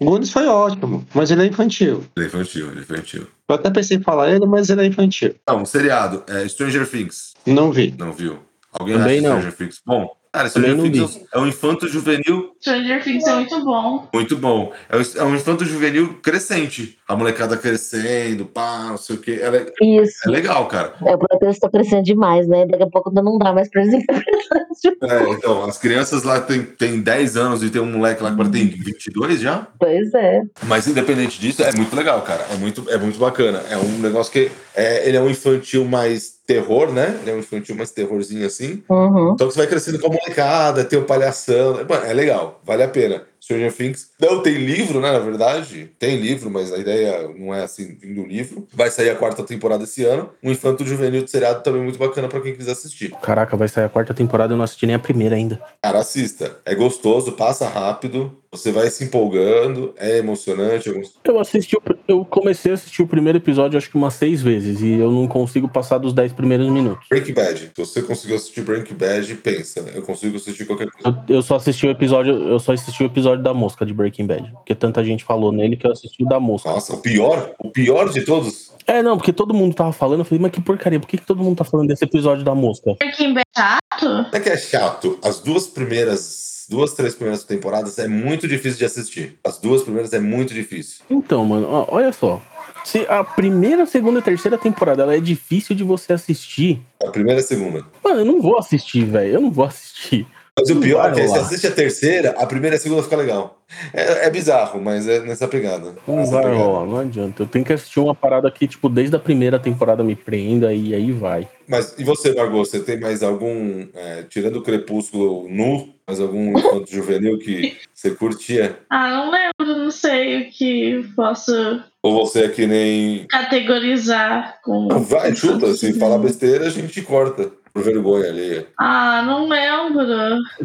Goonies 0.00 0.32
foi 0.32 0.46
ótimo, 0.46 1.06
mas 1.14 1.30
ele 1.30 1.42
é 1.42 1.46
infantil. 1.46 2.04
Ele 2.16 2.26
é 2.26 2.28
infantil, 2.28 2.70
ele 2.70 2.80
é 2.80 2.82
infantil. 2.82 3.26
Eu 3.48 3.54
até 3.54 3.70
pensei 3.70 3.96
em 3.96 4.02
falar 4.02 4.30
ele, 4.30 4.46
mas 4.46 4.68
ele 4.70 4.82
é 4.82 4.86
infantil. 4.86 5.34
Não, 5.48 5.62
um 5.62 5.64
seriado. 5.64 6.24
É 6.28 6.46
Stranger 6.48 6.88
Things. 6.88 7.34
Não 7.46 7.70
vi. 7.72 7.94
Não 7.98 8.12
viu? 8.12 8.38
Alguém 8.72 8.98
Também 8.98 9.18
acha 9.18 9.28
não. 9.28 9.36
Stranger 9.36 9.56
Things 9.56 9.80
bom? 9.84 10.16
Cara, 10.32 10.48
Stranger 10.48 10.90
Things 10.90 11.20
é 11.30 11.38
um 11.38 11.46
infanto 11.46 11.86
juvenil 11.86 12.56
Stranger 12.58 13.04
Things 13.04 13.26
é 13.26 13.34
muito 13.34 13.64
bom. 13.64 14.08
muito 14.14 14.36
bom. 14.38 14.72
É 14.88 14.96
um, 14.96 15.00
é 15.16 15.24
um 15.24 15.34
infanto 15.34 15.64
juvenil 15.64 16.20
crescente. 16.22 16.96
A 17.06 17.14
molecada 17.14 17.54
crescendo, 17.56 18.46
pá, 18.46 18.86
não 18.88 18.96
sei 18.96 19.16
o 19.16 19.18
quê. 19.18 19.40
Ela 19.42 19.58
é, 19.58 19.66
Isso. 19.82 20.26
é 20.26 20.30
legal, 20.30 20.66
cara. 20.68 20.94
É, 21.04 21.14
o 21.14 21.18
protesto 21.18 21.60
tá 21.60 21.68
crescendo 21.68 22.02
demais, 22.02 22.48
né? 22.48 22.64
Daqui 22.64 22.82
a 22.82 22.86
pouco 22.86 23.10
não 23.10 23.36
dá 23.36 23.52
mais 23.52 23.68
pra 23.68 23.82
eles 23.82 24.02
É, 25.02 25.30
então, 25.30 25.64
as 25.64 25.76
crianças 25.78 26.22
lá 26.22 26.40
têm, 26.40 26.62
têm 26.62 27.00
10 27.00 27.36
anos 27.36 27.62
e 27.62 27.68
tem 27.68 27.82
um 27.82 27.92
moleque 27.92 28.22
lá 28.22 28.30
que 28.30 28.34
agora 28.34 28.48
tem 28.48 28.66
22 28.66 29.40
já. 29.40 29.66
Pois 29.78 30.14
é. 30.14 30.42
Mas 30.62 30.86
independente 30.86 31.38
disso, 31.38 31.62
é 31.62 31.72
muito 31.72 31.94
legal, 31.94 32.22
cara. 32.22 32.46
É 32.50 32.56
muito, 32.56 32.88
é 32.88 32.96
muito 32.96 33.18
bacana. 33.18 33.62
É 33.68 33.76
um 33.76 33.98
negócio 33.98 34.32
que. 34.32 34.50
É, 34.74 35.06
ele 35.06 35.18
é 35.18 35.20
um 35.20 35.28
infantil 35.28 35.84
mais 35.84 36.40
terror, 36.52 36.92
né? 36.92 37.18
Ele 37.22 37.30
é 37.30 37.34
um 37.34 37.38
infantil 37.38 37.74
mais 37.74 37.90
terrorzinho 37.90 38.46
assim. 38.46 38.82
Uhum. 38.88 39.32
Então 39.32 39.50
você 39.50 39.58
vai 39.58 39.66
crescendo 39.66 39.98
com 39.98 40.08
a 40.08 40.10
molecada, 40.10 40.84
tem 40.84 40.98
o 40.98 41.04
palhação. 41.04 41.74
Mano, 41.88 42.04
é 42.04 42.12
legal, 42.12 42.60
vale 42.64 42.82
a 42.82 42.88
pena. 42.88 43.22
Stranger 43.40 43.72
Things. 43.72 44.10
Não, 44.20 44.40
tem 44.40 44.54
livro, 44.54 45.00
né? 45.00 45.10
Na 45.10 45.18
verdade. 45.18 45.90
Tem 45.98 46.16
livro, 46.16 46.48
mas 46.48 46.72
a 46.72 46.78
ideia 46.78 47.28
não 47.36 47.52
é 47.52 47.64
assim, 47.64 47.96
vindo 48.00 48.22
do 48.22 48.28
livro. 48.28 48.68
Vai 48.72 48.88
sair 48.88 49.10
a 49.10 49.16
quarta 49.16 49.42
temporada 49.42 49.82
esse 49.82 50.04
ano. 50.04 50.30
Um 50.40 50.52
infanto 50.52 50.84
juvenil 50.84 51.24
de 51.24 51.30
seriado 51.30 51.60
também 51.62 51.82
muito 51.82 51.98
bacana 51.98 52.28
pra 52.28 52.40
quem 52.40 52.54
quiser 52.54 52.72
assistir. 52.72 53.12
Caraca, 53.20 53.56
vai 53.56 53.66
sair 53.66 53.84
a 53.84 53.88
quarta 53.88 54.14
temporada, 54.14 54.52
eu 54.52 54.56
não 54.56 54.64
assisti 54.64 54.86
nem 54.86 54.94
a 54.94 54.98
primeira 54.98 55.34
ainda. 55.34 55.60
Cara, 55.82 55.98
assista. 55.98 56.58
É 56.64 56.74
gostoso, 56.74 57.32
passa 57.32 57.68
rápido. 57.68 58.41
Você 58.54 58.70
vai 58.70 58.90
se 58.90 59.02
empolgando, 59.04 59.94
é 59.96 60.18
emocionante. 60.18 60.86
é 60.90 60.92
gostoso. 60.92 61.14
Eu 61.24 61.40
assisti, 61.40 61.74
o- 61.74 61.82
eu 62.06 62.22
comecei 62.22 62.70
a 62.72 62.74
assistir 62.74 63.00
o 63.02 63.06
primeiro 63.06 63.38
episódio 63.38 63.78
acho 63.78 63.88
que 63.90 63.96
umas 63.96 64.12
seis 64.12 64.42
vezes 64.42 64.82
e 64.82 64.90
eu 64.92 65.10
não 65.10 65.26
consigo 65.26 65.66
passar 65.66 65.96
dos 65.96 66.12
dez 66.12 66.34
primeiros 66.34 66.68
minutos. 66.68 67.06
Breaking 67.08 67.32
Bad. 67.32 67.58
Se 67.58 67.70
você 67.76 68.02
conseguiu 68.02 68.36
assistir 68.36 68.60
Breaking 68.60 68.94
Bad, 68.94 69.34
pensa. 69.36 69.80
Eu 69.94 70.02
consigo 70.02 70.36
assistir 70.36 70.66
qualquer 70.66 70.90
coisa. 70.90 71.24
Eu, 71.28 71.36
eu 71.36 71.42
só 71.42 71.56
assisti 71.56 71.86
o 71.86 71.90
episódio, 71.90 72.34
eu 72.34 72.58
só 72.58 72.72
assisti 72.74 73.02
o 73.02 73.06
episódio 73.06 73.42
da 73.42 73.54
mosca 73.54 73.86
de 73.86 73.94
Breaking 73.94 74.26
Bad, 74.26 74.52
porque 74.52 74.74
tanta 74.74 75.02
gente 75.02 75.24
falou 75.24 75.50
nele 75.50 75.74
que 75.76 75.86
eu 75.86 75.90
assisti 75.92 76.22
o 76.22 76.28
da 76.28 76.38
mosca. 76.38 76.68
Nossa, 76.68 76.92
o 76.94 76.98
pior, 76.98 77.54
o 77.58 77.70
pior 77.70 78.10
de 78.12 78.20
todos. 78.22 78.70
É, 78.86 79.02
não, 79.02 79.16
porque 79.16 79.32
todo 79.32 79.54
mundo 79.54 79.74
tava 79.74 79.92
falando, 79.92 80.18
eu 80.20 80.24
falei, 80.26 80.42
mas 80.42 80.52
que 80.52 80.60
porcaria, 80.60 81.00
por 81.00 81.06
que, 81.08 81.16
que 81.16 81.24
todo 81.26 81.42
mundo 81.42 81.56
tá 81.56 81.64
falando 81.64 81.88
desse 81.88 82.04
episódio 82.04 82.44
da 82.44 82.54
mosca? 82.54 82.94
Breaking 82.98 83.32
Bad 83.32 83.46
é 83.56 83.58
chato? 83.60 84.04
Não 84.04 84.26
é 84.30 84.40
que 84.40 84.48
é 84.50 84.56
chato. 84.58 85.18
As 85.24 85.40
duas 85.40 85.66
primeiras, 85.68 86.51
duas, 86.72 86.94
três 86.94 87.14
primeiras 87.14 87.44
temporadas 87.44 87.98
é 87.98 88.08
muito 88.08 88.48
difícil 88.48 88.78
de 88.78 88.84
assistir. 88.84 89.38
As 89.44 89.58
duas 89.58 89.82
primeiras 89.82 90.12
é 90.12 90.18
muito 90.18 90.52
difícil. 90.54 91.04
Então, 91.08 91.44
mano, 91.44 91.68
ó, 91.68 91.86
olha 91.88 92.12
só. 92.12 92.42
Se 92.84 93.06
a 93.08 93.22
primeira, 93.22 93.86
segunda 93.86 94.18
e 94.18 94.22
terceira 94.22 94.58
temporada 94.58 95.02
ela 95.04 95.14
é 95.14 95.20
difícil 95.20 95.76
de 95.76 95.84
você 95.84 96.14
assistir, 96.14 96.80
A 97.00 97.10
primeira 97.10 97.40
e 97.40 97.44
a 97.44 97.46
segunda. 97.46 97.86
mano, 98.02 98.20
eu 98.20 98.24
não 98.24 98.40
vou 98.42 98.58
assistir, 98.58 99.04
velho. 99.04 99.34
Eu 99.34 99.40
não 99.40 99.50
vou 99.52 99.64
assistir. 99.64 100.26
Mas 100.58 100.68
o 100.68 100.80
pior 100.80 101.10
é 101.10 101.14
que 101.14 101.22
rolar. 101.22 101.40
assiste 101.40 101.66
a 101.66 101.70
terceira, 101.70 102.30
a 102.38 102.44
primeira 102.46 102.76
e 102.76 102.78
a 102.78 102.80
segunda 102.80 103.02
fica 103.02 103.16
legal. 103.16 103.58
É, 103.94 104.26
é 104.26 104.30
bizarro, 104.30 104.82
mas 104.82 105.08
é 105.08 105.20
nessa 105.20 105.48
pegada. 105.48 105.94
Não 106.06 106.16
Nessa 106.16 106.32
vai 106.32 106.42
pegada. 106.42 106.62
rolar, 106.62 106.86
não 106.86 106.98
adianta. 106.98 107.42
Eu 107.42 107.46
tenho 107.46 107.64
que 107.64 107.72
assistir 107.72 108.00
uma 108.00 108.14
parada 108.14 108.50
que, 108.50 108.68
tipo, 108.68 108.90
desde 108.90 109.16
a 109.16 109.18
primeira 109.18 109.58
temporada 109.58 110.04
me 110.04 110.14
prenda 110.14 110.74
e 110.74 110.94
aí 110.94 111.10
vai. 111.10 111.48
Mas 111.66 111.94
e 111.98 112.04
você, 112.04 112.34
Margot, 112.34 112.58
você 112.66 112.80
tem 112.80 113.00
mais 113.00 113.22
algum, 113.22 113.86
é, 113.94 114.24
tirando 114.28 114.56
o 114.56 114.62
Crepúsculo 114.62 115.48
nu, 115.48 115.94
mais 116.06 116.20
algum 116.20 116.58
infanto 116.58 116.92
juvenil 116.92 117.38
que 117.38 117.78
você 117.94 118.10
curtia? 118.10 118.76
Ah, 118.90 119.08
não 119.08 119.30
lembro, 119.30 119.84
não 119.84 119.90
sei 119.90 120.42
o 120.42 120.50
que 120.50 121.02
posso 121.16 121.80
Ou 122.02 122.26
você 122.26 122.44
é 122.44 122.48
que 122.50 122.66
nem. 122.66 123.26
categorizar 123.28 124.58
com. 124.62 124.86
Vai, 125.00 125.34
chuta, 125.34 125.72
se 125.72 125.94
falar 125.94 126.18
besteira, 126.18 126.66
a 126.66 126.70
gente 126.70 127.00
corta. 127.00 127.50
Por 127.72 127.82
vergonha 127.82 128.28
alheia. 128.28 128.66
Ah, 128.78 129.22
não 129.22 129.48
lembro. 129.48 130.04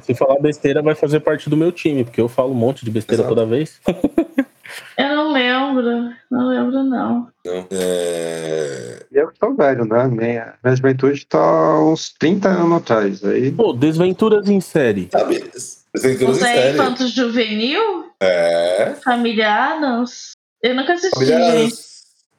Se 0.01 0.13
falar 0.13 0.39
besteira, 0.41 0.81
vai 0.81 0.93
fazer 0.95 1.19
parte 1.21 1.49
do 1.49 1.55
meu 1.57 1.71
time, 1.71 2.03
porque 2.03 2.19
eu 2.19 2.27
falo 2.27 2.51
um 2.51 2.55
monte 2.55 2.83
de 2.83 2.91
besteira 2.91 3.23
Exato. 3.23 3.35
toda 3.35 3.47
vez. 3.47 3.79
Eu 4.97 5.15
não 5.15 5.31
lembro. 5.31 6.11
Não 6.29 6.49
lembro, 6.49 6.83
não. 6.83 7.29
Não. 7.45 7.67
É... 7.71 9.05
Eu 9.11 9.29
que 9.29 9.39
tô 9.39 9.53
velho, 9.55 9.85
né? 9.85 10.07
Minha, 10.07 10.55
minha 10.61 10.75
juventude 10.75 11.25
tá 11.25 11.79
uns 11.81 12.09
30 12.19 12.49
anos 12.49 12.77
atrás. 12.79 13.23
Aí 13.23 13.49
Pô, 13.51 13.71
Desventuras 13.71 14.49
em 14.49 14.59
série. 14.59 15.07
Sabe, 15.11 15.39
Desventuras 15.95 16.37
em 16.37 16.39
Você 16.39 16.45
é 16.47 16.53
série. 16.53 16.73
infanto 16.73 17.07
juvenil? 17.07 18.05
É. 18.19 18.93
Família 19.03 19.49
Adams? 19.75 20.31
Eu 20.61 20.75
nunca 20.75 20.93
assisti. 20.93 21.15
Família- 21.15 21.69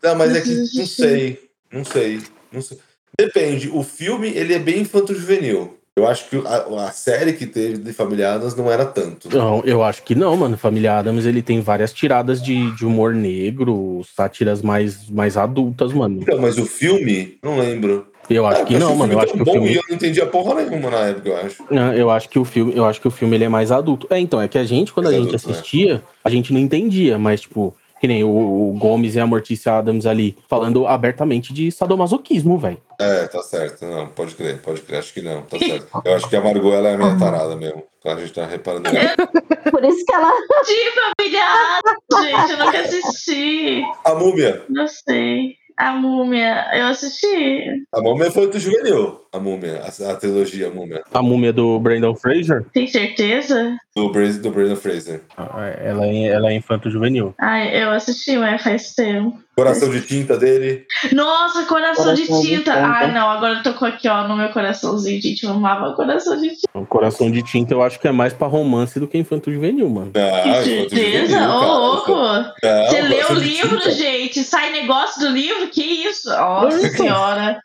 Não, 0.02 0.14
mas 0.16 0.36
é 0.36 0.40
que 0.42 0.54
não 0.54 0.86
sei. 0.86 1.50
Não 1.72 1.84
sei. 1.84 2.22
Não 2.52 2.60
sei. 2.62 2.78
Depende. 3.18 3.68
O 3.72 3.82
filme, 3.82 4.28
ele 4.28 4.54
é 4.54 4.58
bem 4.58 4.80
infanto-juvenil. 4.80 5.74
Eu 5.96 6.06
acho 6.06 6.28
que 6.30 6.36
a, 6.46 6.86
a 6.86 6.92
série 6.92 7.32
que 7.32 7.44
teve 7.44 7.78
de 7.78 7.92
Família 7.92 8.34
Adams 8.34 8.54
não 8.54 8.70
era 8.70 8.84
tanto. 8.86 9.28
Não, 9.36 9.60
eu 9.64 9.82
acho 9.82 10.04
que 10.04 10.14
não, 10.14 10.36
mano. 10.36 10.56
Família 10.56 10.96
Adams, 10.96 11.26
ele 11.26 11.42
tem 11.42 11.60
várias 11.60 11.92
tiradas 11.92 12.40
de, 12.40 12.70
de 12.76 12.86
humor 12.86 13.12
negro, 13.12 14.02
sátiras 14.14 14.62
mais, 14.62 15.10
mais 15.10 15.36
adultas, 15.36 15.92
mano. 15.92 16.20
Então, 16.22 16.38
mas 16.38 16.56
o 16.56 16.64
filme, 16.64 17.36
não 17.42 17.58
lembro. 17.58 18.06
Eu 18.30 18.46
acho 18.46 18.62
Ah, 18.62 18.64
que 18.64 18.74
eu 18.74 18.78
não, 18.78 18.94
mano. 18.94 19.12
Eu 19.14 19.18
acho 19.20 19.32
que 19.32 19.44
tão 19.44 19.48
o 19.48 19.52
filme. 19.56 19.72
E 19.72 19.76
eu 19.76 19.82
não 19.88 19.96
entendia 19.96 20.26
porra 20.26 20.62
nenhuma 20.62 20.88
na 20.90 20.98
época, 20.98 21.28
eu 21.30 21.36
acho. 21.38 21.64
Não, 21.68 21.92
eu 21.94 22.10
acho 22.10 22.28
que 22.28 22.38
o 22.38 22.44
filme, 22.44 22.72
eu 22.76 22.84
acho 22.84 23.00
que 23.00 23.08
o 23.08 23.10
filme 23.10 23.34
ele 23.36 23.44
é 23.44 23.48
mais 23.48 23.72
adulto. 23.72 24.06
É, 24.08 24.20
então, 24.20 24.40
é 24.40 24.46
que 24.46 24.58
a 24.58 24.64
gente, 24.64 24.92
quando 24.92 25.06
a 25.06 25.10
Mais 25.10 25.22
gente 25.24 25.34
adulto, 25.34 25.48
né? 25.48 25.54
assistia, 25.54 26.02
a 26.22 26.30
gente 26.30 26.52
não 26.52 26.60
entendia, 26.60 27.18
mas, 27.18 27.40
tipo, 27.40 27.74
que 28.00 28.06
nem 28.06 28.24
o, 28.24 28.28
o 28.28 28.72
Gomes 28.78 29.14
e 29.14 29.20
a 29.20 29.26
Mortícia 29.26 29.72
Adams 29.78 30.06
ali, 30.06 30.36
falando 30.48 30.86
abertamente 30.86 31.52
de 31.52 31.70
sadomasoquismo, 31.70 32.58
velho. 32.58 32.78
É, 33.00 33.26
tá 33.26 33.42
certo. 33.42 33.84
Não, 33.84 34.08
pode 34.08 34.34
crer, 34.34 34.60
pode 34.60 34.80
crer. 34.82 34.98
Acho 34.98 35.14
que 35.14 35.22
não, 35.22 35.42
tá 35.42 35.58
certo. 35.58 35.88
Eu 36.04 36.14
acho 36.14 36.28
que 36.28 36.36
a 36.36 36.40
Margot, 36.40 36.72
ela 36.72 36.88
é 36.88 36.94
a 36.94 36.98
minha 36.98 37.18
tarada 37.18 37.54
mesmo. 37.56 37.84
Então 37.98 38.12
a 38.12 38.20
gente 38.20 38.32
tá 38.32 38.46
reparando 38.46 38.90
nisso. 38.90 39.14
Por 39.70 39.84
isso 39.84 40.04
que 40.04 40.14
ela. 40.14 40.32
De 40.64 41.18
Família 41.18 41.44
Adams, 41.78 42.26
gente. 42.26 42.52
Eu 42.52 42.64
nunca 42.64 42.80
assisti. 42.80 43.82
A 44.04 44.14
Múmia. 44.14 44.62
Não 44.68 44.86
sei. 44.88 45.56
A 45.76 45.92
Múmia. 45.92 46.68
Eu 46.72 46.86
assisti. 46.86 47.86
A 47.92 48.00
Múmia 48.00 48.30
foi 48.30 48.48
do 48.48 48.58
juvenil. 48.58 49.20
A 49.32 49.38
Múmia, 49.38 49.82
a, 49.82 50.10
a 50.12 50.16
trilogia 50.16 50.70
Múmia. 50.70 51.02
A 51.12 51.22
múmia 51.22 51.52
do 51.52 51.78
Brandon 51.78 52.14
Fraser, 52.14 52.64
Tem 52.72 52.86
certeza? 52.86 53.76
Do, 53.94 54.08
do 54.08 54.50
Brandon 54.50 54.76
Fraser. 54.76 55.22
ela 55.36 56.06
é, 56.06 56.28
ela 56.28 56.50
é 56.50 56.54
infanto-juvenil. 56.54 57.34
Ai, 57.38 57.82
eu 57.82 57.90
assisti, 57.90 58.36
mas 58.38 58.62
faz 58.62 58.94
tempo. 58.94 59.38
Coração 59.56 59.90
de 59.90 60.00
tinta 60.02 60.36
dele. 60.38 60.86
Nossa, 61.12 61.64
coração, 61.66 62.14
de 62.14 62.26
Coração 62.26 62.42
de 62.42 62.48
tinta. 62.48 62.72
tinta. 62.74 62.74
Ai, 62.74 63.12
não, 63.12 63.28
agora 63.28 63.60
tocou 63.62 63.88
aqui, 63.88 64.06
ó, 64.08 64.26
no 64.28 64.36
meu 64.36 64.50
coraçãozinho, 64.50 65.20
gente. 65.20 65.44
Eu 65.44 65.50
amava 65.50 65.94
coração 65.94 66.40
de 66.40 66.50
tinta. 66.50 66.68
O 66.78 66.86
Coração 66.86 67.28
de 67.30 67.42
Tinta 67.42 67.74
eu 67.74 67.82
acho 67.82 67.98
que 67.98 68.06
é 68.06 68.12
mais 68.12 68.32
pra 68.32 68.46
romance 68.46 69.00
do 69.00 69.08
que 69.08 69.18
infanto-juvenil, 69.18 69.88
mano. 69.90 70.12
Ah, 70.14 70.42
Que 70.42 70.48
infanto 70.50 70.90
certeza? 70.94 71.26
juvenil, 71.32 71.50
Ô, 71.50 71.78
louco! 71.78 72.12
Não, 72.12 72.86
Você 72.86 73.02
lê 73.02 73.24
o 73.24 73.34
de 73.34 73.40
livro, 73.40 73.78
Tinta. 73.78 73.90
gente. 73.90 74.44
Sai 74.44 74.70
negócio 74.70 75.20
do 75.20 75.28
livro? 75.34 75.66
Que 75.68 75.82
isso? 75.82 76.28
Nossa 76.30 76.88
senhora. 76.90 77.60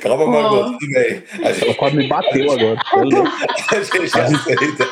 Calma. 0.00 0.26
Margot, 0.26 0.78
tudo 0.78 0.92
bem. 0.92 1.22
A 1.32 1.46
Ela 1.48 1.52
gente, 1.54 1.74
quase 1.74 1.96
me 1.96 2.08
bateu 2.08 2.52
agora. 2.52 2.80
A 3.72 3.80
gente 3.82 4.20
aceita. 4.20 4.88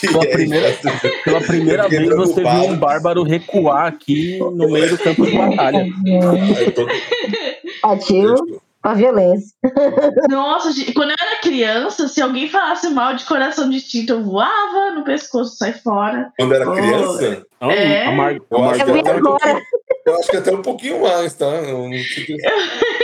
Pela 0.00 0.24
é 0.24 0.26
primeira-. 0.30 0.76
Pela 1.24 1.40
primeira 1.40 1.88
vez 1.88 2.08
você 2.14 2.40
viu 2.42 2.64
um 2.70 2.76
bárbaro 2.76 3.22
recuar 3.22 3.86
aqui 3.86 4.38
no 4.38 4.70
meio 4.70 4.90
do 4.90 4.98
campo 4.98 5.26
de 5.26 5.36
batalha. 5.36 5.86
Ativo 7.82 8.60
a 8.82 8.92
violência. 8.92 9.48
Nossa, 10.28 10.70
gente, 10.72 10.92
quando 10.92 11.08
eu 11.10 11.16
era 11.18 11.40
criança, 11.40 12.06
se 12.06 12.20
alguém 12.20 12.50
falasse 12.50 12.90
mal 12.90 13.14
de 13.14 13.24
coração 13.24 13.70
de 13.70 13.80
tinta, 13.80 14.12
eu 14.12 14.22
voava 14.22 14.90
no 14.94 15.02
pescoço, 15.04 15.56
sai 15.56 15.72
fora. 15.72 16.30
Quando 16.38 16.54
era 16.54 16.68
Oh. 16.70 16.74
criança, 16.74 17.46
É? 17.62 18.06
a 18.06 18.12
Mar... 18.12 18.32
a 18.32 18.34
eu 18.34 18.64
acho, 18.68 18.78
Mar... 18.78 18.84
que 18.84 18.90
Eu 18.90 18.98
até 19.00 19.14
um 19.16 19.22
pouquinho- 19.22 19.62
eu 20.06 20.18
acho 20.18 20.30
que 20.30 20.36
até 20.36 20.52
um 20.52 20.60
pouquinho 20.62 21.00
mais, 21.02 21.32
tá? 21.32 21.46
Eu 21.46 21.78
não 21.88 21.92
sei- 21.92 22.36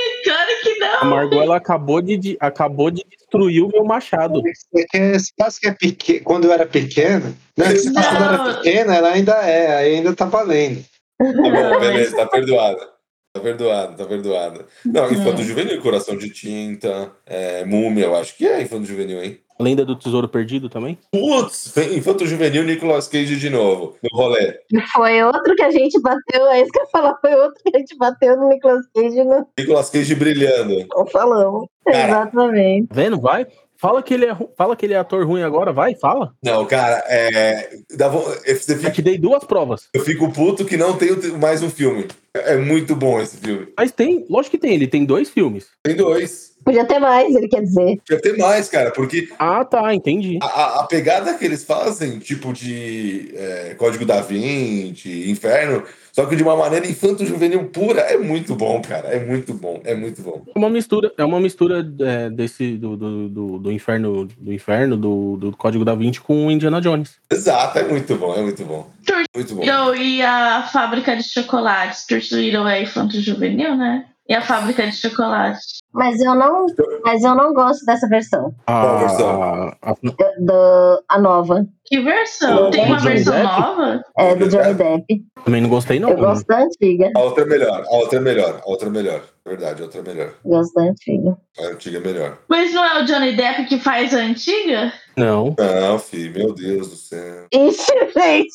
não. 0.81 1.01
a 1.01 1.05
Margot 1.05 1.43
ela 1.43 1.57
acabou 1.57 2.01
de, 2.01 2.17
de- 2.17 2.37
acabou 2.41 2.91
de 2.91 3.05
destruir 3.09 3.63
o 3.63 3.69
meu 3.69 3.85
machado. 3.85 4.43
É 4.75 4.85
que 4.85 5.19
se 5.19 5.33
passa 5.37 5.61
que 5.61 5.69
é 5.69 5.73
pequeno, 5.73 6.25
quando 6.25 6.45
eu 6.47 6.53
era 6.53 6.67
pequeno, 6.67 7.37
né? 7.57 7.77
Se 7.77 7.93
passa 7.93 8.09
quando 8.11 8.23
eu 8.23 8.29
era 8.29 8.55
pequena, 8.55 8.97
ela 8.97 9.09
ainda 9.11 9.33
é, 9.35 9.77
aí 9.77 9.95
ainda 9.97 10.15
tá 10.15 10.25
valendo. 10.25 10.85
Tá 11.19 11.33
bom, 11.33 11.81
beleza, 11.81 12.17
tá 12.17 12.27
perdoada. 12.27 12.89
Tá 13.33 13.41
perdoada, 13.41 13.97
tá 13.97 14.05
perdoada. 14.07 14.67
Não, 14.85 15.13
infanto 15.13 15.43
juvenil, 15.45 15.81
coração 15.81 16.17
de 16.17 16.31
tinta, 16.31 17.13
é, 17.25 17.65
múmia, 17.65 18.07
eu 18.07 18.17
acho 18.17 18.37
que 18.37 18.45
é 18.45 18.61
infanto 18.61 18.87
juvenil, 18.87 19.23
hein? 19.23 19.39
Lenda 19.61 19.85
do 19.85 19.97
Tesouro 19.97 20.29
Perdido 20.29 20.69
também? 20.69 20.99
Putz, 21.13 21.75
infanto 21.93 22.27
juvenil, 22.27 22.65
Nicolas 22.65 23.07
Cage 23.09 23.37
de 23.37 23.51
novo, 23.51 23.97
no 24.03 24.19
rolê. 24.19 24.59
Foi 24.93 25.23
outro 25.23 25.55
que 25.55 25.63
a 25.63 25.71
gente 25.71 26.01
bateu, 26.01 26.47
é 26.49 26.63
isso 26.63 26.71
que 26.73 26.79
eu 26.79 26.85
ia 26.85 26.91
falar, 26.91 27.17
foi 27.21 27.35
outro 27.35 27.61
que 27.65 27.77
a 27.77 27.79
gente 27.79 27.97
bateu 27.97 28.37
no 28.37 28.49
Nicolas 28.49 28.87
Cage 28.95 29.25
no 29.25 29.47
Nicolas 29.59 29.91
Cage 29.91 30.15
brilhando. 30.15 30.87
não 30.95 31.07
falamos. 31.07 31.67
Cara. 31.87 32.09
Exatamente. 32.09 32.89
Tá 32.89 32.95
Vendo? 32.95 33.21
Vai. 33.21 33.47
Fala 33.77 34.03
que, 34.03 34.13
ele 34.13 34.27
é, 34.27 34.37
fala 34.59 34.77
que 34.77 34.85
ele 34.85 34.93
é 34.93 34.99
ator 34.99 35.27
ruim 35.27 35.43
agora, 35.43 35.73
vai, 35.73 35.95
fala. 35.95 36.35
Não, 36.45 36.67
cara, 36.67 37.03
é. 37.09 37.71
Dá 37.97 38.09
vo- 38.09 38.21
Você 38.47 38.77
fica- 38.77 38.91
te 38.91 39.01
dei 39.01 39.17
duas 39.17 39.43
provas. 39.43 39.89
eu 39.95 40.03
fico 40.05 40.31
puto 40.31 40.67
que 40.67 40.77
não 40.77 40.99
tem 40.99 41.17
mais 41.41 41.63
um 41.63 41.71
filme. 41.71 42.07
É 42.35 42.57
muito 42.59 42.95
bom 42.95 43.19
esse 43.21 43.39
filme. 43.39 43.69
Mas 43.79 43.91
tem, 43.91 44.27
lógico 44.29 44.51
que 44.57 44.61
tem, 44.61 44.75
ele 44.75 44.87
tem 44.87 45.07
dois 45.07 45.31
filmes. 45.31 45.69
Tem 45.83 45.97
dois. 45.97 46.50
Podia 46.71 46.85
ter 46.85 46.99
mais, 46.99 47.35
ele 47.35 47.49
quer 47.49 47.63
dizer. 47.63 47.97
Podia 48.07 48.21
ter 48.23 48.37
mais, 48.39 48.69
cara, 48.69 48.91
porque 48.93 49.29
Ah, 49.39 49.65
tá, 49.65 49.95
entendi. 49.95 50.39
a, 50.43 50.81
a- 50.81 50.87
pegada 50.87 51.35
que 51.35 51.45
eles 51.45 51.65
fazem, 51.65 52.19
tipo 52.19 52.53
de 52.53 53.33
é, 53.35 53.75
Código 53.77 54.05
da 54.05 54.21
Vinci, 54.21 55.31
Inferno, 55.31 55.83
só 56.13 56.27
que 56.27 56.35
de 56.37 56.43
uma 56.43 56.57
maneira 56.57 56.87
infanto-juvenil 56.87 57.65
pura, 57.67 58.01
é 58.01 58.17
muito 58.17 58.55
bom, 58.55 58.81
cara. 58.83 59.09
É 59.09 59.25
muito 59.25 59.55
bom, 59.55 59.81
é 59.85 59.95
muito 59.95 60.23
bom. 60.23 60.43
É 60.55 60.59
uma 60.59 60.69
mistura, 60.71 61.13
é 61.17 61.25
uma 61.25 61.41
mistura 61.41 61.87
é, 62.01 62.31
desse 62.31 62.77
do, 62.77 62.97
do, 62.97 63.29
do, 63.29 63.59
do 63.59 63.73
inferno, 63.73 64.27
do 64.39 64.53
inferno, 64.53 64.97
do, 64.97 65.37
do 65.37 65.57
Código 65.57 65.85
da 65.85 65.95
Vinci 65.95 66.21
com 66.21 66.47
o 66.47 66.51
Indiana 66.51 66.81
Jones. 66.81 67.17
Exato, 67.33 67.79
é 67.79 67.85
muito 67.85 68.15
bom, 68.17 68.35
é 68.35 68.43
muito 68.43 68.65
bom. 68.65 68.91
Muito 69.35 69.55
bom. 69.55 69.63
Eu, 69.63 69.95
e 69.95 70.21
a 70.23 70.69
fábrica 70.73 71.17
de 71.17 71.23
chocolates, 71.23 72.05
Little 72.33 72.67
é 72.69 72.83
infanto 72.83 73.21
juvenil, 73.21 73.77
né? 73.77 74.07
E 74.29 74.35
a 74.35 74.43
fábrica 74.43 74.87
de 74.87 74.97
chocolate. 74.97 75.80
Mas 75.93 76.21
eu 76.21 76.35
não, 76.37 76.67
mas 77.05 77.25
eu 77.25 77.35
não 77.35 77.53
gosto 77.53 77.85
dessa 77.85 78.07
versão. 78.09 78.55
Qual 78.67 78.79
A, 78.89 78.97
versão? 78.99 79.43
a- 79.43 79.77
a- 79.83 79.95
Do, 80.39 81.03
a 81.09 81.19
nova. 81.19 81.67
Que 81.85 82.01
versão? 82.01 82.67
Do 82.67 82.71
Tem 82.71 82.85
uma 82.87 82.99
versão 83.01 83.33
Depp? 83.35 83.45
nova? 83.61 84.05
É, 84.17 84.37
do 84.37 84.49
Johnny 84.49 84.75
Depp. 84.75 85.25
também 85.45 85.61
não 85.61 85.69
gostei, 85.69 85.99
não. 85.99 86.11
Eu 86.11 86.17
gosto 86.19 86.47
da 86.47 86.61
antiga. 86.63 87.11
A 87.17 87.21
outra 87.21 87.43
é 87.43 87.47
melhor, 87.47 87.85
a 87.85 87.97
outra 87.97 88.19
é 88.19 88.21
melhor, 88.23 88.61
a 88.65 88.71
outra 88.71 88.87
é 88.89 88.91
melhor. 88.93 89.23
Verdade, 89.45 89.81
a 89.83 89.85
outra 89.87 90.01
é 90.01 90.03
melhor. 90.05 90.31
Gosto 90.45 90.75
da 90.75 90.83
antiga. 90.83 91.37
A 91.59 91.63
antiga 91.65 91.99
é 91.99 92.01
melhor. 92.01 92.39
Mas 92.49 92.73
não 92.73 92.85
é 92.85 93.03
o 93.03 93.05
Johnny 93.07 93.35
Depp 93.35 93.65
que 93.65 93.79
faz 93.81 94.15
a 94.15 94.19
antiga? 94.19 94.93
Não. 95.17 95.57
Não, 95.59 95.99
filho, 95.99 96.33
meu 96.33 96.55
Deus 96.55 96.89
do 96.91 96.97
céu. 96.97 97.47
Ixi, 97.53 97.93
gente. 98.17 98.55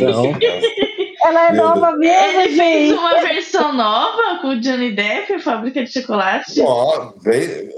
Não. 0.00 0.22
do 0.32 0.38
céu. 0.40 0.95
Ela 1.26 1.48
é 1.48 1.52
Meu 1.52 1.64
nova 1.64 1.96
mesmo, 1.96 2.40
Ele 2.40 2.56
fez 2.56 2.88
gente. 2.88 2.92
uma 2.92 3.20
versão 3.20 3.72
nova 3.72 4.38
com 4.40 4.48
o 4.48 4.60
Johnny 4.60 4.92
Depp, 4.92 5.32
a 5.34 5.38
fábrica 5.40 5.82
de 5.82 5.92
chocolate. 5.92 6.60
Ó, 6.60 7.12
bem, 7.22 7.68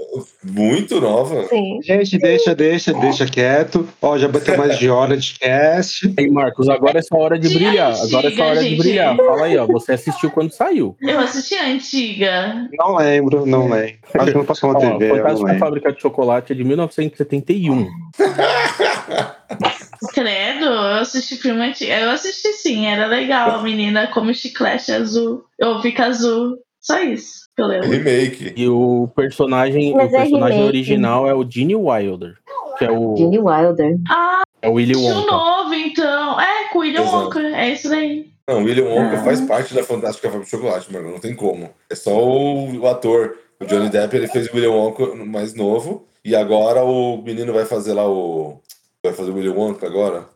muito 0.43 1.01
nova. 1.01 1.47
Sim. 1.47 1.79
Gente, 1.83 2.17
deixa, 2.19 2.53
deixa, 2.53 2.93
deixa 2.93 3.25
quieto. 3.25 3.87
Ó, 4.01 4.17
já 4.17 4.27
bateu 4.27 4.55
mais 4.57 4.77
de 4.77 4.89
hora 4.89 5.17
de 5.17 5.33
cast. 5.39 6.13
Aí, 6.17 6.29
Marcos, 6.29 6.69
agora 6.69 6.99
é 6.99 7.01
sua 7.01 7.17
hora 7.19 7.39
de 7.39 7.47
Antiga, 7.47 7.65
brilhar. 7.65 7.93
Agora 8.01 8.27
é 8.27 8.31
sua 8.31 8.45
hora 8.45 8.63
de 8.63 8.69
gente. 8.69 8.77
brilhar. 8.79 9.15
Fala 9.15 9.45
aí, 9.45 9.57
ó. 9.57 9.65
Você 9.65 9.93
assistiu 9.93 10.29
quando 10.29 10.51
saiu. 10.51 10.95
Eu 11.01 11.19
assisti 11.19 11.55
a 11.55 11.65
antiga. 11.67 12.67
Não 12.73 12.95
lembro, 12.97 13.45
não 13.45 13.67
lembro. 13.69 13.97
Acho 14.13 14.31
que 14.31 14.37
não 14.37 14.45
passou 14.45 14.73
na 14.73 14.79
TV, 14.79 15.09
Fantástico 15.09 15.45
lembro. 15.45 15.59
Fábrica 15.59 15.91
de 15.91 16.01
Chocolate 16.01 16.53
é 16.53 16.55
de 16.55 16.63
1971. 16.63 17.87
Credo, 20.13 20.65
eu 20.65 20.93
assisti 21.01 21.35
filme 21.35 21.61
antigo. 21.61 21.91
Eu 21.91 22.11
assisti 22.11 22.53
sim, 22.53 22.85
era 22.87 23.05
legal. 23.07 23.51
A 23.59 23.61
menina 23.63 24.07
come 24.07 24.33
chiclete 24.33 24.91
azul. 24.91 25.43
Eu 25.57 25.81
fica 25.81 26.05
azul. 26.05 26.57
Só 26.79 26.99
isso 27.01 27.47
que 27.55 27.61
eu 27.61 27.67
lembro. 27.67 27.89
Remake. 27.89 28.53
E 28.55 28.67
o 28.69 29.09
personagem, 29.15 29.93
Mas 29.93 30.11
o 30.11 30.15
é 30.15 30.19
personagem 30.19 30.57
remake. 30.59 30.67
original 30.77 31.27
é 31.27 31.33
o 31.33 31.45
Gene 31.49 31.75
Wilder, 31.75 32.35
que 32.77 32.85
é 32.85 32.91
o, 32.91 33.15
Gene 33.17 33.39
Wilder. 33.39 33.97
Ah, 34.09 34.43
é 34.61 34.69
o 34.69 34.73
Willy 34.73 34.95
o 34.95 35.01
Wonka. 35.01 35.31
novo, 35.31 35.73
então. 35.73 36.39
É, 36.39 36.69
com 36.71 36.79
o 36.79 36.81
William 36.81 37.01
Exato. 37.01 37.17
Wonka. 37.17 37.39
É 37.41 37.69
isso 37.73 37.89
daí. 37.89 38.29
Não, 38.47 38.63
William 38.63 38.85
Wonka 38.85 39.17
Ah. 39.17 39.23
faz 39.23 39.41
parte 39.41 39.73
da 39.73 39.83
Fantástica 39.83 40.29
Fábrica 40.29 40.45
de 40.45 40.51
Chocolate, 40.51 40.91
mano. 40.93 41.11
Não 41.11 41.19
tem 41.19 41.35
como. 41.35 41.69
É 41.89 41.95
só 41.95 42.11
o, 42.17 42.79
o 42.79 42.87
ator. 42.87 43.35
O 43.59 43.65
Johnny 43.65 43.89
Depp, 43.89 44.15
ele 44.15 44.27
fez 44.29 44.47
o 44.47 44.55
William 44.55 44.71
Wonka 44.71 45.13
mais 45.15 45.53
novo. 45.53 46.05
E 46.23 46.33
agora 46.35 46.83
o 46.83 47.21
menino 47.21 47.51
vai 47.53 47.65
fazer 47.65 47.93
lá 47.93 48.09
o... 48.09 48.59
Vai 49.05 49.13
fazer 49.13 49.31
o 49.31 49.35
William 49.35 49.53
Wonka 49.53 49.87
agora? 49.87 50.27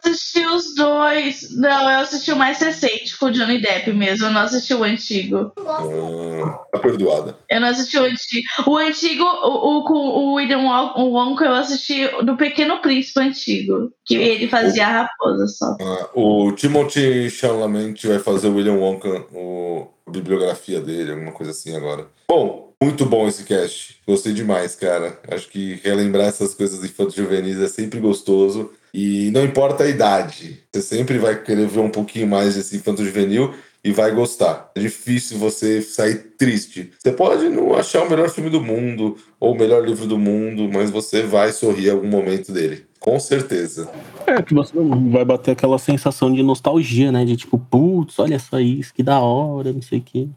Assisti 0.00 0.44
os 0.46 0.74
dois. 0.74 1.56
Não, 1.56 1.90
eu 1.90 1.98
assisti 2.00 2.32
o 2.32 2.36
mais 2.36 2.58
recente 2.60 3.16
com 3.18 3.26
o 3.26 3.30
Johnny 3.30 3.60
Depp 3.60 3.92
mesmo. 3.92 4.26
Eu 4.26 4.30
não 4.30 4.40
assisti 4.42 4.72
o 4.74 4.82
antigo. 4.84 5.52
Ah, 5.58 6.58
tá 6.72 6.78
perdoada. 6.78 7.36
Eu 7.50 7.60
não 7.60 7.68
assisti 7.68 7.98
o 7.98 8.04
antigo. 8.04 8.46
O 8.66 8.76
antigo, 8.76 9.22
o, 9.24 9.78
o, 9.78 9.84
com 9.84 9.94
o 9.94 10.34
William 10.34 10.58
Won- 10.60 10.94
o 10.96 11.10
Wonka, 11.12 11.44
eu 11.44 11.54
assisti 11.54 12.08
do 12.24 12.36
Pequeno 12.36 12.80
Príncipe 12.80 13.20
antigo. 13.20 13.92
Que 14.04 14.14
ele 14.14 14.48
fazia 14.48 14.86
a 14.86 15.02
raposa 15.02 15.46
só. 15.48 15.76
Ah, 15.80 16.08
o 16.14 16.52
Timothy 16.52 17.28
Chalamet 17.30 18.06
vai 18.06 18.18
fazer 18.18 18.48
o 18.48 18.54
William 18.54 18.74
Wonka, 18.74 19.26
o, 19.32 19.88
a 20.06 20.10
bibliografia 20.10 20.80
dele, 20.80 21.12
alguma 21.12 21.32
coisa 21.32 21.52
assim 21.52 21.76
agora. 21.76 22.06
Bom, 22.30 22.67
muito 22.82 23.04
bom 23.04 23.28
esse 23.28 23.44
cast. 23.44 24.00
Gostei 24.06 24.32
demais, 24.32 24.74
cara. 24.74 25.18
Acho 25.28 25.48
que 25.48 25.80
relembrar 25.84 26.26
essas 26.26 26.54
coisas 26.54 26.82
infantos 26.84 27.14
juvenis 27.14 27.60
é 27.60 27.68
sempre 27.68 28.00
gostoso. 28.00 28.72
E 28.92 29.30
não 29.30 29.44
importa 29.44 29.84
a 29.84 29.88
idade, 29.88 30.64
você 30.72 30.80
sempre 30.80 31.18
vai 31.18 31.40
querer 31.42 31.68
ver 31.68 31.80
um 31.80 31.90
pouquinho 31.90 32.26
mais 32.26 32.54
desse 32.54 32.76
infanto 32.76 33.04
juvenil 33.04 33.54
e 33.84 33.92
vai 33.92 34.10
gostar. 34.12 34.70
É 34.74 34.80
difícil 34.80 35.38
você 35.38 35.82
sair 35.82 36.34
triste. 36.36 36.90
Você 36.98 37.12
pode 37.12 37.48
não 37.48 37.74
achar 37.74 38.02
o 38.02 38.10
melhor 38.10 38.30
filme 38.30 38.50
do 38.50 38.60
mundo 38.60 39.16
ou 39.38 39.52
o 39.52 39.58
melhor 39.58 39.86
livro 39.86 40.06
do 40.06 40.18
mundo, 40.18 40.68
mas 40.72 40.90
você 40.90 41.22
vai 41.22 41.52
sorrir 41.52 41.88
em 41.88 41.90
algum 41.90 42.08
momento 42.08 42.50
dele. 42.50 42.87
Com 43.08 43.18
certeza. 43.18 43.88
É, 44.26 44.42
que 44.42 44.52
você 44.52 44.74
vai 45.10 45.24
bater 45.24 45.52
aquela 45.52 45.78
sensação 45.78 46.30
de 46.30 46.42
nostalgia, 46.42 47.10
né? 47.10 47.24
De 47.24 47.38
tipo, 47.38 47.58
putz, 47.58 48.18
olha 48.18 48.38
só 48.38 48.60
isso, 48.60 48.92
que 48.92 49.02
da 49.02 49.18
hora, 49.18 49.72
não 49.72 49.80
sei 49.80 50.00
o 50.00 50.02
quê. 50.02 50.28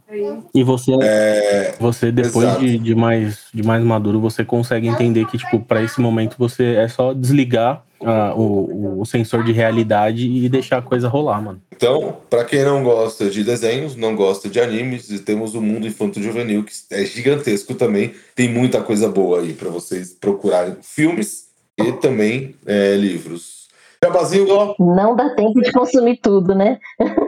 E 0.55 0.63
você, 0.63 0.93
É, 1.01 1.75
você 1.77 2.13
depois 2.13 2.57
de, 2.59 2.77
de 2.77 2.95
mais, 2.95 3.39
de 3.53 3.61
mais 3.61 3.83
maduro, 3.83 4.21
você 4.21 4.45
consegue 4.45 4.87
entender 4.87 5.25
que, 5.25 5.37
tipo, 5.37 5.59
pra 5.59 5.83
esse 5.83 5.99
momento 5.99 6.37
você 6.39 6.75
é 6.75 6.87
só 6.87 7.11
desligar 7.11 7.83
ah, 8.05 8.33
o, 8.37 9.01
o 9.01 9.05
sensor 9.05 9.43
de 9.43 9.51
realidade 9.51 10.25
e 10.25 10.47
deixar 10.47 10.77
a 10.77 10.81
coisa 10.81 11.09
rolar, 11.09 11.41
mano. 11.41 11.61
Então, 11.75 12.19
para 12.29 12.45
quem 12.45 12.63
não 12.63 12.81
gosta 12.85 13.29
de 13.29 13.43
desenhos, 13.43 13.97
não 13.97 14.15
gosta 14.15 14.47
de 14.47 14.61
animes, 14.61 15.09
e 15.09 15.19
temos 15.19 15.55
o 15.55 15.61
mundo 15.61 15.85
infanto-juvenil, 15.85 16.63
que 16.63 16.71
é 16.89 17.03
gigantesco 17.03 17.75
também. 17.75 18.13
Tem 18.33 18.47
muita 18.47 18.81
coisa 18.81 19.09
boa 19.09 19.41
aí 19.41 19.51
para 19.51 19.69
vocês 19.69 20.13
procurarem 20.13 20.77
filmes 20.81 21.50
e 21.77 21.91
também 21.93 22.55
é, 22.65 22.95
livros. 22.95 23.61
Jabazinho, 24.03 24.47
Glau? 24.47 24.75
Não 24.79 25.15
dá 25.15 25.29
tempo 25.35 25.61
de 25.61 25.71
consumir 25.71 26.17
tudo, 26.17 26.55
né? 26.55 26.79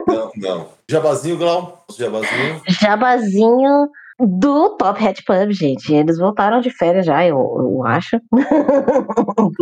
Não, 0.08 0.30
não. 0.36 0.68
Jabazinho, 0.90 1.38
Glau? 1.38 1.84
Jabazinho? 1.96 2.62
Jabazinho 2.68 3.88
do 4.18 4.70
Top 4.70 5.04
Hat 5.04 5.22
Pub, 5.24 5.52
gente. 5.52 5.92
Eles 5.92 6.18
voltaram 6.18 6.60
de 6.60 6.70
férias 6.70 7.06
já, 7.06 7.24
eu, 7.24 7.36
eu 7.36 7.84
acho. 7.86 8.20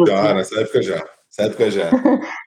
Já, 0.07 0.35
nessa 0.35 0.61
época 0.61 0.83
já. 0.83 0.95
Nessa 0.95 1.43
época 1.51 1.71
já. 1.71 1.91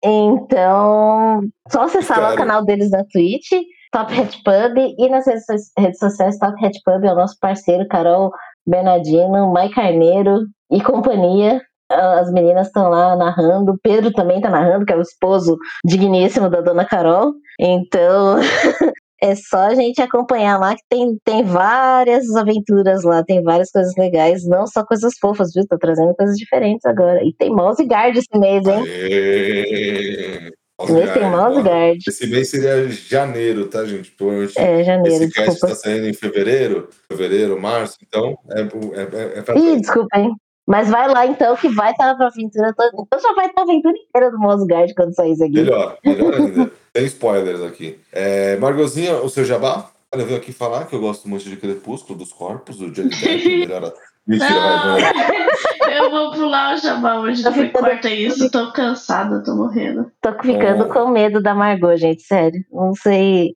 Então, 0.04 1.42
só 1.70 1.84
acessar 1.84 2.22
lá 2.22 2.34
o 2.34 2.38
canal 2.38 2.64
deles 2.64 2.90
na 2.90 3.04
Twitch, 3.06 3.52
Top 3.92 4.14
Hat 4.14 4.42
Pub, 4.44 4.78
e 4.98 5.10
nas 5.10 5.26
redes, 5.28 5.46
redes 5.78 6.00
sociais, 6.00 6.38
Top 6.38 6.54
Hat 6.66 6.80
Pub 6.86 7.04
é 7.04 7.12
o 7.12 7.16
nosso 7.16 7.38
parceiro, 7.40 7.88
Carol 7.88 8.32
Bernardino, 8.66 9.52
Mai 9.52 9.70
Carneiro 9.70 10.46
e 10.72 10.82
companhia. 10.82 11.62
As 11.94 12.32
meninas 12.32 12.68
estão 12.68 12.90
lá 12.90 13.16
narrando, 13.16 13.72
o 13.72 13.78
Pedro 13.82 14.12
também 14.12 14.38
está 14.38 14.50
narrando, 14.50 14.86
que 14.86 14.94
é 14.94 14.98
o 14.98 15.02
esposo 15.02 15.58
digníssimo 15.86 16.50
da 16.50 16.62
dona 16.62 16.86
Carol. 16.86 17.34
Então, 17.60 18.38
é 19.22 19.36
só 19.36 19.68
a 19.68 19.76
gente 19.76 20.02
acompanhar 20.02 20.60
lá, 20.60 20.76
que 20.76 20.84
tem, 20.90 21.18
tem 21.24 21.44
várias 21.44 22.36
aventuras 22.36 23.04
lá, 23.04 23.24
tem 23.24 23.42
várias 23.42 23.72
coisas 23.72 23.94
legais, 23.98 24.46
não 24.46 24.68
só 24.68 24.86
coisas 24.86 25.14
fofas, 25.20 25.54
viu? 25.54 25.66
Tô 25.68 25.78
trazendo 25.78 26.14
coisas 26.14 26.36
diferentes 26.36 26.86
agora. 26.86 27.24
E 27.24 27.34
tem 27.34 27.50
Mouse 27.50 27.82
Guard 27.84 28.18
esse 28.18 28.38
mês, 28.38 28.68
hein? 28.68 28.84
Aê! 28.84 30.52
Esse 30.82 30.92
mês 30.92 31.14
tem 31.14 31.30
Mouse 31.30 31.62
Guard. 31.62 31.98
Esse 32.06 32.28
mês 32.28 32.50
seria 32.50 32.90
janeiro, 32.90 33.68
tá, 33.68 33.86
gente? 33.86 34.12
Provavelmente 34.12 34.60
É, 34.60 34.84
janeiro, 34.84 35.24
esse 35.24 35.34
cast 35.34 35.52
desculpa. 35.52 35.74
está 35.74 35.90
saindo 35.90 36.08
em 36.08 36.14
fevereiro, 36.14 36.90
fevereiro, 37.10 37.62
março, 37.62 37.96
então 38.02 38.38
é, 38.52 38.62
é, 38.62 38.66
é, 38.66 39.40
é 39.40 39.42
pra 39.42 39.56
Ih, 39.56 39.80
desculpa, 39.80 40.18
hein? 40.18 40.34
Mas 40.66 40.90
vai 40.90 41.08
lá 41.10 41.26
então, 41.28 41.56
que 41.58 41.68
vai 41.70 41.92
estar 41.92 42.16
pra 42.16 42.28
aventura 42.28 42.74
toda. 42.74 42.92
Então 42.94 43.20
já 43.20 43.34
vai 43.34 43.48
estar 43.48 43.62
a 43.62 43.64
aventura 43.66 43.94
inteira 43.98 44.32
do 44.32 44.40
Mouse 44.40 44.66
Guard 44.66 44.92
quando 44.96 45.14
sair 45.14 45.34
isso 45.34 45.44
aqui. 45.44 45.54
Melhor, 45.54 45.98
melhor 46.06 46.34
ainda. 46.36 46.72
Tem 46.94 47.06
spoilers 47.06 47.62
aqui. 47.62 48.00
É, 48.12 48.56
Margozinha, 48.58 49.16
o 49.18 49.30
seu 49.30 49.44
jabá? 49.44 49.90
Olha, 50.14 50.22
eu 50.22 50.28
vim 50.28 50.36
aqui 50.36 50.54
falar 50.54 50.86
que 50.86 50.96
eu 50.96 51.00
gosto 51.02 51.28
muito 51.28 51.44
de 51.50 51.58
Crepúsculo, 51.58 52.18
dos 52.20 52.32
corpos, 52.32 52.78
do 52.78 52.92
Johnny 52.92 53.10
Depp, 53.10 53.48
o 53.48 53.60
melhor... 53.60 53.94
Mentira, 54.26 54.54
vai, 54.54 55.02
vai. 55.02 55.48
Eu 55.98 56.10
vou 56.10 56.32
pular 56.32 56.76
o 56.76 56.78
jabá 56.78 57.20
hoje, 57.20 57.44
Tá 57.44 57.50
depois 57.50 57.68
ficando- 57.68 57.86
corta 57.90 58.10
isso. 58.10 58.50
Tô 58.50 58.72
cansada, 58.72 59.44
tô 59.44 59.54
morrendo. 59.54 60.10
Tô 60.22 60.32
ficando 60.42 60.86
Oh. 60.86 60.90
com 60.90 61.08
medo 61.10 61.42
da 61.42 61.54
Margot, 61.54 61.98
gente, 61.98 62.22
sério. 62.24 62.64
Não 62.72 62.94
sei. 62.96 63.54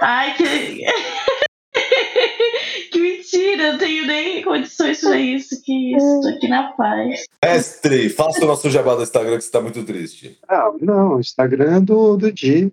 Ai, 0.00 0.34
que. 0.36 0.84
que 2.92 2.98
mentira, 2.98 3.62
eu 3.68 3.78
tenho 3.78 4.06
nem 4.06 4.42
condições 4.42 5.00
pra 5.00 5.18
isso. 5.18 5.60
Que 5.62 5.96
isso, 5.96 6.20
tô 6.22 6.28
aqui 6.28 6.48
na 6.48 6.64
paz. 6.72 7.24
Mestre, 7.44 8.08
faça 8.10 8.42
o 8.44 8.46
nosso 8.46 8.70
jabá 8.70 8.94
do 8.94 9.02
Instagram 9.02 9.36
que 9.38 9.44
você 9.44 9.50
tá 9.50 9.60
muito 9.60 9.82
triste. 9.84 10.38
Ah, 10.48 10.70
não, 10.80 11.20
Instagram 11.20 11.82
do, 11.82 12.16
do 12.16 12.32
Di. 12.32 12.72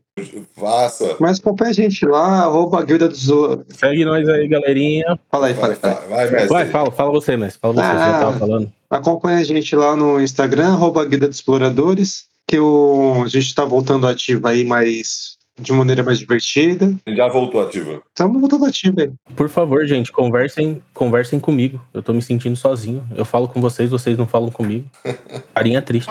Faça. 0.56 1.16
Mas 1.20 1.40
acompanha 1.40 1.72
a 1.72 1.74
gente 1.74 2.06
lá, 2.06 2.44
arroba 2.44 2.84
Guilda 2.84 3.08
dos 3.10 3.20
Zo- 3.26 3.64
Segue 3.70 4.06
nós 4.06 4.28
aí, 4.30 4.48
galerinha. 4.48 5.20
Fala 5.32 5.48
aí, 5.48 5.54
Vai, 5.54 5.76
fala 5.76 5.94
aí. 5.94 6.08
vai, 6.08 6.18
vai, 6.18 6.32
mestre. 6.32 6.50
Vai, 6.50 6.66
fala, 6.68 6.92
fala 6.92 7.12
você, 7.12 7.36
mestre. 7.38 7.60
Fala 7.60 7.74
você, 7.74 7.82
você 7.82 7.88
já 7.94 8.18
Ah. 8.18 8.20
tava 8.20 8.40
falando. 8.40 8.72
Acompanha 8.90 9.40
a 9.40 9.44
gente 9.44 9.76
lá 9.76 9.96
no 9.96 10.22
Instagram, 10.22 10.68
arroba 10.74 11.04
Guilda 11.06 11.28
dos 11.28 11.38
Exploradores, 11.38 12.26
que 12.48 12.60
o, 12.60 13.24
a 13.26 13.28
gente 13.28 13.48
está 13.48 13.66
voltando 13.66 14.06
ativo 14.06 14.48
aí 14.48 14.64
mais, 14.64 15.33
de 15.60 15.72
maneira 15.72 16.04
mais 16.04 16.20
divertida. 16.20 16.94
Já 17.08 17.28
voltou 17.28 17.62
ativa. 17.62 18.02
Estamos 18.10 18.40
voltando 18.40 18.66
ativo 18.66 19.02
aí. 19.02 19.12
Por 19.36 19.50
favor, 19.50 19.86
gente, 19.86 20.12
conversem, 20.12 20.82
conversem 20.94 21.40
comigo. 21.40 21.82
Eu 21.94 22.02
tô 22.02 22.14
me 22.14 22.22
sentindo 22.22 22.56
sozinho. 22.56 23.04
Eu 23.16 23.26
falo 23.26 23.48
com 23.48 23.62
vocês, 23.62 23.90
vocês 23.90 24.18
não 24.18 24.28
falam 24.28 24.50
comigo. 24.52 24.90
Carinha 25.54 25.82
triste. 25.82 26.10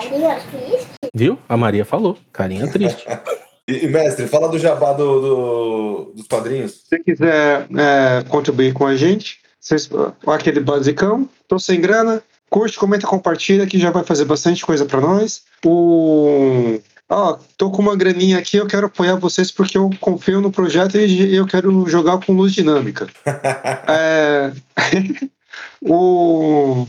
Viu? 1.14 1.39
A 1.48 1.56
Maria 1.56 1.85
falou. 1.85 2.16
Carinha 2.32 2.70
triste. 2.70 3.05
E, 3.69 3.86
mestre, 3.86 4.27
fala 4.27 4.48
do 4.48 4.59
jabá 4.59 4.93
do, 4.93 5.20
do- 5.20 6.12
dos 6.16 6.27
quadrinhos. 6.27 6.73
Se 6.73 6.81
você 6.89 6.98
quiser 6.98 7.69
é, 7.78 8.24
contribuir 8.28 8.73
com 8.74 8.85
a 8.85 8.97
gente, 8.97 9.39
vocês, 9.60 9.89
aquele 10.27 10.59
basicão, 10.59 11.28
tô 11.47 11.60
sem 11.60 11.81
grana, 11.81 12.20
curte, 12.51 12.77
comenta, 12.77 13.06
compartilha, 13.06 13.64
que 13.64 13.78
já 13.78 13.93
vai 13.93 14.02
fazer 14.02 14.24
bastante 14.24 14.66
coisa 14.66 14.85
pra 14.85 15.01
nós. 15.01 15.44
O... 15.64 16.81
Ó, 17.15 17.39
tô 17.59 17.71
com 17.71 17.83
uma 17.83 17.95
graninha 17.95 18.39
aqui, 18.39 18.57
eu 18.57 18.67
quero 18.67 18.87
apoiar 18.87 19.17
vocês 19.17 19.51
porque 19.51 19.77
eu 19.77 19.91
confio 20.01 20.41
no 20.41 20.51
projeto 20.51 20.97
e 20.97 21.37
eu 21.37 21.47
quero 21.47 21.87
jogar 21.87 22.19
com 22.25 22.33
luz 22.33 22.55
dinâmica. 22.55 23.07
É, 23.87 24.53
o... 25.83 26.87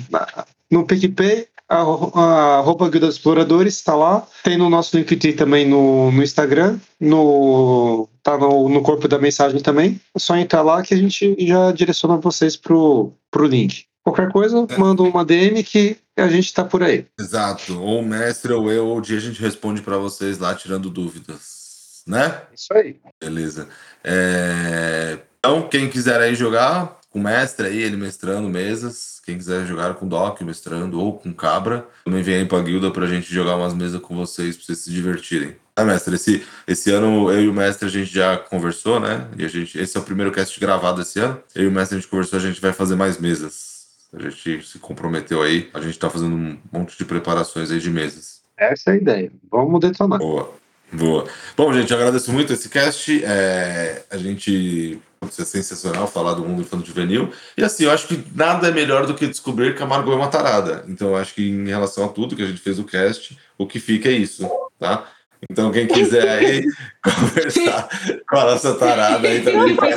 No 0.72 0.86
PicPay, 0.86 1.48
a, 1.68 1.78
a 1.78 2.58
arroba 2.60 2.90
Guilda 2.90 3.08
dos 3.08 3.18
Exploradores 3.18 3.76
está 3.76 3.95
lá. 3.95 4.26
Tem 4.44 4.58
no 4.58 4.70
nosso 4.70 4.95
LinkedIn 4.98 5.34
também 5.34 5.68
no, 5.68 6.10
no 6.12 6.24
Instagram. 6.24 6.80
No, 7.00 8.08
tá 8.22 8.38
no, 8.38 8.70
no 8.70 8.82
corpo 8.82 9.08
da 9.08 9.20
mensagem 9.20 9.60
também. 9.60 10.00
É 10.16 10.20
só 10.20 10.38
entrar 10.38 10.62
lá 10.62 10.82
que 10.82 10.94
a 10.94 10.98
gente 10.98 11.36
já 11.45 11.72
direciona 11.74 12.16
vocês 12.16 12.56
pro, 12.56 13.12
pro 13.30 13.45
link. 13.45 13.86
Qualquer 14.03 14.31
coisa, 14.31 14.67
manda 14.77 15.01
uma 15.01 15.23
DM 15.23 15.63
que 15.63 15.97
a 16.17 16.27
gente 16.27 16.53
tá 16.53 16.63
por 16.63 16.84
aí. 16.84 17.05
Exato. 17.19 17.80
Ou 17.80 17.99
o 18.01 18.05
mestre, 18.05 18.51
ou 18.51 18.71
eu, 18.71 18.85
ou 18.85 18.97
o 18.97 19.01
dia 19.01 19.17
a 19.17 19.21
gente 19.21 19.41
responde 19.41 19.81
pra 19.81 19.97
vocês 19.97 20.38
lá, 20.38 20.53
tirando 20.53 20.89
dúvidas. 20.89 22.03
Né? 22.05 22.41
Isso 22.53 22.73
aí. 22.73 22.97
Beleza. 23.21 23.69
É, 24.03 25.19
Então, 25.39 25.67
quem 25.69 25.89
quiser 25.89 26.19
aí 26.19 26.35
jogar 26.35 26.99
com 27.09 27.19
o 27.19 27.23
mestre 27.23 27.67
aí, 27.67 27.81
ele 27.81 27.95
mestrando 27.95 28.49
mesas. 28.49 29.21
Quem 29.25 29.38
quiser 29.38 29.65
jogar 29.65 29.93
com 29.93 30.07
Doc 30.07 30.41
mestrando 30.41 30.99
ou 30.99 31.17
com 31.17 31.34
Cabra, 31.34 31.88
também 32.03 32.21
vem 32.21 32.35
aí 32.35 32.45
pra 32.45 32.59
guilda 32.59 32.91
pra 32.91 33.07
gente 33.07 33.34
jogar 33.34 33.55
umas 33.55 33.73
mesas 33.73 34.01
com 34.01 34.15
vocês, 34.15 34.57
pra 34.57 34.65
vocês 34.65 34.80
se 34.80 34.91
divertirem. 34.91 35.55
Ah, 35.75 35.85
mestre, 35.85 36.15
esse, 36.15 36.45
esse 36.67 36.91
ano 36.91 37.31
eu 37.31 37.43
e 37.43 37.47
o 37.47 37.53
mestre 37.53 37.88
a 37.88 37.91
gente 37.91 38.13
já 38.13 38.38
conversou, 38.38 38.99
né? 38.99 39.27
E 39.38 39.45
a 39.45 39.47
gente, 39.47 39.80
esse 39.80 39.95
é 39.95 39.99
o 39.99 40.03
primeiro 40.03 40.31
cast 40.31 40.59
gravado 40.59 41.01
esse 41.01 41.19
ano. 41.19 41.41
Eu 41.55 41.63
e 41.63 41.67
o 41.67 41.71
mestre 41.71 41.97
a 41.97 41.99
gente 42.01 42.09
conversou, 42.09 42.38
a 42.38 42.41
gente 42.41 42.59
vai 42.59 42.73
fazer 42.73 42.95
mais 42.95 43.17
mesas. 43.17 43.73
A 44.14 44.30
gente 44.30 44.61
se 44.64 44.77
comprometeu 44.77 45.41
aí, 45.41 45.69
a 45.73 45.81
gente 45.81 45.98
tá 45.98 46.10
fazendo 46.10 46.35
um 46.35 46.57
monte 46.72 46.98
de 46.98 47.03
preparações 47.03 47.72
aí 47.72 47.80
de 47.80 47.90
mesas. 47.90 48.44
Essa 48.56 48.91
é 48.91 48.94
a 48.94 48.98
ideia. 48.98 49.31
Vamos 49.52 49.80
detonar. 49.80 50.19
Boa, 50.19 50.53
boa. 50.91 51.26
Bom, 51.57 51.73
gente, 51.73 51.91
eu 51.91 51.98
agradeço 51.98 52.31
muito 52.31 52.53
esse 52.53 52.69
cast. 52.69 53.23
É, 53.23 54.03
a 54.10 54.18
gente. 54.18 54.99
Isso 55.27 55.41
é 55.41 55.45
sensacional 55.45 56.06
falar 56.06 56.34
do 56.34 56.44
mundo 56.44 56.61
infantil 56.61 56.88
juvenil. 56.88 57.31
E 57.57 57.64
assim, 57.64 57.85
eu 57.85 57.91
acho 57.91 58.07
que 58.07 58.23
nada 58.35 58.68
é 58.68 58.72
melhor 58.72 59.07
do 59.07 59.15
que 59.15 59.26
descobrir 59.26 59.73
que 59.73 59.81
a 59.81 59.85
Margot 59.85 60.11
é 60.11 60.15
uma 60.15 60.27
tarada. 60.27 60.84
Então, 60.88 61.10
eu 61.10 61.15
acho 61.15 61.34
que 61.34 61.48
em 61.48 61.65
relação 61.68 62.06
a 62.06 62.10
tudo 62.10 62.35
que 62.35 62.44
a 62.44 62.45
gente 62.45 62.60
fez 62.60 62.77
o 62.77 62.84
cast, 62.84 63.38
o 63.57 63.65
que 63.65 63.80
fica 63.80 64.10
é 64.10 64.11
isso, 64.11 64.45
tá? 64.77 65.10
Então, 65.52 65.72
quem 65.72 65.88
quiser 65.88 66.30
aí 66.30 66.64
conversar 67.03 67.90
com 68.30 68.38
a 68.38 68.45
nossa 68.45 68.76
tarada 68.76 69.28
aí 69.28 69.41
também, 69.41 69.72
entra, 69.72 69.90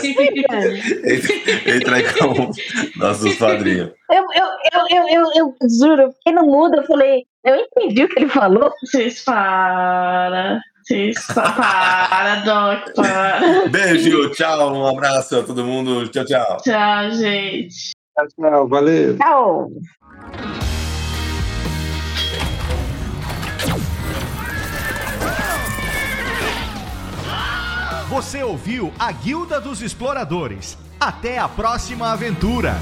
entra 1.74 1.96
aí 1.96 2.04
com 2.14 2.50
nossos 2.96 3.34
padrinhos. 3.36 3.90
Eu, 4.10 4.24
eu, 4.34 4.46
eu, 4.72 4.86
eu, 4.90 5.08
eu, 5.08 5.24
eu 5.36 5.54
juro, 5.68 6.12
fiquei 6.12 6.32
no 6.32 6.44
mudo, 6.46 6.76
eu 6.76 6.84
falei, 6.86 7.24
eu 7.44 7.56
entendi 7.56 8.04
o 8.04 8.08
que 8.08 8.20
ele 8.20 8.28
falou. 8.28 8.70
Vocês 8.84 9.22
para. 9.24 10.60
Vocês 10.82 11.16
pa- 11.34 12.06
para, 12.08 12.36
Doc, 12.44 12.94
para. 12.94 13.68
Beijo, 13.68 14.30
tchau, 14.30 14.72
um 14.72 14.86
abraço 14.86 15.38
a 15.38 15.42
todo 15.42 15.64
mundo. 15.64 16.08
Tchau, 16.08 16.24
tchau. 16.24 16.56
Tchau, 16.58 17.10
gente. 17.10 17.74
Tchau, 18.16 18.26
tchau. 18.38 18.68
Valeu. 18.68 19.16
Tchau. 19.18 19.68
Você 28.16 28.42
ouviu 28.42 28.94
a 28.98 29.12
Guilda 29.12 29.60
dos 29.60 29.82
Exploradores. 29.82 30.78
Até 30.98 31.36
a 31.36 31.46
próxima 31.46 32.12
aventura! 32.12 32.74